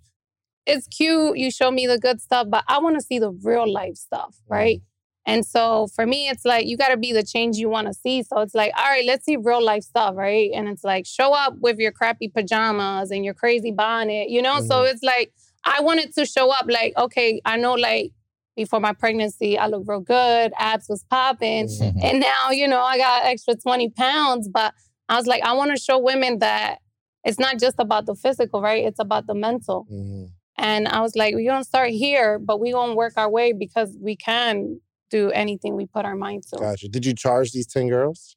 it's 0.68 0.88
cute 0.88 1.38
you 1.38 1.50
show 1.52 1.72
me 1.72 1.88
the 1.88 1.98
good 1.98 2.22
stuff, 2.22 2.48
but 2.50 2.64
I 2.68 2.80
want 2.80 2.96
to 2.96 3.02
see 3.02 3.18
the 3.18 3.32
real 3.32 3.66
life 3.72 3.96
stuff, 3.96 4.36
right? 4.48 4.78
Mm-hmm. 4.80 4.91
And 5.26 5.46
so 5.46 5.88
for 5.96 6.06
me, 6.06 6.30
it's 6.30 6.46
like 6.46 6.66
you 6.66 6.78
got 6.78 6.90
to 6.90 6.98
be 6.98 7.14
the 7.14 7.24
change 7.24 7.58
you 7.58 7.70
want 7.70 7.88
to 7.88 7.94
see. 7.94 8.24
So 8.24 8.40
it's 8.40 8.56
like, 8.56 8.74
all 8.76 8.86
right, 8.86 9.06
let's 9.06 9.26
see 9.26 9.38
real 9.38 9.64
life 9.64 9.84
stuff, 9.84 10.16
right? 10.16 10.50
And 10.54 10.68
it's 10.68 10.84
like 10.84 11.06
show 11.06 11.34
up 11.34 11.56
with 11.60 11.78
your 11.78 11.92
crappy 11.92 12.28
pajamas 12.28 13.12
and 13.12 13.24
your 13.24 13.36
crazy 13.36 13.72
bonnet, 13.72 14.30
you 14.30 14.42
know? 14.42 14.62
So 14.62 14.82
it's 14.84 15.04
like 15.04 15.32
I 15.64 15.82
wanted 15.82 16.14
to 16.16 16.26
show 16.26 16.50
up 16.52 16.66
like, 16.68 16.94
okay, 16.98 17.40
I 17.46 17.58
know 17.58 17.74
like 17.74 18.14
before 18.56 18.80
my 18.80 18.94
pregnancy, 18.94 19.58
I 19.58 19.68
look 19.68 19.84
real 19.86 20.00
good, 20.02 20.54
abs 20.58 20.88
was 20.90 21.04
popping. 21.10 21.70
And 22.02 22.20
now, 22.20 22.50
you 22.52 22.68
know, 22.68 22.82
I 22.82 22.98
got 22.98 23.26
extra 23.26 23.56
20 23.56 23.90
pounds, 23.92 24.50
but 24.50 24.74
I 25.08 25.18
was 25.18 25.28
like, 25.28 25.44
I 25.44 25.54
want 25.54 25.72
to 25.72 25.78
show 25.82 26.00
women 26.00 26.40
that 26.40 26.80
it's 27.24 27.38
not 27.40 27.60
just 27.60 27.76
about 27.78 28.08
the 28.08 28.16
physical, 28.16 28.62
right? 28.62 28.84
It's 28.84 29.00
about 29.00 29.28
the 29.28 29.36
mental. 29.36 29.86
Mhm. 29.92 30.30
And 30.58 30.88
I 30.88 31.02
was 31.02 31.16
like, 31.16 31.34
we're 31.36 31.50
going 31.50 31.62
to 31.62 31.68
start 31.68 31.90
here, 31.92 32.40
but 32.40 32.60
we're 32.60 32.74
going 32.74 32.92
to 32.92 32.96
work 32.96 33.14
our 33.18 33.30
way 33.30 33.54
because 33.54 33.96
we 34.02 34.16
can 34.16 34.80
do 35.12 35.30
anything 35.32 35.76
we 35.76 35.86
put 35.86 36.06
our 36.06 36.16
mind 36.16 36.44
to. 36.48 36.58
Gotcha. 36.58 36.88
Did 36.88 37.06
you 37.06 37.14
charge 37.14 37.52
these 37.52 37.68
10 37.68 37.90
girls? 37.90 38.36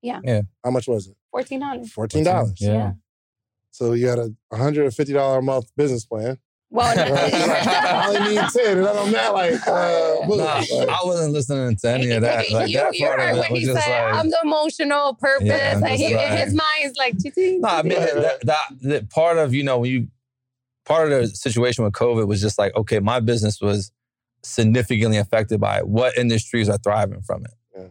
Yeah. 0.00 0.20
Yeah. 0.24 0.42
How 0.64 0.70
much 0.70 0.88
was 0.88 1.08
it? 1.08 1.16
$14. 1.34 1.92
$14. 1.92 2.54
Yeah. 2.58 2.72
Yeah. 2.72 2.92
So 3.70 3.92
you 3.92 4.06
had 4.08 4.18
a 4.18 4.30
$150 4.52 5.38
a 5.38 5.42
month 5.42 5.70
business 5.76 6.04
plan. 6.04 6.38
Well, 6.70 6.86
I 6.98 8.06
only 8.08 8.34
need 8.36 8.48
10, 8.50 8.78
and 8.78 8.86
I'm 8.86 9.12
not 9.12 9.34
like, 9.34 9.66
uh. 9.68 10.16
Nah, 10.26 10.54
Like, 10.54 10.88
I 10.88 11.00
wasn't 11.04 11.34
listening 11.34 11.76
to 11.76 11.88
any 11.90 12.10
of 12.12 12.22
that. 12.22 12.50
Like 12.50 12.70
you, 12.70 12.78
that 12.78 12.94
you 12.94 13.06
part 13.06 13.20
heard 13.20 13.30
of 13.30 13.36
it 13.36 13.40
when 13.40 13.50
was 13.52 13.60
he 13.60 13.66
just 13.66 13.84
said, 13.84 14.04
like, 14.04 14.14
I'm 14.14 14.30
the 14.30 14.38
emotional 14.42 15.14
purpose. 15.14 15.48
Yeah, 15.48 15.76
and 15.76 15.88
he, 15.88 16.14
in 16.14 16.36
his 16.38 16.54
mind 16.54 16.84
is 16.84 16.96
like, 16.96 17.14
"Chee-chee, 17.22 17.58
No, 17.58 17.68
I 17.68 17.82
mean 17.82 17.98
that, 17.98 18.38
that, 18.44 18.62
that 18.82 19.10
part 19.10 19.36
of 19.36 19.52
you 19.52 19.64
know 19.64 19.80
when 19.80 19.90
you 19.90 20.08
part 20.86 21.12
of 21.12 21.20
the 21.20 21.28
situation 21.28 21.84
with 21.84 21.92
COVID 21.92 22.26
was 22.26 22.40
just 22.40 22.58
like 22.58 22.74
okay, 22.74 23.00
my 23.00 23.20
business 23.20 23.60
was 23.60 23.90
significantly 24.44 25.16
affected 25.18 25.60
by 25.60 25.78
it. 25.78 25.88
What 25.88 26.16
industries 26.18 26.68
are 26.68 26.78
thriving 26.78 27.22
from 27.22 27.44
it? 27.44 27.52
Yeah. 27.76 27.86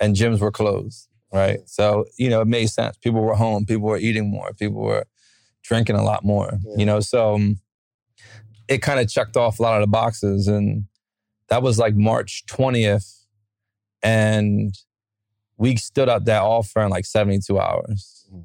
And 0.00 0.16
gyms 0.16 0.40
were 0.40 0.50
closed, 0.50 1.08
right? 1.32 1.60
So 1.66 2.06
you 2.18 2.28
know 2.30 2.40
it 2.42 2.48
made 2.48 2.66
sense. 2.70 2.96
People 2.98 3.20
were 3.22 3.34
home. 3.36 3.64
People 3.66 3.88
were 3.88 3.98
eating 3.98 4.30
more. 4.30 4.52
People 4.54 4.80
were 4.82 5.04
drinking 5.62 5.96
a 5.96 6.02
lot 6.02 6.24
more. 6.24 6.58
Yeah. 6.64 6.74
You 6.78 6.86
know, 6.86 7.00
so 7.00 7.34
um, 7.34 7.60
it 8.68 8.78
kind 8.82 8.98
of 9.00 9.08
checked 9.08 9.36
off 9.36 9.58
a 9.58 9.62
lot 9.62 9.76
of 9.80 9.82
the 9.82 9.90
boxes, 9.90 10.48
and 10.48 10.84
that 11.48 11.62
was 11.62 11.78
like 11.78 11.94
March 11.94 12.44
twentieth, 12.46 13.26
and 14.02 14.74
we 15.56 15.76
stood 15.76 16.08
up 16.08 16.24
that 16.24 16.42
offer 16.42 16.80
in 16.82 16.90
like 16.90 17.04
seventy 17.06 17.38
two 17.38 17.58
hours 17.60 18.26
Mhm. 18.32 18.44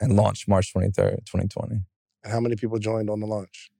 and 0.00 0.16
launched 0.16 0.46
March 0.48 0.72
23rd, 0.72 1.24
2020. 1.26 1.80
and 2.22 2.32
how 2.32 2.38
many 2.40 2.54
people 2.56 2.78
joined 2.78 3.08
on 3.10 3.20
the 3.20 3.26
launch? 3.26 3.70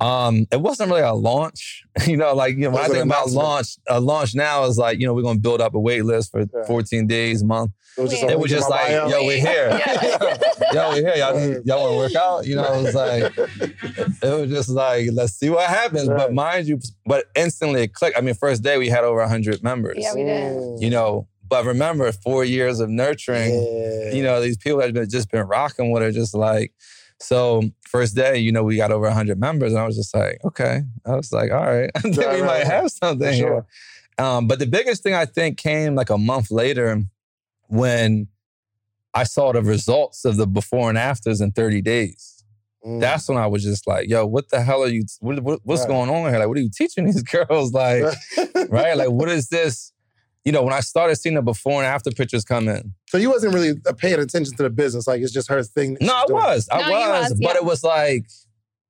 Um, 0.00 0.46
it 0.52 0.60
wasn't 0.60 0.90
really 0.90 1.02
a 1.02 1.12
launch, 1.12 1.84
you 2.06 2.16
know, 2.16 2.34
like 2.34 2.54
you 2.54 2.62
know, 2.62 2.70
when 2.70 2.82
I 2.82 2.88
think 2.88 3.04
about 3.04 3.30
launch, 3.30 3.76
a 3.88 4.00
launch 4.00 4.34
now 4.34 4.64
is 4.64 4.78
like, 4.78 5.00
you 5.00 5.06
know, 5.06 5.14
we're 5.14 5.22
gonna 5.22 5.38
build 5.38 5.60
up 5.60 5.74
a 5.74 5.80
wait 5.80 6.04
list 6.04 6.30
for 6.32 6.40
Yeah. 6.40 6.64
14 6.66 7.06
days, 7.06 7.42
a 7.42 7.46
month. 7.46 7.72
It 7.98 8.02
was 8.02 8.10
just, 8.10 8.22
It 8.24 8.38
was 8.38 8.50
just 8.50 8.68
like, 8.68 8.88
bio. 8.88 9.08
yo, 9.08 9.24
we're 9.26 9.40
here. 9.40 9.68
Yeah. 9.70 10.36
yo, 10.72 10.90
we're 10.90 10.94
here. 10.96 11.14
Y'all, 11.16 11.38
need, 11.38 11.62
y'all 11.64 11.82
wanna 11.84 11.96
work 11.96 12.14
out? 12.14 12.46
You 12.46 12.56
know, 12.56 12.74
it 12.74 12.82
was 12.82 12.94
like, 12.94 13.32
it 14.22 14.40
was 14.40 14.50
just 14.50 14.68
like, 14.68 15.08
let's 15.14 15.32
see 15.32 15.48
what 15.48 15.66
happens. 15.68 16.06
Right. 16.06 16.18
But 16.18 16.34
mind 16.34 16.66
you, 16.68 16.78
but 17.06 17.24
instantly 17.34 17.84
it 17.84 17.94
clicked. 17.94 18.18
I 18.18 18.20
mean, 18.20 18.34
first 18.34 18.62
day 18.62 18.76
we 18.76 18.88
had 18.88 19.02
over 19.04 19.20
100 19.20 19.62
members, 19.62 19.96
Yeah, 19.98 20.14
we 20.14 20.24
did. 20.24 20.52
Mm. 20.56 20.82
you 20.82 20.90
know, 20.90 21.26
but 21.48 21.64
remember, 21.64 22.10
four 22.12 22.44
years 22.44 22.80
of 22.80 22.90
nurturing, 22.90 23.54
Yeah. 23.54 24.12
you 24.12 24.22
know, 24.22 24.42
these 24.42 24.56
people 24.58 24.78
that 24.80 24.86
have 24.86 24.94
been, 24.94 25.08
just 25.08 25.30
been 25.30 25.46
rocking 25.46 25.90
with 25.90 26.02
it, 26.02 26.12
just 26.12 26.34
like, 26.34 26.72
so 27.20 27.62
first 27.88 28.14
day, 28.14 28.38
you 28.38 28.52
know, 28.52 28.62
we 28.64 28.76
got 28.76 28.90
over 28.92 29.06
100 29.06 29.38
members, 29.40 29.72
and 29.72 29.80
I 29.80 29.86
was 29.86 29.96
just 29.96 30.14
like, 30.14 30.38
okay. 30.44 30.82
I 31.04 31.16
was 31.16 31.32
like, 31.32 31.50
all 31.50 31.64
right, 31.64 31.90
I 31.94 32.00
think 32.00 32.16
Right, 32.18 32.36
we 32.36 32.42
might 32.42 32.58
right. 32.58 32.66
have 32.66 32.90
something 32.90 33.26
For 33.28 33.32
here. 33.34 33.66
Um, 34.18 34.46
but 34.46 34.58
the 34.58 34.66
biggest 34.66 35.02
thing 35.02 35.14
I 35.14 35.24
think 35.26 35.58
came 35.58 35.94
like 35.94 36.10
a 36.10 36.18
month 36.18 36.50
later 36.50 37.02
when 37.68 38.28
I 39.14 39.24
saw 39.24 39.52
the 39.52 39.62
results 39.62 40.24
of 40.24 40.36
the 40.36 40.46
before 40.46 40.88
and 40.88 40.98
afters 40.98 41.40
in 41.40 41.52
30 41.52 41.82
days. 41.82 42.44
Mm. 42.86 43.00
That's 43.00 43.28
when 43.28 43.38
I 43.38 43.46
was 43.46 43.62
just 43.64 43.86
like, 43.86 44.08
yo, 44.08 44.24
what 44.26 44.48
the 44.50 44.62
hell 44.62 44.82
are 44.84 44.88
you, 44.88 45.04
what, 45.20 45.40
what- 45.40 45.60
what's 45.64 45.82
Right. 45.82 45.88
going 45.88 46.10
on 46.10 46.30
here? 46.30 46.38
Like, 46.38 46.48
what 46.48 46.56
are 46.58 46.60
you 46.60 46.70
teaching 46.70 47.04
these 47.06 47.22
girls? 47.34 47.72
Like, 47.72 48.04
right? 48.68 48.96
Like, 48.96 49.10
what 49.10 49.28
is 49.38 49.48
this? 49.48 49.92
You 50.46 50.52
know, 50.52 50.62
when 50.62 50.72
I 50.72 50.78
started 50.78 51.16
seeing 51.16 51.34
the 51.34 51.42
before 51.42 51.82
and 51.82 51.86
after 51.86 52.12
pictures 52.12 52.44
come 52.44 52.68
in, 52.68 52.94
So 53.08 53.18
you 53.18 53.30
wasn't 53.30 53.52
really 53.52 53.72
uh, 53.84 53.92
paying 53.92 54.20
attention 54.20 54.56
to 54.56 54.62
the 54.62 54.70
business. 54.70 55.08
Like 55.08 55.20
it's 55.20 55.32
just 55.32 55.48
her 55.48 55.64
thing. 55.64 55.98
no, 56.00 56.06
she's 56.06 56.30
I 56.30 56.32
was, 56.32 56.68
I 56.70 56.78
No, 56.78 56.88
you 56.88 56.92
was, 56.94 57.30
was, 57.30 57.40
but 57.40 57.48
yeah. 57.48 57.56
it 57.56 57.64
was 57.64 57.82
like, 57.82 58.26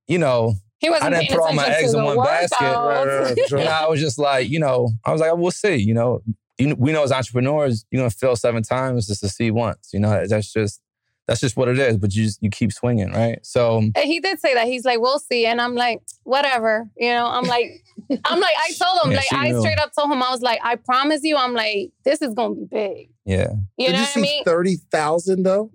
you 0.07 0.18
know, 0.18 0.52
He 0.78 0.90
wasn't 0.90 1.04
I 1.07 1.11
didn't 1.11 1.28
paying 1.28 1.40
put 1.40 1.48
all 1.48 1.54
my 1.54 1.62
attention 1.64 1.84
eggs 1.84 1.92
to 1.92 1.98
in 1.98 2.04
the 2.04 2.14
one 2.14 2.26
basket. 2.26 2.61
Right, 2.61 2.74
right, 2.74 3.20
right, 3.22 3.38
for 3.38 3.48
sure. 3.48 3.59
you 3.61 3.64
I 3.64 3.86
was 3.88 4.00
just 4.00 4.18
like, 4.18 4.50
you 4.50 4.61
know, 4.61 4.90
I 5.07 5.12
was 5.12 5.22
like, 5.22 5.34
we'll 5.34 5.50
see. 5.50 5.76
You 5.76 5.94
know, 5.94 6.20
you, 6.59 6.74
we 6.78 6.92
know 6.92 7.02
as 7.02 7.11
entrepreneurs, 7.11 7.86
you're 7.90 8.00
gonna 8.00 8.11
fail 8.11 8.36
seven 8.36 8.62
times 8.62 9.07
just 9.07 9.20
to 9.20 9.28
see 9.30 9.50
once. 9.50 9.90
You 9.94 10.00
know, 10.00 10.26
that's 10.26 10.52
just 10.52 10.82
that's 11.26 11.40
just 11.40 11.56
what 11.56 11.68
it 11.68 11.78
is. 11.78 11.96
But 11.98 12.14
you 12.14 12.24
just 12.24 12.42
you 12.42 12.50
keep 12.50 12.72
swinging, 12.72 13.12
right? 13.12 13.38
So 13.44 13.78
And 13.78 13.96
he 13.96 14.20
did 14.20 14.38
say 14.40 14.54
that. 14.54 14.66
He's 14.66 14.84
like, 14.84 15.00
we'll 15.00 15.18
see. 15.18 15.46
And 15.46 15.60
I'm 15.60 15.74
like, 15.74 16.00
whatever. 16.24 16.88
You 16.96 17.10
know, 17.10 17.26
I'm 17.26 17.44
like, 17.44 17.82
I'm 18.24 18.40
like, 18.40 18.54
I 18.58 18.72
told 18.72 19.04
him, 19.04 19.10
Yeah, 19.12 19.16
like, 19.18 19.32
I 19.32 19.50
knew. 19.50 19.60
straight 19.60 19.78
up 19.78 19.92
told 19.94 20.10
him, 20.12 20.22
I 20.22 20.30
was 20.30 20.42
like, 20.42 20.60
I 20.62 20.76
promise 20.76 21.20
you, 21.24 21.36
I'm 21.36 21.54
like, 21.54 21.90
this 22.04 22.22
is 22.22 22.34
gonna 22.34 22.54
be 22.54 22.64
big. 22.70 23.10
yeah, 23.24 23.50
You 23.76 23.86
Did 23.86 23.92
know 23.92 23.98
you 23.98 24.04
what 24.04 24.08
see 24.08 24.20
I 24.20 24.22
mean? 24.22 24.44
thirty 24.44 24.76
thousand 24.90 25.42
though? 25.42 25.70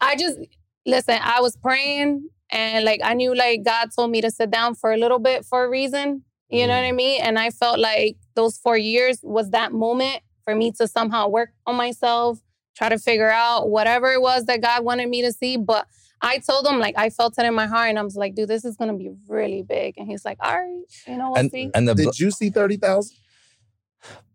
I 0.00 0.16
just 0.16 0.38
listen, 0.86 1.18
I 1.22 1.40
was 1.40 1.56
praying 1.56 2.28
and 2.50 2.84
like 2.84 3.00
I 3.04 3.14
knew 3.14 3.34
like 3.34 3.64
God 3.64 3.90
told 3.94 4.10
me 4.10 4.20
to 4.22 4.30
sit 4.30 4.50
down 4.50 4.74
for 4.74 4.92
a 4.92 4.96
little 4.96 5.18
bit 5.18 5.44
for 5.44 5.64
a 5.64 5.68
reason. 5.68 6.24
You 6.48 6.66
know 6.66 6.74
what 6.74 6.84
I 6.84 6.90
mm. 6.90 6.96
mean? 6.96 7.20
And 7.22 7.38
I 7.38 7.50
felt 7.50 7.78
like 7.78 8.16
those 8.34 8.58
four 8.58 8.76
years 8.76 9.20
was 9.22 9.50
that 9.50 9.72
moment 9.72 10.22
for 10.44 10.54
me 10.54 10.72
to 10.72 10.88
somehow 10.88 11.28
work 11.28 11.50
on 11.64 11.76
myself, 11.76 12.40
try 12.76 12.88
to 12.88 12.98
figure 12.98 13.30
out 13.30 13.68
whatever 13.68 14.12
it 14.12 14.20
was 14.20 14.44
that 14.46 14.60
God 14.62 14.84
wanted 14.84 15.08
me 15.08 15.22
to 15.22 15.32
see. 15.32 15.56
But 15.56 15.86
I 16.22 16.38
told 16.38 16.66
him 16.66 16.78
like 16.78 16.96
I 16.98 17.10
felt 17.10 17.38
it 17.38 17.44
in 17.44 17.54
my 17.54 17.66
heart 17.66 17.88
and 17.90 17.98
I 17.98 18.02
was 18.02 18.16
like, 18.16 18.34
dude, 18.34 18.48
this 18.48 18.64
is 18.64 18.76
gonna 18.76 18.94
be 18.94 19.10
really 19.28 19.62
big. 19.62 19.94
And 19.96 20.06
he's 20.06 20.24
like, 20.24 20.38
all 20.40 20.58
right, 20.58 20.82
you 21.06 21.16
know, 21.16 21.30
we'll 21.30 21.38
and 21.38 21.50
see. 21.50 21.70
and 21.74 21.88
the 21.88 21.94
Did 21.94 22.18
you 22.18 22.30
see 22.30 22.50
thirty 22.50 22.76
thousand 22.76 23.16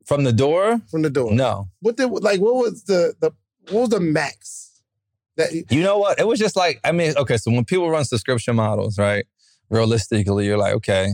from 0.05 0.23
the 0.23 0.33
door, 0.33 0.81
from 0.89 1.01
the 1.01 1.09
door? 1.09 1.31
no. 1.31 1.69
What 1.81 1.97
did 1.97 2.09
like? 2.09 2.39
What 2.39 2.55
was 2.55 2.83
the 2.83 3.15
the 3.19 3.31
what 3.71 3.81
was 3.81 3.89
the 3.89 3.99
max? 3.99 4.81
That 5.37 5.51
You 5.71 5.83
know 5.83 5.97
what? 5.97 6.19
It 6.19 6.27
was 6.27 6.39
just 6.39 6.55
like, 6.55 6.79
I 6.83 6.91
mean, 6.91 7.13
okay, 7.17 7.37
so 7.37 7.51
when 7.51 7.65
people 7.65 7.89
run 7.89 8.05
subscription 8.05 8.55
models, 8.55 8.97
right? 8.97 9.25
Realistically, 9.69 10.45
you're 10.45 10.57
like, 10.57 10.73
okay, 10.75 11.09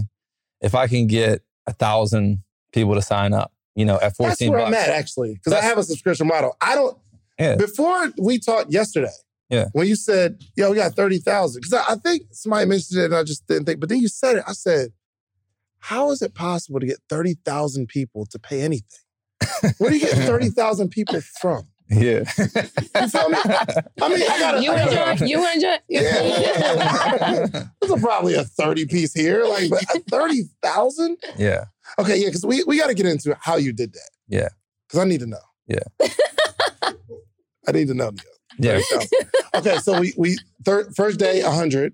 if 0.62 0.76
I 0.76 0.88
can 0.88 1.08
get 1.08 1.42
a 1.66 1.74
thousand 1.74 2.44
people 2.72 2.94
to 2.96 3.02
sign 3.02 3.34
up, 3.34 3.52
you 3.76 3.86
know, 3.86 4.00
at 4.00 4.16
14 4.16 4.30
that's 4.30 4.42
where 4.42 4.60
bucks. 4.60 4.68
I'm 4.68 4.74
at 4.74 4.90
actually 4.90 5.34
because 5.34 5.54
I 5.54 5.62
have 5.62 5.78
a 5.78 5.84
subscription 5.84 6.28
model. 6.28 6.56
I 6.62 6.76
don't. 6.76 6.98
Yeah. 7.40 7.56
Before 7.56 8.12
we 8.18 8.40
talked 8.40 8.72
yesterday, 8.72 9.12
Yeah. 9.50 9.66
when 9.74 9.88
you 9.88 9.96
said, 9.96 10.42
"Yo, 10.56 10.70
we 10.70 10.76
got 10.78 10.96
thirty 10.96 11.18
thousand, 11.20 11.62
because 11.62 11.74
I, 11.74 11.94
I 11.94 11.96
think 11.96 12.24
somebody 12.32 12.68
mentioned 12.68 13.00
it 13.02 13.06
and 13.06 13.16
I 13.16 13.24
just 13.24 13.48
didn't 13.48 13.66
think. 13.66 13.80
But 13.80 13.90
then 13.90 14.00
you 14.00 14.08
said 14.08 14.38
it. 14.38 14.44
I 14.48 14.54
said, 14.54 14.90
"How 15.80 16.12
is 16.12 16.22
it 16.22 16.34
possible 16.36 16.80
to 16.80 16.86
get 16.86 17.00
thirty 17.10 17.36
thousand 17.46 17.88
people 17.88 18.26
to 18.28 18.40
pay 18.40 18.62
anything? 18.62 19.00
Where 19.80 19.90
do 19.90 19.98
you 19.98 20.02
get 20.06 20.18
thirty 20.28 20.50
thousand 20.50 20.90
people 20.90 21.20
from? 21.42 21.68
Yeah. 21.90 22.20
You 22.20 23.08
feel 23.10 23.30
me? 23.30 23.38
I 24.02 24.08
mean, 24.08 24.22
I 24.24 24.40
gotta. 24.40 24.64
You 24.64 24.74
enjoy, 24.74 25.26
you 25.26 25.52
enjoy. 25.52 25.76
Yeah. 25.90 27.48
There's 27.82 27.92
a, 27.92 27.98
probably 28.00 28.36
a 28.36 28.46
30 28.46 28.86
piece 28.86 29.14
here. 29.14 29.44
Like, 29.44 29.70
but 29.70 29.84
30,000? 30.10 31.18
yeah. 31.38 31.66
Okay, 32.00 32.16
yeah, 32.18 32.28
because 32.28 32.46
we, 32.46 32.64
we 32.64 32.78
got 32.78 32.88
to 32.88 32.94
get 32.94 33.06
into 33.08 33.38
how 33.42 33.58
you 33.58 33.74
did 33.74 33.92
that. 33.92 34.10
Yeah. 34.30 34.48
Because 34.88 35.02
I 35.02 35.04
need 35.04 35.20
to 35.20 35.26
know. 35.28 35.42
Yeah. 35.68 35.80
I 37.72 37.80
need 37.80 37.88
to 37.88 37.94
know. 37.94 38.12
Yeah. 38.58 38.80
okay, 39.56 39.78
so 39.78 40.00
we, 40.00 40.14
we 40.18 40.38
third, 40.66 40.94
first 40.96 41.20
day, 41.20 41.42
100. 41.42 41.94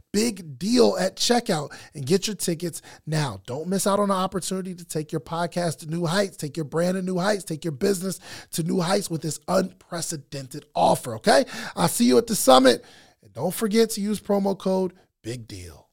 big 0.13 0.59
deal 0.59 0.97
at 0.99 1.15
checkout 1.15 1.71
and 1.93 2.05
get 2.05 2.27
your 2.27 2.35
tickets 2.35 2.81
now. 3.05 3.41
Don't 3.45 3.67
miss 3.67 3.87
out 3.87 3.99
on 3.99 4.09
the 4.09 4.13
opportunity 4.13 4.75
to 4.75 4.85
take 4.85 5.11
your 5.11 5.21
podcast 5.21 5.79
to 5.79 5.87
new 5.87 6.05
heights, 6.05 6.37
take 6.37 6.57
your 6.57 6.65
brand 6.65 6.95
to 6.95 7.01
new 7.01 7.17
heights, 7.17 7.43
take 7.43 7.63
your 7.63 7.71
business 7.71 8.19
to 8.51 8.63
new 8.63 8.79
heights 8.79 9.09
with 9.09 9.21
this 9.21 9.39
unprecedented 9.47 10.65
offer, 10.75 11.15
okay? 11.15 11.45
I'll 11.75 11.87
see 11.87 12.05
you 12.05 12.17
at 12.17 12.27
the 12.27 12.35
summit. 12.35 12.83
And 13.23 13.33
don't 13.33 13.53
forget 13.53 13.91
to 13.91 14.01
use 14.01 14.19
promo 14.19 14.57
code 14.57 14.93
big 15.23 15.47
deal. 15.47 15.89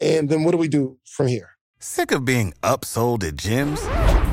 And 0.00 0.28
then 0.28 0.42
what 0.42 0.50
do 0.50 0.58
we 0.58 0.68
do 0.68 0.98
from 1.04 1.28
here? 1.28 1.50
Sick 1.78 2.10
of 2.10 2.24
being 2.24 2.52
upsold 2.62 3.22
at 3.24 3.36
gyms? 3.36 4.11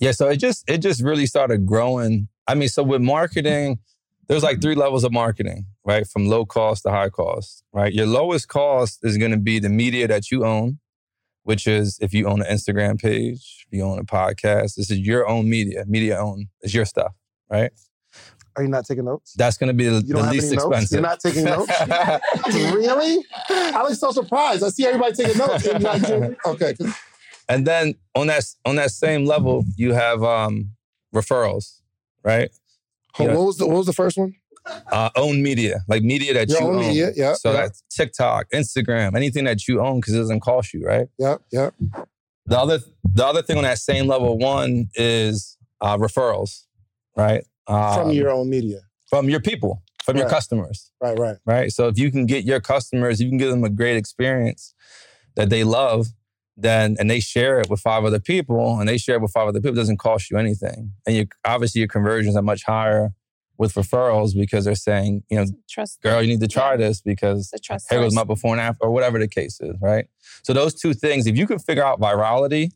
Yeah, 0.00 0.12
so 0.12 0.28
it 0.28 0.36
just 0.38 0.68
it 0.68 0.78
just 0.78 1.02
really 1.02 1.26
started 1.26 1.64
growing. 1.66 2.28
I 2.46 2.54
mean, 2.54 2.68
so 2.68 2.82
with 2.82 3.00
marketing, 3.00 3.78
there's 4.28 4.42
like 4.42 4.60
three 4.60 4.74
levels 4.74 5.04
of 5.04 5.12
marketing, 5.12 5.66
right? 5.84 6.06
From 6.06 6.26
low 6.26 6.44
cost 6.44 6.82
to 6.84 6.90
high 6.90 7.10
cost, 7.10 7.62
right? 7.72 7.92
Your 7.92 8.06
lowest 8.06 8.48
cost 8.48 9.00
is 9.02 9.16
going 9.16 9.30
to 9.30 9.36
be 9.38 9.58
the 9.58 9.68
media 9.68 10.06
that 10.08 10.30
you 10.30 10.44
own, 10.44 10.78
which 11.44 11.66
is 11.66 11.98
if 12.02 12.12
you 12.12 12.26
own 12.26 12.42
an 12.42 12.48
Instagram 12.54 13.00
page, 13.00 13.66
if 13.66 13.72
you 13.76 13.82
own 13.84 13.98
a 13.98 14.04
podcast, 14.04 14.74
this 14.76 14.90
is 14.90 14.98
your 14.98 15.28
own 15.28 15.48
media, 15.48 15.84
media 15.86 16.18
owned. 16.18 16.48
It's 16.60 16.74
your 16.74 16.84
stuff, 16.84 17.12
right? 17.50 17.70
Are 18.56 18.62
you 18.62 18.68
not 18.68 18.86
taking 18.86 19.04
notes? 19.04 19.32
That's 19.36 19.56
going 19.56 19.68
to 19.68 19.74
be 19.74 19.88
the, 19.88 19.96
You 20.06 20.14
don't 20.14 20.22
the 20.22 20.22
have 20.22 20.32
least 20.32 20.46
any 20.46 20.56
notes? 20.56 20.64
expensive. 20.66 20.92
You're 20.92 21.02
not 21.02 21.20
taking 21.20 21.44
notes? 21.44 21.72
really? 22.76 23.24
I 23.50 23.82
was 23.82 23.98
so 23.98 24.12
surprised. 24.12 24.62
I 24.62 24.68
see 24.68 24.86
everybody 24.86 25.14
taking 25.14 25.38
notes. 25.38 25.66
and 25.66 25.82
you're 25.82 25.92
not 25.92 26.02
doing- 26.02 26.36
okay. 26.46 26.74
And 27.48 27.66
then 27.66 27.94
on 28.14 28.26
that 28.28 28.44
on 28.64 28.76
that 28.76 28.90
same 28.90 29.24
level, 29.26 29.64
you 29.76 29.92
have 29.92 30.22
um, 30.22 30.70
referrals, 31.14 31.80
right? 32.22 32.50
Yeah. 33.18 33.34
What 33.34 33.46
was 33.46 33.56
the 33.58 33.66
What 33.66 33.76
was 33.78 33.86
the 33.86 33.92
first 33.92 34.16
one? 34.18 34.34
Uh, 34.90 35.10
own 35.14 35.42
media, 35.42 35.80
like 35.88 36.02
media 36.02 36.32
that 36.32 36.48
Your 36.48 36.60
you 36.62 36.66
own 36.66 36.74
own. 36.76 36.80
media, 36.80 37.10
yeah, 37.14 37.34
So 37.34 37.52
yeah. 37.52 37.62
that's 37.62 37.82
TikTok, 37.94 38.46
Instagram, 38.50 39.14
anything 39.14 39.44
that 39.44 39.68
you 39.68 39.82
own 39.82 40.00
because 40.00 40.14
it 40.14 40.18
doesn't 40.18 40.40
cost 40.40 40.72
you, 40.72 40.86
right? 40.86 41.06
Yep. 41.18 41.42
Yep. 41.52 41.74
The 42.46 42.58
other 42.58 42.78
the 43.12 43.26
other 43.26 43.42
thing 43.42 43.58
on 43.58 43.64
that 43.64 43.78
same 43.78 44.06
level 44.06 44.38
one 44.38 44.88
is 44.94 45.58
uh, 45.82 45.98
referrals, 45.98 46.62
right? 47.14 47.44
Um, 47.66 47.94
From 47.94 48.10
your 48.12 48.30
own 48.30 48.48
media. 48.48 48.80
from 49.10 49.28
your 49.28 49.40
people, 49.40 49.82
from 50.02 50.16
your 50.16 50.28
customers, 50.30 50.90
Right. 51.00 51.18
Right. 51.18 51.36
right? 51.44 51.70
So 51.72 51.88
if 51.88 51.98
you 51.98 52.10
can 52.10 52.24
get 52.24 52.44
your 52.44 52.60
customers, 52.60 53.20
you 53.20 53.28
can 53.28 53.36
give 53.38 53.50
them 53.50 53.64
a 53.64 53.70
great 53.70 53.96
experience 53.98 54.74
that 55.36 55.50
they 55.50 55.62
love, 55.64 56.08
then 56.56 56.96
and 56.98 57.10
they 57.10 57.20
share 57.20 57.60
it 57.60 57.68
with 57.68 57.80
five 57.80 58.04
other 58.04 58.20
people, 58.20 58.78
and 58.78 58.88
they 58.88 58.98
share 58.98 59.16
it 59.16 59.22
with 59.22 59.32
five 59.32 59.48
other 59.48 59.60
people, 59.60 59.72
it 59.76 59.80
doesn't 59.80 59.98
cost 59.98 60.30
you 60.30 60.38
anything, 60.38 60.92
and 61.06 61.16
you 61.16 61.26
obviously 61.44 61.80
your 61.80 61.88
conversions 61.88 62.36
are 62.36 62.42
much 62.42 62.62
higher 62.64 63.12
with 63.56 63.74
referrals 63.74 64.34
because 64.36 64.64
they're 64.64 64.74
saying, 64.74 65.22
you 65.30 65.36
know, 65.36 65.46
Trust. 65.70 66.00
girl, 66.02 66.20
you 66.20 66.28
need 66.28 66.40
to 66.40 66.48
try 66.48 66.76
this 66.76 67.00
because 67.00 67.50
The 67.50 67.58
trust. 67.60 67.86
here 67.88 68.00
goes 68.00 68.06
first. 68.06 68.16
my 68.16 68.24
before 68.24 68.52
and 68.52 68.60
after, 68.60 68.84
or 68.84 68.90
whatever 68.90 69.18
the 69.18 69.28
case 69.28 69.60
is, 69.60 69.76
right? 69.80 70.06
So 70.42 70.52
those 70.52 70.74
two 70.74 70.92
things, 70.92 71.26
if 71.28 71.36
you 71.36 71.46
can 71.46 71.58
figure 71.60 71.84
out 71.84 72.00
virality, 72.00 72.70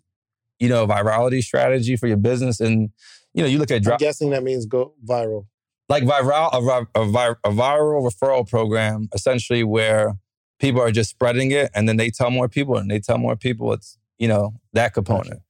you 0.61 0.69
know, 0.69 0.87
virality 0.87 1.43
strategy 1.43 1.97
for 1.97 2.07
your 2.07 2.17
business, 2.17 2.61
and 2.61 2.91
you 3.35 3.43
know, 3.43 3.49
you 3.49 3.59
look 3.59 3.71
at 3.71 3.87
I'm 3.89 3.97
guessing 3.99 4.31
that 4.31 4.43
means 4.45 4.67
go 4.67 4.95
viral. 5.05 5.47
like 5.89 6.03
viral 6.05 6.49
a, 6.53 7.01
a, 7.01 7.03
a 7.45 7.51
viral 7.53 8.09
referral 8.09 8.49
program, 8.49 9.09
essentially 9.15 9.63
where 9.65 10.17
people 10.59 10.81
are 10.81 10.91
just 10.93 11.11
spreading 11.11 11.51
it, 11.51 11.71
and 11.75 11.89
then 11.89 11.97
they 11.97 12.11
tell 12.11 12.31
more 12.31 12.49
people, 12.49 12.77
and 12.77 12.91
they 12.91 13.01
tell 13.01 13.19
more 13.19 13.37
people. 13.37 13.73
It's 13.73 13.99
you 14.19 14.29
know 14.29 14.55
that 14.73 14.95
component. 14.95 15.41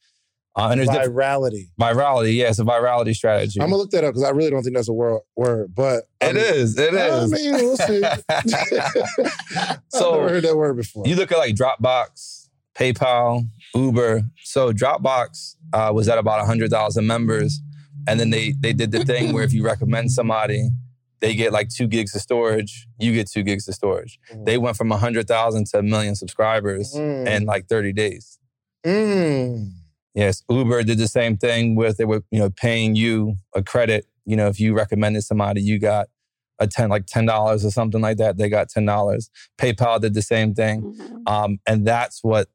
Uh, 0.56 0.70
and 0.72 0.80
there's 0.80 0.88
Virality. 0.88 1.68
virality. 1.80 2.34
Yeah, 2.34 2.48
it's 2.48 2.58
a 2.58 2.64
virality 2.64 3.14
strategy. 3.14 3.60
I'm 3.60 3.66
gonna 3.68 3.76
look 3.76 3.90
that 3.92 4.02
up 4.02 4.10
because 4.14 4.24
I 4.24 4.30
really 4.30 4.50
don't 4.50 4.64
think 4.64 4.74
that's 4.74 4.88
a 4.88 4.92
word. 4.92 5.20
Word, 5.36 5.72
but 5.74 6.04
it 6.20 6.36
is. 6.36 6.76
It 6.76 6.94
I 6.94 7.18
is. 7.18 7.30
mean, 7.30 7.52
we'll 7.52 7.76
see. 7.76 8.02
So- 9.90 10.14
I've 10.14 10.20
never 10.20 10.28
heard 10.30 10.44
that 10.44 10.56
word 10.56 10.76
before. 10.76 11.06
You 11.06 11.14
look 11.16 11.30
at 11.32 11.38
like 11.38 11.54
Dropbox, 11.54 12.48
PayPal, 12.74 13.48
Uber. 13.74 14.22
So 14.44 14.72
Dropbox 14.72 15.56
uh, 15.72 15.92
was 15.94 16.08
at 16.08 16.18
about 16.18 16.38
100,000 16.38 17.06
members. 17.06 17.60
And 18.06 18.18
then 18.18 18.30
they, 18.30 18.54
they 18.58 18.72
did 18.72 18.90
the 18.90 19.04
thing 19.04 19.32
where 19.34 19.44
if 19.44 19.52
you 19.52 19.62
recommend 19.64 20.10
somebody, 20.12 20.70
they 21.20 21.34
get 21.34 21.52
like 21.52 21.68
two 21.68 21.86
gigs 21.86 22.14
of 22.14 22.20
storage, 22.22 22.86
you 22.98 23.12
get 23.12 23.30
two 23.30 23.42
gigs 23.42 23.66
of 23.68 23.74
storage. 23.74 24.18
Mhm. 24.32 24.44
They 24.46 24.58
went 24.58 24.76
from 24.76 24.90
100,000 24.90 25.66
to 25.68 25.78
a 25.78 25.82
million 25.82 26.14
subscribers 26.14 26.94
Mm. 26.94 27.26
in 27.26 27.44
like 27.46 27.66
30 27.68 27.92
days. 27.92 28.38
Mm. 28.86 29.72
Yes, 30.14 30.42
Uber 30.48 30.82
did 30.84 30.98
the 30.98 31.08
same 31.08 31.36
thing 31.36 31.74
with 31.74 31.96
they 31.96 32.04
were, 32.04 32.22
you 32.30 32.38
know, 32.38 32.50
paying 32.50 32.94
you 32.96 33.36
a 33.54 33.62
credit. 33.62 34.06
You 34.24 34.36
know, 34.36 34.48
if 34.48 34.58
you 34.60 34.74
recommended 34.74 35.22
somebody, 35.22 35.60
you 35.62 35.78
got 35.78 36.08
a 36.58 36.66
10, 36.66 36.88
like 36.88 37.06
$10 37.06 37.64
or 37.64 37.70
something 37.70 38.00
like 38.00 38.16
that. 38.18 38.36
They 38.36 38.48
got 38.48 38.68
$10. 38.68 39.30
PayPal 39.58 40.00
did 40.00 40.14
the 40.14 40.22
same 40.22 40.54
thing. 40.54 40.82
Mhm. 40.82 41.22
Um, 41.30 41.58
and 41.66 41.86
that's 41.86 42.22
what 42.24 42.48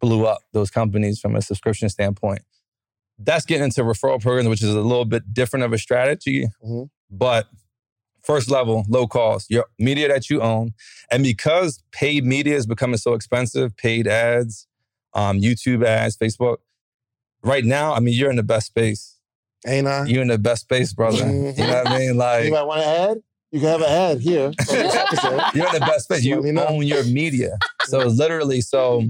blew 0.00 0.26
up 0.26 0.42
those 0.52 0.70
companies 0.70 1.18
from 1.18 1.34
a 1.34 1.42
subscription 1.42 1.88
standpoint. 1.88 2.42
That's 3.18 3.44
getting 3.46 3.64
into 3.64 3.82
referral 3.82 4.20
programs, 4.20 4.48
which 4.48 4.62
is 4.62 4.74
a 4.74 4.80
little 4.80 5.04
bit 5.04 5.32
different 5.34 5.64
of 5.64 5.72
a 5.72 5.78
strategy. 5.78 6.46
Mhm. 6.64 6.90
But 7.10 7.48
first 8.28 8.50
level, 8.50 8.84
low 8.88 9.06
cost, 9.06 9.50
your 9.50 9.64
media 9.78 10.06
that 10.06 10.28
you 10.28 10.42
own. 10.42 10.74
And 11.10 11.22
because 11.22 11.82
paid 11.92 12.24
media 12.24 12.56
is 12.56 12.66
becoming 12.66 12.98
so 12.98 13.14
expensive, 13.14 13.74
paid 13.76 14.06
ads, 14.06 14.66
um, 15.14 15.40
YouTube 15.40 15.82
ads, 15.84 16.16
Facebook, 16.16 16.58
right 17.42 17.64
now, 17.64 17.94
I 17.94 18.00
mean, 18.00 18.14
you're 18.14 18.30
in 18.30 18.36
the 18.36 18.42
best 18.42 18.66
space. 18.66 19.16
Ain't 19.66 19.86
I? 19.86 20.04
You're 20.04 20.22
in 20.22 20.28
the 20.28 20.38
best 20.38 20.62
space, 20.62 20.92
brother. 20.92 21.26
You 21.26 21.54
know 21.56 21.82
what 21.82 21.88
I 21.88 21.98
mean? 21.98 22.16
Like, 22.16 22.40
Anybody 22.42 22.66
want 22.66 22.82
to 22.82 22.86
add? 22.86 23.18
You 23.50 23.60
can 23.60 23.68
have 23.68 23.80
an 23.80 23.88
ad 23.88 24.20
here. 24.20 24.44
on 24.46 24.52
this 24.52 24.94
episode. 24.94 25.40
You're 25.54 25.66
in 25.66 25.72
the 25.72 25.80
best 25.80 26.04
space. 26.04 26.22
You 26.22 26.52
know. 26.52 26.66
own 26.66 26.82
your 26.82 27.04
media. 27.04 27.56
So 27.84 28.00
literally, 28.00 28.60
so 28.60 29.04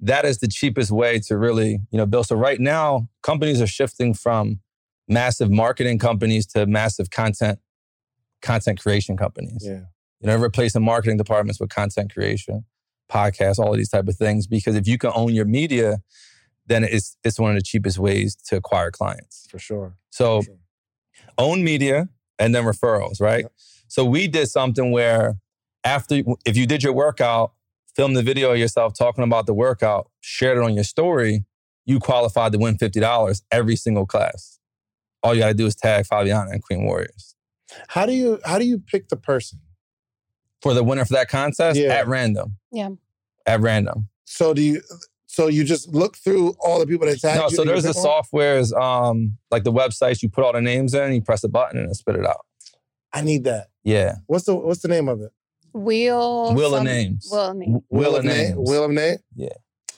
that 0.00 0.24
is 0.24 0.38
the 0.38 0.48
cheapest 0.48 0.90
way 0.90 1.18
to 1.20 1.36
really, 1.36 1.80
you 1.90 1.98
know, 1.98 2.06
build. 2.06 2.26
So 2.26 2.34
right 2.34 2.58
now, 2.58 3.08
companies 3.22 3.60
are 3.60 3.66
shifting 3.66 4.14
from 4.14 4.60
massive 5.06 5.50
marketing 5.50 5.98
companies 5.98 6.46
to 6.46 6.66
massive 6.66 7.10
content, 7.10 7.58
content 8.44 8.80
creation 8.80 9.16
companies. 9.16 9.64
Yeah. 9.66 9.80
You 10.20 10.28
know, 10.28 10.36
replacing 10.36 10.84
marketing 10.84 11.16
departments 11.16 11.58
with 11.58 11.70
content 11.70 12.12
creation, 12.12 12.64
podcasts, 13.10 13.58
all 13.58 13.72
of 13.72 13.76
these 13.76 13.90
type 13.90 14.06
of 14.06 14.16
things. 14.16 14.46
Because 14.46 14.76
if 14.76 14.86
you 14.86 14.96
can 14.98 15.10
own 15.14 15.34
your 15.34 15.44
media, 15.44 15.98
then 16.66 16.84
it's 16.84 17.16
it's 17.24 17.38
one 17.38 17.50
of 17.50 17.56
the 17.56 17.62
cheapest 17.62 17.98
ways 17.98 18.36
to 18.48 18.56
acquire 18.56 18.90
clients. 18.90 19.46
For 19.50 19.58
sure. 19.58 19.96
So 20.10 20.42
For 20.42 20.46
sure. 20.46 20.56
own 21.38 21.64
media 21.64 22.08
and 22.38 22.54
then 22.54 22.64
referrals, 22.64 23.20
right? 23.20 23.42
Yep. 23.42 23.52
So 23.88 24.04
we 24.04 24.28
did 24.28 24.48
something 24.48 24.90
where 24.92 25.36
after 25.82 26.22
if 26.44 26.56
you 26.56 26.66
did 26.66 26.82
your 26.82 26.92
workout, 26.92 27.52
film 27.94 28.14
the 28.14 28.22
video 28.22 28.52
of 28.52 28.58
yourself 28.58 28.94
talking 28.94 29.24
about 29.24 29.46
the 29.46 29.54
workout, 29.54 30.10
shared 30.20 30.58
it 30.58 30.64
on 30.64 30.74
your 30.74 30.84
story, 30.84 31.44
you 31.84 31.98
qualified 31.98 32.52
to 32.52 32.58
win 32.58 32.76
$50 32.76 33.42
every 33.50 33.76
single 33.76 34.06
class. 34.06 34.58
All 35.22 35.34
you 35.34 35.40
gotta 35.40 35.54
do 35.54 35.66
is 35.66 35.74
tag 35.74 36.06
Fabiana 36.06 36.52
and 36.52 36.62
Queen 36.62 36.84
Warriors. 36.84 37.33
How 37.88 38.06
do 38.06 38.12
you 38.12 38.40
how 38.44 38.58
do 38.58 38.64
you 38.64 38.78
pick 38.78 39.08
the 39.08 39.16
person? 39.16 39.60
For 40.62 40.72
the 40.74 40.82
winner 40.84 41.04
for 41.04 41.12
that 41.14 41.28
contest 41.28 41.78
Yeah. 41.78 41.88
at 41.94 42.06
random. 42.08 42.56
Yeah. 42.72 42.90
At 43.46 43.60
random. 43.60 44.08
So 44.24 44.54
do 44.54 44.62
you 44.62 44.80
so 45.26 45.48
you 45.48 45.64
just 45.64 45.88
look 45.92 46.16
through 46.16 46.54
all 46.60 46.78
the 46.78 46.86
people 46.86 47.06
that 47.06 47.20
tag 47.20 47.36
No, 47.38 47.48
you? 47.48 47.56
so 47.56 47.64
there's 47.64 47.82
the 47.82 47.92
pick 47.92 48.04
one? 48.04 48.22
softwares, 48.22 48.72
um, 48.80 49.36
like 49.50 49.64
the 49.64 49.72
websites, 49.72 50.22
you 50.22 50.28
put 50.28 50.44
all 50.44 50.52
the 50.52 50.60
names 50.60 50.94
in, 50.94 51.12
you 51.12 51.20
press 51.20 51.42
a 51.44 51.48
button 51.48 51.78
and 51.80 51.90
it 51.90 51.94
spit 51.96 52.14
it 52.16 52.24
out. 52.24 52.46
I 53.12 53.20
need 53.22 53.44
that. 53.44 53.68
Yeah. 53.82 54.16
What's 54.26 54.44
the 54.44 54.54
what's 54.54 54.80
the 54.80 54.88
name 54.88 55.08
of 55.08 55.20
it? 55.20 55.30
Wheel. 55.72 56.54
Wheel 56.54 56.74
of 56.76 56.84
names. 56.84 57.28
Wheel 57.30 57.42
of 57.50 57.56
names. 57.56 57.82
Wheel 57.90 58.16
of 58.16 58.24
names. 58.24 58.56
Wheel 58.56 58.84
of 58.84 58.90
name? 58.92 59.18
Yeah. 59.34 59.48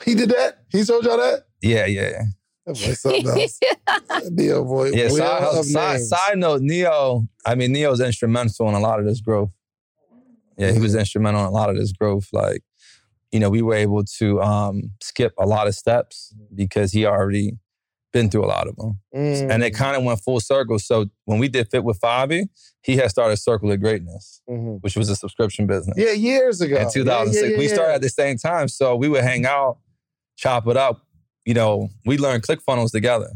He 0.05 0.15
did 0.15 0.31
that? 0.31 0.59
He 0.71 0.83
told 0.85 1.05
y'all 1.05 1.17
that? 1.19 1.45
Yeah, 1.63 1.87
yeah, 1.87 2.09
yeah. 2.11 2.23
That 2.67 2.75
boy 2.75 2.93
something 2.95 3.29
else. 4.21 4.31
Neo 4.31 4.65
boy. 4.65 4.91
Yeah, 4.91 5.09
side, 5.09 5.43
of 5.59 5.65
side, 5.65 6.01
side 6.01 6.39
note, 6.39 6.63
Neo, 6.63 7.27
I 7.45 7.55
mean, 7.55 7.73
Neo's 7.73 8.01
instrumental 8.01 8.69
in 8.69 8.75
a 8.75 8.81
lot 8.81 8.99
of 9.01 9.07
this 9.07 9.21
growth. 9.21 9.51
Yeah, 10.59 10.73
he 10.73 10.79
was 10.81 10.95
instrumental 10.95 11.43
in 11.43 11.47
a 11.47 11.51
lot 11.51 11.71
of 11.71 11.77
this 11.77 11.93
growth. 11.93 12.29
Like, 12.33 12.63
you 13.31 13.39
know, 13.41 13.51
we 13.51 13.63
were 13.63 13.75
able 13.75 14.05
to 14.19 14.41
um, 14.43 14.91
skip 15.03 15.33
a 15.39 15.47
lot 15.47 15.67
of 15.69 15.75
steps 15.75 16.35
because 16.55 16.93
he 16.93 17.05
already 17.07 17.59
been 18.13 18.31
through 18.31 18.45
a 18.45 18.47
lot 18.47 18.67
of 18.67 18.75
them. 18.77 18.99
Mm. 19.15 19.51
And 19.51 19.63
it 19.63 19.73
kind 19.73 19.95
of 19.97 20.03
went 20.03 20.21
full 20.21 20.41
circle. 20.41 20.79
So 20.79 21.07
when 21.27 21.39
we 21.39 21.49
did 21.49 21.69
Fit 21.71 21.85
with 21.85 22.01
Fabi, 22.01 22.49
he 22.83 22.97
had 22.97 23.11
started 23.11 23.37
Circle 23.37 23.71
of 23.73 23.81
Greatness, 23.81 24.41
Mhm. 24.49 24.79
which 24.81 24.97
was 24.97 25.11
a 25.11 25.17
subscription 25.17 25.67
business. 25.67 25.97
Yeah, 25.99 26.13
years 26.13 26.61
ago. 26.63 26.77
in 26.79 26.91
2006. 26.91 27.43
Yeah, 27.43 27.51
yeah, 27.51 27.59
we 27.59 27.69
started 27.69 27.95
at 27.95 28.01
the 28.01 28.09
same 28.09 28.39
time. 28.39 28.69
So 28.69 28.97
we 28.97 29.09
would 29.09 29.23
hang 29.23 29.45
out, 29.45 29.79
chop 30.37 30.67
it 30.69 30.77
up. 30.79 31.06
You 31.47 31.55
know, 31.55 31.89
we 32.05 32.19
learned 32.19 32.43
ClickFunnels 32.43 32.91
together. 32.93 33.31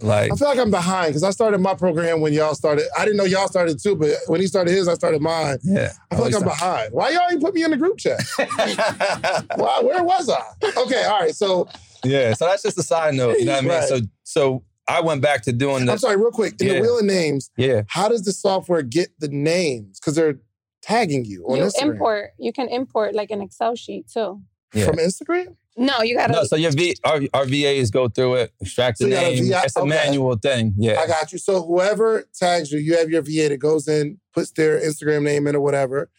Like, 0.00 0.30
I 0.30 0.36
feel 0.36 0.48
like 0.48 0.58
I'm 0.58 0.70
behind 0.70 1.10
because 1.10 1.22
I 1.22 1.30
started 1.30 1.58
my 1.58 1.74
program 1.74 2.20
when 2.20 2.32
y'all 2.32 2.54
started. 2.54 2.84
I 2.98 3.04
didn't 3.04 3.16
know 3.16 3.24
y'all 3.24 3.48
started 3.48 3.80
too, 3.80 3.96
but 3.96 4.10
when 4.26 4.40
he 4.40 4.46
started 4.46 4.72
his, 4.72 4.88
I 4.88 4.94
started 4.94 5.22
mine. 5.22 5.58
yeah. 5.62 5.92
I 6.10 6.16
feel 6.16 6.24
like 6.24 6.34
I'm 6.34 6.42
behind. 6.42 6.92
Why 6.92 7.10
y'all 7.10 7.22
even 7.28 7.40
put 7.40 7.54
me 7.54 7.62
in 7.62 7.70
the 7.70 7.76
group 7.76 7.98
chat? 7.98 8.20
Why? 9.56 9.80
Where 9.82 10.02
was 10.02 10.28
I? 10.28 10.42
Okay, 10.76 11.04
all 11.04 11.20
right. 11.20 11.34
So 11.34 11.68
yeah. 12.04 12.34
So 12.34 12.46
that's 12.46 12.62
just 12.62 12.78
a 12.78 12.82
side 12.82 13.14
note. 13.14 13.38
You 13.38 13.46
know 13.46 13.52
what 13.52 13.58
I 13.58 13.60
mean? 13.62 13.70
Right. 13.70 13.88
So, 13.88 14.00
so 14.24 14.64
I 14.88 15.00
went 15.00 15.22
back 15.22 15.42
to 15.42 15.52
doing 15.52 15.86
The, 15.86 15.92
I'm 15.92 15.98
sorry, 15.98 16.16
real 16.16 16.30
quick. 16.30 16.60
In 16.60 16.68
the 16.68 16.80
wheel 16.80 16.98
of 16.98 17.04
names, 17.04 17.50
yeah. 17.56 17.82
how 17.88 18.08
does 18.08 18.22
the 18.22 18.32
software 18.32 18.82
get 18.82 19.08
the 19.18 19.28
names? 19.28 19.98
Because 19.98 20.14
they're 20.14 20.38
tagging 20.82 21.24
you 21.24 21.44
on 21.46 21.56
you 21.56 21.64
Instagram 21.64 21.92
import. 21.92 22.30
You 22.38 22.52
can 22.52 22.68
import 22.68 23.14
like 23.14 23.30
an 23.30 23.40
Excel 23.40 23.74
sheet 23.74 24.08
too. 24.08 24.42
Yeah. 24.74 24.86
from 24.86 24.96
Instagram. 24.96 25.56
No, 25.76 26.00
you 26.00 26.16
gotta. 26.16 26.32
No, 26.32 26.44
so 26.44 26.56
your 26.56 26.70
V, 26.70 26.96
our, 27.04 27.20
our 27.34 27.44
VAs 27.44 27.90
go 27.90 28.08
through 28.08 28.36
it, 28.36 28.52
extract 28.60 28.98
the 28.98 29.04
So 29.04 29.08
you 29.10 29.16
a 29.16 29.20
name. 29.20 29.48
VA 29.48 29.60
It's 29.64 29.76
a 29.76 29.80
okay. 29.80 29.88
manual 29.88 30.36
thing. 30.36 30.74
Yeah. 30.78 30.98
I 30.98 31.06
got 31.06 31.32
you. 31.32 31.38
So 31.38 31.62
whoever 31.62 32.24
tags 32.34 32.72
you, 32.72 32.78
you 32.78 32.96
have 32.96 33.10
your 33.10 33.22
VA 33.22 33.50
that 33.50 33.58
goes 33.58 33.86
in, 33.86 34.18
puts 34.32 34.50
their 34.52 34.80
Instagram 34.80 35.22
name 35.22 35.46
in 35.46 35.54
or 35.54 35.60
whatever, 35.60 36.10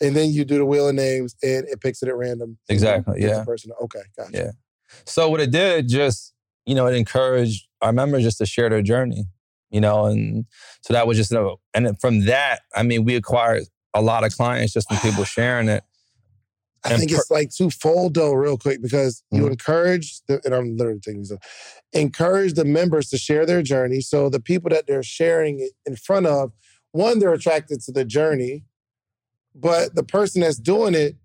and 0.00 0.14
then 0.14 0.30
you 0.30 0.44
do 0.44 0.58
the 0.58 0.64
wheel 0.64 0.88
of 0.88 0.94
names 0.94 1.34
and 1.42 1.66
it 1.68 1.80
picks 1.80 2.02
it 2.02 2.08
at 2.08 2.16
random. 2.16 2.58
Exactly, 2.68 3.20
Gets 3.20 3.32
the 3.32 3.38
yeah. 3.38 3.44
person. 3.44 3.72
Okay, 3.82 4.02
gotcha. 4.16 4.30
Yeah. 4.32 4.50
So 5.04 5.28
what 5.28 5.40
it 5.40 5.50
did, 5.50 5.88
just 5.88 6.32
you 6.64 6.76
know, 6.76 6.86
it 6.86 6.94
encouraged 6.94 7.66
our 7.80 7.92
members 7.92 8.22
just 8.22 8.38
to 8.38 8.46
share 8.46 8.70
their 8.70 8.82
journey, 8.82 9.24
you 9.70 9.80
know, 9.80 10.06
and 10.06 10.44
so 10.82 10.92
that 10.92 11.08
was 11.08 11.16
just 11.16 11.32
you 11.32 11.38
know, 11.38 11.60
and 11.74 12.00
from 12.00 12.26
that, 12.26 12.60
I 12.76 12.84
mean, 12.84 13.04
we 13.04 13.16
acquired 13.16 13.64
a 13.94 14.00
lot 14.00 14.24
of 14.24 14.32
clients 14.36 14.72
just 14.72 14.88
from 14.88 14.98
people 14.98 15.24
sharing 15.24 15.68
it. 15.68 15.82
I 16.84 16.90
And 16.90 16.98
think 16.98 17.12
per- 17.12 17.18
it's 17.18 17.30
like 17.30 17.50
twofold 17.54 18.14
though, 18.14 18.32
real 18.32 18.58
quick, 18.58 18.82
because 18.82 19.22
you 19.30 19.42
Mhm. 19.44 19.50
encourage 19.50 20.20
the, 20.26 20.40
and 20.44 20.52
I'm 20.54 20.76
literally 20.76 20.98
taking 21.00 21.20
these, 21.20 21.30
up, 21.32 21.40
encourage 21.92 22.54
the 22.54 22.64
members 22.64 23.08
to 23.10 23.18
share 23.18 23.46
their 23.46 23.62
journey. 23.62 24.00
So 24.00 24.28
the 24.28 24.40
people 24.40 24.68
that 24.70 24.86
they're 24.88 25.02
sharing 25.04 25.60
it 25.60 25.72
in 25.86 25.94
front 25.96 26.26
of, 26.26 26.52
one, 26.90 27.20
they're 27.20 27.32
attracted 27.32 27.80
to 27.82 27.92
the 27.92 28.04
journey, 28.04 28.64
but 29.54 29.94
the 29.94 30.02
person 30.02 30.40
that's 30.40 30.58
doing 30.58 30.94
it, 30.94 31.16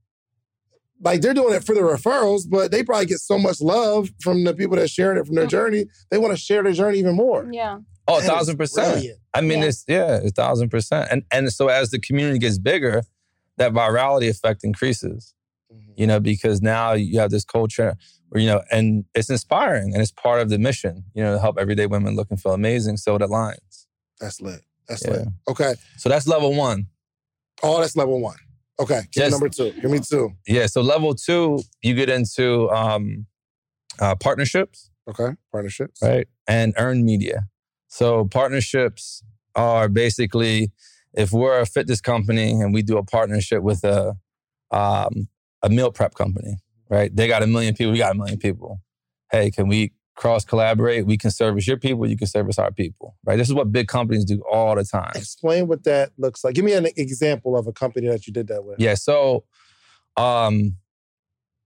like 1.02 1.22
they're 1.22 1.34
doing 1.34 1.54
it 1.54 1.64
for 1.64 1.74
the 1.76 1.82
referrals, 1.82 2.44
but 2.50 2.72
they 2.72 2.84
probably 2.84 3.06
get 3.06 3.20
so 3.20 3.38
much 3.38 3.60
love 3.62 4.10
from 4.22 4.44
the 4.44 4.54
people 4.54 4.76
that 4.78 4.90
sharing 4.90 5.18
it 5.20 5.26
from 5.26 5.36
their 5.36 5.46
Mm. 5.46 5.50
journey, 5.52 5.86
they 6.12 6.18
want 6.18 6.34
to 6.34 6.38
share 6.40 6.64
their 6.64 6.74
journey 6.74 7.00
even 7.00 7.16
more. 7.16 7.48
yeah. 7.52 7.80
Oh, 8.10 8.20
a 8.20 8.22
thousand 8.22 8.56
percent. 8.58 8.94
brilliant. 8.94 9.20
I 9.34 9.42
mean, 9.42 9.60
Yeah. 9.60 9.66
it's 9.66 9.84
yeah, 9.86 10.18
a 10.24 10.30
thousand 10.30 10.70
percent. 10.70 11.10
And 11.12 11.24
and 11.30 11.52
so 11.52 11.68
as 11.68 11.90
the 11.92 12.00
community 12.00 12.40
gets 12.40 12.58
bigger, 12.58 13.04
that 13.58 13.74
virality 13.74 14.30
effect 14.30 14.64
increases. 14.64 15.34
You 15.98 16.08
know, 16.08 16.20
because 16.20 16.62
now 16.62 16.94
you 16.94 17.20
have 17.20 17.32
this 17.32 17.44
culture 17.44 17.96
where 18.30 18.42
you 18.42 18.48
know, 18.48 18.62
and 18.72 19.04
it's 19.16 19.30
inspiring, 19.30 19.94
and 19.94 20.02
it's 20.02 20.12
part 20.12 20.40
of 20.42 20.50
the 20.50 20.60
mission. 20.60 21.04
You 21.14 21.24
know, 21.24 21.34
to 21.36 21.40
help 21.40 21.58
everyday 21.60 21.88
women 21.88 22.16
look 22.16 22.28
and 22.30 22.40
feel 22.42 22.54
amazing. 22.54 22.98
So 22.98 23.16
it 23.16 23.22
aligns. 23.22 23.88
That's 24.20 24.40
lit. 24.42 24.62
That's 24.88 25.04
Yeah. 25.04 25.12
lit. 25.12 25.28
Okay. 25.50 25.76
So 25.98 26.08
that's 26.10 26.28
level 26.28 26.54
one. 26.54 26.88
Oh, 27.64 27.80
that's 27.82 27.96
level 27.96 28.22
one. 28.22 28.38
Okay. 28.80 29.02
Give 29.12 29.24
Yes. 29.24 29.32
number 29.32 29.50
two. 29.50 29.72
Give 29.82 29.90
me 29.90 30.00
two. 30.00 30.34
Yeah. 30.48 30.68
So 30.68 30.82
level 30.82 31.16
two, 31.16 31.60
you 31.82 31.96
get 31.96 32.10
into 32.10 32.70
um, 32.70 33.26
uh, 34.00 34.16
partnerships, 34.16 34.92
Okay. 35.10 35.30
Partnerships. 35.52 36.02
right, 36.04 36.28
and 36.48 36.74
earned 36.78 37.04
media. 37.06 37.48
So 37.88 38.26
partnerships 38.26 39.24
are 39.56 39.90
basically 39.90 40.72
if 41.14 41.32
we're 41.32 41.60
a 41.60 41.66
fitness 41.66 42.02
company 42.02 42.52
and 42.52 42.72
we 42.74 42.84
do 42.84 42.98
a 42.98 43.04
partnership 43.04 43.64
with 43.64 43.84
a 43.84 44.16
um, 44.70 45.28
a 45.64 45.70
meal 45.70 45.92
prep 45.92 46.14
company, 46.16 46.58
right? 46.90 47.16
They 47.16 47.28
got 47.28 47.44
a 47.44 47.48
million 47.48 47.74
people. 47.74 47.92
We 47.92 47.98
got 47.98 48.14
a 48.14 48.18
million 48.18 48.38
people. 48.38 48.82
Hey, 49.32 49.52
can 49.52 49.68
we 49.68 49.94
cross 50.16 50.46
collaborate? 50.46 51.06
We 51.06 51.18
can 51.18 51.32
service 51.32 51.68
your 51.68 51.78
people. 51.78 52.08
You 52.08 52.18
can 52.18 52.28
service 52.28 52.58
our 52.58 52.72
people, 52.72 53.16
right? 53.26 53.38
This 53.38 53.48
is 53.48 53.54
what 53.54 53.72
big 53.72 53.88
companies 53.88 54.26
do 54.26 54.42
all 54.52 54.76
the 54.76 54.84
time. 54.84 55.12
Explain 55.16 55.68
what 55.68 55.84
that 55.84 56.12
looks 56.18 56.44
like. 56.44 56.56
Give 56.56 56.66
me 56.66 56.74
an 56.74 56.88
example 56.98 57.58
of 57.58 57.68
a 57.68 57.72
company 57.72 58.08
that 58.08 58.28
you 58.28 58.34
did 58.34 58.48
that 58.48 58.64
with. 58.64 58.80
Yeah. 58.80 58.96
So, 58.96 59.46
um, 60.16 60.78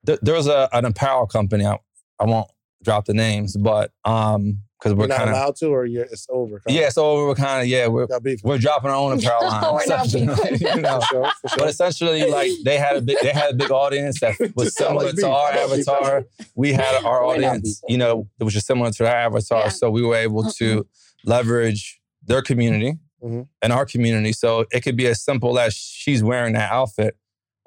th- 0.06 0.20
there 0.22 0.36
was 0.36 0.48
a 0.48 0.70
an 0.74 0.86
apparel 0.86 1.28
company. 1.28 1.66
I, 1.66 1.78
I 2.20 2.26
won't 2.26 2.50
drop 2.84 3.06
the 3.06 3.14
names, 3.14 3.56
but 3.56 3.92
um, 4.06 4.60
because 4.82 4.96
we're 4.96 5.04
You're 5.04 5.10
not 5.10 5.18
kind 5.18 5.30
of 5.30 5.36
allowed 5.36 5.56
to, 5.58 5.68
or 5.68 5.86
you're, 5.86 6.06
it's 6.06 6.26
over. 6.30 6.60
yeah. 6.68 6.90
So 6.90 7.28
we're 7.28 7.36
kind 7.36 7.62
of 7.62 7.68
yeah. 7.68 7.86
We're 7.88 8.08
Got 8.08 8.24
beef. 8.24 8.40
we're 8.44 8.58
dropping 8.58 8.90
our 8.90 8.96
own 8.96 9.12
apparel 9.20 9.46
line. 9.46 9.62
We're 9.62 9.86
not 9.86 10.06
essentially, 10.08 10.26
beefing. 10.58 10.68
you 10.78 10.82
know. 10.82 11.00
For 11.02 11.06
sure, 11.06 11.32
for 11.42 11.48
sure. 11.50 11.58
But 11.60 11.70
essentially, 11.70 12.30
like 12.32 12.50
they 12.66 12.78
had 12.80 12.98
a 12.98 13.02
big, 13.02 13.18
they 13.22 13.30
had 13.32 13.52
a 13.52 13.54
big 13.54 13.70
audience 13.72 14.20
that 14.22 14.36
was 14.56 14.76
similar 14.76 15.06
like 15.06 15.10
to 15.12 15.16
beef. 15.18 15.26
our 15.26 15.52
I 15.52 15.56
don't 15.56 15.76
beef. 15.78 15.88
avatar. 15.88 16.26
We 16.56 16.74
had 16.74 17.06
our 17.06 17.24
audience, 17.24 17.82
you 17.88 17.98
know, 18.00 18.28
that 18.40 18.46
was 18.46 18.56
just 18.56 18.66
similar 18.66 18.90
to 18.92 19.08
our 19.08 19.16
avatar. 19.16 19.60
Yeah. 19.66 19.70
So 19.70 19.92
we 19.92 20.02
were 20.02 20.16
able 20.16 20.44
to 20.54 20.88
leverage 21.26 22.00
their 22.24 22.42
community 22.42 22.96
Mhm. 23.24 23.48
and 23.62 23.72
our 23.72 23.86
community. 23.86 24.34
So 24.34 24.66
it 24.72 24.82
could 24.82 24.96
be 24.98 25.06
as 25.08 25.22
simple 25.24 25.60
as 25.60 25.74
she's 25.76 26.24
wearing 26.24 26.54
that 26.54 26.72
outfit. 26.72 27.16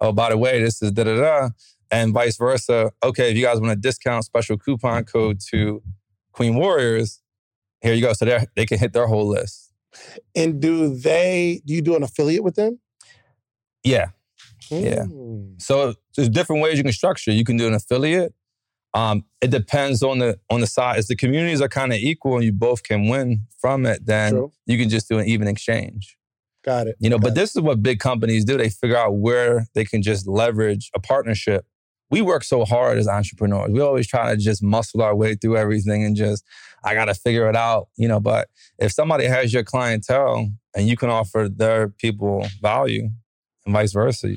Oh, 0.00 0.12
by 0.12 0.30
the 0.30 0.36
way, 0.36 0.60
this 0.60 0.82
is 0.82 0.90
da 0.90 1.04
da 1.04 1.16
da, 1.16 1.48
and 1.90 2.12
vice 2.12 2.36
versa. 2.36 2.90
Okay, 3.04 3.30
if 3.30 3.36
you 3.36 3.44
guys 3.44 3.60
want 3.60 3.72
a 3.72 3.76
discount, 3.76 4.24
special 4.24 4.58
coupon 4.58 5.04
code 5.04 5.38
to 5.52 5.80
Queen 6.34 6.56
Warriors, 6.56 7.20
here 7.80 7.94
you 7.94 8.02
go. 8.02 8.12
So 8.12 8.24
they 8.26 8.46
they 8.56 8.66
can 8.66 8.78
hit 8.78 8.92
their 8.92 9.06
whole 9.06 9.26
list. 9.28 9.72
and 10.34 10.60
do 10.60 10.94
they? 10.94 11.62
Do 11.64 11.72
you 11.74 11.80
do 11.82 11.96
an 11.96 12.02
affiliate 12.02 12.42
with 12.44 12.56
them? 12.56 12.80
Yeah. 13.84 14.08
Yeah. 14.70 15.04
Hmm. 15.04 15.54
So 15.58 15.94
there's 16.16 16.28
different 16.28 16.62
ways 16.62 16.76
you 16.78 16.84
can 16.84 16.92
structure. 16.92 17.30
You 17.32 17.44
can 17.44 17.56
do 17.56 17.66
an 17.66 17.74
affiliate. 17.74 18.34
Um, 18.94 19.24
it 19.40 19.50
depends 19.50 20.02
on 20.02 20.18
the 20.18 20.38
on 20.50 20.60
the 20.60 20.66
side. 20.66 20.98
If 20.98 21.06
the 21.06 21.16
communities 21.16 21.60
are 21.60 21.68
kind 21.68 21.92
of 21.92 21.98
equal 21.98 22.36
and 22.36 22.44
you 22.44 22.52
both 22.52 22.82
can 22.82 23.08
win 23.08 23.42
from 23.60 23.86
it, 23.86 24.04
then 24.06 24.32
True. 24.32 24.52
you 24.66 24.78
can 24.78 24.88
just 24.88 25.08
do 25.08 25.18
an 25.18 25.26
even 25.26 25.48
exchange. 25.48 26.16
Got 26.64 26.86
it. 26.86 26.96
You 26.98 27.10
know, 27.10 27.18
but 27.18 27.32
Okay. 27.32 27.40
this 27.42 27.54
is 27.54 27.60
what 27.62 27.82
big 27.82 27.98
companies 28.00 28.44
do. 28.44 28.56
They 28.56 28.70
figure 28.70 28.96
out 28.96 29.16
where 29.16 29.66
they 29.74 29.84
can 29.84 30.00
just 30.02 30.26
leverage 30.26 30.90
a 30.94 31.00
partnership. 31.00 31.66
We 32.10 32.20
work 32.22 32.44
so 32.44 32.64
hard 32.64 32.98
as 32.98 33.08
entrepreneurs. 33.08 33.70
We 33.70 33.80
always 33.80 34.06
try 34.06 34.30
to 34.30 34.36
just 34.36 34.62
muscle 34.62 35.02
our 35.02 35.14
way 35.14 35.34
through 35.34 35.56
everything 35.56 36.04
and 36.04 36.14
just, 36.14 36.44
I 36.84 36.94
got 36.94 37.06
to 37.06 37.14
figure 37.14 37.48
it 37.48 37.56
out, 37.56 37.88
you 37.96 38.06
know. 38.08 38.20
But 38.20 38.48
if 38.78 38.92
somebody 38.92 39.24
has 39.24 39.52
your 39.52 39.64
clientele 39.64 40.48
and 40.76 40.86
you 40.86 40.96
can 40.96 41.08
offer 41.10 41.48
their 41.48 41.88
people 41.88 42.46
value 42.60 43.08
and 43.66 43.72
vice 43.74 43.92
versa, 43.92 44.28
you, 44.30 44.36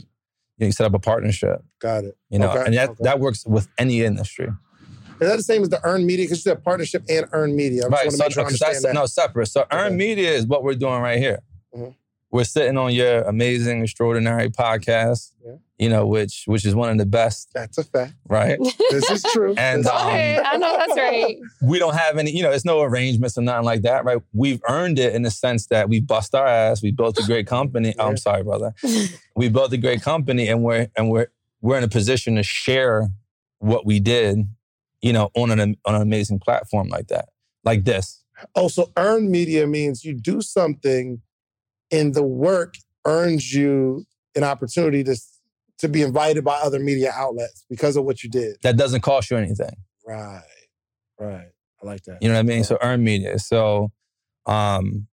you 0.57 0.72
set 0.72 0.86
up 0.86 0.93
a 0.93 0.99
partnership, 0.99 1.61
Got 1.80 2.05
it. 2.05 2.18
you 2.30 2.39
know, 2.39 2.49
Okay, 2.51 2.63
and 2.65 2.74
that, 2.76 2.89
okay. 2.91 3.03
that 3.03 3.20
works 3.20 3.45
with 3.45 3.68
any 3.78 4.01
industry. 4.01 4.47
Is 5.20 5.28
that 5.28 5.36
the 5.38 5.43
same 5.43 5.63
as 5.63 5.70
the 5.70 5.84
earned 5.84 6.05
media? 6.05 6.26
Because 6.26 6.39
you 6.45 6.51
said 6.51 6.63
partnership 6.63 7.03
and 7.09 7.26
earned 7.32 7.55
media. 7.55 7.86
I 7.86 7.88
right. 7.89 8.11
So, 8.11 8.24
make 8.24 8.32
sure 8.34 8.43
I 8.43 8.45
understand 8.45 8.84
that. 8.86 8.93
no 8.93 9.07
separate. 9.07 9.47
So 9.47 9.65
earned 9.72 9.88
Okay. 9.88 9.95
media 9.95 10.32
is 10.32 10.45
what 10.45 10.63
we're 10.63 10.76
doing 10.76 11.01
right 11.01 11.18
here. 11.18 11.39
Mhm. 11.76 11.95
We're 12.38 12.43
sitting 12.43 12.77
on 12.77 12.93
your 12.93 13.21
amazing, 13.23 13.81
extraordinary 13.81 14.49
podcast, 14.49 15.31
Yeah. 15.43 15.53
you 15.79 15.89
know, 15.89 16.05
which 16.05 16.43
which 16.45 16.65
is 16.65 16.75
one 16.75 16.89
of 16.91 16.97
the 16.99 17.05
best, 17.07 17.49
That's 17.53 17.77
a 17.79 17.83
fact. 17.83 18.13
right? 18.29 18.59
This 18.91 19.09
is 19.09 19.23
true. 19.34 19.55
And, 19.68 19.84
This 19.84 19.91
um, 19.91 20.07
Okay, 20.07 20.39
I 20.51 20.55
know 20.57 20.77
that's 20.77 20.95
right. 20.95 21.35
we 21.64 21.80
don't 21.80 21.95
have 21.95 22.18
any, 22.19 22.30
you 22.38 22.43
know, 22.43 22.51
it's 22.51 22.64
no 22.73 22.81
arrangements 22.81 23.38
or 23.39 23.41
nothing 23.41 23.65
like 23.65 23.81
that, 23.89 24.05
right? 24.05 24.19
We've 24.34 24.61
earned 24.69 24.99
it 24.99 25.15
in 25.15 25.23
the 25.23 25.31
sense 25.31 25.65
that 25.73 25.89
we 25.89 25.99
bust 25.99 26.35
our 26.35 26.45
ass, 26.45 26.84
we 26.84 26.91
built 26.91 27.18
a 27.19 27.23
great 27.26 27.47
company. 27.47 27.95
Oh, 27.97 28.03
Yeah. 28.03 28.09
I'm 28.09 28.18
sorry, 28.18 28.43
brother. 28.43 28.72
we 29.35 29.49
built 29.49 29.73
a 29.73 29.77
great 29.77 30.01
company 30.03 30.47
and 30.47 30.64
we're 30.64 30.88
and 30.95 31.09
we're 31.09 31.27
we're 31.61 31.77
in 31.80 31.84
a 31.84 31.93
position 31.99 32.35
to 32.35 32.43
share 32.43 33.07
what 33.69 33.84
we 33.89 33.99
did, 33.99 34.47
you 35.01 35.11
know, 35.11 35.31
on 35.35 35.49
an 35.51 35.59
on 35.85 35.95
an 35.95 36.01
amazing 36.03 36.39
platform 36.39 36.88
like 36.89 37.07
that. 37.07 37.30
Like 37.64 37.84
this. 37.85 38.23
oh, 38.55 38.68
so 38.68 38.91
earned 38.95 39.31
media 39.31 39.65
means 39.65 40.05
you 40.05 40.14
do 40.14 40.41
something, 40.41 41.22
and 41.91 42.14
the 42.14 42.23
work 42.23 42.76
earns 43.05 43.53
you 43.53 44.05
an 44.35 44.43
opportunity 44.43 45.03
to 45.03 45.15
to 45.80 45.88
be 45.88 46.01
invited 46.01 46.43
by 46.43 46.57
other 46.57 46.80
media 46.80 47.11
outlets 47.14 47.65
because 47.69 47.95
of 47.95 48.03
what 48.03 48.23
you 48.23 48.30
did. 48.30 48.57
That 48.64 48.77
doesn't 48.77 49.01
cost 49.01 49.30
you 49.30 49.38
anything. 49.38 49.76
Right. 50.05 50.41
Right. 51.19 51.47
I 51.81 51.85
like 51.85 52.03
that. 52.05 52.18
You 52.22 52.30
know 52.30 52.34
what 52.34 52.39
I 52.39 52.43
mean? 52.43 52.64
So 52.64 52.77
earn 52.81 53.03
media. 53.03 53.39
So 53.39 53.91
um 54.45 55.07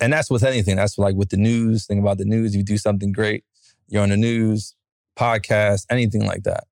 and 0.00 0.12
that's 0.12 0.30
with 0.30 0.44
anything. 0.44 0.76
That's 0.76 0.98
like 0.98 1.14
with 1.14 1.30
the 1.30 1.36
news. 1.36 1.86
Think 1.86 2.00
about 2.00 2.18
the 2.18 2.24
news. 2.24 2.54
You 2.54 2.62
do 2.62 2.78
something 2.78 3.12
great, 3.12 3.44
you're 3.88 4.02
on 4.02 4.10
the 4.10 4.16
news, 4.16 4.74
podcast, 5.18 5.86
anything 5.90 6.24
like 6.26 6.42
that. 6.44 6.64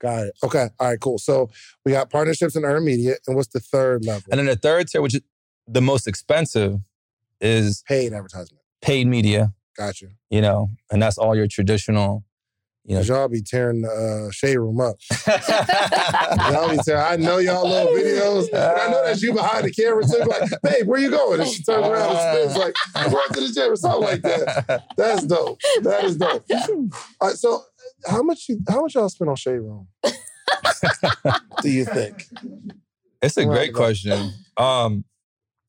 Got 0.00 0.26
it. 0.28 0.34
Okay. 0.44 0.68
All 0.78 0.88
right. 0.88 1.00
Cool. 1.00 1.18
So 1.18 1.50
we 1.84 1.92
got 1.92 2.10
partnerships 2.10 2.54
and 2.54 2.64
earned 2.64 2.84
media, 2.84 3.16
and 3.26 3.36
what's 3.36 3.48
the 3.48 3.60
third 3.60 4.04
level? 4.04 4.22
And 4.30 4.38
then 4.38 4.46
the 4.46 4.56
third 4.56 4.88
tier, 4.88 5.02
which 5.02 5.14
is 5.14 5.22
the 5.66 5.80
most 5.80 6.06
expensive, 6.06 6.78
is 7.40 7.82
paid 7.86 8.12
advertisement. 8.12 8.57
Paid 8.82 9.06
media, 9.06 9.52
Gotcha. 9.76 10.06
you. 10.06 10.36
you 10.36 10.40
know, 10.40 10.68
and 10.90 11.02
that's 11.02 11.18
all 11.18 11.36
your 11.36 11.46
traditional, 11.48 12.24
You 12.84 12.96
know, 12.96 13.02
Y'all 13.02 13.28
be 13.28 13.42
tearing 13.42 13.82
the 13.82 14.28
uh, 14.28 14.30
shade 14.32 14.56
room 14.56 14.80
up. 14.80 14.96
y'all 15.26 16.70
be 16.70 16.78
tearing. 16.84 17.02
I 17.02 17.16
know 17.16 17.38
y'all 17.38 17.68
little 17.68 17.92
videos. 17.92 18.48
And 18.48 18.56
I 18.80 18.90
know 18.90 19.04
that's 19.04 19.22
you 19.22 19.32
behind 19.34 19.64
the 19.64 19.70
camera 19.70 20.02
too. 20.04 20.24
Like, 20.26 20.50
babe, 20.62 20.86
where 20.86 20.98
you 20.98 21.10
going? 21.10 21.40
And 21.40 21.48
she 21.48 21.62
turns 21.62 21.86
around 21.86 22.16
and 22.16 22.50
spins 22.50 22.56
like, 22.56 22.74
I'm 22.94 23.10
going 23.10 23.28
to 23.34 23.40
the 23.40 23.52
gym 23.52 23.72
or 23.72 23.76
something 23.76 24.02
like 24.02 24.22
that. 24.22 24.84
That's 24.96 25.24
dope. 25.24 25.60
That 25.82 26.04
is 26.04 26.16
dope. 26.16 26.44
All 26.50 27.28
right, 27.28 27.36
so 27.36 27.62
how 28.06 28.22
much 28.22 28.48
you 28.48 28.60
how 28.68 28.80
much 28.82 28.94
y'all 28.94 29.08
spend 29.08 29.28
on 29.30 29.36
shade 29.36 29.58
room? 29.58 29.88
Do 31.62 31.68
you 31.70 31.84
think? 31.84 32.24
It's 33.20 33.36
a 33.36 33.44
great 33.44 33.74
question. 33.74 34.32
Um, 34.56 35.04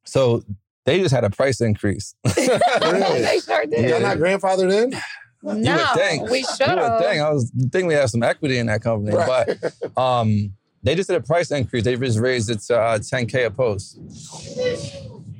so 0.05 0.43
they 0.85 0.99
just 1.01 1.13
had 1.13 1.23
a 1.23 1.29
price 1.29 1.61
increase. 1.61 2.15
Really? 2.35 2.47
they 3.21 3.39
sure 3.39 3.65
did. 3.65 3.89
Y'all 3.89 3.99
not 4.01 4.17
grandfathered 4.17 4.71
in? 4.71 4.91
No, 5.41 5.53
you 5.53 5.71
would 5.73 5.89
think. 5.95 6.29
we 6.29 6.39
You 6.39 6.45
should 6.57 6.67
would 6.69 6.77
have. 6.79 6.99
think. 7.01 7.21
I 7.21 7.29
was 7.31 7.51
think 7.71 7.87
we 7.87 7.93
have 7.93 8.09
some 8.09 8.23
equity 8.23 8.57
in 8.57 8.65
that 8.67 8.81
company, 8.81 9.15
Right. 9.15 9.47
but 9.61 9.97
um, 10.01 10.53
they 10.83 10.95
just 10.95 11.09
did 11.09 11.17
a 11.17 11.21
price 11.25 11.49
increase. 11.51 11.83
They 11.83 11.95
just 11.95 12.19
raised 12.19 12.49
it 12.49 12.59
to 12.67 12.77
uh, 12.79 12.97
10k 12.99 13.45
a 13.45 13.51
post. 13.51 13.97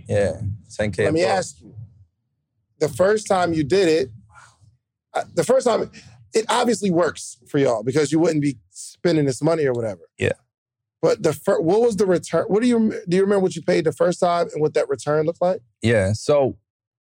Yeah, 0.08 0.42
10k. 0.78 0.98
Let 1.00 1.08
a 1.10 1.12
me 1.12 1.22
post. 1.22 1.30
ask 1.30 1.62
you. 1.62 1.76
The 2.80 2.90
first 2.90 3.28
time 3.28 3.52
you 3.54 3.64
did 3.66 3.88
it, 3.90 4.10
uh, 5.14 5.24
the 5.36 5.44
first 5.44 5.68
time 5.68 5.92
it 6.34 6.46
obviously 6.48 6.92
works 6.92 7.38
for 7.50 7.58
y'all 7.58 7.84
because 7.84 8.12
you 8.12 8.20
wouldn't 8.20 8.42
be 8.42 8.58
spending 8.70 9.26
this 9.26 9.42
money 9.42 9.66
or 9.66 9.74
whatever. 9.74 10.02
Yeah. 10.18 10.32
But 11.02 11.24
the 11.24 11.34
fir- 11.34 11.62
what 11.62 11.82
was 11.82 11.96
the 11.96 12.06
return? 12.06 12.46
What 12.48 12.62
do 12.62 12.68
you 12.68 12.92
do? 13.08 13.16
You 13.18 13.24
remember 13.24 13.42
what 13.44 13.56
you 13.56 13.62
paid 13.62 13.86
the 13.86 13.94
first 13.94 14.20
time 14.20 14.48
and 14.54 14.62
what 14.62 14.74
that 14.74 14.90
return 14.90 15.26
looked 15.26 15.42
like? 15.42 15.62
Yeah. 15.82 16.12
So 16.14 16.58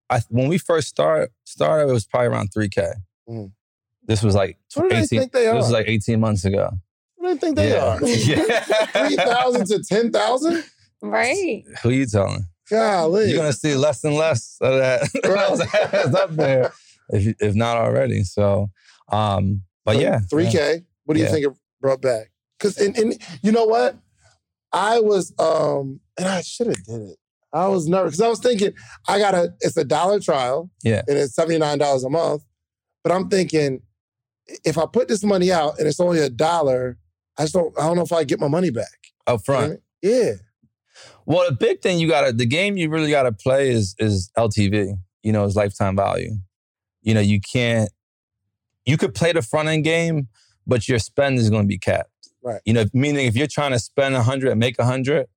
I 0.10 0.22
when 0.30 0.48
we 0.48 0.58
first 0.58 0.88
started 0.88 1.30
started, 1.44 1.90
it 1.90 1.94
was 1.94 2.06
probably 2.06 2.28
around 2.28 2.52
3k. 2.54 2.94
Mhm. 3.30 3.52
This 4.06 4.24
was 4.24 4.36
like 4.36 4.58
What 4.74 4.84
do 4.84 4.90
they 4.90 5.02
18. 5.04 5.08
think 5.20 5.32
they 5.34 5.48
are? 5.48 5.56
This 5.56 5.64
was 5.66 5.72
like 5.72 5.88
18 5.88 6.20
months 6.20 6.46
ago. 6.46 6.70
What 7.18 7.28
do 7.28 7.34
you 7.34 7.40
think 7.40 7.56
they 7.58 7.70
yeah. 7.72 7.84
are? 7.98 8.06
yeah. 8.08 9.06
Three 9.08 9.16
thousand 9.18 9.68
to 9.68 9.84
ten 9.84 10.12
thousand? 10.12 10.64
Right. 11.02 11.64
Who 11.84 11.90
you 11.90 12.06
telling? 12.06 12.46
Golly. 12.70 13.28
You're 13.30 13.38
gonna 13.38 13.52
see 13.54 13.76
less 13.76 14.04
and 14.06 14.16
less 14.16 14.58
of 14.62 14.78
that. 14.80 15.02
Right. 15.28 15.60
It's 16.06 16.16
up 16.16 16.32
there, 16.36 16.72
if 17.10 17.36
if 17.42 17.56
not 17.56 17.76
already. 17.78 18.24
So, 18.24 18.70
um, 19.12 19.64
but 19.84 19.98
yeah, 19.98 20.20
three 20.30 20.50
K. 20.50 20.86
What 21.04 21.16
do 21.16 21.20
you 21.20 21.26
Yeah. 21.26 21.32
think 21.34 21.46
it 21.48 21.54
brought 21.82 22.02
back? 22.02 22.32
Because 22.60 22.78
and, 22.78 22.98
and 22.98 23.18
you 23.42 23.52
know 23.52 23.66
what, 23.66 23.96
I 24.74 25.00
was 25.00 25.34
um 25.40 26.00
and 26.18 26.28
I 26.28 26.42
should 26.42 26.68
have 26.68 26.84
did 26.84 27.02
it. 27.02 27.18
I 27.52 27.68
was 27.68 27.88
nervous 27.88 28.12
because 28.12 28.22
I 28.22 28.30
was 28.30 28.40
thinking 28.40 28.74
I 29.08 29.18
gotta. 29.18 29.54
It's 29.62 29.78
a 29.78 29.84
dollar 29.84 30.20
trial. 30.20 30.70
Yeah. 30.84 31.02
and 31.08 31.18
it's 31.18 31.34
seventy 31.36 31.58
nine 31.58 31.78
dollars 31.80 32.04
a 32.04 32.10
month. 32.10 32.44
But 33.04 33.14
I'm 33.14 33.30
thinking 33.30 33.82
if 34.66 34.78
I 34.78 34.86
put 34.86 35.08
this 35.08 35.24
money 35.24 35.52
out 35.52 35.80
and 35.80 35.88
it's 35.88 36.00
only 36.00 36.20
a 36.20 36.30
dollar, 36.30 36.98
I 37.38 37.44
just 37.44 37.54
don't. 37.54 37.78
I 37.80 37.88
don't 37.88 37.96
know 37.96 38.04
if 38.04 38.12
I 38.12 38.24
get 38.24 38.40
my 38.40 38.48
money 38.48 38.70
back. 38.70 38.88
up 39.26 39.44
front. 39.46 39.80
Yeah. 40.02 40.34
Well, 41.26 41.50
the 41.50 41.56
big 41.56 41.82
thing 41.82 42.00
you 42.00 42.08
gotta, 42.08 42.34
the 42.34 42.46
game 42.46 42.76
you 42.78 42.90
really 42.90 43.12
gotta 43.12 43.32
play 43.32 43.70
is 43.70 43.96
is 44.00 44.32
LTV. 44.38 44.94
You 45.24 45.32
know, 45.32 45.46
is 45.46 45.56
lifetime 45.56 45.96
value. 45.96 46.36
You 47.02 47.14
know, 47.14 47.20
you 47.22 47.40
can't. 47.40 47.90
You 48.86 48.98
could 48.98 49.14
play 49.14 49.32
the 49.32 49.42
front 49.42 49.70
end 49.70 49.84
game, 49.84 50.28
but 50.66 50.88
your 50.88 51.00
spend 51.00 51.38
is 51.38 51.50
going 51.50 51.64
to 51.64 51.68
be 51.68 51.78
capped. 51.78 52.10
Right. 52.42 52.62
You 52.66 52.74
know, 52.74 52.86
meaning 52.94 53.28
if 53.28 53.36
you're 53.36 53.48
trying 53.48 53.72
to 53.72 53.80
spend 53.80 54.16
a 54.16 54.24
hundred 54.24 54.52
and 54.52 54.60
make 54.60 54.80
a 54.80 54.86
hundred, 54.86 55.28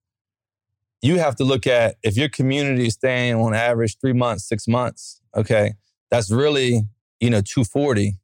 you 1.01 1.19
have 1.19 1.35
to 1.37 1.45
look 1.45 1.67
at 1.67 1.97
if 2.03 2.17
your 2.17 2.29
community 2.29 2.87
is 2.87 2.95
staying 2.95 3.35
on 3.35 3.55
average 3.55 3.99
three 3.99 4.13
months, 4.13 4.49
six 4.49 4.69
months. 4.69 5.21
Okay, 5.37 5.75
that's 6.11 6.31
really 6.31 6.83
you 7.21 7.31
know 7.31 7.41
two 7.41 7.65
forty 7.65 8.19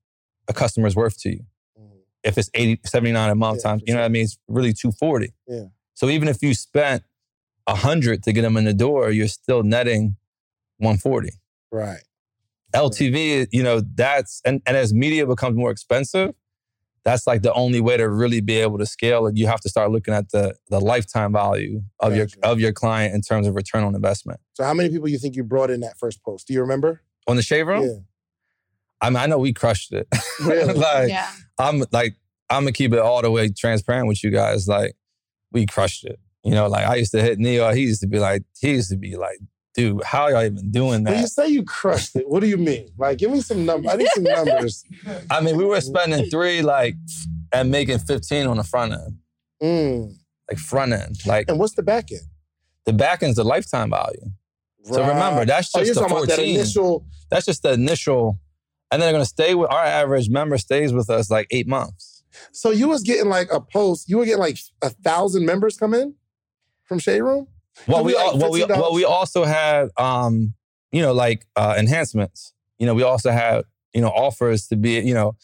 a 0.48 0.52
customer's 0.52 0.96
worth 0.96 1.18
to 1.20 1.30
you. 1.30 1.44
Mm-hmm. 1.78 1.98
If 2.24 2.38
it's 2.38 2.50
80, 2.54 2.80
79 2.84 3.30
a 3.30 3.34
month 3.34 3.58
Yeah, 3.58 3.70
times, 3.70 3.82
you 3.86 3.94
know 3.94 4.00
what 4.00 4.06
I 4.06 4.08
mean? 4.08 4.24
It's 4.24 4.38
really 4.48 4.72
240. 4.72 5.32
Yeah. 5.46 5.64
So 5.94 6.08
even 6.08 6.28
if 6.28 6.42
you 6.42 6.54
spent 6.54 7.04
a 7.66 7.74
hundred 7.74 8.22
to 8.24 8.32
get 8.32 8.42
them 8.42 8.56
in 8.56 8.64
the 8.64 8.72
door, 8.72 9.10
you're 9.10 9.28
still 9.28 9.62
netting 9.62 10.16
140. 10.78 11.30
Right. 11.70 12.00
LTV, 12.74 13.48
you 13.52 13.62
know, 13.62 13.80
that's 13.80 14.40
and, 14.44 14.62
and 14.66 14.76
as 14.76 14.92
media 14.92 15.26
becomes 15.26 15.56
more 15.56 15.70
expensive, 15.70 16.34
that's 17.04 17.26
like 17.26 17.42
the 17.42 17.52
only 17.54 17.80
way 17.80 17.96
to 17.96 18.08
really 18.08 18.40
be 18.40 18.56
able 18.56 18.78
to 18.78 18.86
scale 18.86 19.26
it. 19.26 19.36
You 19.36 19.46
have 19.46 19.60
to 19.62 19.68
start 19.68 19.90
looking 19.90 20.14
at 20.14 20.30
the 20.30 20.54
the 20.68 20.80
lifetime 20.80 21.32
value 21.32 21.82
of 22.00 22.10
Gotcha. 22.14 22.16
your 22.16 22.28
of 22.52 22.60
your 22.60 22.72
client 22.72 23.14
in 23.14 23.20
terms 23.22 23.46
of 23.46 23.54
return 23.54 23.84
on 23.84 23.94
investment. 23.94 24.40
So 24.54 24.64
how 24.64 24.74
many 24.74 24.88
people 24.90 25.08
you 25.08 25.18
think 25.18 25.36
you 25.36 25.44
brought 25.44 25.70
in 25.70 25.80
that 25.80 25.98
first 25.98 26.22
post? 26.22 26.46
Do 26.46 26.52
you 26.54 26.60
remember? 26.60 27.02
On 27.26 27.36
the 27.36 27.42
Shade 27.42 27.62
Room, 27.64 27.84
Yeah. 27.84 27.96
I 29.00 29.10
mean, 29.10 29.16
I 29.18 29.26
know 29.26 29.38
we 29.38 29.52
crushed 29.52 29.92
it. 29.92 30.08
Really? 30.44 30.72
like 30.74 31.08
yeah. 31.08 31.30
I'm 31.58 31.84
like 31.92 32.14
I'm 32.50 32.62
gonna 32.62 32.72
keep 32.72 32.92
it 32.92 32.98
all 32.98 33.22
the 33.22 33.30
way 33.30 33.48
transparent 33.50 34.08
with 34.08 34.22
you 34.24 34.30
guys. 34.30 34.66
Like 34.68 34.96
we 35.52 35.66
crushed 35.66 36.04
it. 36.04 36.18
You 36.44 36.52
know, 36.52 36.68
like 36.68 36.86
I 36.86 36.94
used 36.96 37.12
to 37.12 37.22
hit 37.22 37.38
Neo. 37.38 37.72
He 37.72 37.82
used 37.82 38.00
to 38.00 38.06
be 38.06 38.18
like, 38.18 38.42
he 38.60 38.70
used 38.70 38.90
to 38.90 38.96
be 38.96 39.16
like, 39.16 39.38
dude, 39.78 40.02
how 40.02 40.26
y'all 40.26 40.42
even 40.42 40.70
doing 40.72 41.04
When 41.04 41.20
you 41.20 41.28
say 41.28 41.48
you 41.48 41.62
crushed 41.62 42.16
it, 42.16 42.28
what 42.28 42.40
do 42.40 42.48
you 42.48 42.56
mean? 42.56 42.88
Like, 42.98 43.18
give 43.18 43.30
me 43.30 43.40
some 43.40 43.64
numbers. 43.64 43.92
I 43.92 43.96
need 43.96 44.08
some 44.08 44.24
numbers. 44.24 44.84
I 45.30 45.40
mean, 45.40 45.56
we 45.56 45.64
were 45.64 45.80
spending 45.80 46.28
three 46.28 46.62
like 46.62 46.96
and 47.52 47.70
making 47.70 48.00
15 48.00 48.48
on 48.48 48.56
the 48.56 48.64
front 48.64 48.92
end. 48.92 49.18
Mm. 49.62 50.16
Like 50.50 50.58
front 50.58 50.92
end. 50.92 51.24
Like 51.24 51.48
And 51.48 51.60
what's 51.60 51.74
the 51.74 51.82
back 51.82 52.10
end? 52.10 52.22
the 52.86 52.92
back 52.92 53.22
end's 53.22 53.36
the 53.36 53.44
lifetime 53.44 53.90
value. 53.90 54.32
So 54.82 55.06
remember, 55.06 55.44
that's 55.44 55.70
Oh, 55.74 55.80
just 55.80 55.86
you're 55.86 55.94
the 55.94 56.00
talking 56.00 56.16
about 56.16 56.28
that 56.28 56.38
initial. 56.38 57.06
That's 57.30 57.46
just 57.46 57.62
the 57.62 57.72
initial. 57.72 58.40
And 58.90 59.00
then 59.00 59.06
they're 59.06 59.12
gonna 59.12 59.26
stay 59.26 59.54
with 59.54 59.70
our 59.70 59.84
average 59.84 60.28
member 60.28 60.58
stays 60.58 60.92
with 60.92 61.08
us 61.10 61.30
like 61.30 61.46
eight 61.50 61.68
months. 61.68 62.24
So 62.50 62.70
you 62.70 62.88
was 62.88 63.02
getting 63.02 63.28
like 63.28 63.52
a 63.52 63.60
post. 63.60 64.08
You 64.08 64.18
were 64.18 64.24
getting 64.24 64.40
like 64.40 64.58
a 64.82 64.90
thousand 64.90 65.44
members 65.44 65.76
come 65.76 65.94
in 65.94 66.14
from 66.84 66.98
Shade 66.98 67.20
Room. 67.20 67.46
Well, 67.86 68.04
we 68.04 68.14
like 68.14 68.34
well, 68.34 68.50
we 68.50 68.62
$15. 68.62 68.68
well 68.68 68.94
we 68.94 69.04
also 69.04 69.44
had 69.44 69.88
um, 69.96 70.54
you 70.92 71.02
know, 71.02 71.12
like 71.12 71.46
uh 71.56 71.74
enhancements. 71.78 72.52
You 72.78 72.86
know, 72.86 72.94
we 72.94 73.02
also 73.02 73.30
had, 73.30 73.64
you 73.94 74.00
know, 74.00 74.08
offers 74.08 74.68
to 74.68 74.76
be, 74.76 75.00
you 75.00 75.14
know, 75.14 75.36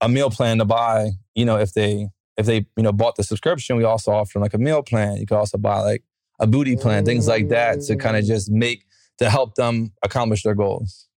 a 0.00 0.08
meal 0.08 0.30
plan 0.30 0.58
to 0.58 0.64
buy, 0.64 1.10
you 1.34 1.44
know, 1.44 1.56
if 1.58 1.72
they 1.72 2.08
if 2.36 2.46
they, 2.46 2.66
you 2.76 2.82
know, 2.82 2.92
bought 2.92 3.16
the 3.16 3.22
subscription, 3.22 3.76
we 3.76 3.84
also 3.84 4.12
offered 4.12 4.34
them 4.34 4.42
like 4.42 4.54
a 4.54 4.58
meal 4.58 4.82
plan. 4.82 5.16
You 5.16 5.26
could 5.26 5.36
also 5.36 5.58
buy 5.58 5.80
like 5.80 6.02
a 6.40 6.46
booty 6.46 6.76
plan, 6.76 7.04
things 7.04 7.28
like 7.28 7.48
that 7.48 7.80
to 7.82 7.96
kind 7.96 8.16
of 8.16 8.24
just 8.24 8.50
make 8.50 8.84
to 9.18 9.30
help 9.30 9.54
them 9.54 9.92
accomplish 10.02 10.42
their 10.42 10.54
goals. 10.54 11.08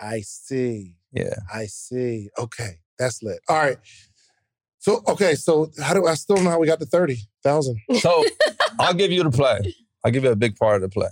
I 0.00 0.22
see. 0.22 0.96
Yeah. 1.12 1.34
I 1.52 1.66
see. 1.66 2.30
Okay, 2.38 2.78
that's 2.98 3.22
lit. 3.22 3.40
All 3.48 3.56
right. 3.56 3.76
So 4.82 5.00
okay, 5.06 5.36
so 5.36 5.70
how 5.80 5.94
do 5.94 6.08
I 6.08 6.14
still 6.14 6.34
don't 6.34 6.44
know 6.44 6.50
how 6.50 6.58
we 6.58 6.66
got 6.66 6.80
to 6.80 6.86
thirty 6.86 7.18
thousand? 7.44 7.78
So 8.00 8.24
I'll 8.80 8.94
give 8.94 9.12
you 9.12 9.22
the 9.22 9.30
play. 9.30 9.60
I'll 10.04 10.10
give 10.10 10.24
you 10.24 10.30
a 10.30 10.36
big 10.36 10.56
part 10.56 10.74
of 10.74 10.82
the 10.82 10.88
play. 10.88 11.08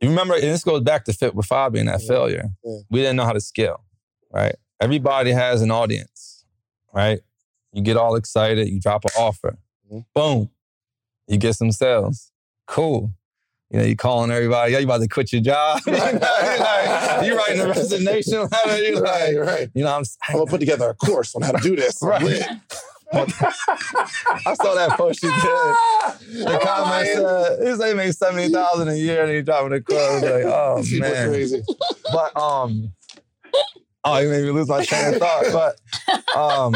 You 0.00 0.08
remember, 0.08 0.32
and 0.32 0.44
this 0.44 0.64
goes 0.64 0.80
back 0.80 1.04
to 1.04 1.12
fit 1.12 1.34
with 1.34 1.46
Fabi 1.46 1.78
and 1.80 1.88
that 1.90 2.00
Yeah. 2.00 2.08
failure. 2.08 2.44
Yeah. 2.64 2.78
We 2.90 3.00
didn't 3.00 3.16
know 3.16 3.24
how 3.26 3.34
to 3.34 3.42
scale, 3.42 3.84
right? 4.32 4.54
Everybody 4.80 5.32
has 5.32 5.60
an 5.60 5.70
audience, 5.70 6.46
right? 6.94 7.20
You 7.74 7.82
get 7.82 7.98
all 7.98 8.16
excited, 8.16 8.66
you 8.70 8.80
drop 8.80 9.04
an 9.04 9.10
offer. 9.18 9.58
Mhm. 9.92 10.06
Boom. 10.14 10.50
You 11.28 11.36
get 11.36 11.56
some 11.56 11.72
sales. 11.72 12.32
Cool. 12.66 13.12
You 13.72 13.78
know, 13.78 13.84
you 13.84 13.94
calling 13.96 14.32
everybody, 14.32 14.72
yeah, 14.72 14.78
you 14.78 14.84
about 14.84 15.00
to 15.00 15.06
quit 15.08 15.32
your 15.32 15.42
job. 15.42 15.80
you, 15.86 15.92
know, 15.92 17.20
you're 17.24 17.36
writing 17.36 17.60
a 17.60 17.68
resignation 17.68 18.40
letter. 18.52 18.82
You're 18.82 19.00
Right, 19.00 19.36
like, 19.36 19.46
right. 19.46 19.70
you 19.74 19.84
know, 19.84 19.94
I'm, 19.94 20.02
I'm 20.28 20.38
gonna 20.38 20.50
put 20.50 20.58
together 20.58 20.88
a 20.88 20.94
course 20.94 21.34
on 21.36 21.42
how 21.42 21.52
to 21.52 21.62
do 21.62 21.76
this. 21.76 21.98
Right. 22.02 22.42
I 23.12 24.54
saw 24.54 24.74
that 24.74 24.90
post 24.96 25.22
you 25.22 25.30
did. 25.30 26.44
The 26.46 26.48
I'm 26.48 26.60
comment 26.60 27.06
said, 27.08 27.60
"This 27.60 27.78
they 27.78 27.94
make 27.94 28.12
seventy 28.12 28.48
thousand 28.52 28.88
a 28.88 28.96
year, 28.96 29.24
and 29.24 29.32
he 29.32 29.42
dropping 29.42 29.70
the 29.70 29.80
club." 29.80 30.22
Like, 30.22 30.44
oh 30.44 30.76
These 30.78 30.90
people 30.92 31.10
man. 31.10 31.28
crazy. 31.28 31.62
But 32.12 32.36
um, 32.36 32.92
oh, 34.04 34.18
you 34.18 34.28
made 34.28 34.44
me 34.44 34.50
lose 34.50 34.68
my 34.68 34.84
train 34.84 35.14
of 35.14 35.20
thought. 35.20 35.74
But 36.06 36.36
um, 36.36 36.74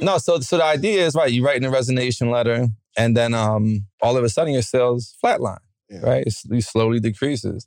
no. 0.00 0.16
So 0.18 0.40
so 0.40 0.56
the 0.56 0.64
idea 0.64 1.04
is 1.06 1.14
right. 1.14 1.30
You 1.30 1.44
write 1.44 1.56
in 1.58 1.64
a 1.64 1.70
resignation 1.70 2.30
letter, 2.30 2.68
and 2.96 3.14
then 3.16 3.34
um, 3.34 3.86
all 4.00 4.16
of 4.16 4.24
a 4.24 4.30
sudden 4.30 4.54
your 4.54 4.62
sales 4.62 5.14
flatline. 5.22 5.58
Yeah. 5.92 6.00
Right, 6.00 6.24
it 6.26 6.64
slowly 6.64 7.00
decreases. 7.00 7.66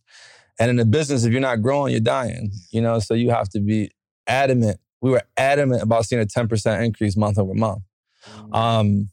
And 0.60 0.70
in 0.70 0.78
the 0.78 0.86
business, 0.86 1.26
if 1.26 1.32
you're 1.32 1.42
not 1.42 1.62
growing, 1.62 1.92
you're 1.92 2.00
dying. 2.00 2.48
Mm-hmm. 2.48 2.58
You 2.72 2.82
know, 2.82 3.00
so 3.00 3.14
you 3.14 3.30
have 3.30 3.50
to 3.50 3.60
be 3.60 3.92
adamant. 4.26 4.80
We 5.02 5.12
were 5.12 5.22
adamant 5.38 5.84
about 5.84 6.06
seeing 6.06 6.22
a 6.22 6.26
10% 6.26 6.84
increase 6.84 7.16
month 7.16 7.38
over 7.38 7.54
month. 7.54 7.84
Mm-hmm. 8.28 8.54
Um, 8.54 9.10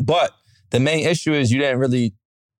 but 0.00 0.32
the 0.70 0.80
main 0.80 1.06
issue 1.06 1.32
is 1.32 1.50
you 1.50 1.58
didn't 1.58 1.78
really 1.78 2.14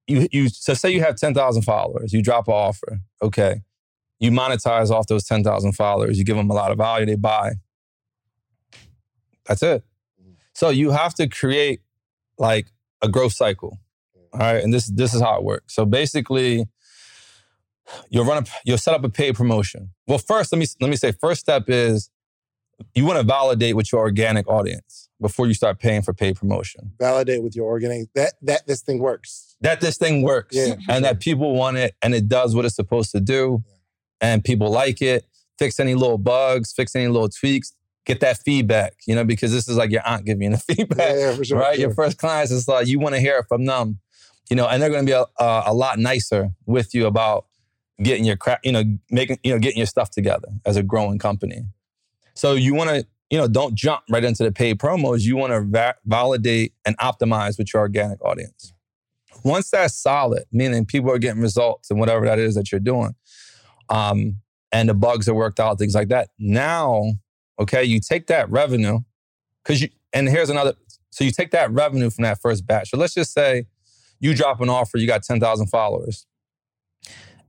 you 0.07 0.29
you 0.33 0.49
so 0.49 0.75
say 0.75 0.91
you 0.91 1.01
have 1.01 1.16
10,000 1.16 1.62
followers, 1.62 2.12
you 2.12 2.23
drop 2.23 2.49
an 2.49 2.55
offer, 2.55 3.01
okay. 3.23 3.62
You 4.21 4.31
monetize 4.31 4.91
off 4.91 5.07
those 5.07 5.25
10,000 5.25 5.73
followers, 5.73 6.19
you 6.19 6.25
give 6.25 6.37
them 6.37 6.51
a 6.51 6.55
lot 6.55 6.71
of 6.71 6.79
value, 6.79 7.07
they 7.07 7.16
buy. 7.16 7.55
That's 9.47 9.62
it. 9.62 9.83
Mm-hmm. 10.21 10.33
So 10.55 10.71
you 10.71 10.91
have 10.91 11.15
to 11.15 11.29
create 11.29 11.83
like 12.39 12.69
a 13.03 13.09
growth 13.09 13.33
cycle. 13.33 13.79
All 14.35 14.40
right, 14.40 14.62
and 14.62 14.73
this 14.74 14.86
this 14.89 15.15
is 15.15 15.20
how 15.20 15.36
it 15.39 15.44
works. 15.44 15.74
So 15.74 15.85
basically 15.86 16.66
you'll 18.11 18.24
run 18.24 18.43
a 18.43 18.47
you'll 18.65 18.78
set 18.78 18.94
up 18.94 19.05
a 19.05 19.09
paid 19.09 19.35
promotion. 19.35 19.90
Well, 20.06 20.19
first 20.19 20.52
let 20.52 20.59
me 20.59 20.66
let 20.81 20.90
me 20.90 20.97
say 20.97 21.12
first 21.12 21.40
step 21.40 21.65
is 21.69 22.11
you 22.94 23.05
want 23.05 23.19
to 23.19 23.24
validate 23.24 23.77
with 23.77 23.93
your 23.93 24.01
organic 24.01 24.48
audience 24.48 25.09
before 25.20 25.47
you 25.47 25.55
start 25.55 25.78
paying 25.78 26.02
for 26.02 26.12
paid 26.12 26.36
promotion. 26.36 26.93
Validate 26.98 27.43
with 27.43 27.55
your 27.55 27.66
organic 27.66 28.12
that 28.15 28.35
that 28.43 28.66
this 28.66 28.82
thing 28.82 28.98
works. 28.98 29.56
That 29.61 29.81
this 29.81 29.97
thing 29.97 30.23
works 30.23 30.56
Yeah, 30.56 30.74
and 30.89 31.05
that 31.05 31.20
people 31.20 31.55
want 31.55 31.77
it 31.77 31.94
and 32.02 32.15
it 32.15 32.28
does 32.28 32.55
what 32.55 32.65
it's 32.65 32.74
supposed 32.74 33.12
to 33.12 33.20
do 33.20 33.62
and 34.20 34.43
people 34.43 34.70
like 34.70 35.01
it. 35.01 35.24
Fix 35.59 35.78
any 35.78 35.94
little 35.94 36.19
bugs, 36.19 36.73
fix 36.73 36.97
any 36.97 37.06
little 37.06 37.28
tweaks, 37.28 37.73
get 38.06 38.19
that 38.20 38.39
feedback, 38.44 38.94
you 39.06 39.15
know, 39.15 39.23
because 39.24 39.52
this 39.52 39.69
is 39.69 39.77
like 39.77 39.93
your 39.93 40.05
aunt 40.05 40.24
giving 40.24 40.43
you 40.43 40.51
the 40.51 40.59
feedback, 40.74 40.98
Yeah, 41.12 41.16
yeah, 41.31 41.35
for 41.36 41.44
sure. 41.44 41.59
right? 41.61 41.77
for 41.77 41.81
Your 41.81 41.94
first 41.94 42.19
clients 42.19 42.51
is 42.51 42.66
like, 42.66 42.89
you 42.89 42.98
want 42.98 43.15
to 43.15 43.20
hear 43.20 43.39
it 43.39 43.44
from 43.48 43.65
them, 43.65 44.01
you 44.51 44.57
know, 44.57 44.66
and 44.69 44.83
they're 44.83 44.91
going 44.91 45.07
to 45.07 45.11
be 45.11 45.16
a, 45.16 45.27
a, 45.66 45.75
lot 45.75 45.99
nicer 45.99 46.51
with 46.66 46.95
you 46.95 47.07
about 47.07 47.47
getting 48.03 48.25
your 48.25 48.37
crap, 48.37 48.61
you 48.62 48.73
know, 48.73 48.85
making, 49.11 49.39
you 49.43 49.53
know, 49.53 49.59
getting 49.59 49.79
your 49.79 49.87
stuff 49.87 50.11
together 50.11 50.49
as 50.66 50.77
a 50.77 50.83
growing 50.83 51.19
company. 51.19 51.62
So 52.35 52.55
you 52.55 52.75
want 52.75 52.91
to, 52.91 53.07
you 53.31 53.39
know, 53.39 53.49
don't 53.49 53.75
jump 53.75 54.03
right 54.11 54.23
into 54.25 54.43
the 54.43 54.53
paid 54.53 54.79
promos. 54.79 55.23
You 55.23 55.37
want 55.37 55.53
to 55.53 55.62
va- 55.62 55.95
validate 56.05 56.75
and 56.85 56.97
optimize 56.99 57.59
with 57.59 57.73
your 57.73 57.81
organic 57.81 58.23
audience. 58.25 58.73
Once 59.45 59.71
that's 59.71 59.95
solid, 59.95 60.45
meaning 60.53 60.85
people 60.85 61.11
are 61.11 61.19
getting 61.19 61.41
results 61.41 61.91
and 61.91 61.99
whatever 61.99 62.25
that 62.27 62.39
is 62.39 62.55
that 62.55 62.71
you're 62.71 62.81
doing, 62.81 63.15
um, 63.89 64.41
and 64.73 64.89
the 64.89 64.95
bugs 64.95 65.29
are 65.29 65.35
worked 65.35 65.61
out, 65.61 65.79
things 65.79 65.95
like 65.95 66.09
that. 66.09 66.31
Now, 66.39 67.12
okay, 67.59 67.85
you 67.85 68.01
take 68.01 68.27
that 68.27 68.51
revenue 68.51 69.01
because 69.62 69.83
you, 69.83 69.89
and 70.12 70.29
here's 70.29 70.51
another. 70.51 70.75
So 71.11 71.25
you 71.25 71.31
take 71.31 71.53
that 71.53 71.71
revenue 71.71 72.11
from 72.11 72.25
that 72.25 72.41
first 72.41 72.66
batch. 72.66 72.91
So 72.91 72.97
let's 72.97 73.15
just 73.15 73.33
say 73.33 73.66
you 74.20 74.35
drop 74.35 74.61
an 74.61 74.69
offer, 74.69 74.99
you 74.99 75.07
got 75.07 75.23
10,000 75.23 75.66
followers, 75.69 76.27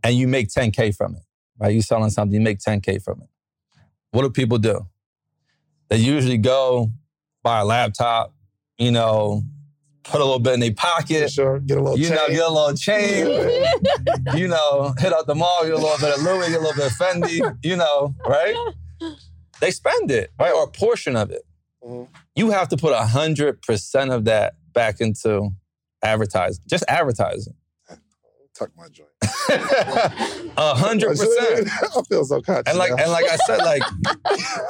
and 0.03 0.15
you 0.15 0.27
make 0.27 0.49
10K 0.49 0.95
from 0.95 1.15
it, 1.15 1.21
right? 1.59 1.73
You 1.73 1.81
selling 1.81 2.09
something, 2.09 2.33
you 2.33 2.41
make 2.41 2.59
10K 2.59 3.01
from 3.03 3.21
it. 3.21 3.29
What 4.11 4.21
do 4.23 4.29
people 4.29 4.57
do? 4.57 4.87
They 5.89 5.97
usually 5.97 6.37
go 6.37 6.91
buy 7.43 7.59
a 7.59 7.65
laptop, 7.65 8.33
you 8.77 8.91
know, 8.91 9.43
put 10.03 10.21
a 10.21 10.23
little 10.23 10.39
bit 10.39 10.53
in 10.55 10.59
their 10.59 10.73
pocket, 10.73 11.31
sure. 11.31 11.59
Get 11.59 11.77
a 11.77 11.81
little 11.81 11.97
you 11.97 12.09
know, 12.09 12.27
get 12.27 12.43
a 12.43 12.49
little 12.49 12.73
chain, 12.75 13.27
you 14.35 14.47
know, 14.47 14.93
hit 14.99 15.13
out 15.13 15.27
the 15.27 15.35
mall, 15.35 15.63
get 15.63 15.73
a 15.73 15.77
little 15.77 15.97
bit 15.99 16.15
of 16.17 16.23
Louis, 16.23 16.49
get 16.49 16.59
a 16.59 16.63
little 16.63 16.75
bit 16.75 16.91
of 16.91 16.97
Fendi, 16.97 17.57
you 17.63 17.75
know, 17.75 18.15
right? 18.25 18.55
They 19.59 19.71
spend 19.71 20.11
it, 20.11 20.31
right? 20.39 20.53
Or 20.53 20.63
a 20.63 20.67
portion 20.67 21.15
of 21.15 21.31
it. 21.31 21.43
Mhm. 21.83 22.07
You 22.35 22.49
have 22.51 22.67
to 22.69 22.77
put 22.77 22.93
a 22.93 23.05
hundred 23.05 23.61
percent 23.61 24.11
of 24.11 24.25
that 24.25 24.55
back 24.73 24.99
into 24.99 25.51
advertising, 26.05 26.63
just 26.67 26.83
advertising. 26.87 27.53
Tuck 28.57 28.69
my 28.77 28.87
joint. 28.87 29.09
A 30.57 30.73
hundred 30.75 31.09
percent. 31.09 31.67
I 31.97 32.01
feel 32.07 32.23
so 32.23 32.41
conscious. 32.41 32.63
And 32.67 32.77
like 32.77 32.91
now. 32.91 33.03
and 33.03 33.11
like 33.11 33.25
I 33.29 33.35
said, 33.45 33.57
like 33.57 33.81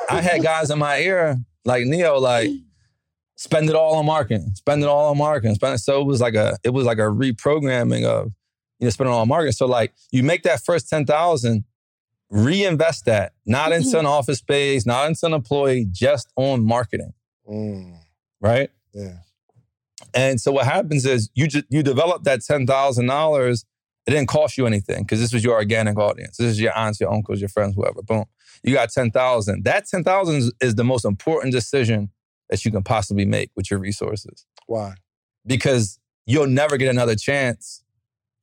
I 0.10 0.22
had 0.22 0.42
guys 0.42 0.72
in 0.72 0.80
my 0.80 0.98
ear, 0.98 1.38
like 1.66 1.86
Neo, 1.86 2.18
like 2.18 2.50
spend 3.36 3.70
it 3.70 3.76
all 3.76 3.96
on 3.96 4.06
marketing, 4.08 4.50
spend 4.56 4.82
it 4.82 4.88
all 4.88 5.12
on 5.12 5.18
marketing, 5.20 5.54
spend 5.54 5.76
it. 5.76 5.80
So 5.80 6.02
it 6.02 6.06
was 6.06 6.20
like 6.20 6.34
a 6.34 6.58
it 6.64 6.72
was 6.72 6.86
like 6.88 6.98
a 6.98 7.02
reprogramming 7.02 8.06
of 8.06 8.32
you 8.80 8.86
know 8.86 8.90
spending 8.90 9.12
it 9.14 9.16
all 9.16 9.22
on 9.22 9.28
marketing. 9.28 9.52
So 9.52 9.68
like 9.68 9.94
you 10.12 10.24
make 10.24 10.42
that 10.44 10.62
first 10.66 10.90
ten 10.90 11.06
thousand, 11.06 11.64
reinvest 12.32 13.06
that, 13.06 13.34
not 13.46 13.72
into 13.72 14.00
an 14.00 14.08
office 14.08 14.40
space, 14.40 14.88
not 14.88 15.08
into 15.10 15.28
an 15.28 15.34
employee, 15.34 15.86
just 15.92 16.32
on 16.36 16.66
marketing, 16.66 17.14
Mm, 17.48 18.00
right? 18.42 18.72
yeah. 18.96 19.18
And 20.16 20.40
so 20.40 20.52
what 20.52 20.66
happens 20.66 21.06
is 21.06 21.30
you 21.36 21.48
just 21.48 21.66
you 21.70 21.84
develop 21.84 22.24
that 22.24 22.42
ten 22.44 22.66
thousand 22.66 23.08
dollars. 23.08 23.66
It 24.08 24.12
didn't 24.12 24.28
cost 24.30 24.58
you 24.58 24.68
anything 24.68 25.04
because 25.04 25.20
this 25.20 25.34
was 25.34 25.44
your 25.44 25.56
organic 25.56 25.98
audience. 25.98 26.38
This 26.38 26.48
is 26.48 26.62
your 26.62 26.78
aunts, 26.78 27.00
your 27.00 27.12
uncles, 27.12 27.42
your 27.42 27.50
friends, 27.50 27.76
whoever. 27.76 28.02
Boom, 28.02 28.26
you 28.64 28.74
got 28.74 28.90
ten 28.92 29.12
thousand. 29.12 29.66
That 29.66 29.88
ten 29.88 30.04
thousand 30.04 30.36
is, 30.36 30.54
is 30.62 30.76
the 30.76 30.84
most 30.84 31.06
important 31.06 31.52
decision 31.54 32.10
that 32.50 32.64
you 32.64 32.72
can 32.72 32.84
possibly 32.84 33.26
make 33.26 33.50
with 33.56 33.72
your 33.72 33.80
resources 33.80 34.46
Why? 34.68 34.94
because 35.46 36.00
you'll 36.28 36.48
never 36.48 36.78
get 36.78 36.90
another 36.90 37.16
chance 37.16 37.84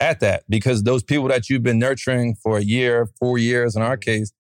at 0.01 0.21
that 0.21 0.43
because 0.49 0.83
those 0.83 1.03
people 1.05 1.29
that 1.29 1.49
you've 1.49 1.63
been 1.63 1.79
nurturing 1.79 2.35
for 2.35 2.59
a 2.59 2.63
year, 2.63 3.09
four 3.21 3.39
years 3.39 3.77
in 3.77 3.83
our 3.83 3.97
case, 3.97 4.33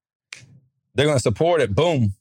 they're 0.94 1.06
going 1.06 1.16
to 1.16 1.22
support 1.22 1.60
it. 1.60 1.74
Boom, 1.74 2.14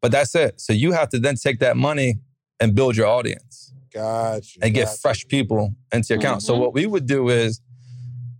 but 0.00 0.10
that's 0.12 0.34
it. 0.34 0.60
So 0.60 0.72
you 0.72 0.92
have 0.92 1.08
to 1.10 1.18
then 1.20 1.36
take 1.36 1.60
that 1.60 1.76
money 1.76 2.16
and 2.60 2.74
build 2.74 2.96
your 2.96 3.06
audience 3.06 3.71
Got 3.92 4.54
you. 4.54 4.60
and 4.62 4.74
get 4.74 4.84
got 4.86 4.92
you. 4.92 4.96
fresh 4.98 5.26
people 5.28 5.74
into 5.92 6.14
your 6.14 6.18
account. 6.18 6.42
So 6.42 6.54
Mhm. 6.54 6.60
what 6.60 6.74
we 6.74 6.86
would 6.86 7.06
do 7.06 7.28
is 7.28 7.60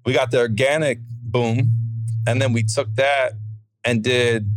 we 0.07 0.13
got 0.13 0.31
the 0.31 0.39
organic 0.39 0.99
boom, 1.23 1.75
and 2.27 2.41
then 2.41 2.53
we 2.53 2.63
took 2.63 2.95
that 2.97 3.35
and 3.85 4.03
did 4.03 4.51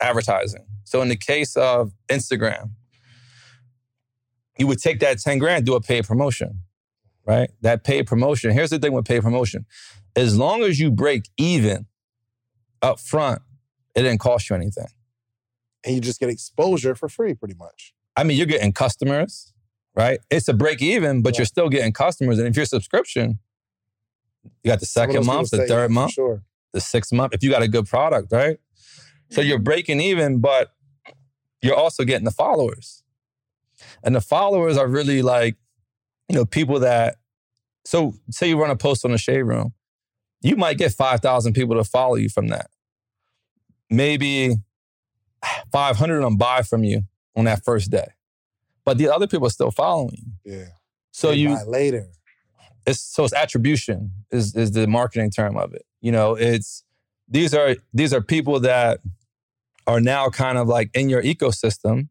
advertising. 0.00 0.66
So 0.84 1.00
in 1.02 1.08
the 1.08 1.16
case 1.16 1.56
of 1.56 1.92
Instagram, 2.08 2.70
you 4.58 4.66
would 4.66 4.78
take 4.78 5.00
that 5.00 5.18
10 5.18 5.38
grand, 5.38 5.64
do 5.64 5.74
a 5.74 5.80
paid 5.80 6.04
promotion, 6.06 6.60
right? 7.24 7.50
That 7.62 7.84
paid 7.84 8.06
promotion. 8.06 8.50
Here's 8.52 8.70
the 8.70 8.78
thing 8.78 8.92
with 8.92 9.06
paid 9.06 9.22
promotion. 9.22 9.64
As 10.14 10.36
long 10.36 10.62
as 10.62 10.78
you 10.78 10.90
break 10.90 11.28
even 11.38 11.86
up 12.82 13.00
front, 13.00 13.40
it 13.94 14.02
didn't 14.02 14.20
cost 14.20 14.50
you 14.50 14.56
anything. 14.56 14.88
And 15.84 15.94
you 15.94 16.00
just 16.00 16.20
get 16.20 16.28
exposure 16.28 16.94
for 16.94 17.08
free, 17.08 17.34
pretty 17.34 17.54
much. 17.54 17.94
I 18.16 18.24
mean, 18.24 18.36
you're 18.36 18.46
getting 18.46 18.72
customers, 18.72 19.51
right? 19.94 20.20
It's 20.30 20.48
a 20.48 20.54
break 20.54 20.80
even, 20.82 21.22
but 21.22 21.34
Yeah. 21.34 21.40
you're 21.40 21.46
still 21.46 21.68
getting 21.68 21.92
customers. 21.92 22.38
And 22.38 22.48
if 22.48 22.56
your 22.56 22.66
subscription, 22.66 23.38
you 24.62 24.70
got 24.70 24.80
the 24.80 24.86
second 24.86 25.24
month, 25.26 25.50
the 25.50 25.58
third 25.68 25.90
month, 25.90 26.12
Sure. 26.12 26.42
the 26.72 26.80
sixth 26.80 27.12
month, 27.12 27.34
if 27.34 27.42
you 27.42 27.50
got 27.50 27.62
a 27.62 27.68
good 27.68 27.86
product, 27.86 28.32
right? 28.32 28.58
So 29.30 29.40
you're 29.40 29.58
breaking 29.58 30.00
even, 30.00 30.40
but 30.40 30.74
you're 31.62 31.76
also 31.76 32.04
getting 32.04 32.24
the 32.24 32.30
followers. 32.30 33.02
And 34.02 34.14
the 34.14 34.20
followers 34.20 34.76
are 34.76 34.86
really 34.86 35.22
like, 35.22 35.56
you 36.28 36.34
know, 36.34 36.44
people 36.44 36.80
that, 36.80 37.16
so 37.84 38.14
say 38.30 38.48
you 38.48 38.60
run 38.60 38.70
a 38.70 38.76
post 38.76 39.04
on 39.04 39.12
the 39.12 39.18
shade 39.18 39.42
room, 39.42 39.74
you 40.40 40.56
might 40.56 40.76
get 40.78 40.92
5,000 40.92 41.52
people 41.52 41.76
to 41.76 41.84
follow 41.84 42.16
you 42.16 42.28
from 42.28 42.48
that. 42.48 42.70
Maybe 43.90 44.56
500 45.72 46.16
of 46.16 46.22
them 46.22 46.36
buy 46.36 46.62
from 46.62 46.84
you 46.84 47.02
on 47.36 47.44
that 47.44 47.64
first 47.64 47.90
day. 47.90 48.08
But 48.84 48.98
the 48.98 49.08
other 49.08 49.26
people 49.26 49.46
are 49.46 49.50
still 49.50 49.70
following. 49.70 50.34
Yeah. 50.44 50.66
So 51.12 51.28
They 51.30 51.36
you 51.36 51.48
buy 51.50 51.62
later. 51.66 52.08
it's 52.86 53.00
so 53.00 53.24
it's 53.24 53.34
attribution 53.34 54.12
is 54.30 54.54
is 54.56 54.72
the 54.72 54.86
marketing 54.86 55.30
term 55.30 55.56
of 55.56 55.72
it. 55.74 55.84
You 56.00 56.12
know, 56.12 56.34
it's 56.34 56.84
these 57.28 57.54
are 57.54 57.76
these 57.94 58.12
are 58.12 58.20
people 58.20 58.60
that 58.60 59.00
are 59.86 60.00
now 60.00 60.28
kind 60.30 60.58
of 60.58 60.68
like 60.68 60.90
in 60.94 61.08
your 61.08 61.22
ecosystem, 61.22 62.08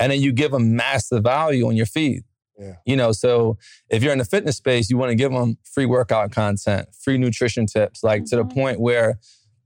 and 0.00 0.12
then 0.12 0.20
you 0.20 0.32
give 0.32 0.50
them 0.52 0.76
massive 0.76 1.22
value 1.24 1.66
on 1.68 1.76
your 1.76 1.86
feed. 1.86 2.22
Yeah. 2.58 2.74
You 2.86 2.96
know, 2.96 3.12
so 3.12 3.56
if 3.88 4.02
you're 4.02 4.12
in 4.12 4.18
the 4.18 4.24
fitness 4.24 4.56
space, 4.56 4.90
you 4.90 4.96
want 4.98 5.10
to 5.10 5.14
give 5.14 5.30
them 5.32 5.58
free 5.62 5.86
workout 5.86 6.32
content, 6.32 6.88
free 6.92 7.16
nutrition 7.18 7.66
tips, 7.66 8.02
like 8.02 8.24
to 8.26 8.36
the 8.36 8.44
Mhm. 8.44 8.52
point 8.52 8.80
where, 8.80 9.20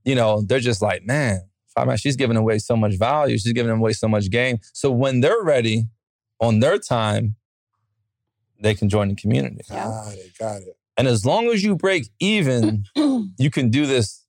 you 0.05 0.13
know, 0.13 0.41
they're 0.43 0.59
just 0.59 0.81
like, 0.81 1.03
man, 1.03 1.41
Five 1.75 1.99
she's 1.99 2.15
giving 2.15 2.37
away 2.37 2.59
so 2.59 2.75
much 2.75 2.93
value, 2.99 3.35
she's 3.39 3.51
giving 3.53 3.71
away 3.71 3.93
so 3.93 4.07
much 4.07 4.29
game. 4.29 4.59
So 4.73 4.91
when 4.91 5.21
they're 5.21 5.41
ready 5.41 5.87
on 6.39 6.59
their 6.59 6.77
time, 6.77 7.35
they 8.59 8.73
can 8.73 8.89
join 8.89 9.09
the 9.09 9.15
community. 9.15 9.61
Yeah. 9.69 9.83
Got 9.85 10.13
it. 10.13 10.37
Got 10.39 10.61
it. 10.61 10.77
And 10.97 11.07
as 11.07 11.25
long 11.25 11.47
as 11.47 11.63
you 11.63 11.75
break 11.75 12.09
even, 12.19 12.85
you 12.95 13.49
can 13.51 13.69
do 13.69 13.85
this 13.85 14.25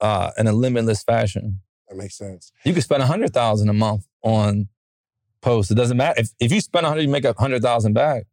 uh, 0.00 0.30
in 0.38 0.46
a 0.46 0.52
limitless 0.52 1.02
fashion. 1.02 1.60
That 1.88 1.96
makes 1.96 2.16
sense. 2.16 2.52
You 2.64 2.72
can 2.72 2.82
spend 2.82 3.02
a 3.02 3.06
hundred 3.06 3.32
thousand 3.32 3.68
a 3.68 3.72
month 3.72 4.06
on 4.22 4.68
posts. 5.42 5.70
It 5.70 5.74
doesn't 5.74 5.96
matter 5.96 6.20
if 6.20 6.30
if 6.40 6.52
you 6.52 6.60
spend 6.60 6.86
a 6.86 6.88
hundred, 6.88 7.02
you 7.02 7.08
make 7.08 7.24
a 7.24 7.34
hundred 7.38 7.62
thousand 7.62 7.92
back. 7.92 8.24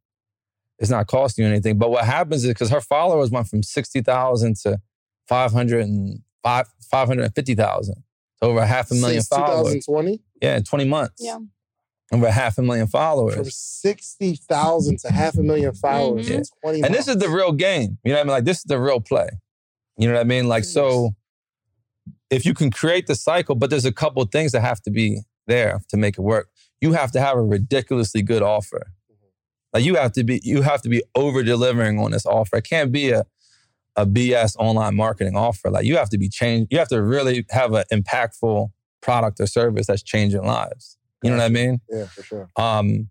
It's 0.80 0.90
not 0.90 1.08
costing 1.08 1.46
you 1.46 1.52
anything. 1.52 1.78
But 1.78 1.92
what 1.92 2.06
happens 2.06 2.44
is 2.44 2.50
because 2.50 2.70
her 2.70 2.82
followers 2.82 3.30
went 3.30 3.48
from 3.48 3.62
sixty 3.64 4.02
thousand 4.02 4.56
to 4.64 4.80
five 5.28 5.52
hundred 5.52 5.86
and 5.86 6.22
five 6.44 6.68
five 6.90 7.08
hundred 7.08 7.26
and 7.26 7.36
fifty 7.36 7.56
thousand, 7.56 8.04
so 8.42 8.50
over 8.50 8.66
half 8.66 8.90
a 8.92 8.96
million 8.96 9.22
Since 9.22 9.28
followers. 9.28 9.86
2020, 9.86 10.22
Yeah, 10.42 10.58
in 10.58 10.64
twenty 10.64 10.86
months. 10.86 11.16
Yeah. 11.20 11.38
Over 12.12 12.30
half 12.30 12.58
a 12.58 12.62
million 12.62 12.88
followers. 12.88 13.34
from 13.34 13.44
followers. 13.44 13.56
60,000 13.56 15.00
to 15.00 15.12
half 15.12 15.38
a 15.38 15.44
million 15.44 15.74
followers 15.74 16.28
mm-hmm. 16.28 16.40
in 16.40 16.44
20 16.62 16.84
And 16.84 16.94
this 16.94 17.08
is 17.08 17.18
the 17.18 17.30
real 17.30 17.52
game. 17.52 17.98
You 18.04 18.12
know 18.12 18.18
what 18.18 18.22
I 18.22 18.24
mean? 18.24 18.32
Like 18.32 18.44
this 18.46 18.58
is 18.58 18.64
the 18.66 18.80
real 18.80 19.00
play. 19.00 19.30
You 19.98 20.08
know 20.08 20.16
what 20.16 20.22
I 20.22 20.26
mean? 20.26 20.48
Like 20.48 20.64
so 20.64 21.12
if 22.30 22.46
you 22.46 22.54
can 22.54 22.72
create 22.72 23.08
the 23.08 23.16
cycle, 23.16 23.56
but 23.56 23.70
there's 23.70 23.86
a 23.86 23.92
couple 23.92 24.24
things 24.26 24.52
that 24.54 24.62
have 24.62 24.82
to 24.84 24.92
be 24.92 25.22
there 25.48 25.82
to 25.90 25.98
make 25.98 26.18
it 26.18 26.22
work. 26.22 26.50
You 26.80 26.94
have 26.94 27.12
to 27.12 27.22
have 27.22 27.38
a 27.38 27.44
ridiculously 27.44 28.22
good 28.22 28.42
offer. 28.42 28.92
Mm-hmm. 29.12 29.28
Like 29.74 29.84
you 29.84 29.96
have 29.96 30.12
to 30.14 30.24
be 30.24 30.42
you 30.44 30.62
have 30.62 30.82
to 30.82 30.90
be 30.90 31.04
over 31.16 31.44
delivering 31.44 32.00
on 32.00 32.12
this 32.12 32.26
offer. 32.26 32.58
It 32.58 32.66
can't 32.66 32.92
be 32.92 33.12
a 33.12 33.26
a 33.98 34.06
BS 34.06 34.56
online 34.58 34.96
marketing 34.96 35.36
offer. 35.36 35.70
Like 35.70 35.86
you 35.86 35.98
have 35.98 36.10
to 36.10 36.18
be 36.18 36.30
changed. 36.30 36.72
You 36.72 36.80
have 36.80 36.88
to 36.90 37.02
really 37.02 37.46
have 37.50 37.74
an 37.74 37.84
impactful 37.92 38.70
product 39.02 39.40
or 39.40 39.48
service 39.48 39.88
that's 39.88 40.04
changing 40.04 40.44
lives. 40.46 40.98
You 41.24 41.32
know 41.32 41.38
what 41.38 41.46
I 41.46 41.50
mean? 41.50 41.80
Yeah, 41.90 42.06
for 42.06 42.24
sure. 42.24 42.50
Um, 42.56 43.10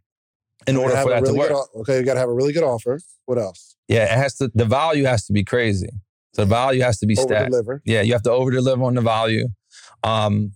in 0.67 0.77
order 0.77 0.97
for 0.97 1.11
that 1.11 1.23
a 1.23 1.27
to 1.27 1.35
work. 1.35 1.49
good 1.49 1.81
okay, 1.81 1.99
you 1.99 2.05
got 2.05 2.15
to 2.15 2.21
have 2.21 2.29
a 2.29 2.35
really 2.35 2.53
good 2.53 2.65
offer. 2.65 3.01
What 3.27 3.39
else? 3.39 3.77
Yeah, 3.89 4.05
it 4.05 4.19
has 4.19 4.37
to. 4.37 4.51
The 4.55 4.65
value 4.65 5.05
has 5.05 5.27
to 5.27 5.33
be 5.33 5.45
crazy. 5.45 5.89
So 6.35 6.43
the 6.43 6.49
value 6.49 6.83
has 6.83 6.99
to 6.99 7.07
be 7.07 7.15
stacked. 7.15 7.51
deliver. 7.51 7.83
Yeah, 7.85 8.03
you 8.03 8.13
have 8.13 8.23
to 8.23 8.31
over 8.31 8.51
deliver 8.51 8.83
on 8.85 8.95
the 8.95 9.01
value, 9.01 9.49
um, 10.03 10.53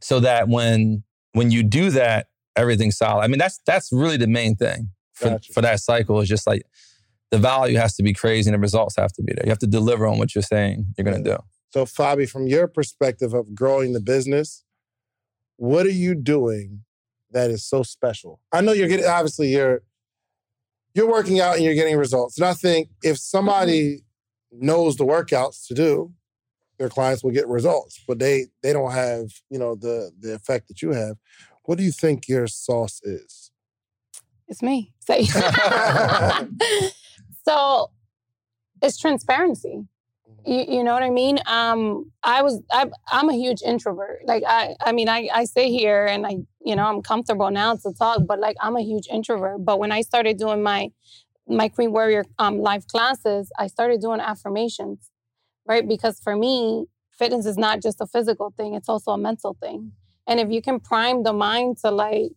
so 0.00 0.20
that 0.20 0.48
when 0.48 1.02
when 1.32 1.50
you 1.50 1.62
do 1.62 1.90
that, 1.90 2.26
everything's 2.56 2.96
solid. 2.96 3.22
I 3.22 3.28
mean, 3.28 3.38
that's 3.38 3.60
that's 3.66 3.92
really 3.92 4.16
the 4.16 4.28
main 4.28 4.56
thing 4.56 4.90
for, 5.14 5.30
Gotcha. 5.30 5.52
for 5.52 5.60
that 5.62 5.80
cycle. 5.80 6.20
Is 6.20 6.28
just 6.28 6.46
like 6.46 6.62
the 7.30 7.38
value 7.38 7.78
has 7.78 7.94
to 7.96 8.02
be 8.02 8.12
crazy 8.12 8.48
and 8.48 8.54
the 8.54 8.60
results 8.60 8.96
have 8.96 9.12
to 9.14 9.22
be 9.22 9.32
there. 9.34 9.44
You 9.44 9.50
have 9.50 9.58
to 9.60 9.66
deliver 9.66 10.06
on 10.06 10.18
what 10.18 10.34
you're 10.34 10.42
saying 10.42 10.86
you're 10.96 11.04
going 11.04 11.22
to 11.22 11.30
do. 11.30 11.36
So, 11.70 11.84
Fabi, 11.84 12.28
from 12.28 12.46
your 12.46 12.66
perspective 12.66 13.34
of 13.34 13.54
growing 13.54 13.92
the 13.92 14.00
business, 14.00 14.64
what 15.56 15.84
are 15.84 15.90
you 15.90 16.14
doing 16.14 16.84
that 17.32 17.50
is 17.50 17.64
so 17.64 17.82
special? 17.82 18.40
I 18.52 18.60
know 18.60 18.72
you're 18.72 18.88
getting 18.88 19.06
obviously 19.06 19.48
you're 19.48 19.82
you're 20.94 21.08
working 21.08 21.40
out 21.40 21.56
and 21.56 21.64
you're 21.64 21.74
getting 21.74 21.96
results. 21.96 22.38
And 22.38 22.46
I 22.46 22.54
think 22.54 22.88
if 23.02 23.18
somebody 23.18 24.04
knows 24.50 24.96
the 24.96 25.04
workouts 25.04 25.66
to 25.68 25.74
do, 25.74 26.12
their 26.78 26.88
clients 26.88 27.22
will 27.22 27.30
get 27.30 27.46
results. 27.48 28.02
But 28.06 28.18
they 28.18 28.46
they 28.62 28.72
don't 28.72 28.92
have, 28.92 29.28
you 29.50 29.58
know, 29.58 29.74
the 29.74 30.12
the 30.18 30.34
effect 30.34 30.68
that 30.68 30.82
you 30.82 30.92
have. 30.92 31.16
What 31.64 31.78
do 31.78 31.84
you 31.84 31.92
think 31.92 32.28
your 32.28 32.46
sauce 32.46 33.00
is? 33.02 33.50
It's 34.48 34.62
me. 34.62 34.92
Say. 35.00 35.24
so 37.44 37.90
it's 38.82 38.98
transparency. 38.98 39.86
You, 40.46 40.64
you 40.68 40.84
know 40.84 40.92
what 40.94 41.02
I 41.02 41.10
mean? 41.10 41.38
Um, 41.46 42.10
I 42.22 42.42
was 42.42 42.62
I, 42.70 42.86
I'm 43.10 43.28
a 43.28 43.34
huge 43.34 43.62
introvert. 43.62 44.20
Like 44.24 44.42
I 44.46 44.74
I 44.80 44.92
mean 44.92 45.08
I 45.08 45.28
I 45.32 45.44
stay 45.44 45.70
here 45.70 46.06
and 46.06 46.26
I 46.26 46.36
you 46.64 46.76
know 46.76 46.84
I'm 46.86 47.02
comfortable 47.02 47.50
now 47.50 47.74
to 47.76 47.92
talk, 47.98 48.22
but 48.26 48.38
like 48.38 48.56
I'm 48.60 48.76
a 48.76 48.82
huge 48.82 49.08
introvert. 49.10 49.64
But 49.64 49.78
when 49.78 49.92
I 49.92 50.02
started 50.02 50.38
doing 50.38 50.62
my 50.62 50.90
my 51.48 51.68
Queen 51.68 51.92
Warrior 51.92 52.24
um, 52.38 52.60
live 52.60 52.86
classes, 52.88 53.50
I 53.58 53.68
started 53.68 54.00
doing 54.00 54.20
affirmations, 54.20 55.10
right? 55.66 55.86
Because 55.88 56.20
for 56.20 56.36
me, 56.36 56.86
fitness 57.18 57.46
is 57.46 57.58
not 57.58 57.82
just 57.82 58.00
a 58.00 58.06
physical 58.06 58.52
thing; 58.56 58.74
it's 58.74 58.88
also 58.88 59.12
a 59.12 59.18
mental 59.18 59.56
thing. 59.60 59.92
And 60.26 60.40
if 60.40 60.50
you 60.50 60.62
can 60.62 60.80
prime 60.80 61.24
the 61.24 61.32
mind 61.34 61.78
to 61.84 61.90
like 61.90 62.32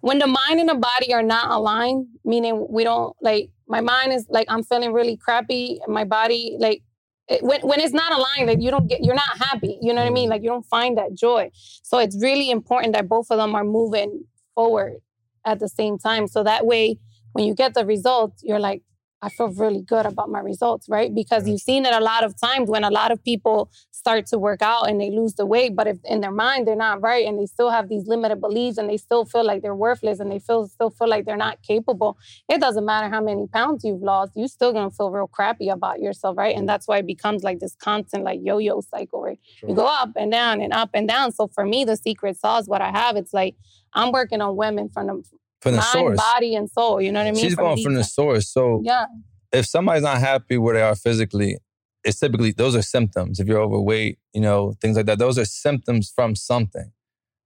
when 0.00 0.18
the 0.18 0.26
mind 0.26 0.60
and 0.60 0.68
the 0.68 0.74
body 0.74 1.12
are 1.14 1.22
not 1.22 1.50
aligned, 1.50 2.06
meaning 2.24 2.66
we 2.70 2.84
don't 2.84 3.16
like 3.20 3.50
my 3.68 3.80
mind 3.80 4.12
is 4.12 4.26
like 4.30 4.46
I'm 4.50 4.62
feeling 4.62 4.92
really 4.92 5.16
crappy, 5.16 5.80
and 5.84 5.92
my 5.94 6.04
body 6.04 6.56
like 6.58 6.82
it, 7.28 7.42
when 7.42 7.60
when 7.62 7.80
it's 7.80 7.92
not 7.92 8.12
aligned, 8.12 8.48
like 8.48 8.62
you 8.62 8.70
don't 8.70 8.86
get 8.88 9.04
you're 9.04 9.14
not 9.14 9.38
happy. 9.38 9.78
You 9.82 9.92
know 9.92 10.02
what 10.02 10.08
I 10.08 10.10
mean? 10.10 10.28
Mm. 10.28 10.30
Like 10.30 10.42
you 10.42 10.48
don't 10.48 10.66
find 10.66 10.96
that 10.98 11.14
joy. 11.14 11.50
So 11.54 11.98
it's 11.98 12.16
really 12.20 12.50
important 12.50 12.94
that 12.94 13.08
both 13.08 13.30
of 13.30 13.38
them 13.38 13.54
are 13.54 13.64
moving 13.64 14.24
forward 14.54 14.98
at 15.44 15.58
the 15.58 15.68
same 15.68 15.98
time. 15.98 16.26
So 16.28 16.42
that 16.44 16.66
way, 16.66 16.98
when 17.32 17.44
you 17.44 17.54
get 17.54 17.74
the 17.74 17.84
results, 17.84 18.42
you're 18.44 18.60
like, 18.60 18.82
I 19.22 19.30
feel 19.30 19.48
really 19.48 19.80
good 19.80 20.04
about 20.06 20.30
my 20.30 20.40
results, 20.40 20.88
right? 20.88 21.12
Because 21.14 21.48
you've 21.48 21.60
seen 21.60 21.86
it 21.86 21.94
a 21.94 22.00
lot 22.00 22.22
of 22.22 22.38
times 22.38 22.68
when 22.68 22.84
a 22.84 22.90
lot 22.90 23.10
of 23.10 23.24
people 23.24 23.70
start 23.90 24.26
to 24.26 24.38
work 24.38 24.60
out 24.60 24.88
and 24.88 25.00
they 25.00 25.10
lose 25.10 25.34
the 25.34 25.46
weight, 25.46 25.74
but 25.74 25.86
if 25.86 25.98
in 26.04 26.20
their 26.20 26.30
mind 26.30 26.66
they're 26.66 26.76
not 26.76 27.02
right 27.02 27.26
and 27.26 27.38
they 27.38 27.46
still 27.46 27.70
have 27.70 27.88
these 27.88 28.06
limited 28.06 28.40
beliefs 28.40 28.76
and 28.78 28.88
they 28.90 28.98
still 28.98 29.24
feel 29.24 29.44
like 29.44 29.62
they're 29.62 29.74
worthless 29.74 30.20
and 30.20 30.30
they 30.30 30.38
feel 30.38 30.68
still 30.68 30.90
feel 30.90 31.08
like 31.08 31.24
they're 31.24 31.36
not 31.36 31.62
capable, 31.62 32.18
it 32.48 32.60
doesn't 32.60 32.84
matter 32.84 33.08
how 33.08 33.20
many 33.20 33.46
pounds 33.46 33.84
you've 33.84 34.02
lost, 34.02 34.32
you're 34.36 34.48
still 34.48 34.72
gonna 34.72 34.90
feel 34.90 35.10
real 35.10 35.26
crappy 35.26 35.68
about 35.70 35.98
yourself, 35.98 36.36
right? 36.36 36.54
And 36.54 36.68
that's 36.68 36.86
why 36.86 36.98
it 36.98 37.06
becomes 37.06 37.42
like 37.42 37.58
this 37.58 37.74
constant 37.74 38.22
like 38.22 38.40
yo-yo 38.42 38.80
cycle 38.82 39.22
where 39.22 39.36
you 39.66 39.74
go 39.74 39.86
up 39.86 40.10
and 40.16 40.30
down 40.30 40.60
and 40.60 40.72
up 40.72 40.90
and 40.92 41.08
down. 41.08 41.32
So 41.32 41.48
for 41.48 41.64
me, 41.64 41.84
the 41.84 41.96
secret 41.96 42.38
sauce, 42.38 42.66
what 42.68 42.82
I 42.82 42.90
have, 42.90 43.16
it's 43.16 43.32
like 43.32 43.56
I'm 43.94 44.12
working 44.12 44.42
on 44.42 44.56
women 44.56 44.90
from 44.90 45.06
the 45.06 45.22
From 45.66 45.72
the 45.74 45.78
mind, 45.78 45.92
source. 45.92 46.16
body, 46.18 46.54
and 46.54 46.70
soul. 46.70 47.00
You 47.00 47.12
know 47.12 47.20
what 47.20 47.28
I 47.28 47.32
mean? 47.32 47.42
She's 47.42 47.54
going 47.54 47.82
from 47.82 47.94
the 47.94 48.04
source. 48.04 48.48
So 48.48 48.80
Yeah. 48.84 49.06
if 49.52 49.66
somebody's 49.66 50.02
not 50.02 50.18
happy 50.18 50.58
where 50.58 50.74
they 50.74 50.82
are 50.82 50.94
physically, 50.94 51.58
it's 52.04 52.18
typically 52.20 52.52
those 52.52 52.76
are 52.76 52.82
symptoms. 52.82 53.40
If 53.40 53.48
you're 53.48 53.60
overweight, 53.60 54.18
you 54.32 54.40
know, 54.40 54.74
things 54.80 54.96
like 54.96 55.06
that, 55.06 55.18
those 55.18 55.38
are 55.38 55.44
symptoms 55.44 56.12
from 56.14 56.34
something. 56.36 56.92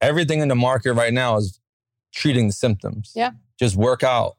Everything 0.01 0.41
in 0.41 0.49
the 0.49 0.55
market 0.55 0.93
right 0.95 1.13
now 1.13 1.37
is 1.37 1.61
treating 2.15 2.47
the 2.49 2.53
symptoms. 2.53 3.13
Yeah. 3.15 3.31
Just 3.59 3.77
work 3.77 4.03
out, 4.03 4.37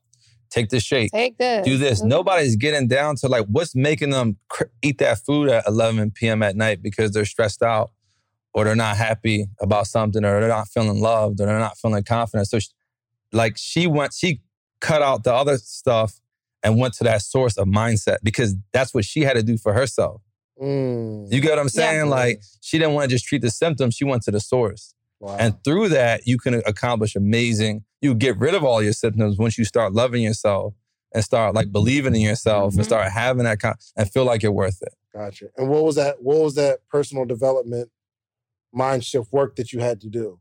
take 0.49 0.69
the 0.69 0.79
shake, 0.79 1.11
Take 1.11 1.37
this. 1.37 1.65
do 1.65 1.77
this. 1.77 2.01
Mhm. 2.01 2.05
Nobody's 2.07 2.55
getting 2.55 2.87
down 2.87 3.15
to 3.17 3.27
like 3.27 3.45
what's 3.47 3.75
making 3.75 4.09
them 4.11 4.37
cr- 4.49 4.65
eat 4.81 4.97
that 4.99 5.19
food 5.19 5.49
at 5.49 5.63
11 5.67 6.11
p.m. 6.11 6.43
at 6.43 6.55
night 6.55 6.81
because 6.83 7.11
they're 7.11 7.25
stressed 7.25 7.61
out 7.63 7.91
or 8.53 8.63
they're 8.65 8.75
not 8.75 8.97
happy 8.97 9.47
about 9.61 9.87
something 9.87 10.25
or 10.25 10.39
they're 10.39 10.49
not 10.49 10.67
feeling 10.67 10.99
loved 10.99 11.39
or 11.39 11.45
they're 11.45 11.57
not 11.59 11.77
feeling 11.77 12.03
confident. 12.03 12.47
So, 12.49 12.59
like, 13.31 13.57
she 13.57 13.87
went, 13.87 14.13
she 14.13 14.41
cut 14.79 15.01
out 15.01 15.23
the 15.23 15.33
other 15.33 15.57
stuff 15.57 16.19
and 16.63 16.77
went 16.77 16.93
to 16.95 17.03
that 17.03 17.21
source 17.21 17.57
of 17.57 17.67
mindset 17.67 18.17
because 18.23 18.55
that's 18.71 18.93
what 18.93 19.05
she 19.05 19.21
had 19.21 19.33
to 19.33 19.43
do 19.43 19.57
for 19.57 19.73
herself. 19.73 20.21
Mm. 20.61 21.31
You 21.31 21.39
get 21.41 21.51
what 21.51 21.59
I'm 21.59 21.69
saying? 21.69 22.05
Yeah. 22.07 22.11
Like, 22.11 22.41
she 22.61 22.77
didn't 22.77 22.93
want 22.93 23.09
to 23.09 23.15
just 23.15 23.25
treat 23.25 23.41
the 23.41 23.49
symptoms, 23.49 23.95
she 23.95 24.05
went 24.05 24.21
to 24.23 24.31
the 24.31 24.39
source. 24.39 24.93
Wow. 25.19 25.37
And 25.39 25.63
through 25.63 25.89
that, 25.89 26.25
you 26.25 26.37
can 26.37 26.55
accomplish 26.65 27.15
amazing. 27.15 27.83
You 28.01 28.15
get 28.15 28.37
rid 28.39 28.55
of 28.55 28.63
all 28.63 28.81
your 28.81 28.93
symptoms 28.93 29.37
once 29.37 29.57
you 29.57 29.65
start 29.65 29.93
loving 29.93 30.23
yourself 30.23 30.73
and 31.13 31.23
start 31.23 31.53
like 31.53 31.71
believing 31.71 32.15
in 32.15 32.21
yourself 32.21 32.71
Mm-hmm. 32.71 32.79
and 32.79 32.85
start 32.85 33.11
having 33.11 33.43
that 33.43 33.59
con- 33.59 33.75
and 33.95 34.09
feel 34.11 34.23
like 34.25 34.41
you're 34.41 34.51
worth 34.51 34.81
it. 34.81 34.93
Gotcha. 35.13 35.47
And 35.57 35.69
what 35.69 35.83
was 35.83 35.95
that? 35.95 36.21
What 36.21 36.41
was 36.41 36.55
that 36.55 36.79
personal 36.89 37.25
development 37.25 37.89
mind 38.73 39.03
shift 39.03 39.31
work 39.31 39.55
that 39.57 39.73
you 39.73 39.79
had 39.79 39.99
to 40.01 40.09
do? 40.09 40.39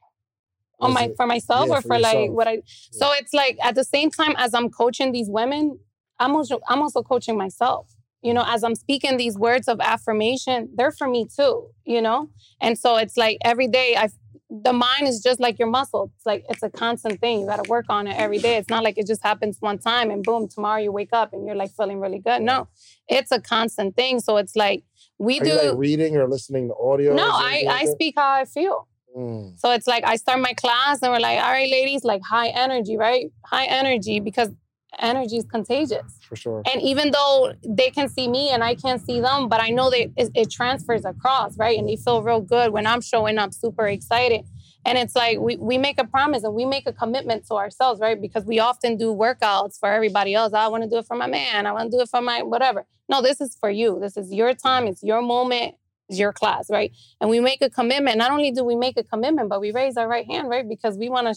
On 0.81 0.93
my 0.93 1.05
it- 1.05 1.17
for 1.17 1.27
myself 1.27 1.69
yeah, 1.69 1.75
or 1.75 1.83
for 1.83 1.89
for, 1.89 1.99
like 1.99 2.31
what 2.31 2.49
I 2.49 2.63
so 2.67 3.11
it's 3.13 3.33
like 3.33 3.59
at 3.63 3.75
the 3.75 3.85
same 3.85 4.11
time 4.11 4.35
as 4.37 4.55
I'm 4.55 4.71
coaching 4.71 5.13
these 5.13 5.29
women, 5.29 5.79
I'm 6.19 6.35
also 6.37 6.61
I'm 6.69 6.81
also 6.83 7.03
coaching 7.03 7.37
myself. 7.37 7.95
You 8.23 8.35
know, 8.35 8.45
as 8.47 8.63
I'm 8.63 8.75
speaking 8.75 9.17
these 9.17 9.39
words 9.39 9.67
of 9.67 9.81
affirmation, 9.81 10.69
they're 10.75 10.91
for 10.91 11.09
me 11.09 11.27
too, 11.35 11.69
you 11.87 12.03
know? 12.03 12.29
And 12.61 12.79
so 12.79 12.99
it's 12.99 13.17
like 13.17 13.39
every 13.43 13.67
day 13.67 13.97
I 13.97 14.11
the 14.51 14.73
mind 14.73 15.07
is 15.07 15.23
just 15.23 15.39
like 15.41 15.59
your 15.59 15.69
muscle. 15.69 16.13
It's 16.17 16.27
like 16.27 16.45
it's 16.51 16.63
a 16.63 16.69
constant 16.69 17.21
thing. 17.21 17.41
You 17.41 17.47
got 17.47 17.65
to 17.65 17.71
work 17.71 17.87
on 17.89 18.07
it 18.07 18.17
every 18.19 18.39
day. 18.39 18.57
It's 18.57 18.69
not 18.69 18.83
like 18.83 18.99
it 18.99 19.07
just 19.07 19.23
happens 19.23 19.57
one 19.61 19.79
time 19.79 20.11
and 20.11 20.23
boom, 20.23 20.49
tomorrow 20.49 20.81
you 20.83 20.93
wake 20.93 21.11
up 21.13 21.33
and 21.33 21.47
you're 21.47 21.55
like 21.55 21.71
feeling 21.71 22.01
really 22.01 22.19
good. 22.19 22.43
No. 22.43 22.69
It's 23.09 23.31
a 23.31 23.41
constant 23.41 23.97
thing. 23.97 24.21
So 24.21 24.37
it's 24.37 24.57
like 24.57 24.83
we 25.19 25.41
Are 25.41 25.45
do 25.45 25.51
you 25.51 25.71
like 25.71 25.79
reading 25.79 26.17
or 26.17 26.29
listening 26.29 26.69
to 26.69 26.75
audio? 26.75 27.15
No, 27.15 27.25
I 27.27 27.65
I 27.69 27.85
speak 27.87 28.15
how 28.17 28.33
I 28.33 28.45
feel. 28.45 28.89
Mm. 29.17 29.59
So 29.59 29.71
it's 29.73 29.87
like 29.87 30.05
I 30.05 30.17
start 30.17 30.41
my 30.41 30.53
class 30.55 31.03
and 31.03 31.13
we're 31.13 31.21
like, 31.21 31.39
all 31.39 31.51
right, 31.51 31.71
ladies, 31.71 32.05
like 32.05 32.23
high 32.23 32.49
energy, 32.49 32.97
right? 32.97 33.27
High 33.45 33.67
energy 33.67 34.21
because 34.21 34.51
energy 34.99 35.37
is 35.37 35.45
contagious. 35.45 36.19
For 36.29 36.37
sure. 36.37 36.63
And 36.73 36.81
even 36.83 37.11
though 37.11 37.53
they 37.67 37.91
can 37.91 38.09
see 38.09 38.29
me 38.29 38.51
and 38.51 38.63
I 38.63 38.75
can't 38.75 39.05
see 39.05 39.21
them, 39.21 39.49
but 39.49 39.61
I 39.61 39.71
know 39.71 39.91
that 39.91 40.11
it, 40.17 40.31
it 40.35 40.51
transfers 40.51 41.05
across, 41.05 41.57
right? 41.59 41.79
And 41.79 41.89
they 41.89 41.97
feel 41.97 42.23
real 42.23 42.41
good 42.41 42.73
when 42.73 42.87
I'm 42.87 43.01
showing 43.01 43.39
up 43.39 43.53
super 43.53 43.89
excited. 43.89 44.45
And 44.87 44.97
it's 44.97 45.15
like 45.15 45.39
we, 45.39 45.57
we 45.57 45.77
make 45.77 46.01
a 46.01 46.07
promise 46.07 46.43
and 46.43 46.55
we 46.55 46.65
make 46.65 46.87
a 46.87 46.93
commitment 46.93 47.47
to 47.49 47.55
ourselves, 47.55 48.01
right? 48.01 48.21
Because 48.21 48.45
we 48.45 48.61
often 48.61 48.97
do 48.97 49.15
workouts 49.15 49.79
for 49.79 49.91
everybody 49.91 50.35
else. 50.35 50.55
I 50.55 50.69
want 50.69 50.85
to 50.85 50.89
do 50.89 50.99
it 50.99 51.07
for 51.07 51.17
my 51.17 51.27
man. 51.27 51.67
I 51.67 51.73
want 51.73 51.91
to 51.91 51.97
do 51.97 52.01
it 52.03 52.09
for 52.09 52.23
my 52.23 52.43
whatever. 52.43 52.87
No, 53.09 53.21
this 53.21 53.41
is 53.41 53.57
for 53.61 53.69
you. 53.69 53.99
This 54.01 54.17
is 54.17 54.33
your 54.33 54.55
time. 54.55 54.87
It's 54.87 55.03
your 55.03 55.21
moment. 55.21 55.75
Your 56.11 56.33
class, 56.33 56.69
right? 56.71 56.93
And 57.21 57.31
we 57.31 57.41
make 57.41 57.63
a 57.63 57.71
commitment. 57.71 58.19
Not 58.19 58.31
only 58.31 58.51
do 58.51 58.65
we 58.65 58.77
make 58.77 58.97
a 58.99 59.05
commitment, 59.05 59.49
but 59.49 59.61
we 59.61 59.73
raise 59.73 59.97
our 59.97 60.09
right 60.09 60.27
hand, 60.27 60.49
right? 60.49 60.69
Because 60.69 60.99
we 60.99 61.09
want 61.09 61.29
to, 61.29 61.35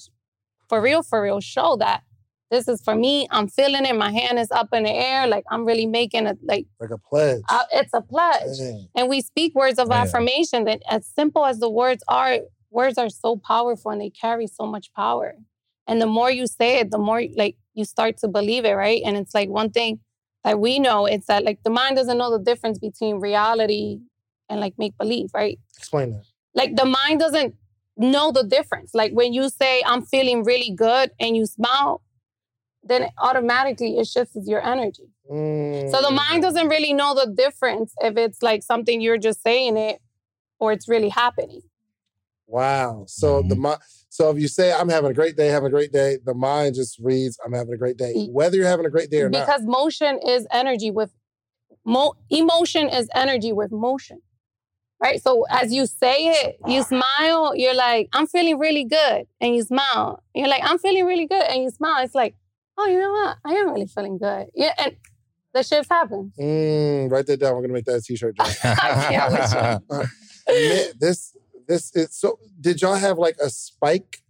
for 0.68 0.82
real, 0.82 1.04
for 1.04 1.22
real, 1.22 1.40
show 1.40 1.76
that 1.78 2.02
this 2.54 2.68
is 2.68 2.82
for 2.84 2.96
me. 2.96 3.28
I'm 3.32 3.48
feeling 3.48 3.86
it. 3.86 3.96
My 3.96 4.12
hand 4.12 4.38
is 4.38 4.52
up 4.52 4.70
in 4.74 4.84
the 4.84 4.92
air. 4.92 5.28
Like 5.28 5.44
I'm 5.50 5.66
really 5.66 5.88
making 5.88 6.28
it. 6.28 6.38
Like 6.44 6.68
Like 6.80 6.92
a 6.92 6.98
pledge. 6.98 7.42
uh, 7.50 7.64
it's 7.72 7.94
a 7.94 8.02
pledge. 8.02 8.58
Dang. 8.60 8.88
And 8.96 9.10
we 9.10 9.22
speak 9.22 9.56
words 9.56 9.80
of 9.80 9.90
affirmation 9.92 10.66
that, 10.66 10.82
as 10.90 11.08
simple 11.08 11.46
as 11.46 11.60
the 11.60 11.70
words 11.70 12.04
are, 12.08 12.40
words 12.70 12.98
are 12.98 13.10
so 13.10 13.38
powerful 13.38 13.90
and 13.92 14.00
they 14.02 14.12
carry 14.12 14.48
so 14.48 14.66
much 14.68 14.94
power. 14.94 15.36
And 15.88 16.02
the 16.02 16.06
more 16.06 16.30
you 16.32 16.46
say 16.48 16.80
it, 16.80 16.92
the 16.92 16.98
more 17.00 17.24
like 17.36 17.58
you 17.74 17.86
start 17.86 18.18
to 18.18 18.28
believe 18.28 18.66
it, 18.66 18.74
right? 18.74 19.02
And 19.04 19.18
it's 19.18 19.34
like 19.34 19.50
one 19.50 19.72
thing 19.72 20.00
that 20.44 20.60
we 20.60 20.78
know 20.80 21.06
it's 21.06 21.28
that 21.28 21.44
like 21.44 21.60
the 21.64 21.70
mind 21.70 21.96
doesn't 21.96 22.18
know 22.18 22.32
the 22.38 22.44
difference 22.44 22.78
between 22.78 23.20
reality 23.20 24.00
and 24.54 24.62
like 24.62 24.76
make 24.78 24.96
believe, 24.98 25.32
right? 25.34 25.60
Explain 25.78 26.12
that. 26.12 26.24
Like 26.54 26.76
the 26.76 26.86
mind 26.86 27.20
doesn't 27.20 27.56
know 27.98 28.32
the 28.32 28.44
difference. 28.44 28.92
Like 28.94 29.12
when 29.12 29.34
you 29.34 29.50
say 29.50 29.82
I'm 29.86 30.04
feeling 30.04 30.44
really 30.44 30.72
good 30.72 31.12
and 31.20 31.36
you 31.36 31.46
smile, 31.48 32.02
then 32.84 33.10
automatically 33.18 33.98
it 33.98 34.08
shifts 34.08 34.38
your 34.46 34.64
energy. 34.64 35.10
So 35.28 35.98
the 36.02 36.12
mind 36.12 36.40
Mm. 36.40 36.48
doesn't 36.48 36.68
really 36.68 36.94
know 36.94 37.16
the 37.16 37.28
difference 37.36 37.94
if 38.02 38.16
it's 38.18 38.42
like 38.44 38.62
something 38.62 39.02
you're 39.02 39.18
just 39.18 39.42
saying 39.42 39.76
it 39.78 40.00
or 40.60 40.72
it's 40.72 40.88
really 40.88 41.10
happening. 41.10 41.62
Wow. 42.46 43.06
So 43.08 43.42
the 43.42 43.56
mind. 43.56 43.80
So 44.10 44.30
if 44.30 44.38
you 44.40 44.48
say 44.48 44.72
I'm 44.72 44.90
having 44.90 45.10
a 45.10 45.14
great 45.14 45.36
day, 45.36 45.48
having 45.48 45.68
a 45.68 45.72
great 45.72 45.92
day, 45.92 46.20
the 46.24 46.36
mind 46.36 46.76
just 46.76 47.00
reads 47.00 47.40
I'm 47.44 47.54
having 47.54 47.74
a 47.74 47.78
great 47.78 47.98
day, 47.98 48.28
whether 48.30 48.56
you're 48.56 48.68
having 48.68 48.86
a 48.86 48.92
great 48.92 49.10
day 49.10 49.22
or 49.22 49.30
not. 49.30 49.48
Because 49.48 49.62
motion 49.64 50.20
is 50.28 50.46
energy 50.52 50.92
with 50.92 51.12
mo- 51.84 52.14
emotion 52.30 52.90
is 52.90 53.10
energy 53.16 53.52
with 53.52 53.72
motion. 53.72 54.22
Right? 55.04 55.22
So 55.22 55.46
as 55.50 55.74
you 55.74 55.86
say 55.86 56.16
it, 56.28 56.60
you 56.66 56.82
smile, 56.84 57.54
you're 57.56 57.76
like, 57.76 58.08
I'm 58.14 58.26
feeling 58.26 58.58
really 58.58 58.86
good. 58.86 59.28
And 59.42 59.54
you 59.54 59.62
smile. 59.64 60.24
You're 60.34 60.48
like, 60.48 60.62
I'm 60.64 60.80
feeling 60.80 61.06
really 61.06 61.28
good. 61.28 61.44
And 61.44 61.62
you 61.64 61.70
smile. 61.72 62.04
It's 62.04 62.16
like, 62.16 62.36
oh, 62.78 62.88
you 62.88 63.00
know 63.00 63.12
what? 63.12 63.38
I 63.44 63.54
am 63.56 63.74
really 63.74 63.88
feeling 63.88 64.18
good. 64.18 64.48
Yeah. 64.56 64.74
And 64.78 64.96
the 65.54 65.62
shifts 65.62 65.90
happen. 65.90 66.32
Mm, 66.40 67.12
write 67.12 67.28
that 67.28 67.40
down. 67.42 67.54
We're 67.56 67.62
gonna 67.62 67.74
make 67.74 67.86
that 67.86 67.98
a 67.98 68.02
t-shirt. 68.02 68.38
John. 68.38 68.48
Yeah, 68.64 69.30
which 69.30 70.08
Uh, 70.46 70.94
this 71.00 71.36
this 71.68 71.96
is 71.96 72.16
so. 72.16 72.38
Did 72.60 72.82
y'all 72.82 72.96
have 72.96 73.18
like 73.18 73.38
a 73.42 73.50
spike 73.50 74.22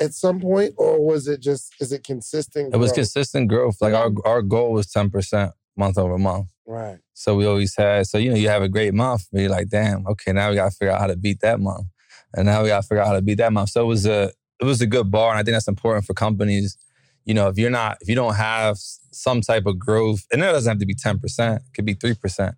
at 0.00 0.14
some 0.14 0.40
point, 0.40 0.74
or 0.78 1.04
was 1.04 1.28
it 1.28 1.40
just 1.40 1.74
is 1.80 1.92
it 1.92 2.04
consistent? 2.04 2.74
It 2.74 2.78
was 2.78 2.92
consistent 2.92 3.48
growth. 3.48 3.76
Like 3.80 3.94
our 3.94 4.10
our 4.24 4.42
goal 4.42 4.72
was 4.72 4.86
ten 4.86 5.10
percent 5.10 5.52
month 5.76 5.98
over 5.98 6.16
month. 6.18 6.48
Right. 6.66 6.98
So 7.12 7.36
we 7.36 7.46
always 7.46 7.74
had. 7.76 8.06
So 8.06 8.18
you 8.18 8.30
know, 8.30 8.36
you 8.36 8.48
have 8.48 8.62
a 8.62 8.68
great 8.68 8.94
month, 8.94 9.28
but 9.32 9.40
you're 9.40 9.50
like, 9.50 9.68
damn, 9.68 10.06
okay, 10.06 10.32
now 10.32 10.50
we 10.50 10.56
got 10.56 10.70
to 10.70 10.76
figure 10.76 10.92
out 10.92 11.00
how 11.00 11.06
to 11.06 11.16
beat 11.16 11.40
that 11.40 11.60
month, 11.60 11.86
and 12.34 12.46
now 12.46 12.62
we 12.62 12.68
got 12.68 12.82
to 12.82 12.88
figure 12.88 13.02
out 13.02 13.08
how 13.08 13.14
to 13.14 13.22
beat 13.22 13.38
that 13.38 13.52
month. 13.52 13.70
So 13.70 13.82
it 13.82 13.86
was 13.86 14.06
a 14.06 14.32
it 14.60 14.64
was 14.64 14.80
a 14.80 14.86
good 14.86 15.10
bar, 15.10 15.30
and 15.30 15.38
I 15.38 15.42
think 15.42 15.54
that's 15.54 15.68
important 15.68 16.06
for 16.06 16.14
companies. 16.14 16.76
You 17.24 17.34
know, 17.34 17.48
if 17.48 17.58
you're 17.58 17.70
not 17.70 17.98
if 18.00 18.08
you 18.08 18.14
don't 18.14 18.34
have 18.34 18.78
some 18.78 19.40
type 19.40 19.66
of 19.66 19.78
growth, 19.78 20.26
and 20.32 20.42
it 20.42 20.46
doesn't 20.46 20.70
have 20.70 20.80
to 20.80 20.86
be 20.86 20.94
ten 20.94 21.18
percent, 21.18 21.62
it 21.66 21.74
could 21.74 21.84
be 21.84 21.94
three 21.94 22.14
percent, 22.14 22.54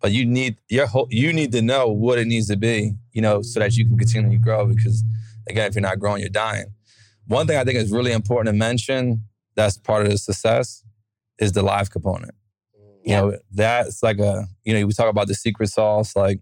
but 0.00 0.12
you 0.12 0.26
need 0.26 0.56
your 0.68 0.86
whole 0.86 1.08
you 1.10 1.32
need 1.32 1.52
to 1.52 1.62
know 1.62 1.88
what 1.88 2.18
it 2.18 2.26
needs 2.26 2.48
to 2.48 2.56
be. 2.56 2.94
You 3.12 3.22
know, 3.22 3.42
so 3.42 3.60
that 3.60 3.76
you 3.76 3.86
can 3.86 3.98
continue 3.98 4.38
to 4.38 4.42
grow. 4.42 4.66
Because 4.66 5.02
again, 5.48 5.68
if 5.68 5.74
you're 5.74 5.82
not 5.82 5.98
growing, 5.98 6.20
you're 6.20 6.30
dying. 6.30 6.66
One 7.26 7.46
thing 7.46 7.58
I 7.58 7.64
think 7.64 7.78
is 7.78 7.92
really 7.92 8.12
important 8.12 8.52
to 8.52 8.58
mention 8.58 9.24
that's 9.54 9.76
part 9.76 10.04
of 10.04 10.10
the 10.10 10.18
success 10.18 10.84
is 11.38 11.52
the 11.52 11.62
live 11.62 11.90
component. 11.90 12.34
You 13.04 13.12
know, 13.16 13.38
that's 13.50 14.02
like 14.02 14.18
a, 14.18 14.46
you 14.64 14.74
know, 14.74 14.86
we 14.86 14.92
talk 14.92 15.08
about 15.08 15.26
the 15.26 15.34
secret 15.34 15.68
sauce, 15.68 16.14
like 16.14 16.40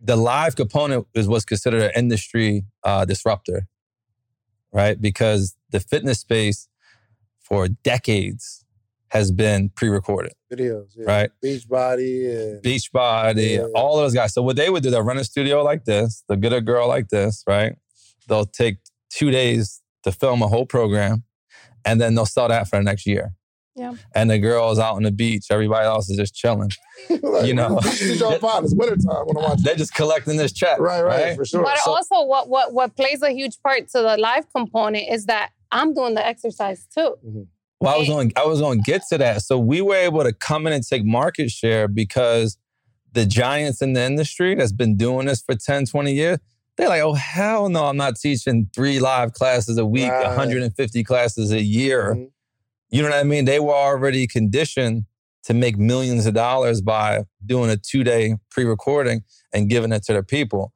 the 0.00 0.16
live 0.16 0.56
component 0.56 1.06
is 1.14 1.28
what's 1.28 1.44
considered 1.44 1.82
an 1.82 1.92
industry 1.96 2.64
uh, 2.82 3.04
disruptor, 3.04 3.66
right? 4.72 5.00
Because 5.00 5.56
the 5.70 5.80
fitness 5.80 6.20
space 6.20 6.68
for 7.40 7.68
decades 7.68 8.64
has 9.08 9.30
been 9.30 9.68
pre-recorded, 9.70 10.32
Videos, 10.52 10.88
yeah. 10.96 11.04
right? 11.06 11.30
Beachbody 11.42 12.34
and 12.34 12.62
Beachbody, 12.62 13.58
Yeah. 13.58 13.66
all 13.74 13.96
those 13.96 14.12
guys. 14.12 14.34
So 14.34 14.42
what 14.42 14.56
they 14.56 14.68
would 14.68 14.82
do, 14.82 14.90
they'll 14.90 15.02
run 15.02 15.18
a 15.18 15.24
studio 15.24 15.62
like 15.62 15.84
this, 15.84 16.24
they'll 16.28 16.38
get 16.38 16.52
a 16.52 16.60
girl 16.60 16.88
like 16.88 17.08
this, 17.08 17.44
right? 17.46 17.76
They'll 18.28 18.44
take 18.44 18.78
two 19.10 19.30
days 19.30 19.80
to 20.02 20.10
film 20.10 20.42
a 20.42 20.48
whole 20.48 20.66
program, 20.66 21.22
and 21.84 22.00
then 22.00 22.14
they'll 22.14 22.26
sell 22.26 22.48
that 22.48 22.68
for 22.68 22.76
the 22.76 22.82
next 22.82 23.06
year. 23.06 23.34
Yeah. 23.76 23.94
And 24.14 24.30
the 24.30 24.38
girls 24.38 24.78
out 24.78 24.94
on 24.94 25.02
the 25.02 25.10
beach. 25.10 25.46
Everybody 25.50 25.84
else 25.86 26.08
is 26.08 26.16
just 26.16 26.34
chilling. 26.34 26.70
like, 27.22 27.46
You 27.46 27.54
know. 27.54 27.80
this 27.82 28.00
is 28.00 28.20
fun. 28.40 28.64
It's 28.64 28.74
wintertime 28.74 29.26
when 29.26 29.36
I 29.36 29.40
watch. 29.48 29.62
They're 29.62 29.74
just 29.74 29.94
collecting 29.94 30.36
this 30.36 30.52
check. 30.52 30.78
Right, 30.78 31.02
right, 31.02 31.36
for 31.36 31.44
sure. 31.44 31.64
But 31.64 31.78
So- 31.78 31.90
also, 31.92 32.22
what 32.24 32.48
what 32.48 32.72
what 32.72 32.94
plays 32.96 33.22
a 33.22 33.30
huge 33.30 33.60
part 33.62 33.88
to 33.90 34.00
the 34.02 34.16
live 34.16 34.46
component 34.54 35.08
is 35.10 35.26
that 35.26 35.50
I'm 35.72 35.92
doing 35.92 36.14
the 36.14 36.24
exercise 36.24 36.86
too. 36.94 37.16
Well, 37.80 37.94
I 37.94 37.98
was 37.98 38.08
going. 38.08 38.32
I 38.36 38.46
was 38.46 38.60
going 38.60 38.78
to 38.82 38.90
get 38.90 39.02
to 39.10 39.18
that. 39.18 39.42
So 39.42 39.58
we 39.58 39.80
were 39.82 39.96
able 39.96 40.22
to 40.22 40.32
come 40.32 40.66
in 40.68 40.72
and 40.72 40.86
take 40.86 41.04
market 41.04 41.50
share 41.50 41.88
because 41.88 42.56
the 43.12 43.26
giants 43.26 43.82
in 43.82 43.92
the 43.92 44.02
industry 44.02 44.54
that's 44.54 44.72
been 44.72 44.96
doing 44.96 45.26
this 45.26 45.42
for 45.42 45.54
10, 45.54 45.86
20 45.86 46.12
years, 46.12 46.38
they're 46.76 46.88
like, 46.88 47.02
oh 47.02 47.12
hell 47.14 47.68
no, 47.68 47.86
I'm 47.86 47.96
not 47.96 48.16
teaching 48.16 48.68
three 48.74 48.98
live 49.00 49.32
classes 49.34 49.78
a 49.78 49.84
week, 49.86 50.10
Right. 50.10 50.26
150 50.26 51.04
classes 51.04 51.52
a 51.52 51.60
year. 51.62 52.14
Mhm. 52.14 52.30
You 52.94 53.02
know 53.02 53.08
what 53.10 53.18
I 53.18 53.24
mean? 53.24 53.44
They 53.44 53.58
were 53.58 53.74
already 53.74 54.28
conditioned 54.28 55.06
to 55.46 55.52
make 55.52 55.76
millions 55.76 56.26
of 56.26 56.34
dollars 56.34 56.80
by 56.80 57.24
doing 57.44 57.68
a 57.68 57.76
two 57.76 58.04
day 58.04 58.36
pre 58.52 58.62
recording 58.64 59.24
and 59.52 59.68
giving 59.68 59.90
it 59.90 60.04
to 60.04 60.12
their 60.12 60.22
people. 60.22 60.72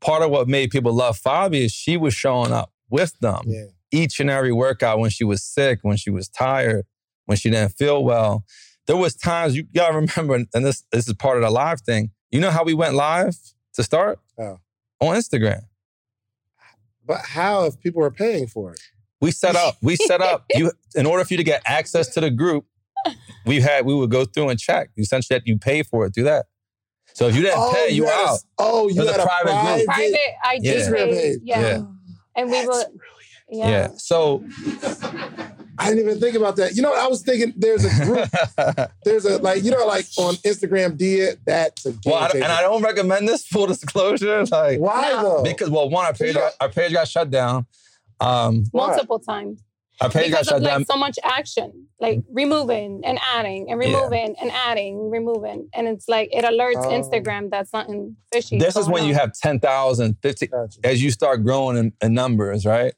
Part 0.00 0.24
of 0.24 0.30
what 0.32 0.48
made 0.48 0.70
people 0.70 0.92
love 0.92 1.16
Fabi 1.16 1.66
is 1.66 1.70
she 1.72 1.96
was 1.96 2.14
showing 2.14 2.50
up 2.50 2.72
with 2.90 3.16
them 3.20 3.42
Yeah. 3.46 3.66
each 3.92 4.18
and 4.18 4.28
every 4.28 4.50
workout 4.50 4.98
when 4.98 5.10
she 5.10 5.22
was 5.22 5.44
sick, 5.44 5.78
when 5.82 5.96
she 5.96 6.10
was 6.10 6.28
tired, 6.28 6.84
when 7.26 7.38
she 7.38 7.48
didn't 7.48 7.74
feel 7.76 8.02
well. 8.02 8.44
There 8.88 8.96
was 8.96 9.14
times 9.14 9.54
you 9.56 9.62
gotta 9.72 9.94
remember, 9.94 10.34
and 10.52 10.64
this 10.66 10.82
this 10.90 11.06
is 11.06 11.14
part 11.14 11.36
of 11.36 11.44
the 11.44 11.50
live 11.50 11.80
thing. 11.80 12.10
You 12.32 12.40
know 12.40 12.50
how 12.50 12.64
we 12.64 12.74
went 12.74 12.94
live 12.94 13.36
to 13.74 13.84
start? 13.84 14.18
How? 14.36 14.58
On 15.00 15.14
Instagram. 15.14 15.62
But 17.06 17.20
how 17.24 17.66
if 17.66 17.78
people 17.78 18.02
are 18.02 18.10
paying 18.10 18.48
for 18.48 18.72
it? 18.72 18.80
We 19.20 19.30
set 19.30 19.56
up, 19.56 19.76
we 19.82 19.96
set 19.96 20.20
up 20.20 20.44
you 20.54 20.72
in 20.94 21.06
order 21.06 21.24
for 21.24 21.32
you 21.34 21.38
to 21.38 21.44
get 21.44 21.62
access 21.66 22.08
to 22.14 22.20
the 22.20 22.30
group, 22.30 22.66
we 23.46 23.60
had 23.60 23.86
we 23.86 23.94
would 23.94 24.10
go 24.10 24.24
through 24.24 24.50
and 24.50 24.58
check. 24.58 24.90
Essentially 24.98 25.38
that 25.38 25.46
you 25.46 25.58
pay 25.58 25.82
for 25.82 26.06
it 26.06 26.14
through 26.14 26.24
that. 26.24 26.46
So 27.14 27.28
if 27.28 27.34
you 27.34 27.42
didn't 27.42 27.58
oh, 27.58 27.72
pay, 27.74 27.94
you 27.94 28.04
had 28.04 28.12
a- 28.12 28.28
out. 28.28 28.38
oh, 28.58 28.88
you 28.88 28.94
There's 28.96 29.08
a 29.08 29.12
had 29.12 29.20
a 29.20 29.24
private 29.24 29.76
group. 29.76 29.86
Private 29.86 30.14
IG 30.54 30.64
Yeah. 30.64 30.72
Instagram 30.74 31.04
page. 31.06 31.14
page. 31.14 31.38
Yeah. 31.44 31.60
Yeah. 31.60 31.82
And 32.36 32.50
we 32.50 32.66
would 32.66 32.86
Yeah. 33.48 33.68
yeah. 33.70 33.88
So 33.96 34.44
I 35.78 35.90
didn't 35.90 36.00
even 36.00 36.20
think 36.20 36.36
about 36.36 36.56
that. 36.56 36.74
You 36.74 36.82
know, 36.82 36.92
I 36.94 37.06
was 37.06 37.22
thinking 37.22 37.54
there's 37.56 37.84
a 37.84 38.04
group, 38.04 38.28
there's 39.04 39.24
a 39.24 39.38
like, 39.38 39.62
you 39.62 39.70
know, 39.70 39.86
like 39.86 40.06
on 40.18 40.34
Instagram, 40.36 40.96
did 40.98 41.38
that's 41.46 41.86
a 41.86 41.92
game 41.92 42.00
well, 42.06 42.16
I, 42.22 42.30
and 42.34 42.44
I 42.44 42.60
don't 42.62 42.82
recommend 42.82 43.28
this 43.28 43.46
full 43.50 43.66
disclosure. 43.66 44.44
Like 44.46 44.78
Why 44.80 45.10
No. 45.12 45.22
though? 45.22 45.42
because 45.42 45.70
well, 45.70 45.88
one, 45.88 46.04
our 46.06 46.12
page 46.12 46.34
got, 46.34 46.52
our 46.60 46.68
page 46.68 46.92
got 46.92 47.08
shut 47.08 47.30
down. 47.30 47.66
Um, 48.20 48.64
Why? 48.70 48.88
multiple 48.88 49.18
times. 49.18 49.62
our 50.00 50.10
page 50.10 50.30
got 50.30 50.40
because 50.40 50.46
shut 50.48 50.56
of 50.56 50.62
like 50.62 50.86
so 50.86 50.96
much 50.96 51.18
action, 51.24 51.86
like 52.00 52.20
removing 52.30 53.00
and 53.04 53.18
adding 53.34 53.70
and 53.70 53.82
Yeah. 53.82 53.88
removing 53.88 54.36
and 54.40 54.50
adding, 54.50 55.08
removing. 55.10 55.68
And 55.74 55.88
it's 55.88 56.06
like 56.08 56.28
it 56.32 56.44
alerts 56.44 56.84
Oh. 56.84 56.90
Instagram 56.90 57.50
that 57.50 57.68
something 57.68 58.16
fishy. 58.32 58.58
This 58.58 58.76
is 58.76 58.84
going 58.86 58.92
when 58.92 59.04
you 59.08 59.14
have 59.14 59.32
10,000, 59.32 60.16
50, 60.22 60.46
Gotcha. 60.48 60.80
as 60.84 61.02
you 61.02 61.10
start 61.10 61.42
growing 61.44 61.76
in, 61.78 61.92
in 62.02 62.12
numbers, 62.14 62.66
right? 62.66 62.92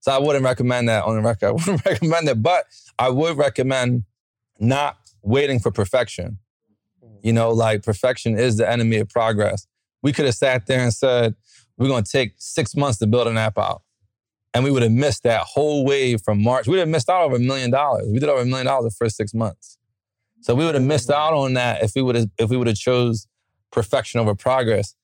So 0.00 0.12
I 0.12 0.18
wouldn't 0.18 0.44
recommend 0.44 0.88
that 0.88 1.04
on 1.04 1.16
the 1.16 1.22
record. 1.22 1.46
I 1.48 1.52
wouldn't 1.52 1.84
recommend 1.84 2.28
it, 2.28 2.40
but 2.42 2.66
I 2.98 3.08
would 3.08 3.36
recommend 3.36 4.04
not 4.60 4.98
waiting 5.22 5.58
for 5.58 5.72
perfection. 5.72 6.38
You 7.22 7.32
know, 7.32 7.50
like 7.50 7.82
perfection 7.82 8.38
is 8.38 8.56
the 8.56 8.70
enemy 8.70 8.98
of 8.98 9.08
progress. 9.08 9.66
We 10.02 10.12
could 10.12 10.26
have 10.26 10.36
sat 10.36 10.66
there 10.66 10.78
and 10.80 10.92
said, 10.94 11.34
we're 11.76 11.88
going 11.88 12.04
to 12.04 12.10
take 12.12 12.34
six 12.38 12.76
months 12.76 12.98
to 12.98 13.08
build 13.08 13.26
an 13.26 13.36
app 13.36 13.58
out. 13.58 13.82
And 14.56 14.64
we 14.64 14.70
would 14.70 14.82
have 14.82 14.92
missed 14.92 15.24
that 15.24 15.42
whole 15.42 15.84
wave 15.84 16.22
from 16.22 16.42
March. 16.42 16.66
We 16.66 16.70
would 16.70 16.78
have 16.78 16.88
missed 16.88 17.10
out 17.10 17.24
over 17.24 17.36
a 17.36 17.38
million 17.38 17.70
dollars. 17.70 18.08
We 18.10 18.18
did 18.18 18.30
over 18.30 18.40
a 18.40 18.46
million 18.46 18.64
dollars 18.64 18.90
the 18.90 18.96
first 18.96 19.14
six 19.14 19.34
months. 19.34 19.76
So 20.40 20.54
we 20.54 20.64
would 20.64 20.74
have 20.74 20.82
missed 20.82 21.10
out 21.10 21.34
on 21.34 21.52
that 21.52 21.82
if 21.82 21.92
we 21.94 22.00
would 22.00 22.14
have 22.16 22.30
if 22.38 22.48
we 22.48 22.56
would 22.56 22.66
have 22.66 22.78
chose 22.78 23.26
perfection 23.70 24.18
over 24.18 24.34
progress. 24.34 24.94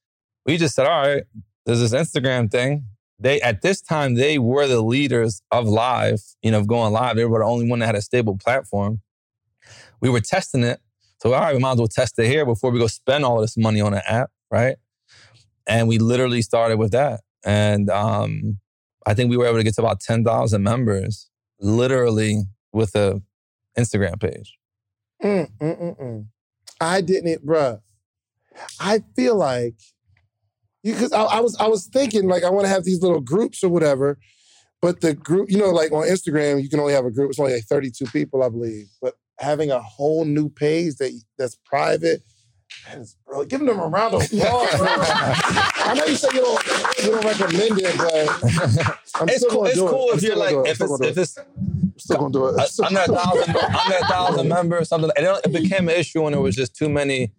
We 0.47 0.57
just 0.57 0.75
said, 0.75 0.87
all 0.87 1.07
right, 1.07 1.25
there's 1.67 1.81
this 1.81 1.93
Instagram 1.93 2.51
thing. 2.51 2.87
They 3.19 3.43
at 3.43 3.61
this 3.61 3.83
time 3.83 4.15
they 4.15 4.39
were 4.39 4.67
the 4.67 4.81
leaders 4.81 5.43
of 5.51 5.69
live, 5.69 6.23
you 6.41 6.51
know, 6.51 6.61
of 6.61 6.67
going 6.67 6.95
live. 6.95 7.17
They 7.17 7.27
were 7.27 7.41
the 7.41 7.45
only 7.45 7.69
one 7.69 7.81
that 7.81 7.87
had 7.87 7.95
a 7.95 8.01
stable 8.01 8.39
platform. 8.39 9.03
We 10.01 10.09
were 10.09 10.21
testing 10.21 10.65
it. 10.65 10.81
So 11.21 11.35
all 11.35 11.41
right, 11.43 11.55
we 11.55 11.61
might 11.61 11.73
as 11.73 11.79
well 11.79 11.89
test 11.89 12.19
it 12.19 12.27
here 12.27 12.47
before 12.47 12.71
we 12.71 12.79
go 12.79 12.87
spend 12.87 13.23
all 13.27 13.43
this 13.43 13.59
money 13.59 13.83
on 13.83 13.93
an 13.93 14.01
app, 14.09 14.31
right? 14.51 14.77
And 15.67 15.89
we 15.89 15.99
literally 15.99 16.41
started 16.41 16.79
with 16.79 16.93
that. 16.93 17.21
And 17.45 17.91
um, 17.91 18.61
I 19.07 19.15
think 19.15 19.31
we 19.31 19.37
were 19.37 19.47
able 19.47 19.59
to 19.59 19.65
get 19.65 19.75
to 19.75 19.83
about 19.83 20.01
10,000 20.01 20.63
members 20.63 21.29
literally 21.61 22.43
with 22.73 22.95
a 22.95 23.23
Instagram 23.79 24.21
page. 24.21 24.57
Mm, 25.23 25.51
mm, 25.59 25.81
mm, 25.81 26.01
mm. 26.01 26.27
I 26.81 27.01
didn't, 27.01 27.47
bruh. 27.47 27.81
I 28.81 29.03
feel 29.17 29.37
like 29.37 29.75
because 30.83 31.13
I, 31.13 31.23
I 31.23 31.41
was 31.41 31.57
I 31.59 31.69
was 31.69 31.87
thinking 31.87 32.29
like 32.29 32.45
I 32.45 32.51
want 32.51 32.67
to 32.67 32.73
have 32.73 32.85
these 32.85 33.03
little 33.03 33.21
groups 33.21 33.63
or 33.63 33.69
whatever, 33.69 34.19
but 34.81 35.01
the 35.01 35.15
group, 35.15 35.51
you 35.51 35.59
know, 35.59 35.71
like 35.71 35.93
on 35.93 36.09
Instagram, 36.09 36.63
you 36.63 36.69
can 36.69 36.81
only 36.81 36.93
have 36.93 37.05
a 37.05 37.11
group. 37.11 37.31
It's 37.31 37.39
only 37.39 37.55
like 37.55 37.65
32 37.65 38.07
people, 38.07 38.43
I 38.43 38.49
believe. 38.49 38.87
But 39.01 39.15
having 39.39 39.71
a 39.71 39.81
whole 39.81 40.25
new 40.25 40.49
page 40.49 40.97
that 40.97 41.19
that's 41.39 41.57
private, 41.65 42.23
that 42.89 42.99
is, 42.99 43.17
bro, 43.27 43.45
giving 43.45 43.67
them 43.67 43.79
a 43.81 43.87
round 43.87 44.15
of 44.15 44.23
applause. 44.33 44.69
I 44.75 45.95
know 45.97 46.05
you 46.05 46.17
say 46.17 46.29
you 46.35 46.41
don't 46.41 46.67
you 46.99 47.11
don't 47.11 47.25
recommend 47.25 47.79
it, 47.81 47.97
but 47.97 48.99
I'm 49.21 49.29
it's 49.29 49.37
still 49.39 49.51
cool. 49.51 49.59
gonna 49.61 49.69
It's 49.71 49.79
do 49.79 49.87
it. 49.87 49.91
cool 49.91 50.09
I'm 50.13 50.17
if 50.19 50.23
you're 50.23 50.37
like 50.37 50.55
if 50.67 50.81
I'm 50.81 50.89
still 50.89 50.95
it's 50.95 50.99
gonna 50.99 51.09
if 51.09 51.15
do 51.15 51.21
it. 51.21 51.93
it's 51.97 52.05
still 52.05 52.17
gonna 52.19 52.33
do 52.33 52.47
it. 52.49 52.55
Uh, 52.59 52.87
under 52.87 53.01
a 53.01 53.07
thousand, 53.07 53.57
under 53.57 53.97
a 53.97 54.07
thousand 54.09 54.49
members, 54.57 54.89
something. 54.89 55.11
And 55.17 55.27
it, 55.27 55.41
it 55.45 55.53
became 55.53 55.89
an 55.89 55.95
issue 55.97 56.23
when 56.23 56.33
there 56.33 56.41
was 56.41 56.55
just 56.57 56.75
too 56.77 56.89
many, 56.89 57.33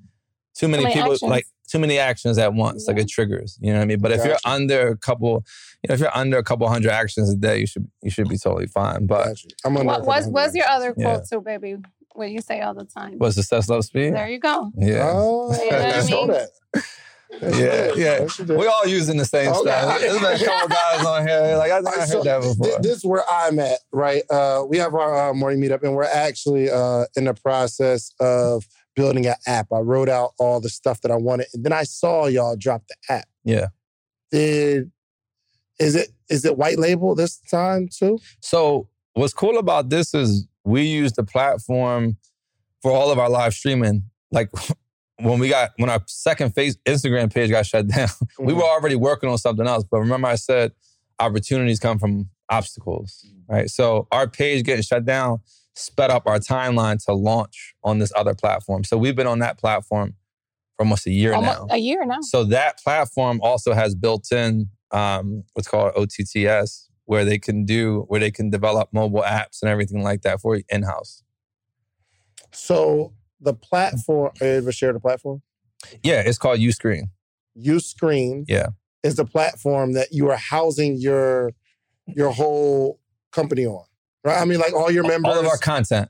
too 0.56 0.68
many 0.68 0.84
many 0.84 0.96
people, 0.96 1.14
actions. 1.14 1.30
like 1.30 1.46
too 1.70 1.80
many 1.80 1.98
actions 1.98 2.38
at 2.38 2.54
once. 2.54 2.88
Like 2.88 2.98
it 2.98 3.08
triggers. 3.10 3.58
You 3.62 3.72
know 3.74 3.80
what 3.80 3.84
I 3.84 3.88
mean? 3.88 4.00
But 4.00 4.12
if 4.12 4.24
you're 4.26 4.38
under 4.46 4.90
a 4.90 4.98
couple, 4.98 5.44
you 5.82 5.88
know, 5.90 5.94
if 5.96 6.00
you're 6.00 6.16
under 6.16 6.38
a 6.38 6.44
couple 6.44 6.68
hundred 6.70 6.92
actions 6.92 7.30
a 7.32 7.36
day, 7.36 7.60
you 7.60 7.68
should 7.68 7.88
you 8.02 8.10
should 8.12 8.30
be 8.30 8.38
totally 8.38 8.68
fine. 8.68 9.06
But 9.08 9.26
Got 9.26 9.44
you. 9.44 9.50
I'm 9.66 9.78
under 9.78 9.92
a 9.94 10.00
What 10.04 10.18
couple 10.20 10.32
was 10.34 10.56
your 10.56 10.68
other 10.68 10.94
Yeah. 10.98 11.16
quote 11.16 11.28
too, 11.30 11.42
baby? 11.42 11.78
What 12.14 12.30
you 12.32 12.42
say 12.42 12.62
all 12.62 12.74
the 12.74 12.86
time. 12.86 13.16
what's 13.18 13.36
success 13.36 13.70
love 13.70 13.84
speed? 13.86 14.14
There 14.14 14.30
you 14.30 14.40
go. 14.40 14.72
Yeah. 14.78 15.10
Oh, 15.14 15.52
You 15.52 15.72
know 15.72 15.78
what 15.78 15.86
I 15.86 16.00
I 16.00 16.04
mean? 16.04 16.28
that. 16.28 16.50
Yeah, 17.42 17.50
did. 17.50 17.98
yeah. 17.98 18.20
Yes, 18.22 18.40
you 18.40 18.46
did. 18.46 18.58
We 18.58 18.68
all 18.68 18.86
using 18.86 19.18
the 19.18 19.26
same 19.26 19.50
Okay. 19.52 19.62
stuff. 19.62 20.00
There's 20.00 20.20
been 20.20 20.42
a 20.42 20.46
couple 20.46 20.68
guys 20.70 21.06
on 21.06 21.28
here. 21.28 21.58
Like 21.58 21.72
I 21.72 21.78
I 21.80 21.82
heard 22.00 22.08
So, 22.10 22.24
that 22.24 22.42
before. 22.42 22.68
thi- 22.68 22.76
This 22.82 22.98
is 22.98 23.06
where 23.06 23.24
I'm 23.30 23.58
at, 23.60 23.80
right? 23.92 24.24
Uh, 24.30 24.64
we 24.70 24.78
have 24.78 24.94
our 24.94 25.30
uh, 25.30 25.34
morning 25.34 25.60
meetup, 25.60 25.82
and 25.84 25.96
we're 25.96 26.04
actually 26.04 26.70
uh, 26.70 27.06
in 27.16 27.26
the 27.26 27.34
process 27.34 28.12
of 28.20 28.66
building 28.96 29.26
an 29.26 29.36
app. 29.48 29.68
I 29.74 29.80
wrote 29.80 30.10
out 30.10 30.32
all 30.40 30.62
the 30.62 30.70
stuff 30.70 31.02
that 31.02 31.12
I 31.12 31.16
wanted, 31.16 31.48
and 31.54 31.64
then 31.66 31.74
I 31.74 31.84
saw 31.84 32.28
y'all 32.28 32.56
drop 32.56 32.84
the 32.88 32.96
app. 33.14 33.28
yeah. 33.44 33.68
Did 34.32 34.92
is 35.80 35.96
it 35.96 36.10
is 36.30 36.46
it 36.46 36.58
white 36.58 36.78
label 36.78 37.16
this 37.16 37.40
time 37.50 37.88
too? 37.92 38.20
So 38.42 38.88
what's 39.14 39.34
cool 39.34 39.58
about 39.58 39.90
this 39.90 40.14
is 40.14 40.48
we 40.64 40.84
use 40.84 41.14
the 41.14 41.24
platform 41.24 42.18
for 42.82 42.92
all 42.92 43.12
of 43.12 43.20
our 43.20 43.30
live 43.30 43.54
streaming. 43.54 44.04
Like 44.32 44.50
when 45.20 45.40
we 45.40 45.50
got 45.50 45.72
when 45.78 45.90
our 45.90 46.02
second 46.08 46.54
face 46.56 46.78
Instagram 46.86 47.34
page 47.34 47.50
got 47.50 47.66
shut 47.66 47.88
down, 47.96 48.10
we 48.40 48.54
were 48.54 48.64
already 48.64 48.96
working 48.96 49.30
on 49.30 49.38
something 49.38 49.68
else. 49.68 49.84
But 49.90 50.00
remember, 50.00 50.28
I 50.28 50.36
said 50.36 50.72
opportunities 51.20 51.80
come 51.80 52.00
from 52.00 52.30
obstacles, 52.50 53.26
right? 53.48 53.70
So 53.70 54.08
our 54.12 54.28
page 54.28 54.64
getting 54.66 54.84
shut 54.84 55.06
down 55.06 55.40
sped 55.76 56.12
up 56.12 56.28
our 56.28 56.40
timeline 56.40 57.04
to 57.06 57.14
launch 57.14 57.76
on 57.84 58.00
this 58.00 58.12
other 58.16 58.34
platform. 58.34 58.84
So 58.84 58.98
we've 58.98 59.16
been 59.16 59.28
on 59.28 59.40
that 59.40 59.58
platform 59.58 60.16
for 60.76 60.84
almost 60.84 61.08
a 61.08 61.12
year 61.12 61.34
Almost 61.34 61.68
now. 61.68 61.68
a 61.72 61.78
year 61.78 62.06
now. 62.06 62.22
So 62.22 62.44
that 62.46 62.80
platform 62.80 63.40
also 63.42 63.74
has 63.74 63.96
built 63.96 64.32
in 64.32 64.70
um, 64.92 65.44
what's 65.54 65.68
called 65.68 65.94
OTTS, 65.96 66.90
where 67.06 67.26
they 67.26 67.38
can 67.38 67.66
do 67.66 68.06
where 68.08 68.20
they 68.20 68.32
can 68.32 68.50
develop 68.50 68.90
mobile 68.94 69.24
apps 69.24 69.62
and 69.62 69.70
everything 69.70 70.02
like 70.04 70.22
that 70.22 70.42
for 70.42 70.56
you 70.56 70.64
in 70.70 70.84
house. 70.84 71.24
So 72.52 73.14
the 73.42 73.54
platform, 73.54 74.32
are 74.40 74.48
you 74.48 74.54
able 74.54 74.68
to 74.68 74.72
share 74.72 74.94
the 74.94 75.00
platform? 75.00 75.42
Yeah, 76.02 76.22
it's 76.26 76.38
called 76.38 76.60
Uscreen. 76.60 77.10
Uscreen 77.60 78.46
Yeah, 78.48 78.68
is 79.04 79.16
the 79.16 79.26
platform 79.26 79.94
that 79.94 80.12
you 80.12 80.30
are 80.30 80.38
housing 80.38 80.96
your 80.98 81.52
your 82.08 82.32
whole 82.32 83.00
company 83.32 83.66
on. 83.66 83.86
Right? 84.24 84.40
I 84.40 84.46
mean, 84.46 84.60
like 84.60 84.74
all 84.74 84.90
your 84.90 85.04
members. 85.04 85.34
all 85.34 85.40
of 85.40 85.46
our 85.46 85.58
content. 85.58 86.10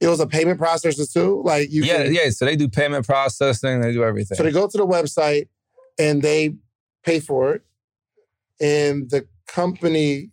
it 0.00 0.08
was 0.08 0.20
a 0.20 0.26
payment 0.26 0.58
processor 0.58 1.10
too. 1.12 1.42
Like 1.44 1.70
you 1.70 1.84
yeah, 1.84 2.04
can, 2.04 2.14
yeah. 2.14 2.30
So 2.30 2.46
they 2.46 2.56
do 2.56 2.68
payment 2.68 3.06
processing. 3.06 3.80
They 3.80 3.92
do 3.92 4.02
everything. 4.02 4.36
So 4.36 4.42
they 4.42 4.52
go 4.52 4.66
to 4.66 4.76
the 4.76 4.86
website 4.86 5.48
and 5.98 6.22
they 6.22 6.56
pay 7.04 7.20
for 7.20 7.54
it, 7.54 7.65
and 8.60 9.08
the 9.10 9.26
company 9.46 10.30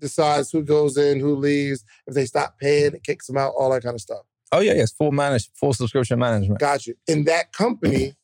decides 0.00 0.50
who 0.50 0.62
goes 0.62 0.96
in, 0.96 1.20
who 1.20 1.34
leaves. 1.36 1.84
If 2.06 2.14
they 2.14 2.24
stop 2.26 2.58
paying, 2.58 2.94
it 2.94 3.02
kicks 3.04 3.26
them 3.26 3.36
out. 3.36 3.52
All 3.58 3.70
that 3.72 3.82
kind 3.82 3.94
of 3.94 4.00
stuff. 4.00 4.22
oh 4.52 4.60
yeah, 4.60 4.74
yes. 4.74 4.92
Full 4.92 5.12
managed, 5.12 5.50
full 5.54 5.72
subscription 5.74 6.18
management. 6.18 6.58
Got 6.60 6.86
you. 6.86 6.94
And 7.08 7.26
that 7.26 7.52
company 7.52 8.14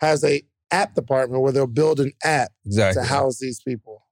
has 0.00 0.24
a 0.24 0.42
app 0.70 0.94
department 0.94 1.42
where 1.42 1.52
they'll 1.52 1.66
build 1.66 2.00
an 2.00 2.12
app 2.24 2.52
Exactly. 2.66 3.02
to 3.02 3.08
house 3.08 3.38
these 3.38 3.60
people. 3.60 4.02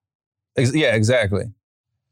Ex- 0.56 0.74
yeah, 0.74 0.94
exactly. 0.94 1.44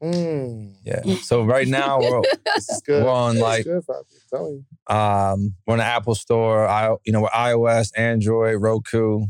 Mm, 0.03 0.75
Yeah. 0.85 1.03
So 1.23 1.43
right 1.45 1.67
now 1.67 1.99
we're 2.01 2.23
good. 2.87 3.03
we're 3.05 3.11
on 3.11 3.39
like 3.39 3.65
good, 3.65 3.83
Fabi. 3.87 4.01
I'm 4.01 4.39
telling 4.39 4.65
you. 4.91 4.95
um 4.95 5.55
we're 5.67 5.73
on 5.73 5.79
the 5.79 5.85
Apple 5.85 6.15
Store. 6.15 6.67
I 6.69 6.95
you 7.05 7.13
know 7.13 7.23
we're 7.23 7.29
iOS, 7.31 7.93
Android, 7.97 8.61
Roku, 8.61 9.27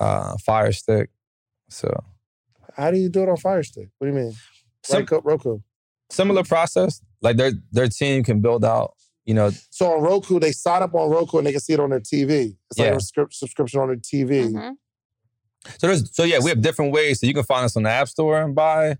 uh, 0.00 0.36
Fire 0.44 0.72
Stick. 0.72 1.10
So 1.70 1.88
How 2.78 2.90
do 2.92 2.96
you 2.98 3.08
do 3.08 3.24
it 3.24 3.28
on 3.28 3.36
Fire 3.36 3.62
Stick? 3.62 3.88
What 3.98 4.06
do 4.08 4.14
you 4.16 4.18
mean? 4.24 4.34
Sim- 4.84 5.00
Roku. 5.00 5.20
Roku. 5.22 5.58
similar 6.10 6.44
process. 6.44 7.02
Like 7.20 7.36
their 7.36 7.52
their 7.72 7.88
team 7.88 8.22
can 8.24 8.40
build 8.40 8.64
out. 8.64 8.94
You 9.26 9.34
know, 9.34 9.50
So 9.70 9.92
on 9.92 10.02
Roku, 10.02 10.40
they 10.40 10.52
sign 10.52 10.82
up 10.82 10.94
on 10.94 11.10
Roku 11.10 11.36
and 11.36 11.46
they 11.46 11.52
can 11.52 11.60
see 11.60 11.74
it 11.74 11.80
on 11.80 11.90
their 11.90 12.00
TV. 12.00 12.56
It's 12.70 12.78
like 12.78 12.88
Yeah. 12.90 12.96
a 12.96 13.00
script 13.00 13.34
subscription 13.34 13.80
on 13.80 13.88
their 13.88 13.96
TV. 13.96 14.44
Mhm. 14.54 14.74
So 15.78 15.86
there's 15.88 16.14
so 16.16 16.22
yeah, 16.24 16.38
we 16.42 16.48
have 16.50 16.62
different 16.62 16.92
ways. 16.92 17.20
So 17.20 17.26
you 17.26 17.34
can 17.34 17.42
find 17.44 17.64
us 17.64 17.76
on 17.76 17.82
the 17.82 17.90
App 17.90 18.08
Store 18.08 18.40
and 18.40 18.54
buy. 18.54 18.96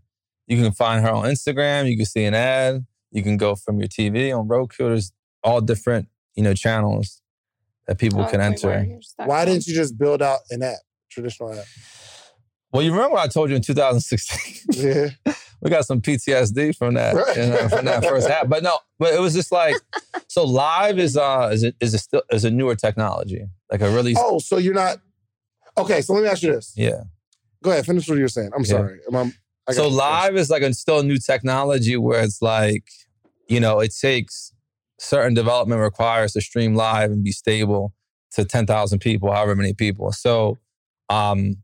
You 0.49 0.61
can 0.63 0.73
find 0.73 1.03
her 1.05 1.11
on 1.11 1.25
Instagram. 1.25 1.89
You 1.91 1.97
can 1.97 2.05
see 2.07 2.25
an 2.25 2.35
ad. 2.35 2.85
You 3.13 3.23
can 3.23 3.37
go 3.39 3.55
from 3.55 3.79
your 3.79 3.89
TV 3.89 4.33
on 4.39 4.49
Roku. 4.49 4.89
There's 4.89 5.13
all 5.43 5.61
different 5.63 6.09
you 6.35 6.43
know 6.43 6.53
channels 6.53 7.23
that 7.87 7.97
people 7.99 8.21
Oh, 8.23 8.27
can 8.29 8.41
enter. 8.43 8.85
Why 9.17 9.27
one. 9.27 9.47
didn't 9.47 9.67
you 9.67 9.75
just 9.75 9.97
build 9.97 10.21
out 10.21 10.41
an 10.51 10.63
app, 10.63 10.77
traditional 11.11 11.55
app? 11.55 11.65
Well, 12.73 12.83
you 12.83 12.91
remember 12.93 13.15
what 13.15 13.25
I 13.25 13.29
told 13.29 13.51
you 13.51 13.57
in 13.57 13.63
2016? 13.63 14.85
Yeah. 14.85 15.11
we 15.63 15.71
got 15.71 15.87
some 15.87 16.01
PTSD 16.01 16.77
from 16.77 16.95
that 16.95 17.15
Right. 17.15 17.37
you 17.37 17.47
know, 17.47 17.69
from 17.69 17.85
that 17.87 18.05
first 18.05 18.29
app. 18.29 18.49
But 18.49 18.63
no, 18.63 18.79
but 18.99 19.15
it 19.15 19.21
was 19.21 19.35
just 19.35 19.51
like 19.51 19.77
so. 20.29 20.45
Live 20.45 20.99
is 20.99 21.17
uh 21.17 21.49
is 21.53 21.65
a, 21.65 21.73
is 21.81 21.95
a 21.95 21.99
still 21.99 22.23
is 22.31 22.45
a 22.45 22.51
newer 22.51 22.75
technology, 22.75 23.47
like 23.73 23.81
a 23.81 23.91
really 23.91 24.15
Oh, 24.19 24.39
so 24.39 24.59
you're 24.59 24.75
not 24.75 24.99
okay. 25.79 26.03
So 26.03 26.13
let 26.13 26.23
me 26.23 26.29
ask 26.29 26.43
you 26.43 26.53
this. 26.53 26.73
yeah. 26.77 27.05
Go 27.63 27.71
ahead, 27.71 27.87
finish 27.87 28.09
what 28.09 28.19
you're 28.19 28.29
saying. 28.29 28.51
I'm 28.55 28.63
Yeah. 28.63 28.69
sorry. 28.69 29.01
Am 29.09 29.17
I- 29.17 29.33
I 29.67 29.73
So 29.73 29.89
live 29.89 30.37
is 30.37 30.49
like 30.49 30.63
a 30.63 30.73
still 30.75 31.01
a 31.01 31.03
new 31.03 31.19
technology 31.19 31.97
where 31.97 32.23
it's 32.23 32.41
like, 32.41 32.85
you 33.49 33.61
know, 33.61 33.81
it 33.81 33.93
takes 34.01 34.53
certain 34.99 35.35
development 35.35 35.81
requires 35.81 36.33
to 36.33 36.41
stream 36.41 36.75
live 36.75 37.11
and 37.11 37.23
be 37.23 37.33
stable 37.33 37.93
to 38.33 38.45
10,000 38.47 38.99
people, 39.01 39.31
however 39.33 39.55
many 39.57 39.73
people. 39.75 40.13
So 40.13 40.59
um 41.11 41.57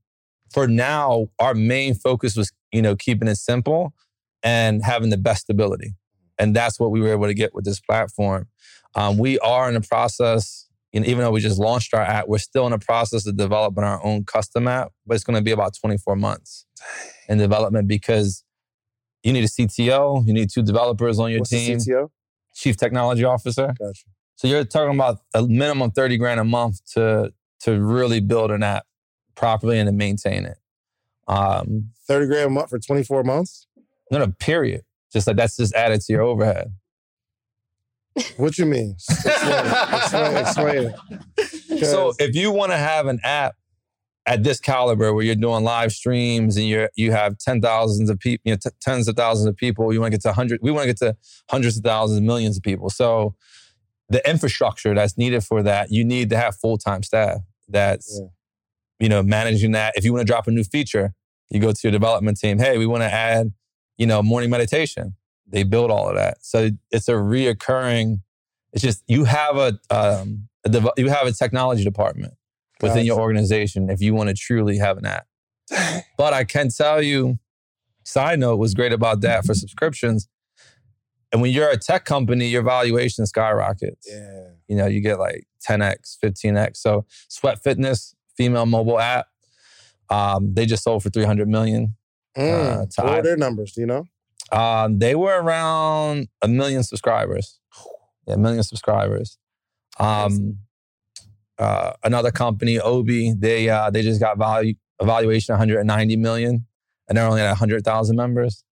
for 0.55 0.69
now, 0.69 1.29
our 1.41 1.53
main 1.53 1.95
focus 1.95 2.37
was, 2.37 2.53
you 2.71 2.81
know, 2.81 2.95
keeping 2.95 3.27
it 3.27 3.35
simple 3.35 3.93
and 4.45 4.85
having 4.85 5.11
the 5.11 5.17
best 5.17 5.43
stability. 5.43 5.95
And 6.39 6.55
that's 6.55 6.79
what 6.79 6.93
we 6.93 7.01
were 7.01 7.09
able 7.09 7.27
to 7.27 7.35
get 7.35 7.53
with 7.55 7.65
this 7.65 7.81
platform. 7.81 8.47
Um, 8.95 9.19
we 9.19 9.37
are 9.41 9.67
in 9.67 9.75
the 9.75 9.81
process, 9.81 10.69
you 10.93 11.01
know, 11.01 11.07
even 11.07 11.25
though 11.25 11.33
we 11.33 11.41
just 11.41 11.59
launched 11.59 11.93
our 11.93 12.03
app, 12.03 12.29
we're 12.29 12.39
still 12.39 12.67
in 12.67 12.71
the 12.71 12.79
process 12.79 13.27
of 13.27 13.37
developing 13.37 13.83
our 13.83 14.05
own 14.07 14.25
custom 14.25 14.69
app, 14.69 14.93
but 15.05 15.17
it's 15.17 15.25
going 15.25 15.35
to 15.37 15.43
be 15.43 15.51
about 15.51 15.75
24 15.75 16.15
months 16.15 16.67
in 17.29 17.39
development 17.39 17.89
because 17.89 18.45
you 19.25 19.33
need 19.33 19.43
a 19.43 19.49
CTO, 19.49 20.25
you 20.25 20.33
need 20.33 20.51
two 20.51 20.63
developers 20.63 21.19
on 21.19 21.33
your 21.33 21.41
What's 21.41 21.51
team, 21.51 21.79
CTO? 21.79 22.11
chief 22.55 22.77
technology 22.77 23.25
officer. 23.25 23.75
Gotcha. 23.77 24.05
So 24.37 24.47
you're 24.47 24.65
talking 24.65 24.95
about 24.95 25.19
a 25.35 25.43
minimum 25.43 25.91
30 25.91 26.17
grand 26.17 26.39
a 26.39 26.45
month 26.45 26.81
to 26.93 27.33
to 27.63 27.83
really 27.83 28.21
build 28.21 28.51
an 28.53 28.63
app 28.63 28.85
properly 29.35 29.79
and 29.79 29.87
to 29.89 29.93
maintain 29.93 30.45
it. 30.45 30.59
Um, 31.29 31.91
30 32.07 32.27
grand 32.27 32.47
a 32.47 32.51
month 32.51 32.71
for 32.71 32.79
24 32.79 33.25
months? 33.25 33.67
no, 34.11 34.19
no, 34.19 34.33
period. 34.39 34.83
Just 35.13 35.27
like 35.27 35.37
that's 35.37 35.57
just 35.57 35.75
added 35.75 36.01
to 36.03 36.13
your 36.13 36.23
overhead. 36.23 36.73
What 38.37 38.59
you 38.59 38.67
mean? 38.67 38.93
Explain. 38.93 39.67
Explain, 39.95 40.37
explain 40.37 40.95
it. 41.39 41.81
So 41.85 42.13
if 42.21 42.37
you 42.37 42.53
want 42.53 42.71
to 42.71 42.77
have 42.79 43.07
an 43.09 43.19
app 43.25 43.57
at 44.27 44.43
this 44.45 44.61
caliber 44.61 45.13
where 45.13 45.25
you're 45.25 45.35
doing 45.35 45.65
live 45.65 45.93
streams 45.93 46.57
and 46.57 46.67
you're 46.69 46.89
you 46.95 47.11
have 47.11 47.37
ten 47.37 47.61
thousands 47.61 48.09
of 48.09 48.19
people, 48.21 48.43
you 48.45 48.53
know, 48.53 48.59
t- 48.63 48.71
tens 48.81 49.09
of 49.09 49.17
thousands 49.17 49.49
of 49.49 49.57
people, 49.57 49.93
you 49.93 50.01
want 50.01 50.13
to 50.13 50.17
get 50.17 50.23
to 50.23 50.33
hundred. 50.33 50.61
We 50.63 50.71
want 50.71 50.85
to 50.85 50.87
get 50.87 50.99
to 50.99 51.17
hundreds 51.51 51.77
of 51.77 51.83
thousands, 51.83 52.21
millions 52.21 52.57
of 52.57 52.63
people. 52.63 52.91
So 52.91 53.35
the 54.09 54.27
infrastructure 54.29 54.95
that's 54.95 55.19
needed 55.19 55.43
for 55.43 55.63
that, 55.65 55.91
you 55.91 56.05
need 56.05 56.31
to 56.31 56.37
have 56.37 56.55
full 56.57 56.79
time 56.79 57.03
staff 57.03 57.39
that's 57.69 58.19
Yeah. 58.21 58.29
You 59.01 59.09
know 59.09 59.23
managing 59.23 59.73
that. 59.73 59.95
If 59.97 60.05
you 60.05 60.13
want 60.13 60.27
to 60.27 60.31
drop 60.31 60.47
a 60.47 60.51
new 60.51 60.65
feature, 60.65 61.15
you 61.51 61.61
go 61.61 61.73
to 61.73 61.81
your 61.83 61.93
development 61.93 62.39
team. 62.39 62.59
Hey, 62.59 62.79
we 62.79 62.87
want 62.87 63.03
to 63.03 63.13
add 63.13 63.53
you 63.99 64.07
know 64.07 64.23
morning 64.23 64.51
meditation. 64.51 65.15
They 65.47 65.63
build 65.63 65.91
all 65.91 66.09
of 66.09 66.15
that, 66.17 66.39
so 66.45 66.71
it's 66.91 67.09
a 67.09 67.13
reoccurring. 67.13 68.21
It's 68.73 68.83
just 68.83 69.05
you 69.07 69.25
have 69.25 69.57
a 69.57 69.79
um, 69.91 70.49
a 70.65 70.69
dev- 70.69 70.91
you 70.97 71.09
have 71.11 71.27
a 71.27 71.33
technology 71.33 71.85
department 71.85 72.35
within 72.81 73.07
your 73.07 73.21
organization 73.21 73.89
if 73.91 74.01
you 74.01 74.15
want 74.15 74.31
to 74.31 74.35
truly 74.35 74.79
have 74.79 74.99
an 74.99 75.07
app. 75.07 75.27
But 76.19 76.33
I 76.35 76.45
can 76.45 76.69
tell 76.69 77.01
you, 77.03 77.39
side 78.05 78.39
note, 78.39 78.57
what's 78.57 78.75
great 78.75 78.93
about 78.93 79.21
that 79.23 79.45
for 79.45 79.55
subscriptions. 79.55 80.29
And 81.33 81.43
when 81.43 81.51
you're 81.51 81.71
a 81.71 81.77
tech 81.77 82.05
company, 82.05 82.47
your 82.47 82.63
valuation 82.63 83.27
skyrockets. 83.27 84.07
yeah. 84.09 84.49
You 84.69 84.77
know, 84.77 84.87
you 84.87 85.01
get 85.01 85.19
like 85.19 85.47
10x, 85.69 86.17
15x. 86.23 86.77
So 86.77 87.07
Sweat 87.29 87.63
Fitness, 87.63 88.14
female 88.37 88.67
mobile 88.67 88.99
app, 88.99 89.27
um, 90.11 90.55
they 90.55 90.67
just 90.67 90.83
sold 90.85 91.03
for 91.03 91.11
300 91.11 91.49
million. 91.49 91.97
Mm. 92.37 92.43
Uh, 92.83 92.87
to 92.87 93.03
what 93.03 93.13
I- 93.13 93.19
are 93.19 93.23
their 93.23 93.37
numbers? 93.37 93.73
Do 93.73 93.81
you 93.81 93.87
know? 93.87 94.05
Um, 94.53 94.99
they 94.99 95.15
were 95.15 95.41
around 95.41 96.29
a 96.43 96.49
million 96.49 96.83
subscribers. 96.83 97.59
Yeah, 98.27 98.35
a 98.35 98.39
million 98.39 98.63
subscribers. 98.63 99.39
Um, 99.99 100.59
uh, 101.59 101.93
another 102.03 102.31
company, 102.31 102.79
Obi, 102.79 103.33
they 103.37 103.69
uh, 103.69 103.91
they 103.91 104.03
just 104.03 104.21
got 104.21 104.37
value 104.39 104.75
evaluation 105.01 105.53
190 105.53 106.17
million, 106.17 106.67
and 107.09 107.17
they're 107.17 107.27
only 107.27 107.41
at 107.41 107.49
100,000 107.49 108.17
members. 108.17 108.65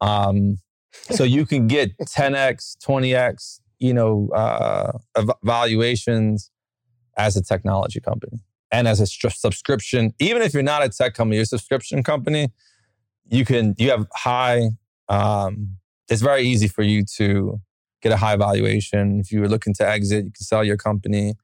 Um, 0.00 0.58
so 0.92 1.24
you 1.24 1.44
can 1.46 1.66
get 1.66 1.96
10x, 2.02 2.76
20x, 2.84 3.60
you 3.78 3.94
know, 3.94 4.28
uh, 4.34 4.92
ev- 5.16 5.30
valuations 5.44 6.50
as 7.16 7.36
a 7.36 7.42
technology 7.42 8.00
company 8.00 8.38
and 8.72 8.86
as 8.88 9.00
a 9.00 9.04
stru- 9.04 9.32
subscription. 9.32 10.14
Even 10.18 10.42
if 10.42 10.54
you're 10.54 10.62
not 10.62 10.84
a 10.84 10.88
tech 10.88 11.14
company, 11.14 11.36
you're 11.36 11.42
a 11.42 11.46
subscription 11.46 12.02
company. 12.02 12.48
You 13.28 13.44
can 13.44 13.74
you 13.78 13.90
have 13.90 14.06
high. 14.14 14.70
Um, 15.08 15.76
it's 16.08 16.22
very 16.22 16.42
easy 16.42 16.68
for 16.68 16.82
you 16.82 17.04
to 17.16 17.60
get 18.02 18.12
a 18.12 18.16
high 18.16 18.36
valuation. 18.36 19.20
If 19.20 19.30
you 19.30 19.40
were 19.40 19.48
looking 19.48 19.74
to 19.74 19.88
exit, 19.88 20.24
you 20.24 20.32
can 20.32 20.44
sell 20.44 20.64
your 20.64 20.76
company, 20.76 21.34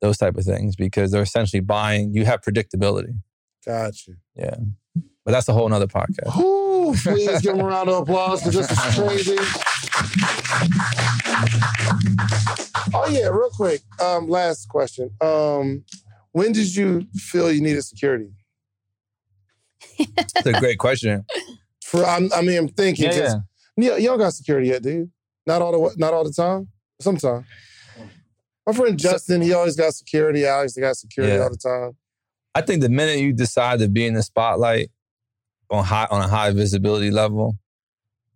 those 0.00 0.18
type 0.18 0.36
of 0.36 0.44
things, 0.44 0.76
because 0.76 1.12
they're 1.12 1.22
essentially 1.22 1.60
buying. 1.60 2.12
You 2.14 2.24
have 2.24 2.40
predictability. 2.40 3.20
Gotcha. 3.64 4.12
Yeah, 4.34 4.56
but 5.24 5.32
that's 5.32 5.48
a 5.48 5.52
whole 5.52 5.68
nother 5.68 5.86
podcast. 5.86 6.34
Whew, 6.34 6.94
please 7.02 7.40
give 7.42 7.56
them 7.56 7.60
a 7.60 7.64
round 7.64 7.88
of 7.88 8.02
applause 8.02 8.42
because 8.42 8.68
this 8.68 8.70
is 8.70 8.78
crazy. 8.98 9.36
Oh 12.94 13.06
yeah, 13.10 13.28
real 13.28 13.50
quick. 13.50 13.82
Um, 14.00 14.28
last 14.28 14.68
question. 14.68 15.10
Um, 15.20 15.84
when 16.32 16.52
did 16.52 16.74
you 16.74 17.06
feel 17.14 17.50
you 17.50 17.60
needed 17.60 17.82
security? 17.82 18.30
That's 20.16 20.46
a 20.46 20.52
great 20.60 20.78
question. 20.78 21.24
For 21.84 22.04
I'm, 22.04 22.30
I 22.32 22.42
mean, 22.42 22.58
I'm 22.58 22.68
thinking 22.68 23.06
Yeah, 23.06 23.16
yeah. 23.16 23.34
you, 23.76 23.94
you 24.02 24.08
don't 24.08 24.18
got 24.18 24.34
security 24.34 24.68
yet, 24.68 24.82
dude. 24.82 25.10
Not 25.46 25.62
all 25.62 25.72
the 25.72 25.94
not 25.96 26.12
all 26.12 26.24
the 26.24 26.32
time. 26.32 26.68
Sometimes. 27.00 27.46
My 28.66 28.72
friend 28.74 28.98
Justin, 28.98 29.40
he 29.40 29.52
always 29.54 29.76
got 29.76 29.94
security. 29.94 30.44
Alex, 30.44 30.74
they 30.74 30.82
got 30.82 30.96
security 30.96 31.34
Yeah. 31.34 31.42
all 31.44 31.50
the 31.50 31.56
time. 31.56 31.96
I 32.54 32.60
think 32.60 32.82
the 32.82 32.88
minute 32.90 33.18
you 33.20 33.32
decide 33.32 33.78
to 33.78 33.88
be 33.88 34.04
in 34.04 34.14
the 34.14 34.22
spotlight, 34.22 34.90
on 35.70 35.84
high 35.84 36.06
on 36.10 36.20
a 36.22 36.28
high 36.28 36.50
visibility 36.50 37.10
level, 37.10 37.56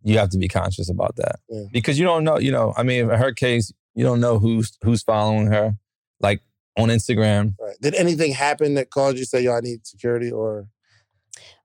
you 0.02 0.16
have 0.19 0.31
to 0.31 0.39
be 0.39 0.48
conscious 0.48 0.89
about 0.90 1.16
that 1.16 1.40
Yeah. 1.48 1.64
because 1.73 1.98
you 1.98 2.05
don't 2.05 2.24
know. 2.24 2.39
You 2.39 2.52
know, 2.52 2.73
I 2.77 2.82
mean, 2.82 3.10
in 3.10 3.19
her 3.19 3.32
case, 3.32 3.73
you 3.94 4.05
don't 4.05 4.20
know 4.20 4.39
who's 4.39 4.77
who's 4.82 5.02
following 5.02 5.48
her, 5.48 5.74
like 6.20 6.40
on 6.78 6.89
Instagram. 6.89 7.55
Right. 7.61 7.77
Did 7.81 7.94
anything 7.94 8.32
happen 8.32 8.74
that 8.74 8.90
caused 8.90 9.19
you 9.19 9.24
to 9.24 9.28
say, 9.28 9.43
yo, 9.43 9.55
I 9.55 9.61
need 9.61 9.86
security 9.86 10.31
or 10.31 10.66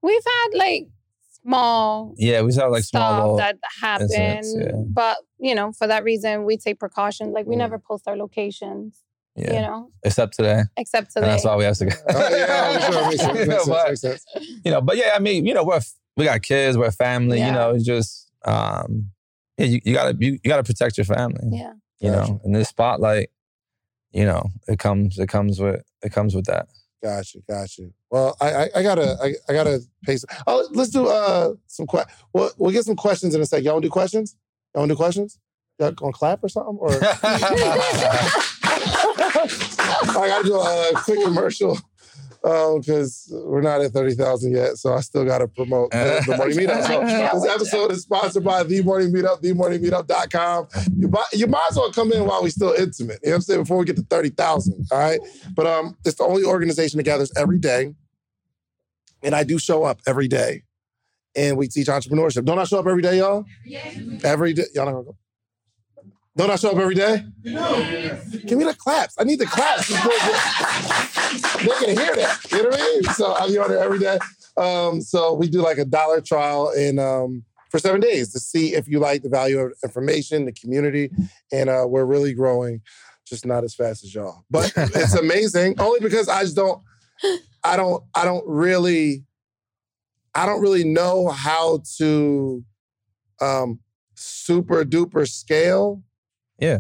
We've 0.02 0.24
had 0.24 0.58
like 0.58 0.88
small 1.44 2.14
Yeah, 2.18 2.42
we've 2.42 2.56
had 2.56 2.66
like 2.68 2.84
small 2.84 3.02
stuff 3.10 3.22
little 3.22 3.38
that 3.38 3.58
happen, 3.82 4.04
incidents, 4.12 4.56
yeah. 4.58 4.72
but 4.88 5.18
you 5.40 5.56
know, 5.56 5.72
for 5.72 5.88
that 5.88 6.04
reason, 6.04 6.46
we 6.46 6.58
take 6.58 6.80
precautions. 6.80 7.34
Like 7.34 7.46
we 7.46 7.56
Mm. 7.56 7.60
never 7.60 7.80
post 7.80 8.08
our 8.08 8.16
locations, 8.18 9.02
yeah. 9.36 9.54
you 9.54 9.62
know, 9.62 9.90
Except 10.04 10.36
today, 10.36 10.62
except 10.78 11.08
and 11.16 11.24
today. 11.24 11.28
that's 11.28 11.46
why 11.46 11.56
we 11.56 11.64
have 11.64 11.78
to 11.78 11.86
go. 11.86 11.96
Oh, 12.10 12.30
yeah, 12.30 12.80
sure. 12.90 13.08
Makes 13.10 13.22
sense. 13.22 13.48
Makes. 13.48 13.68
But- 13.68 13.88
Makes 13.88 14.02
sense. 14.02 14.26
you 14.66 14.72
know, 14.72 14.82
but 14.82 14.98
yeah, 14.98 15.12
I 15.16 15.20
mean, 15.20 15.46
you 15.46 15.54
know, 15.54 15.64
we're 15.64 15.82
we 16.16 16.26
got 16.26 16.42
kids, 16.42 16.78
we're 16.78 16.86
a 16.88 16.92
family. 16.92 17.38
Yeah. 17.40 17.48
You 17.48 17.52
know, 17.54 17.72
it's 17.72 17.86
just 17.86 18.32
um, 18.46 19.12
yeah, 19.58 19.66
you, 19.66 19.80
you 19.84 19.94
gotta 19.94 20.16
you, 20.20 20.34
you 20.34 20.50
gotta 20.50 20.64
protect 20.64 20.98
your 20.98 21.06
family. 21.06 21.50
yeah. 21.52 21.74
You 22.00 22.12
Gotcha. 22.12 22.32
know, 22.34 22.42
in 22.46 22.52
this 22.52 22.70
spotlight, 22.70 23.30
you 24.12 24.26
know, 24.26 24.50
it 24.68 24.80
comes 24.80 25.18
it 25.20 25.28
comes 25.28 25.60
with 25.60 25.84
it 26.02 26.12
comes 26.12 26.36
with 26.36 26.46
that. 26.46 26.68
Gotcha, 27.04 27.40
gotcha. 27.48 27.90
Well, 28.10 28.36
I, 28.42 28.54
I, 28.54 28.70
I 28.78 28.84
gotta, 28.84 29.18
I, 29.22 29.36
I 29.48 29.54
gotta 29.54 29.82
pace. 30.04 30.26
Oh, 30.48 30.68
let's 30.72 30.90
do 30.90 31.08
uh 31.08 31.54
some 31.68 31.86
que. 31.86 32.04
We'll, 32.34 32.50
we'll 32.58 32.72
get 32.72 32.86
some 32.86 32.96
questions 32.96 33.36
in 33.36 33.42
a 33.42 33.46
sec. 33.46 33.64
Y'all 33.64 33.74
want 33.74 33.84
to 33.84 33.88
do 33.88 33.92
questions? 33.92 34.36
Y'all 34.74 34.82
want 34.82 34.90
to 34.90 34.96
do 34.96 34.98
questions? 34.98 35.40
Y'all 35.80 35.92
gonna 35.92 36.12
clap 36.12 36.44
or 36.44 36.50
something? 36.50 36.78
Or 36.80 36.90
I 40.10 40.28
gotta 40.28 40.44
do 40.44 40.56
a 40.56 40.92
quick 40.96 41.24
commercial 41.24 41.78
because 42.42 43.28
we're 43.32 43.62
not 43.62 43.82
at 43.82 43.92
thirty 43.92 44.14
thousand 44.16 44.54
yet, 44.54 44.78
so 44.78 44.94
I 44.94 45.02
still 45.02 45.26
gotta 45.26 45.48
promote 45.48 45.92
the, 45.92 46.24
the 46.26 46.38
morning 46.38 46.58
meetup. 46.68 46.84
So 46.86 47.40
this 47.40 47.56
episode 47.56 47.92
is 47.92 48.04
sponsored 48.04 48.44
by 48.44 48.64
the 48.64 48.82
morning 48.84 49.14
meetup, 49.14 49.42
themorningmeetup.com. 49.42 50.68
You 50.98 51.08
buy, 51.08 51.24
you 51.34 51.48
might 51.48 51.68
as 51.70 51.78
well 51.78 51.92
come 51.92 52.12
in 52.12 52.26
while 52.26 52.42
we're 52.42 52.50
still 52.50 52.74
intimate. 52.74 53.20
You 53.24 53.30
know 53.30 53.32
what 53.32 53.36
I'm 53.36 53.42
saying? 53.42 53.62
Before 53.62 53.78
we 53.78 53.86
get 53.86 53.96
to 53.98 54.04
thirty 54.04 54.30
thousand. 54.30 54.86
All 54.92 55.00
right. 55.00 55.20
But 55.56 55.68
um, 55.68 55.98
it's 56.06 56.18
the 56.18 56.24
only 56.24 56.44
organization 56.44 56.98
that 56.98 57.04
gathers 57.04 57.32
every 57.38 57.60
day. 57.60 57.94
And 59.24 59.34
I 59.36 59.44
do 59.44 59.58
show 59.60 59.84
up 59.84 60.00
every 60.06 60.28
day. 60.28 60.64
And 61.36 61.58
we 61.58 61.68
teach 61.68 61.88
entrepreneurship. 61.88 62.46
Don't 62.46 62.60
I 62.60 62.64
show 62.64 62.80
up 62.80 62.88
every 62.88 63.02
day, 63.02 63.18
y'all? 63.18 63.46
Every 64.24 64.54
day. 64.54 64.66
Y'all 64.74 64.86
not 64.86 64.92
gonna 64.94 65.04
go? 65.06 65.18
Don't 66.36 66.52
I 66.52 66.56
show 66.56 66.70
up 66.72 66.78
every 66.78 66.94
day? 66.94 67.26
Give 68.46 68.58
me 68.60 68.64
the 68.66 68.76
claps. 68.78 69.16
I 69.18 69.24
need 69.24 69.40
the 69.40 69.48
claps. 69.48 69.92
They- 71.32 71.86
can 71.86 71.98
hear 71.98 72.16
that. 72.16 72.40
You 72.52 72.64
know 72.64 72.70
what 72.70 72.80
I 72.80 72.84
mean? 72.84 73.04
So 73.14 73.36
I'm 73.36 73.58
on 73.62 73.70
there 73.70 73.84
every 73.84 74.00
day. 74.00 74.18
Um, 74.58 75.02
so 75.02 75.34
we 75.34 75.48
do 75.48 75.62
like 75.62 75.78
a 75.78 75.86
dollar 75.86 76.22
trial 76.22 76.72
in 76.72 76.98
um, 77.00 77.44
for 77.70 77.80
seven 77.80 78.02
days 78.02 78.32
to 78.34 78.40
see 78.40 78.74
if 78.74 78.88
you 78.88 79.00
like 79.00 79.22
the 79.22 79.30
value 79.30 79.60
of 79.60 79.74
information, 79.84 80.46
the 80.46 80.52
community, 80.52 81.12
and 81.52 81.70
uh, 81.70 81.86
we're 81.88 82.06
really 82.06 82.34
growing, 82.34 82.82
just 83.26 83.46
not 83.46 83.64
as 83.64 83.76
fast 83.76 84.04
as 84.04 84.16
y'all. 84.16 84.44
But 84.50 84.74
it's 84.76 85.14
amazing, 85.20 85.80
only 85.80 86.00
because 86.00 86.28
I 86.28 86.42
just 86.42 86.56
don't, 86.56 86.82
I 87.64 87.78
don't, 87.78 88.04
I 88.16 88.26
don't 88.26 88.44
really, 88.48 89.26
I 90.34 90.46
don't 90.46 90.62
really 90.62 90.84
know 90.84 91.28
how 91.30 91.82
to 91.98 92.64
um, 93.42 93.80
super 94.16 94.84
duper 94.84 95.28
scale. 95.28 96.02
Yeah. 96.60 96.80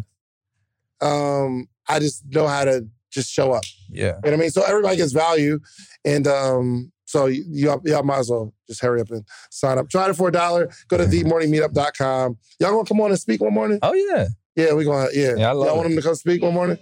Um, 1.01 1.67
I 1.87 1.99
just 1.99 2.23
know 2.29 2.47
how 2.47 2.65
to 2.65 2.87
just 3.11 3.31
show 3.31 3.51
up. 3.51 3.63
Yeah. 3.89 4.05
You 4.05 4.11
know 4.11 4.19
what 4.23 4.33
I 4.33 4.37
mean? 4.37 4.49
So 4.49 4.63
everybody 4.63 4.97
gets 4.97 5.11
value. 5.13 5.59
And 6.05 6.27
um, 6.27 6.91
so 7.05 7.25
you, 7.27 7.43
y'all, 7.47 7.81
y'all 7.85 8.03
might 8.03 8.19
as 8.19 8.29
well 8.29 8.53
just 8.67 8.81
hurry 8.81 9.01
up 9.01 9.09
and 9.11 9.23
sign 9.49 9.77
up. 9.77 9.89
Try 9.89 10.09
it 10.09 10.15
for 10.15 10.27
a 10.27 10.31
dollar. 10.31 10.69
Go 10.87 10.97
to 10.97 11.05
themorningmeetup.com. 11.07 12.37
Y'all 12.59 12.71
gonna 12.71 12.85
come 12.85 13.01
on 13.01 13.11
and 13.11 13.19
speak 13.19 13.41
one 13.41 13.53
morning? 13.53 13.79
Oh 13.81 13.93
yeah. 13.93 14.27
Yeah, 14.55 14.73
we 14.73 14.85
gonna 14.85 15.09
yeah. 15.13 15.35
Yeah, 15.37 15.49
I 15.49 15.51
love 15.51 15.67
Y'all 15.67 15.75
it. 15.75 15.77
want 15.77 15.89
them 15.89 15.97
to 15.97 16.01
come 16.01 16.15
speak 16.15 16.41
one 16.41 16.53
morning? 16.55 16.79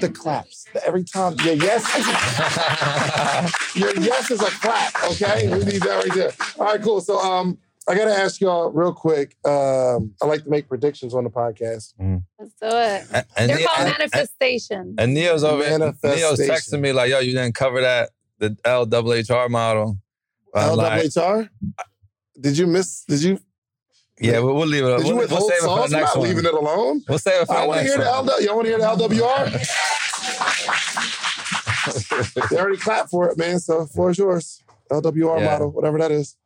The 0.00 0.08
claps. 0.08 0.66
The 0.72 0.84
every 0.84 1.04
time. 1.04 1.36
Yeah, 1.44 1.52
yes. 1.52 1.84
Your 3.76 3.94
yes 4.00 4.30
is 4.32 4.40
a 4.42 4.50
clap, 4.50 4.92
okay? 5.12 5.48
We 5.48 5.64
need 5.64 5.82
that 5.82 6.04
right 6.04 6.14
there. 6.14 6.32
All 6.58 6.66
right, 6.66 6.82
cool. 6.82 7.00
So 7.00 7.20
um 7.20 7.58
I 7.88 7.96
gotta 7.96 8.12
ask 8.12 8.40
y'all 8.40 8.70
real 8.70 8.92
quick. 8.92 9.36
Um, 9.44 10.14
I 10.22 10.26
like 10.26 10.44
to 10.44 10.50
make 10.50 10.68
predictions 10.68 11.14
on 11.14 11.24
the 11.24 11.30
podcast. 11.30 11.94
Let's 12.38 12.52
do 12.60 12.68
it. 12.68 13.06
And, 13.12 13.26
and, 13.36 13.50
They're 13.50 13.56
Ne- 13.58 13.64
called 13.64 13.78
and- 13.88 13.98
manifestations. 13.98 14.94
and 14.98 15.14
Neo's 15.14 15.42
over. 15.42 15.64
Neo's 15.68 15.80
Manifestation. 16.02 16.54
texting 16.54 16.80
me 16.80 16.92
like, 16.92 17.10
"Yo, 17.10 17.18
you 17.18 17.32
didn't 17.32 17.56
cover 17.56 17.80
that 17.80 18.10
the 18.38 18.50
LWHR 18.64 19.48
model." 19.50 19.96
I'm 20.54 20.76
like, 20.76 21.02
LWHR? 21.02 21.48
Did 22.40 22.56
you 22.58 22.66
miss? 22.66 23.04
Did 23.04 23.22
you? 23.22 23.38
yeah, 24.20 24.38
we'll, 24.38 24.54
we'll 24.54 24.66
leave 24.66 24.84
it. 24.84 24.98
Did 24.98 25.06
you 25.08 25.16
We'll, 25.16 25.26
we'll 25.28 25.28
withhold 25.28 25.50
save 25.50 25.58
it 25.58 25.62
for 25.62 25.66
sauce? 25.66 25.90
the 25.90 25.96
I'm 25.96 26.00
next 26.02 26.14
not 26.14 26.18
one. 26.20 26.28
leaving 26.28 26.44
it 26.44 26.54
alone. 26.54 27.02
We'll 27.08 27.18
save 27.18 27.42
it 27.42 27.46
for 27.46 27.56
I 27.56 27.62
the 27.62 27.68
want 27.68 27.78
to 27.80 27.84
next 27.84 27.96
hear 27.96 28.04
the 28.04 28.10
one. 28.10 28.26
LW. 28.28 28.44
Y'all 28.46 28.54
want 28.56 28.64
to 28.66 28.70
hear 28.70 28.78
the 28.78 28.84
LWR? 28.84 29.50
they 32.50 32.56
already 32.58 32.76
clapped 32.78 33.10
for 33.10 33.28
it, 33.28 33.36
man. 33.38 33.58
So 33.58 33.86
floor 33.86 34.10
is 34.10 34.18
yours. 34.18 34.62
LWR 34.90 35.38
Yeah. 35.40 35.44
model, 35.46 35.70
whatever 35.72 35.98
that 35.98 36.12
is. 36.12 36.36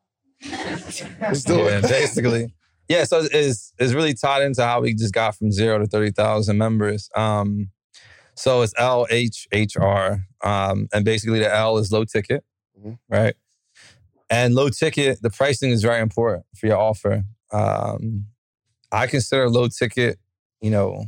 Let's 1.20 1.44
do 1.44 1.66
it. 1.66 1.82
basically. 1.82 2.52
Yeah, 2.88 3.04
so 3.04 3.26
it's, 3.30 3.72
it's 3.78 3.92
really 3.94 4.14
tied 4.14 4.42
into 4.42 4.62
how 4.64 4.80
we 4.80 4.94
just 4.94 5.12
got 5.12 5.34
from 5.36 5.50
zero 5.50 5.78
to 5.78 5.86
thirty 5.86 6.12
thousand 6.12 6.56
members. 6.58 7.10
Um, 7.16 7.70
so 8.34 8.62
it's 8.62 8.74
LHHR, 8.74 10.20
um, 10.44 10.88
and 10.92 11.04
basically 11.04 11.38
the 11.40 11.52
L 11.52 11.78
is 11.78 11.90
low 11.90 12.04
ticket, 12.04 12.44
Mhm. 12.80 12.98
right? 13.08 13.34
And 14.30 14.54
low 14.54 14.68
ticket, 14.68 15.20
the 15.22 15.30
pricing 15.30 15.70
is 15.70 15.82
very 15.82 16.00
important 16.00 16.44
for 16.56 16.66
your 16.66 16.76
offer. 16.78 17.24
Um, 17.52 18.26
I 18.92 19.06
consider 19.06 19.48
low 19.48 19.68
ticket, 19.68 20.18
you 20.60 20.70
know, 20.70 21.06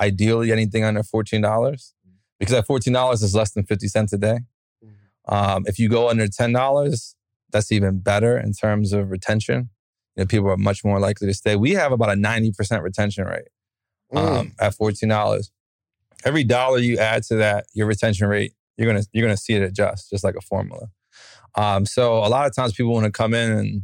ideally 0.00 0.50
anything 0.52 0.82
under 0.84 1.02
fourteen 1.04 1.42
dollars, 1.42 1.94
because 2.40 2.54
at 2.54 2.66
fourteen 2.66 2.92
dollars 2.94 3.22
is 3.22 3.34
less 3.34 3.52
than 3.52 3.64
fifty 3.64 3.86
cents 3.86 4.12
a 4.12 4.18
day. 4.18 4.38
Um, 5.28 5.64
if 5.66 5.78
you 5.78 5.88
go 5.88 6.08
under 6.08 6.26
ten 6.26 6.52
dollars, 6.52 7.14
that's 7.52 7.72
even 7.72 8.00
better 8.00 8.38
in 8.38 8.52
terms 8.52 8.92
of 8.92 9.10
retention. 9.10 9.70
You 10.16 10.22
know, 10.22 10.26
people 10.26 10.48
are 10.50 10.56
much 10.56 10.84
more 10.84 10.98
likely 11.00 11.26
to 11.28 11.34
stay. 11.34 11.56
We 11.56 11.72
have 11.72 11.92
about 11.92 12.10
a 12.10 12.16
ninety 12.16 12.52
percent 12.52 12.82
retention 12.82 13.24
rate 13.26 13.48
Mm. 14.12 14.18
um, 14.40 14.52
at 14.60 14.74
fourteen 14.74 15.08
dollars. 15.08 15.52
Every 16.24 16.42
dollar 16.44 16.78
you 16.78 16.98
add 16.98 17.22
to 17.24 17.36
that, 17.36 17.66
your 17.74 17.86
retention 17.86 18.26
rate, 18.28 18.52
you're 18.76 18.90
gonna 18.92 19.04
you're 19.12 19.24
gonna 19.26 19.36
see 19.36 19.54
it 19.54 19.62
adjust, 19.62 20.10
just 20.10 20.24
like 20.24 20.34
a 20.34 20.40
formula. 20.40 20.88
Um, 21.54 21.86
so 21.86 22.18
a 22.18 22.28
lot 22.28 22.46
of 22.46 22.54
times 22.54 22.72
people 22.72 22.92
want 22.92 23.04
to 23.06 23.12
come 23.12 23.34
in 23.34 23.50
and 23.52 23.82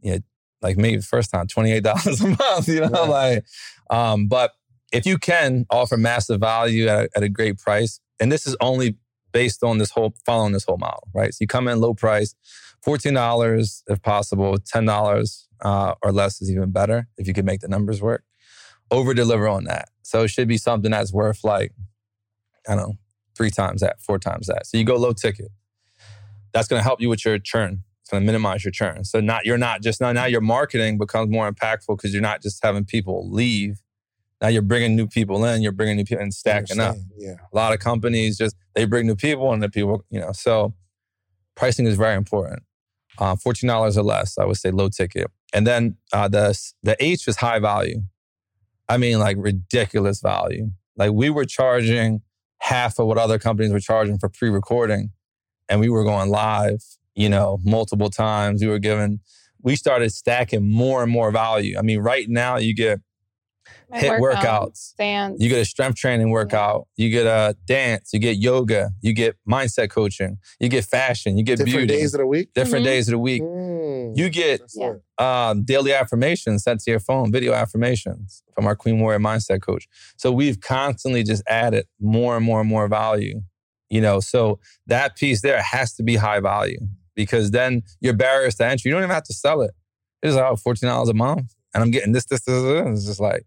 you 0.00 0.12
know, 0.12 0.18
like 0.62 0.76
maybe 0.76 0.96
the 0.96 1.02
first 1.02 1.30
time, 1.30 1.46
twenty 1.46 1.72
eight 1.72 1.82
dollars 1.90 2.20
a 2.20 2.28
month, 2.28 2.68
you 2.68 2.80
know, 2.80 2.88
Right. 2.88 3.08
like. 3.08 3.44
Um, 3.90 4.26
but 4.28 4.52
if 4.92 5.06
you 5.06 5.18
can 5.18 5.66
offer 5.70 5.96
massive 5.96 6.40
value 6.40 6.86
at 6.88 7.04
a, 7.04 7.08
at 7.16 7.22
a 7.22 7.28
great 7.28 7.58
price, 7.58 8.00
and 8.20 8.30
this 8.32 8.46
is 8.46 8.56
only 8.60 8.96
based 9.32 9.62
on 9.64 9.78
this 9.78 9.90
whole 9.90 10.14
following 10.24 10.52
this 10.52 10.64
whole 10.64 10.78
model, 10.78 11.08
right? 11.14 11.32
So 11.34 11.38
you 11.40 11.46
come 11.46 11.66
in 11.68 11.80
low 11.80 11.94
price, 11.94 12.34
fourteen 12.84 13.14
dollars 13.14 13.82
if 13.88 14.02
possible, 14.02 14.56
ten 14.58 14.84
dollars 14.84 15.48
uh, 15.62 15.94
or 16.02 16.12
less 16.12 16.40
is 16.42 16.50
even 16.50 16.70
better 16.70 17.08
if 17.16 17.26
you 17.26 17.34
can 17.34 17.44
make 17.44 17.60
the 17.60 17.68
numbers 17.68 18.00
work. 18.02 18.24
Over 18.90 19.14
deliver 19.14 19.48
on 19.48 19.64
that, 19.64 19.88
so 20.02 20.22
it 20.24 20.28
should 20.28 20.46
be 20.46 20.58
something 20.58 20.90
that's 20.90 21.12
worth 21.12 21.42
like 21.42 21.72
I 22.68 22.74
don't 22.76 22.88
know 22.90 22.94
three 23.36 23.50
times 23.50 23.80
that, 23.80 24.00
four 24.00 24.18
times 24.18 24.46
that. 24.46 24.66
So 24.66 24.76
you 24.78 24.84
go 24.84 24.96
low 24.96 25.12
ticket. 25.12 25.48
That's 26.52 26.68
going 26.68 26.78
to 26.78 26.84
help 26.84 27.00
you 27.00 27.08
with 27.08 27.24
your 27.24 27.38
churn. 27.40 27.82
It's 28.02 28.10
going 28.10 28.22
to 28.22 28.26
minimize 28.26 28.64
your 28.64 28.70
churn. 28.70 29.04
So 29.04 29.18
not 29.20 29.44
you're 29.46 29.58
not 29.58 29.82
just 29.82 30.00
now 30.00 30.12
now 30.12 30.26
your 30.26 30.42
marketing 30.42 30.98
becomes 30.98 31.30
more 31.30 31.50
impactful 31.50 31.96
because 31.96 32.12
you're 32.12 32.22
not 32.22 32.42
just 32.42 32.62
having 32.62 32.84
people 32.84 33.28
leave. 33.30 33.80
Now 34.42 34.48
you're 34.48 34.62
bringing 34.62 34.94
new 34.94 35.06
people 35.08 35.44
in. 35.46 35.62
You're 35.62 35.72
bringing 35.72 35.96
new 35.96 36.04
people 36.04 36.22
and 36.22 36.32
stacking 36.34 36.78
up 36.78 36.96
Yeah. 37.16 37.36
a 37.52 37.56
lot 37.56 37.72
of 37.72 37.78
companies 37.80 38.36
just 38.36 38.54
they 38.74 38.84
bring 38.84 39.06
new 39.06 39.16
people 39.16 39.52
and 39.52 39.62
the 39.62 39.70
people 39.70 40.04
you 40.10 40.20
know 40.20 40.32
so 40.32 40.74
pricing 41.56 41.86
is 41.86 41.96
very 41.96 42.14
important 42.14 42.62
uh, 43.18 43.36
$14 43.36 43.96
or 43.96 44.02
less 44.02 44.38
i 44.38 44.44
would 44.44 44.56
say 44.56 44.70
low 44.70 44.88
ticket. 44.88 45.30
And 45.52 45.66
then 45.66 45.96
uh, 46.12 46.28
the 46.28 46.58
the 46.82 46.96
h 46.98 47.28
is 47.28 47.36
high 47.36 47.60
value. 47.60 48.02
I 48.88 48.96
mean 48.98 49.18
like 49.20 49.36
ridiculous 49.38 50.20
value. 50.20 50.70
Like 50.96 51.12
we 51.12 51.30
were 51.30 51.44
charging 51.44 52.22
half 52.58 52.98
of 52.98 53.06
what 53.06 53.18
other 53.18 53.38
companies 53.38 53.72
were 53.72 53.80
charging 53.80 54.18
for 54.18 54.28
pre-recording 54.28 55.10
and 55.68 55.80
we 55.80 55.88
were 55.88 56.04
going 56.04 56.30
live 56.30 56.82
you 57.14 57.28
know 57.28 57.60
multiple 57.62 58.10
times. 58.10 58.62
We 58.62 58.68
were 58.68 58.80
given 58.80 59.20
we 59.62 59.76
started 59.76 60.12
stacking 60.12 60.70
more 60.70 61.02
and 61.02 61.10
more 61.10 61.30
value. 61.30 61.78
I 61.78 61.82
mean 61.82 62.00
right 62.00 62.28
now 62.28 62.56
you 62.56 62.74
get 62.74 63.00
My 63.90 63.98
HIIT 64.00 64.20
workout, 64.20 64.72
workouts 64.72 64.96
Dance. 64.96 65.40
you 65.40 65.48
get 65.48 65.60
a 65.60 65.64
strength 65.64 65.96
training 65.98 66.30
workout. 66.30 66.86
You 66.96 67.10
get 67.10 67.26
a 67.26 67.56
dance. 67.66 68.10
You 68.12 68.18
get 68.18 68.36
yoga. 68.36 68.90
You 69.00 69.12
get 69.12 69.36
mindset 69.48 69.90
coaching. 69.90 70.38
You 70.60 70.68
get 70.68 70.84
fashion. 70.84 71.36
You 71.38 71.44
get 71.44 71.58
Different 71.58 71.72
beauty. 71.72 71.86
Different 71.86 72.00
days 72.02 72.14
of 72.14 72.18
the 72.18 72.26
week. 72.26 72.52
different 72.54 72.82
Mhm. 72.84 72.88
days 72.88 73.08
of 73.08 73.12
the 73.12 73.18
week. 73.18 73.42
Mm. 73.42 74.16
You 74.16 74.28
get 74.28 74.60
Yeah. 74.74 74.94
um, 75.18 75.62
daily 75.64 75.92
affirmations 75.92 76.62
sent 76.64 76.80
to 76.80 76.90
your 76.90 77.00
phone, 77.00 77.30
video 77.32 77.52
affirmations 77.52 78.42
from 78.54 78.66
our 78.66 78.74
Queen 78.76 78.98
Warrior 79.00 79.18
Mindset 79.20 79.62
Coach. 79.62 79.88
So 80.16 80.30
we've 80.32 80.60
constantly 80.60 81.22
just 81.22 81.42
added 81.46 81.86
more 82.00 82.36
and 82.36 82.44
more 82.44 82.60
and 82.60 82.68
more 82.68 82.88
value. 82.88 83.42
You 83.90 84.00
know, 84.00 84.18
so 84.20 84.58
that 84.86 85.16
piece 85.16 85.40
there 85.42 85.62
has 85.62 85.94
to 85.94 86.02
be 86.02 86.16
high 86.16 86.40
value. 86.40 86.78
because 87.16 87.52
then 87.52 87.80
your 88.00 88.12
barriers 88.12 88.56
to 88.56 88.66
entry, 88.66 88.88
you 88.88 88.92
don't 88.92 89.04
even 89.04 89.14
have 89.14 89.22
to 89.22 89.32
sell 89.32 89.62
it. 89.62 89.70
It's 90.20 90.34
like, 90.34 90.44
oh, 90.50 90.56
$14 90.56 91.08
a 91.08 91.14
month 91.14 91.54
and 91.72 91.80
I'm 91.84 91.92
getting 91.92 92.10
this, 92.12 92.24
this, 92.24 92.40
this, 92.42 92.60
this. 92.60 92.88
It's 92.98 93.06
just 93.06 93.20
like, 93.20 93.44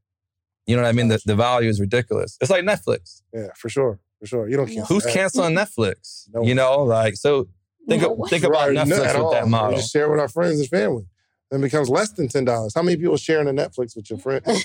you 0.68 0.76
know 0.76 0.84
what 0.84 0.90
I 0.90 0.92
mean? 0.92 1.08
The, 1.08 1.20
the 1.26 1.36
value 1.36 1.70
is 1.70 1.80
ridiculous. 1.80 2.38
It's 2.42 2.52
like 2.52 2.64
Netflix. 2.64 3.22
Yeah, 3.34 3.48
for 3.56 3.70
sure. 3.70 4.00
For 4.20 4.26
sure. 4.28 4.50
You 4.50 4.58
don't 4.58 4.68
cancel 4.68 4.86
Who's 4.96 5.04
that. 5.04 5.14
canceling 5.14 5.56
Netflix? 5.62 6.28
No 6.34 6.44
You 6.44 6.54
know, 6.56 6.84
like, 6.84 7.16
so 7.16 7.48
think, 7.88 8.02
No 8.04 8.12
of, 8.14 8.18
way. 8.20 8.30
think 8.30 8.44
about 8.44 8.68
Right, 8.70 8.78
Netflix 8.78 8.90
with 8.90 9.00
at 9.08 9.16
all. 9.16 9.32
that 9.32 9.70
We 9.70 9.76
just 9.76 9.92
share 9.92 10.10
with 10.10 10.20
our 10.20 10.28
friends 10.28 10.60
and 10.60 10.70
family. 10.70 11.06
Then 11.50 11.62
it 11.62 11.64
becomes 11.64 11.90
less 11.90 12.12
than 12.12 12.28
ten 12.28 12.44
dollars. 12.46 12.74
How 12.76 12.82
many 12.82 12.98
people 12.98 13.16
sharing 13.18 13.48
a 13.48 13.52
Netflix 13.54 13.96
with 13.96 14.10
your 14.10 14.20
friend? 14.20 14.44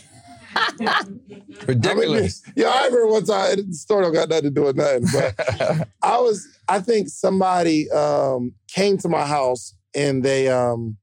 Ridiculous. 1.67 2.43
yeah, 2.57 2.69
I 2.69 2.87
remember 2.87 3.07
one 3.07 3.25
time. 3.25 3.57
The 3.69 3.75
story 3.75 4.03
don't 4.05 4.13
got 4.13 4.29
nothing 4.29 4.45
to 4.45 4.51
do 4.51 4.63
with 4.65 4.77
nothing, 4.77 5.05
but 5.13 5.89
I 6.03 6.19
was. 6.19 6.47
I 6.69 6.81
think 6.81 7.09
somebody 7.09 7.91
um, 7.91 8.55
came 8.69 8.99
to 8.99 9.09
my 9.09 9.25
house 9.27 9.75
and 9.95 10.23
they 10.25 10.49
um, 10.49 10.97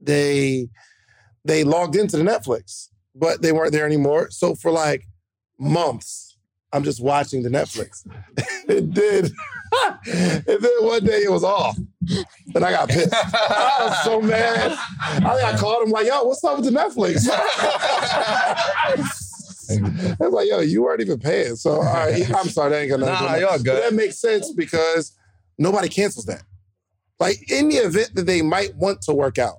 they 0.00 0.68
they 1.44 1.64
logged 1.64 1.96
into 1.96 2.16
the 2.16 2.22
Netflix, 2.22 2.88
but 3.14 3.42
they 3.42 3.52
weren't 3.52 3.72
there 3.72 3.86
anymore. 3.86 4.30
So 4.30 4.54
for 4.54 4.70
like 4.70 5.06
months, 5.58 6.36
I'm 6.72 6.82
just 6.82 7.02
watching 7.02 7.42
the 7.42 7.48
Netflix. 7.48 8.06
it 8.68 8.92
did. 8.92 9.32
and 10.06 10.44
then 10.46 10.72
one 10.80 11.04
day 11.04 11.22
it 11.22 11.30
was 11.30 11.44
off. 11.44 11.78
And 12.54 12.64
I 12.64 12.72
got 12.72 12.88
pissed. 12.88 13.14
I 13.14 13.76
was 13.80 14.04
so 14.04 14.20
mad. 14.20 14.76
I 15.00 15.36
think 15.36 15.44
I 15.44 15.56
called 15.56 15.84
him 15.84 15.90
like, 15.90 16.06
yo, 16.06 16.24
what's 16.24 16.42
up 16.44 16.56
with 16.58 16.66
the 16.66 16.72
Netflix? 16.72 17.28
I 19.70 20.16
was 20.20 20.32
like, 20.32 20.48
yo, 20.48 20.60
you 20.60 20.82
weren't 20.82 21.00
even 21.00 21.18
paying. 21.18 21.56
So, 21.56 21.72
all 21.72 21.82
right, 21.82 22.28
I'm 22.34 22.48
sorry, 22.48 22.70
that 22.70 22.82
ain't 22.82 22.90
gonna 22.90 23.06
Nah, 23.06 23.36
y'all 23.36 23.52
that. 23.52 23.58
But 23.58 23.64
good. 23.64 23.82
that 23.82 23.94
makes 23.94 24.18
sense 24.18 24.52
because 24.52 25.16
nobody 25.58 25.88
cancels 25.88 26.26
that. 26.26 26.42
Like 27.20 27.50
in 27.50 27.68
the 27.68 27.76
event 27.76 28.14
that 28.14 28.26
they 28.26 28.42
might 28.42 28.74
want 28.76 29.00
to 29.02 29.14
work 29.14 29.38
out, 29.38 29.56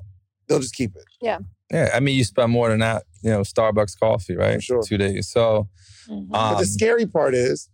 they'll 0.47 0.59
just 0.59 0.75
keep 0.75 0.95
it. 0.95 1.05
Yeah, 1.21 1.39
I 1.73 1.99
mean, 1.99 2.15
you 2.15 2.23
spend 2.23 2.51
more 2.51 2.69
than 2.69 2.79
that, 2.79 3.03
you 3.23 3.29
know, 3.29 3.41
Starbucks 3.41 3.99
coffee, 3.99 4.35
right? 4.35 4.55
For 4.55 4.61
sure. 4.61 4.83
Two 4.83 4.97
days. 4.97 5.29
So, 5.29 5.67
Mhm. 6.07 6.29
But 6.29 6.53
um, 6.53 6.59
the 6.59 6.65
scary 6.67 7.07
part 7.07 7.33
is 7.33 7.69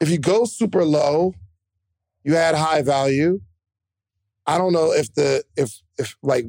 if 0.00 0.08
you 0.10 0.18
go 0.18 0.44
super 0.44 0.84
low, 0.84 1.34
you 2.24 2.34
add 2.36 2.54
high 2.56 2.82
value. 2.82 3.40
I 4.46 4.58
don't 4.58 4.72
know 4.72 4.92
if 4.92 5.12
the 5.14 5.44
if 5.56 5.80
if 5.98 6.16
like 6.22 6.46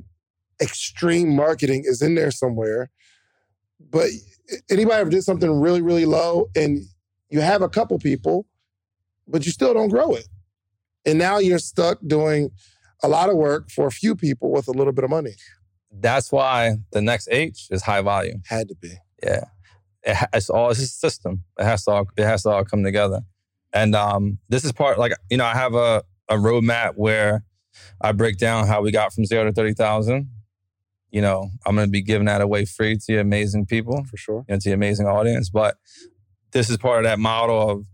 extreme 0.61 1.35
marketing 1.35 1.84
is 1.85 2.01
in 2.01 2.15
there 2.15 2.31
somewhere, 2.31 2.89
but 3.80 4.09
anybody 4.69 4.99
ever 4.99 5.09
did 5.09 5.23
something 5.23 5.51
really, 5.59 5.81
really 5.81 6.05
low 6.05 6.49
and 6.55 6.80
you 7.30 7.39
have 7.41 7.61
a 7.61 7.69
couple 7.69 7.97
people, 7.99 8.47
but 9.27 9.45
you 9.45 9.51
still 9.51 9.73
don't 9.73 9.89
grow 9.89 10.15
it. 10.15 10.27
And 11.05 11.19
now 11.19 11.38
you're 11.38 11.59
stuck 11.59 11.99
doing 12.05 12.49
a 13.03 13.07
lot 13.07 13.30
of 13.30 13.38
work 13.38 13.69
for 13.69 13.85
a 13.88 13.91
few 13.91 14.15
people 14.15 14.51
with 14.51 14.67
a 14.67 14.71
little 14.71 14.91
bit 14.93 15.03
of 15.03 15.09
money. 15.09 15.35
That's 15.91 16.32
why 16.32 16.78
the 16.91 17.02
next 17.02 17.28
H 17.32 17.68
is 17.72 17.84
high 17.84 18.02
volume. 18.02 18.41
Had 18.48 18.70
to 18.70 18.76
be. 18.76 18.94
Yeah, 19.24 19.45
it, 20.03 20.18
it's 20.34 20.49
all 20.49 20.70
it's 20.70 20.80
a 20.80 20.88
system. 20.88 21.44
It 21.57 21.66
has 21.66 21.86
to 21.86 21.91
all 21.91 22.07
it 22.18 22.24
has 22.24 22.44
to 22.44 22.49
all 22.49 22.66
come 22.66 22.84
together. 22.84 23.22
And 23.74 23.95
um, 23.95 24.40
this 24.49 24.64
is 24.66 24.72
part 24.72 24.98
like 24.98 25.14
you 25.30 25.38
know 25.38 25.45
I 25.45 25.56
have 25.56 25.74
a 25.74 26.03
a 26.30 26.36
roadmap 26.36 26.94
where 26.95 27.44
I 28.02 28.11
break 28.11 28.38
down 28.38 28.68
how 28.68 28.82
we 28.82 28.91
got 28.91 29.14
from 29.14 29.26
zero 29.26 29.45
to 29.45 29.52
thirty 29.52 29.74
thousand. 29.74 30.30
You 31.11 31.22
know, 31.22 31.49
I'm 31.66 31.76
going 31.76 31.88
to 31.88 31.91
be 31.91 32.03
giving 32.03 32.28
that 32.28 32.40
away 32.40 32.66
free 32.66 32.95
to 32.95 33.11
your 33.14 33.22
amazing 33.22 33.66
people, 33.66 34.03
For 34.06 34.16
sure. 34.16 34.45
you 34.48 34.53
know, 34.53 34.60
to 34.60 34.70
the 34.70 34.74
amazing 34.74 35.07
audience. 35.07 35.49
But 35.49 35.76
this 36.52 36.70
is 36.70 36.78
part 36.78 36.99
of 36.99 37.03
that 37.06 37.18
model 37.18 37.70
of 37.70 37.86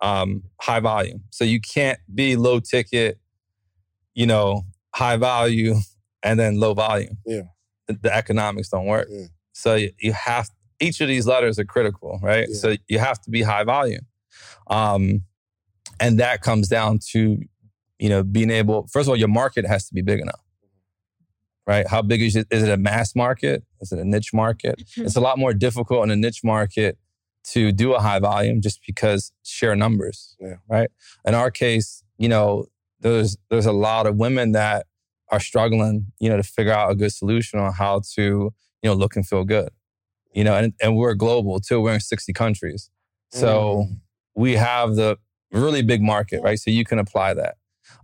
um, 0.00 0.42
high 0.60 0.80
volume. 0.80 1.22
So 1.30 1.44
you 1.44 1.60
can't 1.60 2.00
be 2.12 2.34
low 2.34 2.58
ticket, 2.58 3.18
you 4.14 4.26
know, 4.26 4.62
high 4.92 5.16
value, 5.16 5.76
and 6.24 6.40
then 6.40 6.58
low 6.58 6.74
volume. 6.74 7.18
Yeah. 7.26 7.42
The, 7.86 7.98
the 8.02 8.14
economics 8.14 8.70
don't 8.70 8.86
work. 8.86 9.06
Yeah. 9.10 9.26
So 9.52 9.74
you, 9.76 9.92
you 10.00 10.12
have 10.12 10.50
each 10.80 11.00
of 11.00 11.06
these 11.06 11.26
letters 11.26 11.58
are 11.60 11.64
critical, 11.64 12.18
right? 12.22 12.48
Yeah. 12.48 12.56
So 12.56 12.76
you 12.88 12.98
have 12.98 13.20
to 13.22 13.30
be 13.30 13.42
high 13.42 13.62
volume, 13.62 14.06
um, 14.68 15.22
and 16.00 16.18
that 16.18 16.40
comes 16.40 16.66
down 16.68 16.98
to 17.12 17.38
you 18.00 18.08
know 18.08 18.24
being 18.24 18.50
able. 18.50 18.88
First 18.90 19.06
of 19.06 19.10
all, 19.10 19.16
your 19.16 19.28
market 19.28 19.64
has 19.66 19.86
to 19.88 19.94
be 19.94 20.02
big 20.02 20.20
enough, 20.20 20.40
right? 21.66 21.86
How 21.86 22.02
big 22.02 22.22
is 22.22 22.34
it? 22.34 22.48
Is 22.50 22.62
it 22.64 22.70
a 22.70 22.76
mass 22.76 23.14
market? 23.14 23.62
Is 23.80 23.92
it 23.92 23.98
a 24.00 24.04
niche 24.04 24.32
market? 24.32 24.82
it's 24.96 25.14
a 25.16 25.20
lot 25.20 25.38
more 25.38 25.54
difficult 25.54 26.02
in 26.04 26.10
a 26.10 26.16
niche 26.16 26.42
market 26.42 26.98
to 27.52 27.70
do 27.72 27.92
a 27.92 28.00
high 28.00 28.18
volume 28.18 28.60
just 28.62 28.80
because 28.86 29.30
sheer 29.42 29.76
numbers, 29.76 30.34
Yeah. 30.40 30.56
right? 30.66 30.90
In 31.26 31.34
our 31.34 31.50
case, 31.50 32.02
you 32.18 32.28
know, 32.28 32.66
there's 33.00 33.36
there's 33.50 33.66
a 33.66 33.72
lot 33.72 34.06
of 34.06 34.16
women 34.16 34.52
that 34.52 34.86
are 35.30 35.40
struggling, 35.40 36.06
you 36.20 36.28
know, 36.28 36.36
to 36.36 36.42
figure 36.42 36.72
out 36.72 36.90
a 36.90 36.94
good 36.94 37.12
solution 37.12 37.58
on 37.58 37.72
how 37.72 38.02
to, 38.14 38.22
you 38.22 38.54
know, 38.82 38.94
look 38.94 39.16
and 39.16 39.26
feel 39.26 39.44
good. 39.44 39.70
You 40.32 40.44
know, 40.44 40.54
and, 40.54 40.74
and 40.80 40.96
we're 40.96 41.14
global 41.14 41.60
too. 41.60 41.80
We're 41.80 41.94
in 41.94 42.00
60 42.00 42.32
countries. 42.32 42.90
So 43.30 43.86
we 44.34 44.52
have 44.54 44.94
the 44.94 45.18
really 45.52 45.82
big 45.82 46.02
market, 46.02 46.42
right? 46.42 46.58
So 46.58 46.70
you 46.70 46.84
can 46.84 46.98
apply 46.98 47.34
that. 47.34 47.56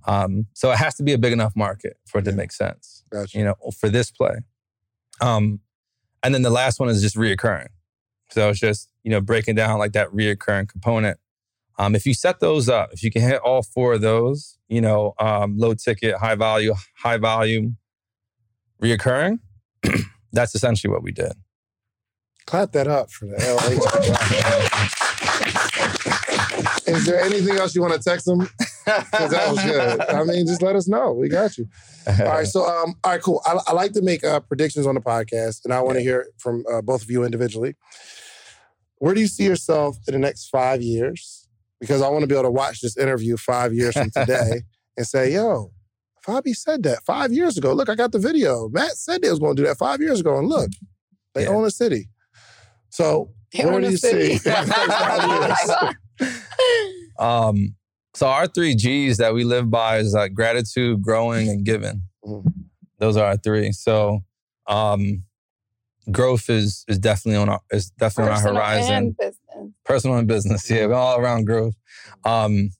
Um, 0.07 0.47
so 0.55 0.71
it 0.71 0.79
has 0.79 0.95
to 0.97 1.03
be 1.03 1.13
a 1.13 1.19
big 1.19 1.33
enough 1.33 1.55
market 1.55 1.99
for 2.07 2.19
it 2.19 2.25
to 2.25 2.33
make 2.33 2.53
sense, 2.53 3.05
Gotcha. 3.11 3.39
you 3.39 3.45
know, 3.45 3.55
for 3.79 3.89
this 3.89 4.11
play. 4.11 4.41
Um, 5.21 5.61
and 6.23 6.35
then 6.35 6.43
the 6.43 6.51
last 6.51 6.81
one 6.81 6.89
is 6.89 7.03
just 7.03 7.17
reoccurring. 7.17 7.69
So 8.31 8.49
it's 8.51 8.61
just, 8.61 8.89
you 9.03 9.11
know, 9.11 9.21
breaking 9.21 9.57
down 9.57 9.79
like 9.79 9.93
that 9.93 10.09
reoccurring 10.09 10.69
component. 10.69 11.19
Um, 11.81 11.94
if 11.94 12.05
you 12.05 12.12
set 12.12 12.40
those 12.40 12.69
up, 12.69 12.93
if 12.93 13.02
you 13.02 13.11
can 13.11 13.23
hit 13.23 13.40
all 13.40 13.62
four 13.62 13.94
of 13.94 14.02
those, 14.02 14.59
you 14.69 14.82
know, 14.82 15.15
um, 15.19 15.57
low 15.57 15.73
ticket, 15.73 16.15
high 16.15 16.35
value, 16.35 16.74
high 16.94 17.16
volume, 17.16 17.78
reoccurring, 18.82 19.39
that's 20.32 20.55
essentially 20.55 20.93
what 20.93 21.02
we 21.02 21.11
did. 21.11 21.32
Clap 22.44 22.73
that 22.73 22.86
up 22.86 23.11
for 23.11 23.24
the 23.24 23.36
LH. 23.36 23.78
Is 26.86 27.07
there 27.07 27.19
anything 27.19 27.57
else 27.57 27.74
you 27.74 27.81
want 27.81 27.94
to 27.94 28.01
text 28.01 28.27
them? 28.27 28.40
Because 28.85 29.31
that 29.31 29.51
was 29.51 29.62
good. 29.62 30.01
I 30.11 30.23
mean, 30.24 30.47
just 30.47 30.61
let 30.61 30.77
us 30.77 30.86
know. 30.86 31.15
We 31.15 31.31
got 31.31 31.57
you. 31.57 31.66
All 32.07 32.27
right. 32.27 32.47
So, 32.47 32.66
um, 32.66 32.94
all 33.05 33.12
right, 33.12 33.23
cool. 33.23 33.40
I, 33.47 33.59
I 33.69 33.73
like 33.73 33.93
to 33.93 34.02
make 34.02 34.23
uh, 34.23 34.40
predictions 34.40 34.86
on 34.86 34.97
the 34.97 35.01
podcast, 35.01 35.65
and 35.65 35.73
I 35.73 35.81
want 35.81 35.97
to 35.97 36.02
hear 36.02 36.27
from 36.36 36.62
uh, 36.70 36.82
both 36.82 37.02
of 37.02 37.11
you 37.11 37.24
individually. 37.24 37.74
Where 38.97 39.15
do 39.15 39.20
you 39.23 39.28
see 39.28 39.44
yourself 39.44 39.97
in 40.07 40.12
the 40.12 40.20
next 40.20 40.51
five 40.51 40.82
years? 40.82 41.47
Because 41.81 42.02
I 42.02 42.09
want 42.09 42.23
to 42.23 42.27
be 42.27 42.35
able 42.35 42.44
to 42.44 42.51
watch 42.51 42.81
this 42.81 42.97
interview 42.97 43.36
five 43.36 43.73
years 43.73 43.94
from 43.94 44.11
today 44.11 44.62
and 44.97 45.07
say, 45.07 45.32
yo, 45.32 45.73
Fabi 46.27 46.55
said 46.55 46.82
that 46.82 47.02
five 47.05 47.32
years 47.32 47.57
ago. 47.57 47.73
Look, 47.73 47.89
I 47.89 47.94
got 47.94 48.12
the 48.12 48.19
video. 48.19 48.69
Matt 48.69 48.93
said 48.93 49.23
they 49.23 49.31
was 49.31 49.39
going 49.39 49.57
to 49.57 49.62
do 49.62 49.66
that 49.69 49.78
five 49.78 50.01
years 50.01 50.20
ago, 50.20 50.39
and 50.39 50.48
look, 50.48 50.70
they 51.35 51.44
Yeah. 51.44 51.51
own 51.51 51.65
a 51.65 51.70
city. 51.70 52.11
So, 52.90 53.31
They 53.52 53.65
where 53.65 53.81
do 53.81 53.89
you 53.90 53.97
see? 53.97 54.36
city. 54.36 54.39
five 54.51 55.28
years? 56.20 56.35
Um, 57.19 57.74
so 58.15 58.27
our 58.28 58.47
three 58.47 58.74
G's 58.74 59.19
that 59.19 59.35
we 59.35 59.44
live 59.44 59.70
by 59.70 59.98
is 59.98 60.15
like 60.15 60.32
gratitude, 60.32 61.02
growing, 61.02 61.48
and 61.51 61.65
giving. 61.65 62.02
Mhm. 62.24 62.52
Those 62.98 63.16
are 63.19 63.24
our 63.27 63.36
three. 63.36 63.73
So 63.73 64.20
um, 64.66 65.24
growth 66.11 66.48
is 66.48 66.85
is 66.89 66.98
definitely 66.98 67.36
on 67.40 67.48
our 67.51 67.61
is 67.70 67.90
definitely 67.90 68.32
Personal 68.32 68.57
on 68.57 68.62
our 68.62 68.73
horizon. 68.73 69.16
Personal 69.91 70.19
and 70.19 70.29
business, 70.29 70.71
yeah, 70.71 70.85
all 70.87 71.19
around 71.19 71.47
growth. 71.47 71.75
Um, 72.25 72.71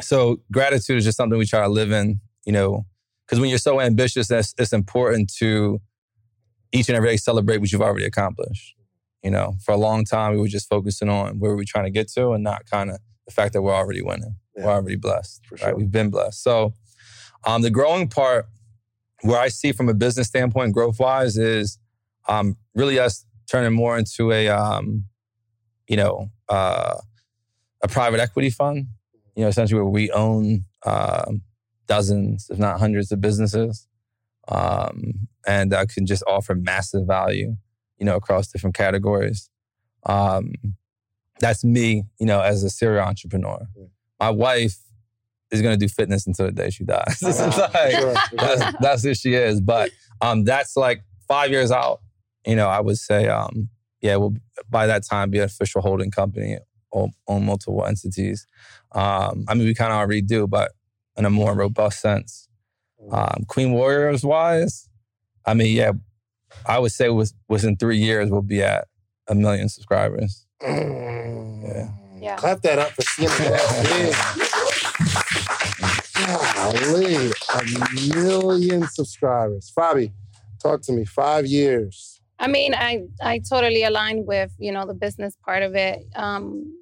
so 0.00 0.40
gratitude 0.50 0.98
is 0.98 1.04
just 1.04 1.16
something 1.16 1.38
we 1.38 1.46
try 1.46 1.62
to 1.62 1.68
live 1.68 1.92
in, 1.92 2.20
you 2.44 2.52
know, 2.52 2.84
because 3.26 3.40
when 3.40 3.48
you're 3.48 3.58
so 3.58 3.80
ambitious, 3.80 4.28
that's 4.28 4.54
it's 4.58 4.72
important 4.72 5.32
to 5.38 5.80
each 6.72 6.88
and 6.88 6.96
every 6.96 7.10
day 7.10 7.16
celebrate 7.16 7.58
what 7.58 7.72
you've 7.72 7.82
already 7.82 8.04
accomplished. 8.04 8.74
You 9.22 9.30
know, 9.30 9.56
for 9.64 9.72
a 9.72 9.76
long 9.76 10.04
time 10.04 10.34
we 10.34 10.40
were 10.40 10.48
just 10.48 10.68
focusing 10.68 11.08
on 11.08 11.38
where 11.38 11.54
we're 11.56 11.64
trying 11.64 11.84
to 11.84 11.90
get 11.90 12.08
to, 12.12 12.32
and 12.32 12.44
not 12.44 12.66
kind 12.66 12.90
of 12.90 12.98
the 13.26 13.32
fact 13.32 13.52
that 13.54 13.62
we're 13.62 13.74
already 13.74 14.02
winning. 14.02 14.36
Yeah. 14.56 14.66
We're 14.66 14.72
already 14.72 14.96
blessed, 14.96 15.46
For 15.46 15.54
right? 15.64 15.76
We've 15.76 15.90
been 15.90 16.10
blessed. 16.10 16.42
So, 16.42 16.74
um, 17.44 17.62
the 17.62 17.70
growing 17.70 18.08
part, 18.08 18.46
where 19.22 19.40
I 19.40 19.48
see 19.48 19.72
from 19.72 19.88
a 19.88 19.94
business 19.94 20.26
standpoint, 20.28 20.74
growth 20.74 20.98
wise, 20.98 21.38
is 21.38 21.78
um, 22.28 22.56
really 22.74 22.98
us 22.98 23.24
turning 23.50 23.72
more 23.72 23.96
into 23.96 24.32
a, 24.32 24.48
um, 24.48 25.06
you 25.88 25.96
know, 25.96 26.30
uh, 26.52 26.98
a 27.82 27.88
private 27.88 28.20
equity 28.20 28.50
fund. 28.50 28.86
You 29.34 29.42
know, 29.42 29.48
essentially 29.48 29.80
where 29.80 29.90
we 29.90 30.10
own 30.10 30.64
um, 30.84 31.40
dozens, 31.86 32.48
if 32.50 32.58
not 32.58 32.78
hundreds, 32.78 33.10
of 33.10 33.20
businesses, 33.20 33.88
um, 34.48 35.28
and 35.46 35.72
uh, 35.72 35.86
can 35.86 36.04
just 36.04 36.22
offer 36.26 36.54
massive 36.54 37.06
value. 37.06 37.56
You 37.98 38.06
know, 38.06 38.16
across 38.16 38.48
different 38.48 38.76
categories. 38.76 39.48
Um, 40.04 40.52
that's 41.40 41.64
me. 41.64 42.04
You 42.20 42.26
know, 42.26 42.40
as 42.40 42.62
a 42.62 42.70
serial 42.70 43.04
entrepreneur. 43.04 43.66
Yeah. 43.76 43.86
My 44.20 44.30
wife 44.30 44.76
is 45.50 45.62
going 45.62 45.78
to 45.78 45.86
do 45.86 45.88
fitness 45.88 46.26
until 46.26 46.46
the 46.46 46.52
day 46.52 46.70
she 46.70 46.84
dies. 46.84 47.18
It's 47.22 47.40
Uh-huh. 47.40 47.90
Sure. 47.90 48.14
that's, 48.36 48.76
that's 48.80 49.02
who 49.02 49.14
she 49.14 49.34
is. 49.34 49.60
But 49.60 49.90
um, 50.20 50.44
that's 50.44 50.76
like 50.76 51.02
five 51.28 51.50
years 51.50 51.70
out. 51.70 52.00
You 52.46 52.56
know, 52.56 52.68
I 52.68 52.80
would 52.80 52.98
say, 52.98 53.28
um, 53.28 53.68
yeah, 54.02 54.16
we'll 54.16 54.34
by 54.68 54.86
that 54.86 55.04
time 55.06 55.30
be 55.30 55.38
an 55.38 55.44
official 55.44 55.80
holding 55.80 56.10
company, 56.10 56.58
own, 56.92 57.12
own 57.28 57.46
multiple 57.46 57.86
entities. 57.86 58.46
Um, 58.92 59.44
I 59.48 59.54
mean, 59.54 59.66
we 59.66 59.74
kind 59.74 59.92
of 59.92 59.98
already 59.98 60.22
do, 60.22 60.46
but 60.46 60.72
in 61.16 61.24
a 61.24 61.30
more 61.30 61.54
robust 61.54 62.00
sense. 62.00 62.48
Um, 63.10 63.44
Queen 63.48 63.72
Warriors 63.72 64.24
wise, 64.24 64.88
I 65.46 65.54
mean, 65.54 65.74
yeah, 65.74 65.92
I 66.66 66.78
would 66.78 66.92
say 66.92 67.08
was 67.08 67.34
within 67.48 67.76
three 67.76 67.98
years 67.98 68.30
we'll 68.30 68.42
be 68.42 68.62
at 68.62 68.86
a 69.28 69.34
million 69.34 69.68
subscribers. 69.68 70.46
Yeah. 70.62 71.88
Yeah. 72.20 72.36
Clap 72.36 72.62
that 72.62 72.78
up 72.78 72.90
for 72.90 73.02
seeing 73.02 73.28
that 73.28 73.82
big. 73.88 74.14
Golly, 76.22 77.32
a 77.54 78.14
million 78.14 78.86
subscribers. 78.86 79.72
Fabi, 79.76 80.12
talk 80.62 80.82
to 80.82 80.92
me. 80.92 81.04
Five 81.04 81.46
years. 81.46 82.11
I 82.42 82.48
mean, 82.48 82.74
I 82.74 83.04
I 83.22 83.40
totally 83.48 83.84
align 83.84 84.26
with 84.26 84.52
you 84.58 84.72
know 84.72 84.84
the 84.84 84.94
business 84.94 85.36
part 85.46 85.62
of 85.62 85.76
it. 85.76 86.00
Um, 86.16 86.74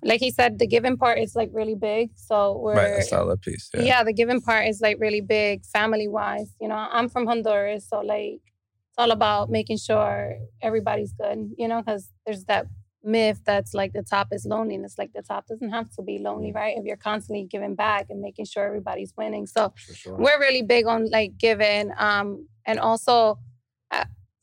like 0.00 0.20
he 0.20 0.30
said, 0.30 0.60
the 0.60 0.66
giving 0.66 0.96
part 0.96 1.18
is 1.18 1.34
like 1.34 1.50
really 1.52 1.74
big. 1.74 2.10
So 2.14 2.56
we're 2.56 2.76
Right, 2.76 3.10
the 3.10 3.20
other 3.20 3.36
piece. 3.36 3.68
Yeah. 3.74 3.82
yeah. 3.82 4.04
the 4.04 4.12
giving 4.12 4.40
part 4.40 4.68
is 4.68 4.80
like 4.80 4.98
really 5.00 5.20
big 5.20 5.64
family 5.66 6.06
wise. 6.06 6.54
You 6.60 6.68
know, 6.68 6.76
I'm 6.76 7.08
from 7.08 7.26
Honduras, 7.26 7.88
so 7.88 8.00
like 8.00 8.42
it's 8.88 8.98
all 8.98 9.10
about 9.10 9.50
making 9.50 9.78
sure 9.78 10.38
everybody's 10.62 11.12
good. 11.12 11.50
You 11.58 11.66
know, 11.66 11.82
because 11.82 12.08
there's 12.24 12.44
that 12.44 12.66
myth 13.02 13.40
that's 13.44 13.74
like 13.74 13.92
the 13.94 14.04
top 14.04 14.28
is 14.30 14.46
loneliness. 14.46 14.94
Like 14.98 15.12
the 15.12 15.22
top 15.22 15.48
doesn't 15.48 15.70
have 15.70 15.90
to 15.96 16.02
be 16.02 16.20
lonely, 16.20 16.52
right? 16.52 16.76
If 16.78 16.84
you're 16.84 16.96
constantly 16.96 17.48
giving 17.50 17.74
back 17.74 18.06
and 18.08 18.20
making 18.20 18.44
sure 18.44 18.64
everybody's 18.64 19.12
winning. 19.16 19.48
So 19.48 19.74
sure. 19.76 20.14
we're 20.16 20.38
really 20.38 20.62
big 20.62 20.86
on 20.86 21.10
like 21.10 21.38
giving, 21.38 21.90
um, 21.98 22.46
and 22.64 22.78
also 22.78 23.40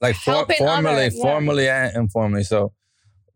like 0.02 0.16
for, 0.16 0.46
formally, 0.58 0.94
others, 0.94 1.16
yeah. 1.16 1.22
formally 1.22 1.70
and 1.70 1.96
informally. 1.96 2.44
So 2.44 2.74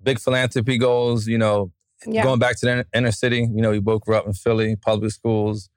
big 0.02 0.20
philanthropy 0.20 0.78
goals, 0.78 1.28
you 1.28 1.38
know, 1.38 1.72
yeah. 2.06 2.24
going 2.24 2.40
back 2.40 2.58
to 2.60 2.66
the 2.66 2.72
inner- 2.72 2.86
inner 2.94 3.12
city, 3.12 3.40
you 3.40 3.62
know, 3.62 3.72
we 3.72 3.80
both 3.80 4.02
grew 4.02 4.16
up 4.16 4.26
in 4.26 4.34
Philly, 4.34 4.76
public 4.76 5.12
schools. 5.12 5.70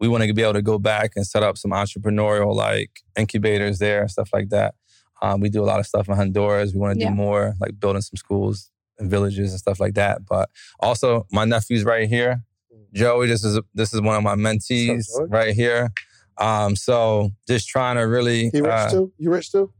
We 0.00 0.08
want 0.08 0.24
to 0.24 0.32
be 0.32 0.42
able 0.42 0.54
to 0.54 0.62
go 0.62 0.78
back 0.78 1.12
and 1.16 1.26
set 1.26 1.42
up 1.42 1.58
some 1.58 1.72
entrepreneurial 1.72 2.54
like 2.54 3.00
incubators 3.16 3.78
there, 3.78 4.02
and 4.02 4.10
stuff 4.10 4.30
like 4.32 4.50
that. 4.50 4.74
Um, 5.20 5.40
we 5.40 5.48
do 5.48 5.62
a 5.62 5.66
lot 5.66 5.80
of 5.80 5.86
stuff 5.86 6.08
in 6.08 6.14
Honduras. 6.14 6.72
We 6.72 6.78
want 6.78 6.94
to 6.94 7.00
Yeah. 7.00 7.10
do 7.10 7.14
more, 7.16 7.54
like 7.60 7.80
building 7.80 8.02
some 8.02 8.16
schools 8.16 8.70
and 8.98 9.10
villages 9.10 9.50
and 9.50 9.58
stuff 9.58 9.80
like 9.80 9.94
that. 9.94 10.24
But 10.24 10.50
also, 10.78 11.26
my 11.32 11.44
nephew's 11.44 11.84
right 11.84 12.08
here, 12.08 12.44
Joey. 12.92 13.26
This 13.26 13.42
is 13.44 13.60
this 13.74 13.92
is 13.92 14.00
one 14.00 14.16
of 14.16 14.22
my 14.22 14.36
mentees 14.36 15.06
Joey? 15.16 15.28
right 15.28 15.54
here. 15.54 15.90
Um, 16.38 16.76
so 16.76 17.32
just 17.48 17.68
trying 17.68 17.96
to 17.96 18.02
really. 18.02 18.50
He 18.50 18.60
rich 18.60 18.70
uh, 18.70 18.90
too? 18.90 19.12
You 19.18 19.30
rich 19.32 19.50
too? 19.50 19.72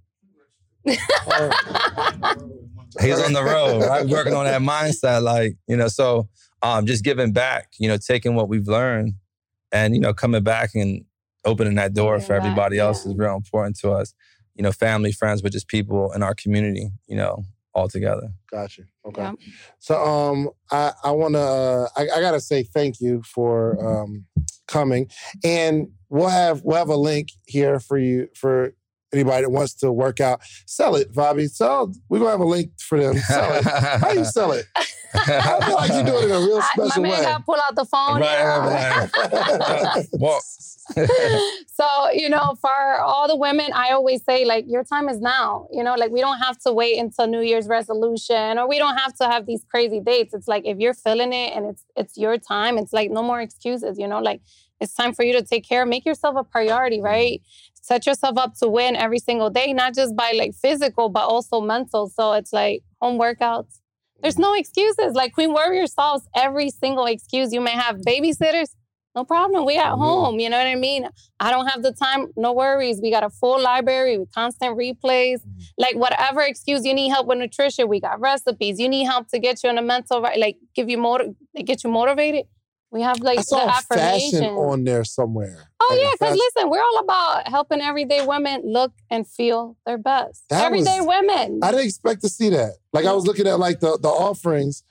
he's 3.00 3.20
on 3.20 3.32
the 3.32 3.44
road, 3.44 3.86
right? 3.86 4.06
Working 4.06 4.34
on 4.34 4.44
that 4.44 4.62
mindset, 4.62 5.22
like, 5.22 5.56
you 5.66 5.76
know, 5.76 5.88
so 5.88 6.28
um, 6.62 6.86
just 6.86 7.04
giving 7.04 7.32
back, 7.32 7.72
you 7.78 7.88
know, 7.88 7.96
taking 7.96 8.34
what 8.34 8.48
we've 8.48 8.66
learned 8.66 9.14
and, 9.72 9.94
you 9.94 10.00
know, 10.00 10.14
coming 10.14 10.42
back 10.42 10.70
and 10.74 11.04
opening 11.44 11.76
that 11.76 11.94
door 11.94 12.16
Giving 12.16 12.26
for 12.26 12.34
back, 12.34 12.44
everybody 12.44 12.78
else 12.78 13.04
yeah. 13.04 13.12
is 13.12 13.18
real 13.18 13.36
important 13.36 13.78
to 13.80 13.92
us. 13.92 14.14
You 14.54 14.64
know, 14.64 14.72
family, 14.72 15.12
friends, 15.12 15.40
but 15.40 15.52
just 15.52 15.68
people 15.68 16.12
in 16.12 16.22
our 16.22 16.34
community, 16.34 16.90
you 17.06 17.16
know, 17.16 17.44
all 17.74 17.88
together. 17.88 18.32
Gotcha. 18.50 18.82
Okay. 19.06 19.22
Yeah. 19.22 19.32
So 19.78 20.02
um 20.02 20.50
I 20.70 20.92
I 21.04 21.10
wanna 21.12 21.38
uh, 21.38 21.88
I, 21.96 22.08
I 22.16 22.20
gotta 22.20 22.40
say 22.40 22.64
thank 22.64 23.00
you 23.00 23.22
for 23.22 23.78
um 23.80 24.26
coming. 24.66 25.10
And 25.44 25.88
we'll 26.08 26.28
have 26.28 26.62
we'll 26.64 26.76
have 26.76 26.88
a 26.88 26.96
link 26.96 27.28
here 27.46 27.80
for 27.80 27.98
you 27.98 28.28
for 28.34 28.74
anybody 29.12 29.42
that 29.44 29.50
wants 29.50 29.74
to 29.74 29.92
work 29.92 30.20
out. 30.20 30.40
Sell 30.66 30.96
it, 30.96 31.14
Bobby. 31.14 31.46
Sell 31.46 31.92
we're 32.08 32.18
gonna 32.18 32.30
have 32.30 32.40
a 32.40 32.44
link 32.44 32.72
for 32.80 33.00
them. 33.00 33.16
Sell 33.18 33.54
it. 33.54 33.64
How 33.64 34.12
you 34.12 34.24
sell 34.24 34.52
it? 34.52 34.66
I 35.14 35.60
feel 35.64 35.74
like 35.74 35.90
you're 35.90 36.04
doing 36.04 36.24
it 36.24 36.26
in 36.26 36.30
a 36.32 36.38
real 36.38 36.58
I- 36.58 36.68
my 36.76 36.84
special 36.86 37.02
man 37.02 37.12
way. 37.12 37.22
got 37.22 37.38
to 37.38 37.44
pull 37.44 37.56
out 37.66 37.74
the 37.74 37.84
phone. 37.86 38.20
Right, 38.20 39.08
right, 39.16 40.06
well, 40.12 40.40
so 41.66 41.86
you 42.12 42.28
know 42.28 42.54
for 42.60 43.00
all 43.00 43.28
the 43.28 43.36
women 43.36 43.66
i 43.74 43.90
always 43.90 44.24
say 44.24 44.46
like 44.46 44.64
your 44.66 44.82
time 44.82 45.06
is 45.08 45.20
now 45.20 45.68
you 45.70 45.84
know 45.84 45.94
like 45.96 46.10
we 46.10 46.20
don't 46.20 46.38
have 46.38 46.58
to 46.58 46.72
wait 46.72 46.98
until 46.98 47.26
new 47.26 47.42
year's 47.42 47.68
resolution 47.68 48.58
or 48.58 48.66
we 48.66 48.78
don't 48.78 48.96
have 48.96 49.12
to 49.14 49.24
have 49.26 49.44
these 49.44 49.64
crazy 49.70 50.00
dates 50.00 50.32
it's 50.32 50.48
like 50.48 50.66
if 50.66 50.78
you're 50.78 50.94
feeling 50.94 51.32
it 51.32 51.54
and 51.54 51.66
it's 51.66 51.84
it's 51.96 52.16
your 52.16 52.38
time 52.38 52.78
it's 52.78 52.92
like 52.94 53.10
no 53.10 53.22
more 53.22 53.40
excuses 53.40 53.98
you 53.98 54.08
know 54.08 54.18
like 54.20 54.40
it's 54.80 54.94
time 54.94 55.12
for 55.12 55.24
you 55.24 55.32
to 55.34 55.42
take 55.42 55.62
care 55.68 55.84
make 55.84 56.06
yourself 56.06 56.36
a 56.38 56.44
priority 56.44 57.00
right 57.02 57.42
set 57.88 58.00
yourself 58.08 58.36
up 58.44 58.52
to 58.60 58.66
win 58.78 58.92
every 59.04 59.18
single 59.28 59.50
day 59.58 59.68
not 59.72 59.94
just 60.00 60.12
by 60.22 60.30
like 60.42 60.52
physical 60.64 61.06
but 61.16 61.24
also 61.34 61.56
mental 61.74 62.02
so 62.16 62.24
it's 62.38 62.52
like 62.52 62.78
home 63.02 63.18
workouts 63.24 63.74
there's 64.22 64.38
no 64.46 64.52
excuses 64.62 65.10
like 65.20 65.32
queen 65.38 65.52
warrior 65.58 65.86
solves 65.86 66.24
every 66.44 66.70
single 66.82 67.06
excuse 67.06 67.48
you 67.52 67.60
may 67.68 67.76
have 67.84 67.96
babysitters 68.12 68.70
no 69.14 69.24
problem. 69.24 69.64
We 69.64 69.76
at 69.78 69.94
Mhm. 69.94 69.98
home. 70.06 70.38
You 70.38 70.48
know 70.50 70.58
what 70.58 70.66
I 70.68 70.76
mean? 70.76 71.08
I 71.40 71.50
don't 71.50 71.66
have 71.66 71.82
the 71.82 71.92
time. 71.92 72.28
No 72.36 72.52
worries. 72.52 73.00
We 73.02 73.10
got 73.10 73.24
a 73.24 73.30
full 73.30 73.60
library 73.60 74.16
with 74.18 74.30
constant 74.32 74.76
replays. 74.76 75.40
Like 75.76 75.96
whatever 75.96 76.40
excuse 76.42 76.84
you 76.84 76.94
need 76.94 77.08
help 77.08 77.26
with 77.26 77.38
nutrition, 77.38 77.88
we 77.88 77.98
got 78.00 78.20
recipes. 78.20 78.78
You 78.78 78.88
need 78.88 79.04
help 79.04 79.26
to 79.32 79.38
get 79.40 79.64
you 79.64 79.70
on 79.70 79.78
a 79.78 79.82
mental 79.82 80.20
right, 80.22 80.38
like 80.38 80.56
give 80.76 80.88
you 80.88 80.98
motiv- 80.98 81.34
like, 81.54 81.66
get 81.66 81.82
you 81.82 81.90
motivated. 81.90 82.44
We 82.90 83.02
have 83.02 83.20
like 83.20 83.38
I 83.40 83.42
saw 83.42 83.66
the 83.66 83.72
fashion 83.94 83.98
affirmation. 84.38 84.54
on 84.56 84.84
there 84.84 85.04
somewhere. 85.04 85.68
Oh 85.80 85.88
Like 85.90 86.00
yeah, 86.02 86.10
because 86.18 86.38
listen, 86.38 86.70
we're 86.70 86.80
all 86.80 86.98
about 87.00 87.46
helping 87.48 87.80
everyday 87.82 88.26
women 88.26 88.62
look 88.64 88.92
and 89.10 89.26
feel 89.28 89.76
their 89.84 89.98
best. 89.98 90.44
That 90.48 90.64
everyday 90.64 91.00
was- 91.00 91.06
women. 91.08 91.60
I 91.62 91.70
didn't 91.70 91.84
expect 91.86 92.22
to 92.22 92.28
see 92.30 92.48
that. 92.50 92.72
Like 92.92 93.04
I 93.04 93.12
was 93.12 93.26
looking 93.26 93.46
at 93.46 93.58
like 93.58 93.80
the 93.80 93.98
the 94.00 94.08
offerings, 94.08 94.84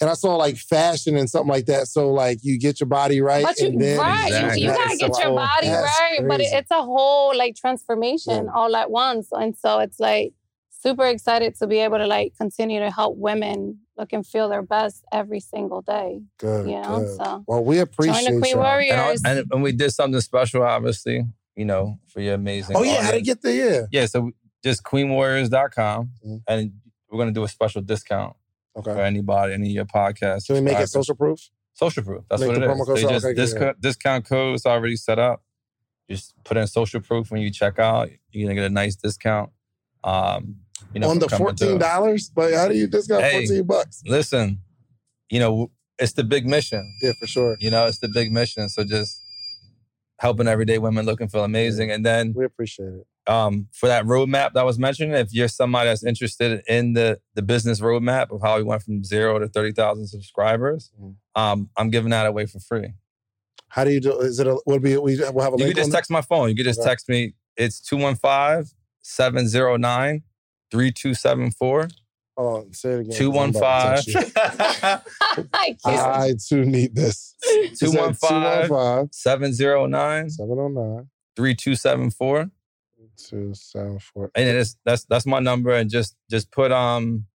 and 0.00 0.10
I 0.10 0.14
saw 0.14 0.34
like 0.34 0.56
fashion 0.56 1.16
and 1.16 1.30
something 1.30 1.48
like 1.52 1.66
that. 1.66 1.86
So 1.86 2.10
like 2.12 2.38
you 2.42 2.58
get 2.58 2.80
your 2.80 2.88
body 2.88 3.20
right, 3.20 3.44
But 3.44 3.60
you, 3.60 3.68
and 3.68 3.80
then 3.80 3.98
right, 4.00 4.28
you- 4.28 4.34
Exactly. 4.34 4.60
you, 4.62 4.68
That 4.70 4.78
gotta 4.78 4.96
get 4.96 5.14
so 5.14 5.22
your 5.22 5.34
body 5.36 5.66
That's 5.68 5.98
right. 6.00 6.28
But 6.28 6.40
it, 6.40 6.48
it's 6.52 6.70
a 6.72 6.82
whole 6.82 7.36
like 7.36 7.54
transformation 7.54 8.46
Yeah. 8.46 8.52
all 8.52 8.74
at 8.74 8.90
once, 8.90 9.28
and 9.30 9.56
so 9.56 9.78
it's 9.78 10.00
like 10.00 10.32
super 10.70 11.06
excited 11.06 11.54
to 11.60 11.68
be 11.68 11.78
able 11.78 11.98
to 11.98 12.06
like 12.08 12.34
continue 12.36 12.80
to 12.80 12.90
help 12.90 13.16
women 13.16 13.78
look 13.96 14.12
and 14.12 14.26
feel 14.26 14.48
their 14.48 14.62
best 14.62 15.04
every 15.12 15.40
single 15.40 15.80
day. 15.82 16.22
good. 16.38 16.68
you 16.68 16.80
know, 16.80 17.00
good. 17.00 17.16
so 17.16 17.44
well, 17.46 17.64
we 17.64 17.78
appreciate 17.78 18.24
Join 18.24 18.34
the 18.36 18.40
Queen 18.40 18.54
y'all. 18.54 18.62
Warriors. 18.64 19.22
and, 19.24 19.38
and, 19.40 19.52
and 19.52 19.62
we 19.62 19.72
did 19.72 19.90
something 19.92 20.20
special, 20.20 20.62
obviously, 20.62 21.24
you 21.56 21.64
know, 21.64 21.98
for 22.08 22.20
your 22.20 22.34
amazing. 22.34 22.76
Oh 22.76 22.82
yeah, 22.82 23.02
how 23.02 23.12
to 23.12 23.20
get 23.20 23.42
there? 23.42 23.80
Yeah. 23.92 24.00
Yeah, 24.00 24.06
so 24.06 24.32
just 24.62 24.82
queenwarriors.com 24.82 26.10
Mhm. 26.26 26.42
and 26.48 26.72
we're 27.10 27.18
going 27.18 27.28
to 27.28 27.34
do 27.34 27.44
a 27.44 27.48
special 27.48 27.82
discount 27.82 28.34
for 28.82 29.00
anybody, 29.00 29.54
any 29.54 29.68
of 29.68 29.72
your 29.74 29.84
podcasts. 29.84 30.46
Can 30.46 30.56
we 30.56 30.60
make 30.60 30.78
it 30.78 30.88
social 30.88 31.14
proof? 31.14 31.50
Social 31.74 32.02
proof. 32.02 32.24
That's 32.28 32.40
Make 32.40 32.50
what 32.50 32.58
the 32.60 32.64
it 32.64 32.68
promo 32.68 32.80
is. 32.80 32.86
code 32.86 32.96
They 32.96 33.02
so- 33.02 33.08
just, 33.10 33.24
okay, 33.26 33.34
this 33.34 33.54
yeah. 33.60 33.72
discount 33.78 34.24
code 34.26 34.54
is 34.56 34.66
already 34.66 34.96
set 34.96 35.18
up. 35.20 35.42
Just 36.10 36.34
put 36.44 36.56
in 36.56 36.66
social 36.66 37.00
proof 37.00 37.30
when 37.30 37.40
you 37.40 37.50
check 37.50 37.78
out. 37.78 38.10
You're 38.32 38.46
gonna 38.48 38.54
get 38.60 38.64
a 38.64 38.70
nice 38.74 38.96
discount. 38.96 39.50
Um, 40.02 40.56
you 40.92 41.00
know, 41.00 41.10
On 41.10 41.18
the 41.18 41.28
fourteen 41.28 41.78
dollars, 41.78 42.30
Like 42.36 42.54
how 42.54 42.68
do 42.68 42.74
you 42.76 42.86
discount 42.86 43.22
Hey. 43.24 43.46
fourteen 43.46 43.64
bucks? 43.64 44.02
Listen, 44.06 44.60
you 45.30 45.40
know, 45.40 45.70
it's 45.98 46.12
the 46.12 46.24
big 46.24 46.46
mission. 46.46 46.82
Yeah, 47.02 47.12
for 47.18 47.26
sure. 47.26 47.56
You 47.60 47.70
know, 47.70 47.86
it's 47.86 47.98
the 47.98 48.08
big 48.08 48.32
mission. 48.32 48.68
So 48.68 48.84
just 48.84 49.20
helping 50.18 50.46
everyday 50.46 50.78
women 50.78 51.04
look 51.06 51.20
and 51.20 51.30
feel 51.30 51.44
amazing. 51.44 51.90
And 51.90 52.04
then 52.04 52.32
We 52.36 52.44
appreciate 52.44 52.88
it. 52.94 53.06
um, 53.32 53.68
for 53.72 53.86
that 53.88 54.04
roadmap 54.04 54.52
that 54.54 54.64
was 54.64 54.78
mentioned, 54.78 55.14
if 55.14 55.32
you're 55.32 55.48
somebody 55.48 55.88
that's 55.88 56.04
interested 56.04 56.62
in 56.68 56.92
the 56.92 57.20
the 57.34 57.42
business 57.42 57.80
roadmap 57.80 58.30
of 58.34 58.40
how 58.42 58.56
we 58.56 58.62
went 58.62 58.82
from 58.82 59.02
zero 59.04 59.38
to 59.38 59.48
thirty 59.48 59.72
thousand 59.72 60.06
subscribers, 60.06 60.90
Mhm. 61.00 61.14
um, 61.34 61.70
I'm 61.76 61.90
giving 61.90 62.10
that 62.10 62.26
away 62.26 62.46
for 62.46 62.60
free. 62.60 62.92
How 63.68 63.82
do 63.82 63.90
you 63.90 64.00
do? 64.00 64.20
Is 64.20 64.38
it 64.38 64.46
a? 64.46 64.56
Would 64.66 64.82
be? 64.82 64.96
We 64.98 65.16
we'll 65.18 65.40
have 65.42 65.54
a 65.54 65.58
You 65.58 65.66
can 65.66 65.74
just 65.74 65.90
text 65.92 66.08
my 66.10 66.20
phone. 66.20 66.48
You 66.48 66.54
can 66.54 66.64
just 66.64 66.82
text 66.82 67.08
me. 67.08 67.34
It's 67.56 67.80
215 67.80 68.70
709 69.02 70.22
3274. 70.74 71.80
it? 71.82 71.92
Hold 72.36 72.64
on, 72.66 72.72
say 72.72 72.90
it 72.90 73.00
again. 73.00 73.12
I'm 73.12 73.16
Two 73.16 73.28
about 73.30 73.32
to 73.32 73.36
one 73.36 73.52
text 73.52 74.06
you. 74.08 74.20
five. 74.20 75.02
I 75.54 75.76
can't. 75.84 75.86
I 75.86 76.34
too 76.48 76.64
need 76.64 76.94
this. 76.96 77.36
Two 77.78 77.92
one 77.92 78.14
five 78.14 78.68
215 78.68 79.08
seven 79.12 79.52
zero 79.52 79.86
nine 79.86 80.30
709 80.30 81.08
three 81.36 81.54
two 81.54 81.74
seven 81.76 82.10
four. 82.10 82.50
274. 83.16 84.32
And 84.34 84.48
it 84.48 84.56
is 84.56 84.76
that's 84.84 85.04
that's 85.04 85.26
my 85.26 85.38
number. 85.38 85.70
And 85.70 85.88
just 85.88 86.16
just 86.30 86.50
put 86.50 86.72
um, 86.72 87.26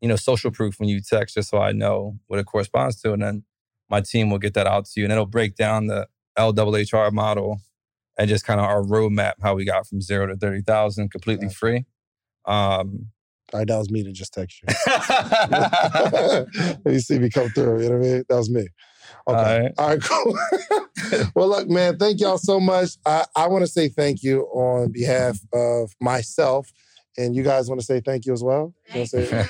you 0.00 0.08
know, 0.08 0.16
social 0.16 0.50
proof 0.50 0.78
when 0.78 0.88
you 0.88 1.00
text, 1.00 1.34
just 1.34 1.48
so 1.50 1.58
I 1.58 1.72
know 1.72 2.18
what 2.26 2.38
it 2.38 2.46
corresponds 2.46 3.00
to, 3.02 3.12
and 3.12 3.22
then 3.22 3.44
my 3.88 4.00
team 4.00 4.30
will 4.30 4.38
get 4.38 4.54
that 4.54 4.66
out 4.66 4.84
to 4.86 5.00
you, 5.00 5.06
and 5.06 5.12
it'll 5.12 5.26
break 5.26 5.56
down 5.56 5.86
the 5.86 6.06
LWHR 6.38 7.12
model 7.12 7.60
and 8.18 8.28
just 8.28 8.44
kind 8.44 8.60
of 8.60 8.66
our 8.66 8.82
roadmap 8.82 9.34
how 9.42 9.54
we 9.54 9.64
got 9.64 9.86
from 9.86 10.00
zero 10.00 10.26
to 10.26 10.36
thirty 10.36 10.60
thousand 10.62 11.10
completely 11.10 11.46
Gotcha. 11.46 11.58
free. 11.58 11.84
Um, 12.48 13.06
All 13.52 13.60
right, 13.60 13.68
that 13.68 13.78
was 13.78 13.90
me 13.90 14.02
to 14.04 14.12
just 14.12 14.32
text 14.34 14.60
you. 14.62 14.68
Let 16.84 16.86
me 16.86 16.98
see 16.98 17.18
me 17.18 17.30
come 17.30 17.48
through. 17.50 17.82
You 17.82 17.90
know 17.90 17.98
what 17.98 18.06
I 18.06 18.10
mean? 18.10 18.24
That 18.28 18.36
was 18.36 18.50
me. 18.50 18.66
Okay. 19.26 19.70
All 19.78 19.84
All 19.84 19.90
right, 19.90 20.02
cool. 20.08 20.38
well, 21.34 21.48
look, 21.48 21.68
man, 21.68 21.98
thank 21.98 22.20
y'all 22.20 22.38
so 22.38 22.58
much. 22.58 22.90
I, 23.06 23.24
I 23.36 23.46
want 23.48 23.62
to 23.64 23.70
say 23.70 23.88
thank 23.88 24.22
you 24.22 24.42
on 24.52 24.90
behalf 24.92 25.38
of 25.52 25.92
myself. 26.00 26.70
And 27.16 27.34
you 27.34 27.42
guys 27.42 27.68
want 27.68 27.80
to 27.80 27.86
say 27.86 28.00
thank 28.00 28.26
you 28.26 28.32
as 28.32 28.42
well? 28.44 28.72
You 28.94 29.04
say- 29.06 29.28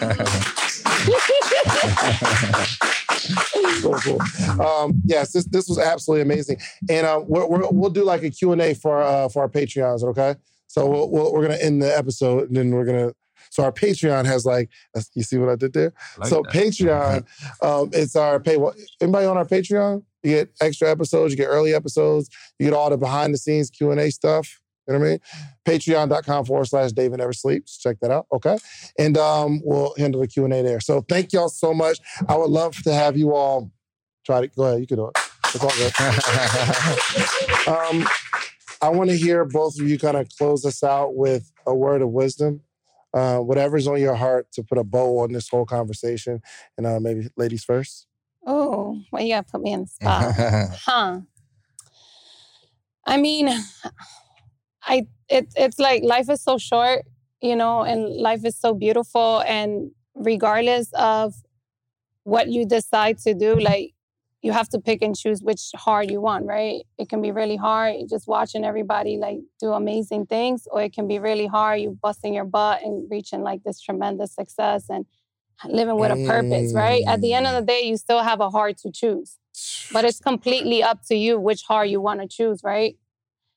cool, 3.82 3.94
cool. 4.00 4.20
Um, 4.60 5.00
yes, 5.04 5.32
this 5.32 5.44
this 5.46 5.68
was 5.68 5.78
absolutely 5.78 6.22
amazing, 6.22 6.58
and 6.88 7.06
uh, 7.06 7.20
we're, 7.26 7.46
we're, 7.46 7.68
we'll 7.70 7.90
do 7.90 8.04
like 8.04 8.22
a 8.22 8.30
Q 8.30 8.52
and 8.52 8.60
A 8.62 8.74
for 8.74 9.02
uh, 9.02 9.28
for 9.28 9.42
our 9.42 9.48
Patreons. 9.48 10.02
Okay, 10.02 10.34
so 10.68 10.86
we'll, 10.88 11.10
we'll, 11.10 11.32
we're 11.32 11.42
gonna 11.42 11.58
end 11.60 11.82
the 11.82 11.96
episode, 11.96 12.48
and 12.48 12.56
then 12.56 12.70
we're 12.70 12.84
gonna. 12.84 13.12
So 13.50 13.64
our 13.64 13.72
Patreon 13.72 14.26
has 14.26 14.44
like, 14.44 14.68
you 15.14 15.22
see 15.22 15.38
what 15.38 15.48
I 15.48 15.56
did 15.56 15.72
there? 15.72 15.94
Like 16.18 16.28
so 16.28 16.42
that. 16.42 16.52
Patreon, 16.52 17.24
um, 17.62 17.88
it's 17.92 18.14
our 18.14 18.38
pay. 18.38 18.58
Anybody 19.00 19.26
on 19.26 19.38
our 19.38 19.46
Patreon? 19.46 20.02
You 20.22 20.30
get 20.30 20.50
extra 20.60 20.90
episodes, 20.90 21.32
you 21.32 21.36
get 21.36 21.46
early 21.46 21.74
episodes, 21.74 22.28
you 22.58 22.66
get 22.66 22.74
all 22.74 22.90
the 22.90 22.98
behind 22.98 23.32
the 23.32 23.38
scenes 23.38 23.70
Q 23.70 23.90
and 23.90 24.00
A 24.00 24.10
stuff. 24.10 24.60
You 24.88 24.94
know 24.94 25.00
what 25.00 25.06
I 25.06 25.10
mean? 25.10 25.20
Patreon.com 25.66 26.46
forward 26.46 26.64
slash 26.64 26.92
David 26.92 27.18
Never 27.18 27.34
Sleeps. 27.34 27.76
Check 27.78 27.98
that 28.00 28.10
out. 28.10 28.26
Okay. 28.32 28.56
And 28.98 29.18
um, 29.18 29.60
we'll 29.62 29.94
handle 29.98 30.22
the 30.22 30.26
Q&A 30.26 30.62
there. 30.62 30.80
So 30.80 31.02
thank 31.02 31.34
y'all 31.34 31.50
so 31.50 31.74
much. 31.74 31.98
I 32.26 32.36
would 32.36 32.48
love 32.48 32.82
to 32.84 32.94
have 32.94 33.14
you 33.14 33.34
all 33.34 33.70
try 34.24 34.40
to 34.40 34.48
go 34.48 34.64
ahead. 34.64 34.80
You 34.80 34.86
can 34.86 34.96
do 34.96 35.08
it. 35.08 35.18
It's 35.54 35.62
all 35.62 35.70
good. 37.68 38.00
um, 38.00 38.08
I 38.80 38.90
want 38.90 39.10
to 39.10 39.16
hear 39.16 39.44
both 39.44 39.78
of 39.80 39.88
you 39.88 39.98
kind 39.98 40.16
of 40.16 40.28
close 40.38 40.64
us 40.64 40.82
out 40.82 41.14
with 41.14 41.50
a 41.66 41.74
word 41.74 42.02
of 42.02 42.10
wisdom. 42.10 42.62
Uh, 43.14 43.38
whatever's 43.38 43.86
on 43.86 44.00
your 44.00 44.14
heart 44.14 44.52
to 44.52 44.62
put 44.62 44.78
a 44.78 44.84
bow 44.84 45.18
on 45.20 45.32
this 45.32 45.48
whole 45.48 45.64
conversation. 45.64 46.40
And 46.76 46.86
uh, 46.86 47.00
maybe 47.00 47.28
ladies 47.36 47.64
first. 47.64 48.06
Oh, 48.46 49.00
well, 49.10 49.22
you 49.22 49.34
gotta 49.34 49.46
put 49.50 49.62
me 49.62 49.72
in 49.72 49.82
the 49.82 49.88
spot. 49.88 50.34
huh. 50.86 51.20
I 53.06 53.16
mean, 53.16 53.48
I 54.82 55.06
it, 55.28 55.52
it's 55.56 55.78
like 55.78 56.02
life 56.02 56.28
is 56.30 56.42
so 56.42 56.58
short, 56.58 57.04
you 57.40 57.56
know, 57.56 57.82
and 57.82 58.08
life 58.08 58.44
is 58.44 58.56
so 58.56 58.74
beautiful. 58.74 59.42
And 59.46 59.90
regardless 60.14 60.92
of 60.92 61.34
what 62.24 62.48
you 62.48 62.66
decide 62.66 63.18
to 63.18 63.34
do, 63.34 63.54
like 63.58 63.92
you 64.42 64.52
have 64.52 64.68
to 64.68 64.78
pick 64.78 65.02
and 65.02 65.16
choose 65.16 65.42
which 65.42 65.70
hard 65.74 66.10
you 66.10 66.20
want, 66.20 66.46
right? 66.46 66.82
It 66.96 67.08
can 67.08 67.20
be 67.20 67.32
really 67.32 67.56
hard 67.56 67.96
just 68.08 68.28
watching 68.28 68.64
everybody 68.64 69.16
like 69.16 69.38
do 69.58 69.72
amazing 69.72 70.26
things, 70.26 70.68
or 70.70 70.82
it 70.82 70.92
can 70.92 71.08
be 71.08 71.18
really 71.18 71.46
hard 71.46 71.80
you 71.80 71.98
busting 72.00 72.34
your 72.34 72.44
butt 72.44 72.82
and 72.82 73.10
reaching 73.10 73.42
like 73.42 73.64
this 73.64 73.80
tremendous 73.80 74.34
success 74.34 74.84
and 74.88 75.06
living 75.66 75.96
with 75.96 76.12
a 76.12 76.26
purpose, 76.26 76.72
right? 76.72 77.02
At 77.06 77.20
the 77.20 77.32
end 77.34 77.46
of 77.46 77.54
the 77.54 77.62
mm. 77.62 77.66
day, 77.66 77.82
you 77.82 77.96
still 77.96 78.22
have 78.22 78.40
a 78.40 78.50
hard 78.50 78.78
to 78.78 78.92
choose. 78.92 79.38
But 79.92 80.04
it's 80.04 80.20
completely 80.20 80.82
up 80.82 81.00
to 81.08 81.16
you 81.16 81.40
which 81.40 81.62
hard 81.62 81.90
you 81.90 82.00
want 82.00 82.20
to 82.20 82.28
choose, 82.28 82.60
right? 82.62 82.96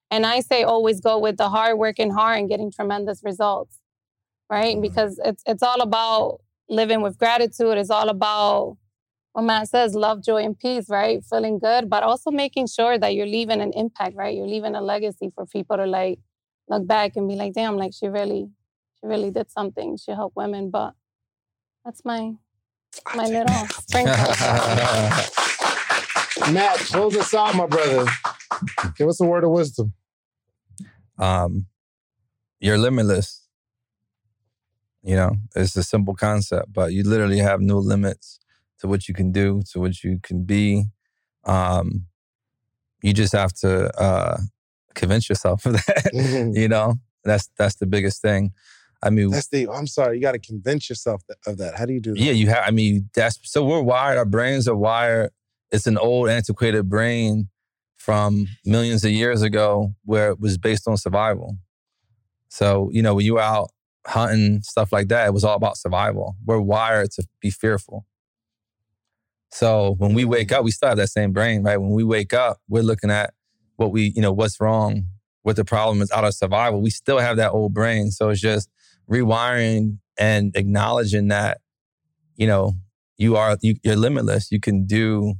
And 0.09 0.25
I 0.25 0.39
say 0.39 0.63
always 0.63 0.99
go 0.99 1.19
with 1.19 1.37
the 1.37 1.49
hard 1.49 1.77
working 1.77 2.11
hard 2.11 2.39
and 2.39 2.49
getting 2.49 2.71
tremendous 2.71 3.21
results, 3.23 3.77
right? 4.49 4.75
Mm. 4.75 4.81
Because 4.81 5.19
it's 5.23 5.43
it's 5.45 5.61
all 5.61 5.81
about 5.81 6.41
living 6.69 7.01
with 7.01 7.19
gratitude. 7.19 7.77
It's 7.77 7.91
all 7.91 8.09
about 8.09 8.77
what 9.33 9.43
Matt 9.43 9.69
says, 9.69 9.95
love, 9.95 10.23
joy, 10.23 10.43
and 10.43 10.57
peace, 10.59 10.89
right? 10.89 11.23
Feeling 11.25 11.59
good, 11.59 11.89
but 11.89 12.03
also 12.03 12.31
making 12.31 12.67
sure 12.67 12.97
that 12.97 13.13
you're 13.15 13.27
leaving 13.27 13.61
an 13.61 13.71
impact, 13.75 14.15
right? 14.15 14.35
You're 14.35 14.47
leaving 14.47 14.75
a 14.75 14.81
legacy 14.81 15.31
for 15.35 15.45
people 15.47 15.77
to 15.77 15.85
like 15.87 16.19
look 16.69 16.87
back 16.87 17.15
and 17.17 17.27
be 17.29 17.35
like, 17.35 17.53
damn, 17.53 17.77
like 17.77 17.93
she 17.93 18.07
really, 18.07 18.49
she 18.99 19.07
really 19.07 19.31
did 19.31 19.51
something. 19.51 19.97
She 19.97 20.11
helped 20.11 20.35
women. 20.37 20.69
But 20.71 20.93
that's 21.85 22.03
my 22.05 22.33
my 23.13 23.27
little 23.27 23.71
sprinkle. 23.77 24.37
Matt, 26.51 26.77
close 26.79 27.15
us 27.17 27.33
out, 27.33 27.55
my 27.55 27.67
brother. 27.67 28.05
Give 28.97 29.09
us 29.09 29.21
a 29.21 29.25
word 29.25 29.45
of 29.45 29.51
wisdom. 29.51 29.93
um, 31.19 31.67
you're 32.61 32.79
limitless. 32.79 33.47
You 35.03 35.17
know, 35.17 35.37
it's 35.55 35.77
a 35.77 35.83
simple 35.83 36.15
concept, 36.15 36.73
but 36.73 36.93
you 36.93 37.03
literally 37.03 37.39
have 37.39 37.61
no 37.61 37.79
limits 37.79 38.40
to 38.81 38.87
what 38.87 39.07
you 39.07 39.13
can 39.13 39.31
do, 39.31 39.61
to 39.71 39.79
what 39.79 40.03
you 40.03 40.19
can 40.21 40.43
be. 40.43 40.83
Um, 41.45 42.05
you 43.01 43.13
just 43.13 43.33
have 43.33 43.53
to 43.53 43.89
uh, 43.99 44.37
convince 44.93 45.29
yourself 45.29 45.65
of 45.65 45.73
that. 45.73 46.11
Mhm. 46.13 46.55
you 46.55 46.67
know, 46.67 46.95
that's 47.23 47.49
that's 47.57 47.75
the 47.75 47.85
biggest 47.87 48.21
thing. 48.21 48.51
I 49.03 49.09
mean, 49.09 49.31
That's 49.31 49.47
the. 49.47 49.67
I'm 49.67 49.87
sorry. 49.87 50.17
You 50.17 50.21
got 50.21 50.33
to 50.33 50.39
convince 50.39 50.87
yourself 50.87 51.23
of 51.47 51.57
that. 51.57 51.75
How 51.75 51.85
do 51.87 51.93
you 51.93 51.99
do 51.99 52.13
that? 52.13 52.19
yeah, 52.19 52.33
you 52.33 52.49
have. 52.49 52.63
I 52.67 52.69
mean, 52.69 53.09
that's 53.15 53.39
so 53.41 53.65
we're 53.65 53.81
wired. 53.81 54.19
Our 54.19 54.25
brains 54.25 54.67
are 54.67 54.75
wired. 54.75 55.31
It's 55.71 55.87
an 55.87 55.97
old, 55.97 56.29
antiquated 56.29 56.87
brain 56.87 57.49
from 57.97 58.45
millions 58.63 59.03
of 59.03 59.09
years 59.11 59.41
ago, 59.41 59.95
where 60.05 60.29
it 60.29 60.39
was 60.39 60.59
based 60.59 60.87
on 60.87 60.97
survival. 60.97 61.57
So 62.49 62.89
you 62.91 63.01
know, 63.01 63.15
when 63.15 63.25
you 63.25 63.33
were 63.35 63.41
out 63.41 63.71
hunting 64.05 64.61
stuff 64.61 64.91
like 64.91 65.07
that, 65.07 65.25
it 65.27 65.33
was 65.33 65.43
all 65.43 65.55
about 65.55 65.77
survival. 65.77 66.35
We're 66.45 66.59
wired 66.61 67.09
to 67.13 67.23
be 67.39 67.49
fearful. 67.49 68.05
So 69.51 69.95
when 69.97 70.13
we 70.13 70.25
wake 70.25 70.51
up, 70.51 70.63
we 70.63 70.71
still 70.71 70.89
have 70.89 70.97
that 70.97 71.09
same 71.09 71.33
brain, 71.33 71.63
right? 71.63 71.77
When 71.77 71.91
we 71.91 72.03
wake 72.03 72.33
up, 72.33 72.59
we're 72.69 72.83
looking 72.83 73.11
at 73.11 73.33
what 73.75 73.91
we, 73.91 74.13
you 74.15 74.21
know, 74.21 74.31
what's 74.31 74.59
wrong, 74.61 75.05
what 75.43 75.55
the 75.55 75.65
problem 75.65 76.01
is 76.01 76.11
out 76.11 76.23
of 76.23 76.33
survival. 76.33 76.81
We 76.81 76.89
still 76.89 77.19
have 77.19 77.37
that 77.37 77.51
old 77.51 77.73
brain. 77.73 78.11
So 78.11 78.29
it's 78.29 78.41
just 78.41 78.69
rewiring 79.09 79.97
and 80.17 80.55
acknowledging 80.55 81.27
that, 81.29 81.59
you 82.35 82.47
know, 82.47 82.73
you 83.17 83.35
are 83.35 83.57
you, 83.61 83.75
you're 83.83 83.95
limitless. 83.95 84.51
You 84.51 84.59
can 84.59 84.85
do 84.85 85.35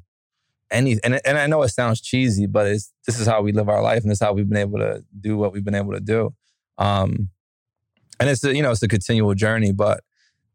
any 0.70 1.00
and, 1.04 1.20
and 1.26 1.38
I 1.38 1.48
know 1.48 1.64
it 1.64 1.70
sounds 1.70 2.02
cheesy, 2.02 2.48
but 2.48 2.68
it's 2.68 2.94
this 3.06 3.20
is 3.20 3.28
how 3.28 3.42
we 3.42 3.52
live 3.52 3.70
our 3.70 3.82
life 3.82 4.04
and 4.04 4.12
this 4.12 4.18
is 4.18 4.26
how 4.26 4.34
we've 4.34 4.48
been 4.48 4.58
able 4.58 4.80
to 4.80 5.04
do 5.20 5.38
what 5.38 5.54
we've 5.54 5.66
been 5.66 5.76
able 5.76 5.94
to 5.94 6.00
do. 6.00 6.34
Um 6.78 7.30
and 8.20 8.30
it's 8.30 8.44
a, 8.44 8.56
you 8.56 8.62
know, 8.62 8.72
it's 8.72 8.84
a 8.84 8.88
continual 8.88 9.34
journey, 9.34 9.72
but 9.72 10.04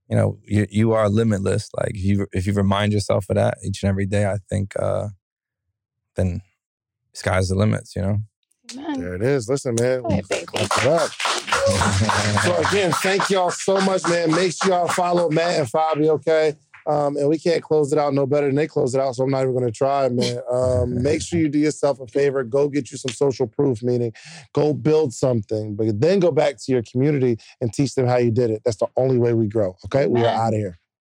you 0.09 0.17
know, 0.17 0.39
you 0.45 0.67
you 0.71 0.93
are 0.93 1.09
limitless. 1.09 1.69
Like 1.77 1.91
if 1.91 2.05
you 2.05 2.27
if 2.33 2.47
you 2.47 2.53
remind 2.53 2.93
yourself 2.93 3.27
of 3.29 3.37
that 3.37 3.59
each 3.65 3.83
and 3.83 3.91
every 3.91 4.07
day, 4.07 4.27
I 4.27 4.39
think 4.49 4.75
uh 4.79 5.09
then 6.15 6.41
sky's 7.13 7.49
the 7.49 7.55
limits, 7.55 7.95
you 7.97 8.03
know. 8.03 8.19
Man. 8.75 9.01
There 9.01 9.15
it 9.15 9.23
is. 9.23 9.49
Listen, 9.49 9.77
man. 9.79 10.03
Go 10.03 10.09
baby. 10.09 10.25
It 10.55 10.87
up. 10.87 11.11
so 12.43 12.57
again, 12.69 12.93
thank 12.93 13.31
y'all 13.31 13.51
so 13.51 13.81
much, 13.81 14.03
man. 14.09 14.35
Make 14.35 14.53
sure 14.53 14.73
y'all 14.73 14.89
follow 14.89 15.31
Matt 15.31 15.61
and 15.61 15.69
Fabi, 15.69 16.09
okay? 16.09 16.55
Um, 16.87 17.17
and 17.17 17.29
we 17.29 17.39
can't 17.39 17.63
close 17.63 17.93
it 17.93 17.99
out 17.99 18.15
no 18.15 18.27
better 18.27 18.47
than 18.47 18.55
they 18.55 18.67
close 18.67 18.95
it 18.95 19.01
out, 19.01 19.17
so 19.17 19.25
I'm 19.25 19.31
not 19.31 19.43
even 19.43 19.55
gonna 19.55 19.71
try, 19.71 20.09
man. 20.09 20.41
Um, 20.57 21.03
make 21.03 21.23
sure 21.23 21.39
you 21.39 21.49
do 21.49 21.59
yourself 21.59 22.01
a 22.01 22.07
favor. 22.07 22.43
Go 22.45 22.69
get 22.69 22.91
you 22.91 22.97
some 22.97 23.13
social 23.13 23.47
proof, 23.47 23.83
meaning 23.83 24.13
go 24.55 24.73
build 24.73 25.13
something, 25.13 25.75
but 25.75 26.01
then 26.01 26.21
go 26.21 26.31
back 26.31 26.57
to 26.59 26.73
your 26.73 26.83
community 26.83 27.39
and 27.61 27.73
teach 27.73 27.95
them 27.95 28.07
how 28.07 28.17
you 28.17 28.31
did 28.31 28.51
it. 28.51 28.63
That's 28.65 28.79
the 28.79 28.87
only 28.97 29.19
way 29.19 29.35
we 29.35 29.49
grow. 29.49 29.77
Okay, 29.87 30.07
we 30.07 30.21
are 30.23 30.29
out 30.29 30.55
of 30.55 30.59
here. 30.59 30.79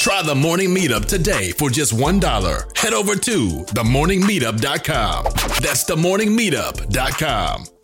Try 0.00 0.22
the 0.22 0.34
morning 0.34 0.70
meetup 0.70 1.04
today 1.04 1.52
for 1.52 1.68
just 1.68 1.94
$1. 1.94 2.78
Head 2.78 2.94
over 2.94 3.16
to 3.16 3.48
themorningmeetup.com. 3.74 5.24
That's 5.60 5.84
themorningmeetup.com. 5.84 7.79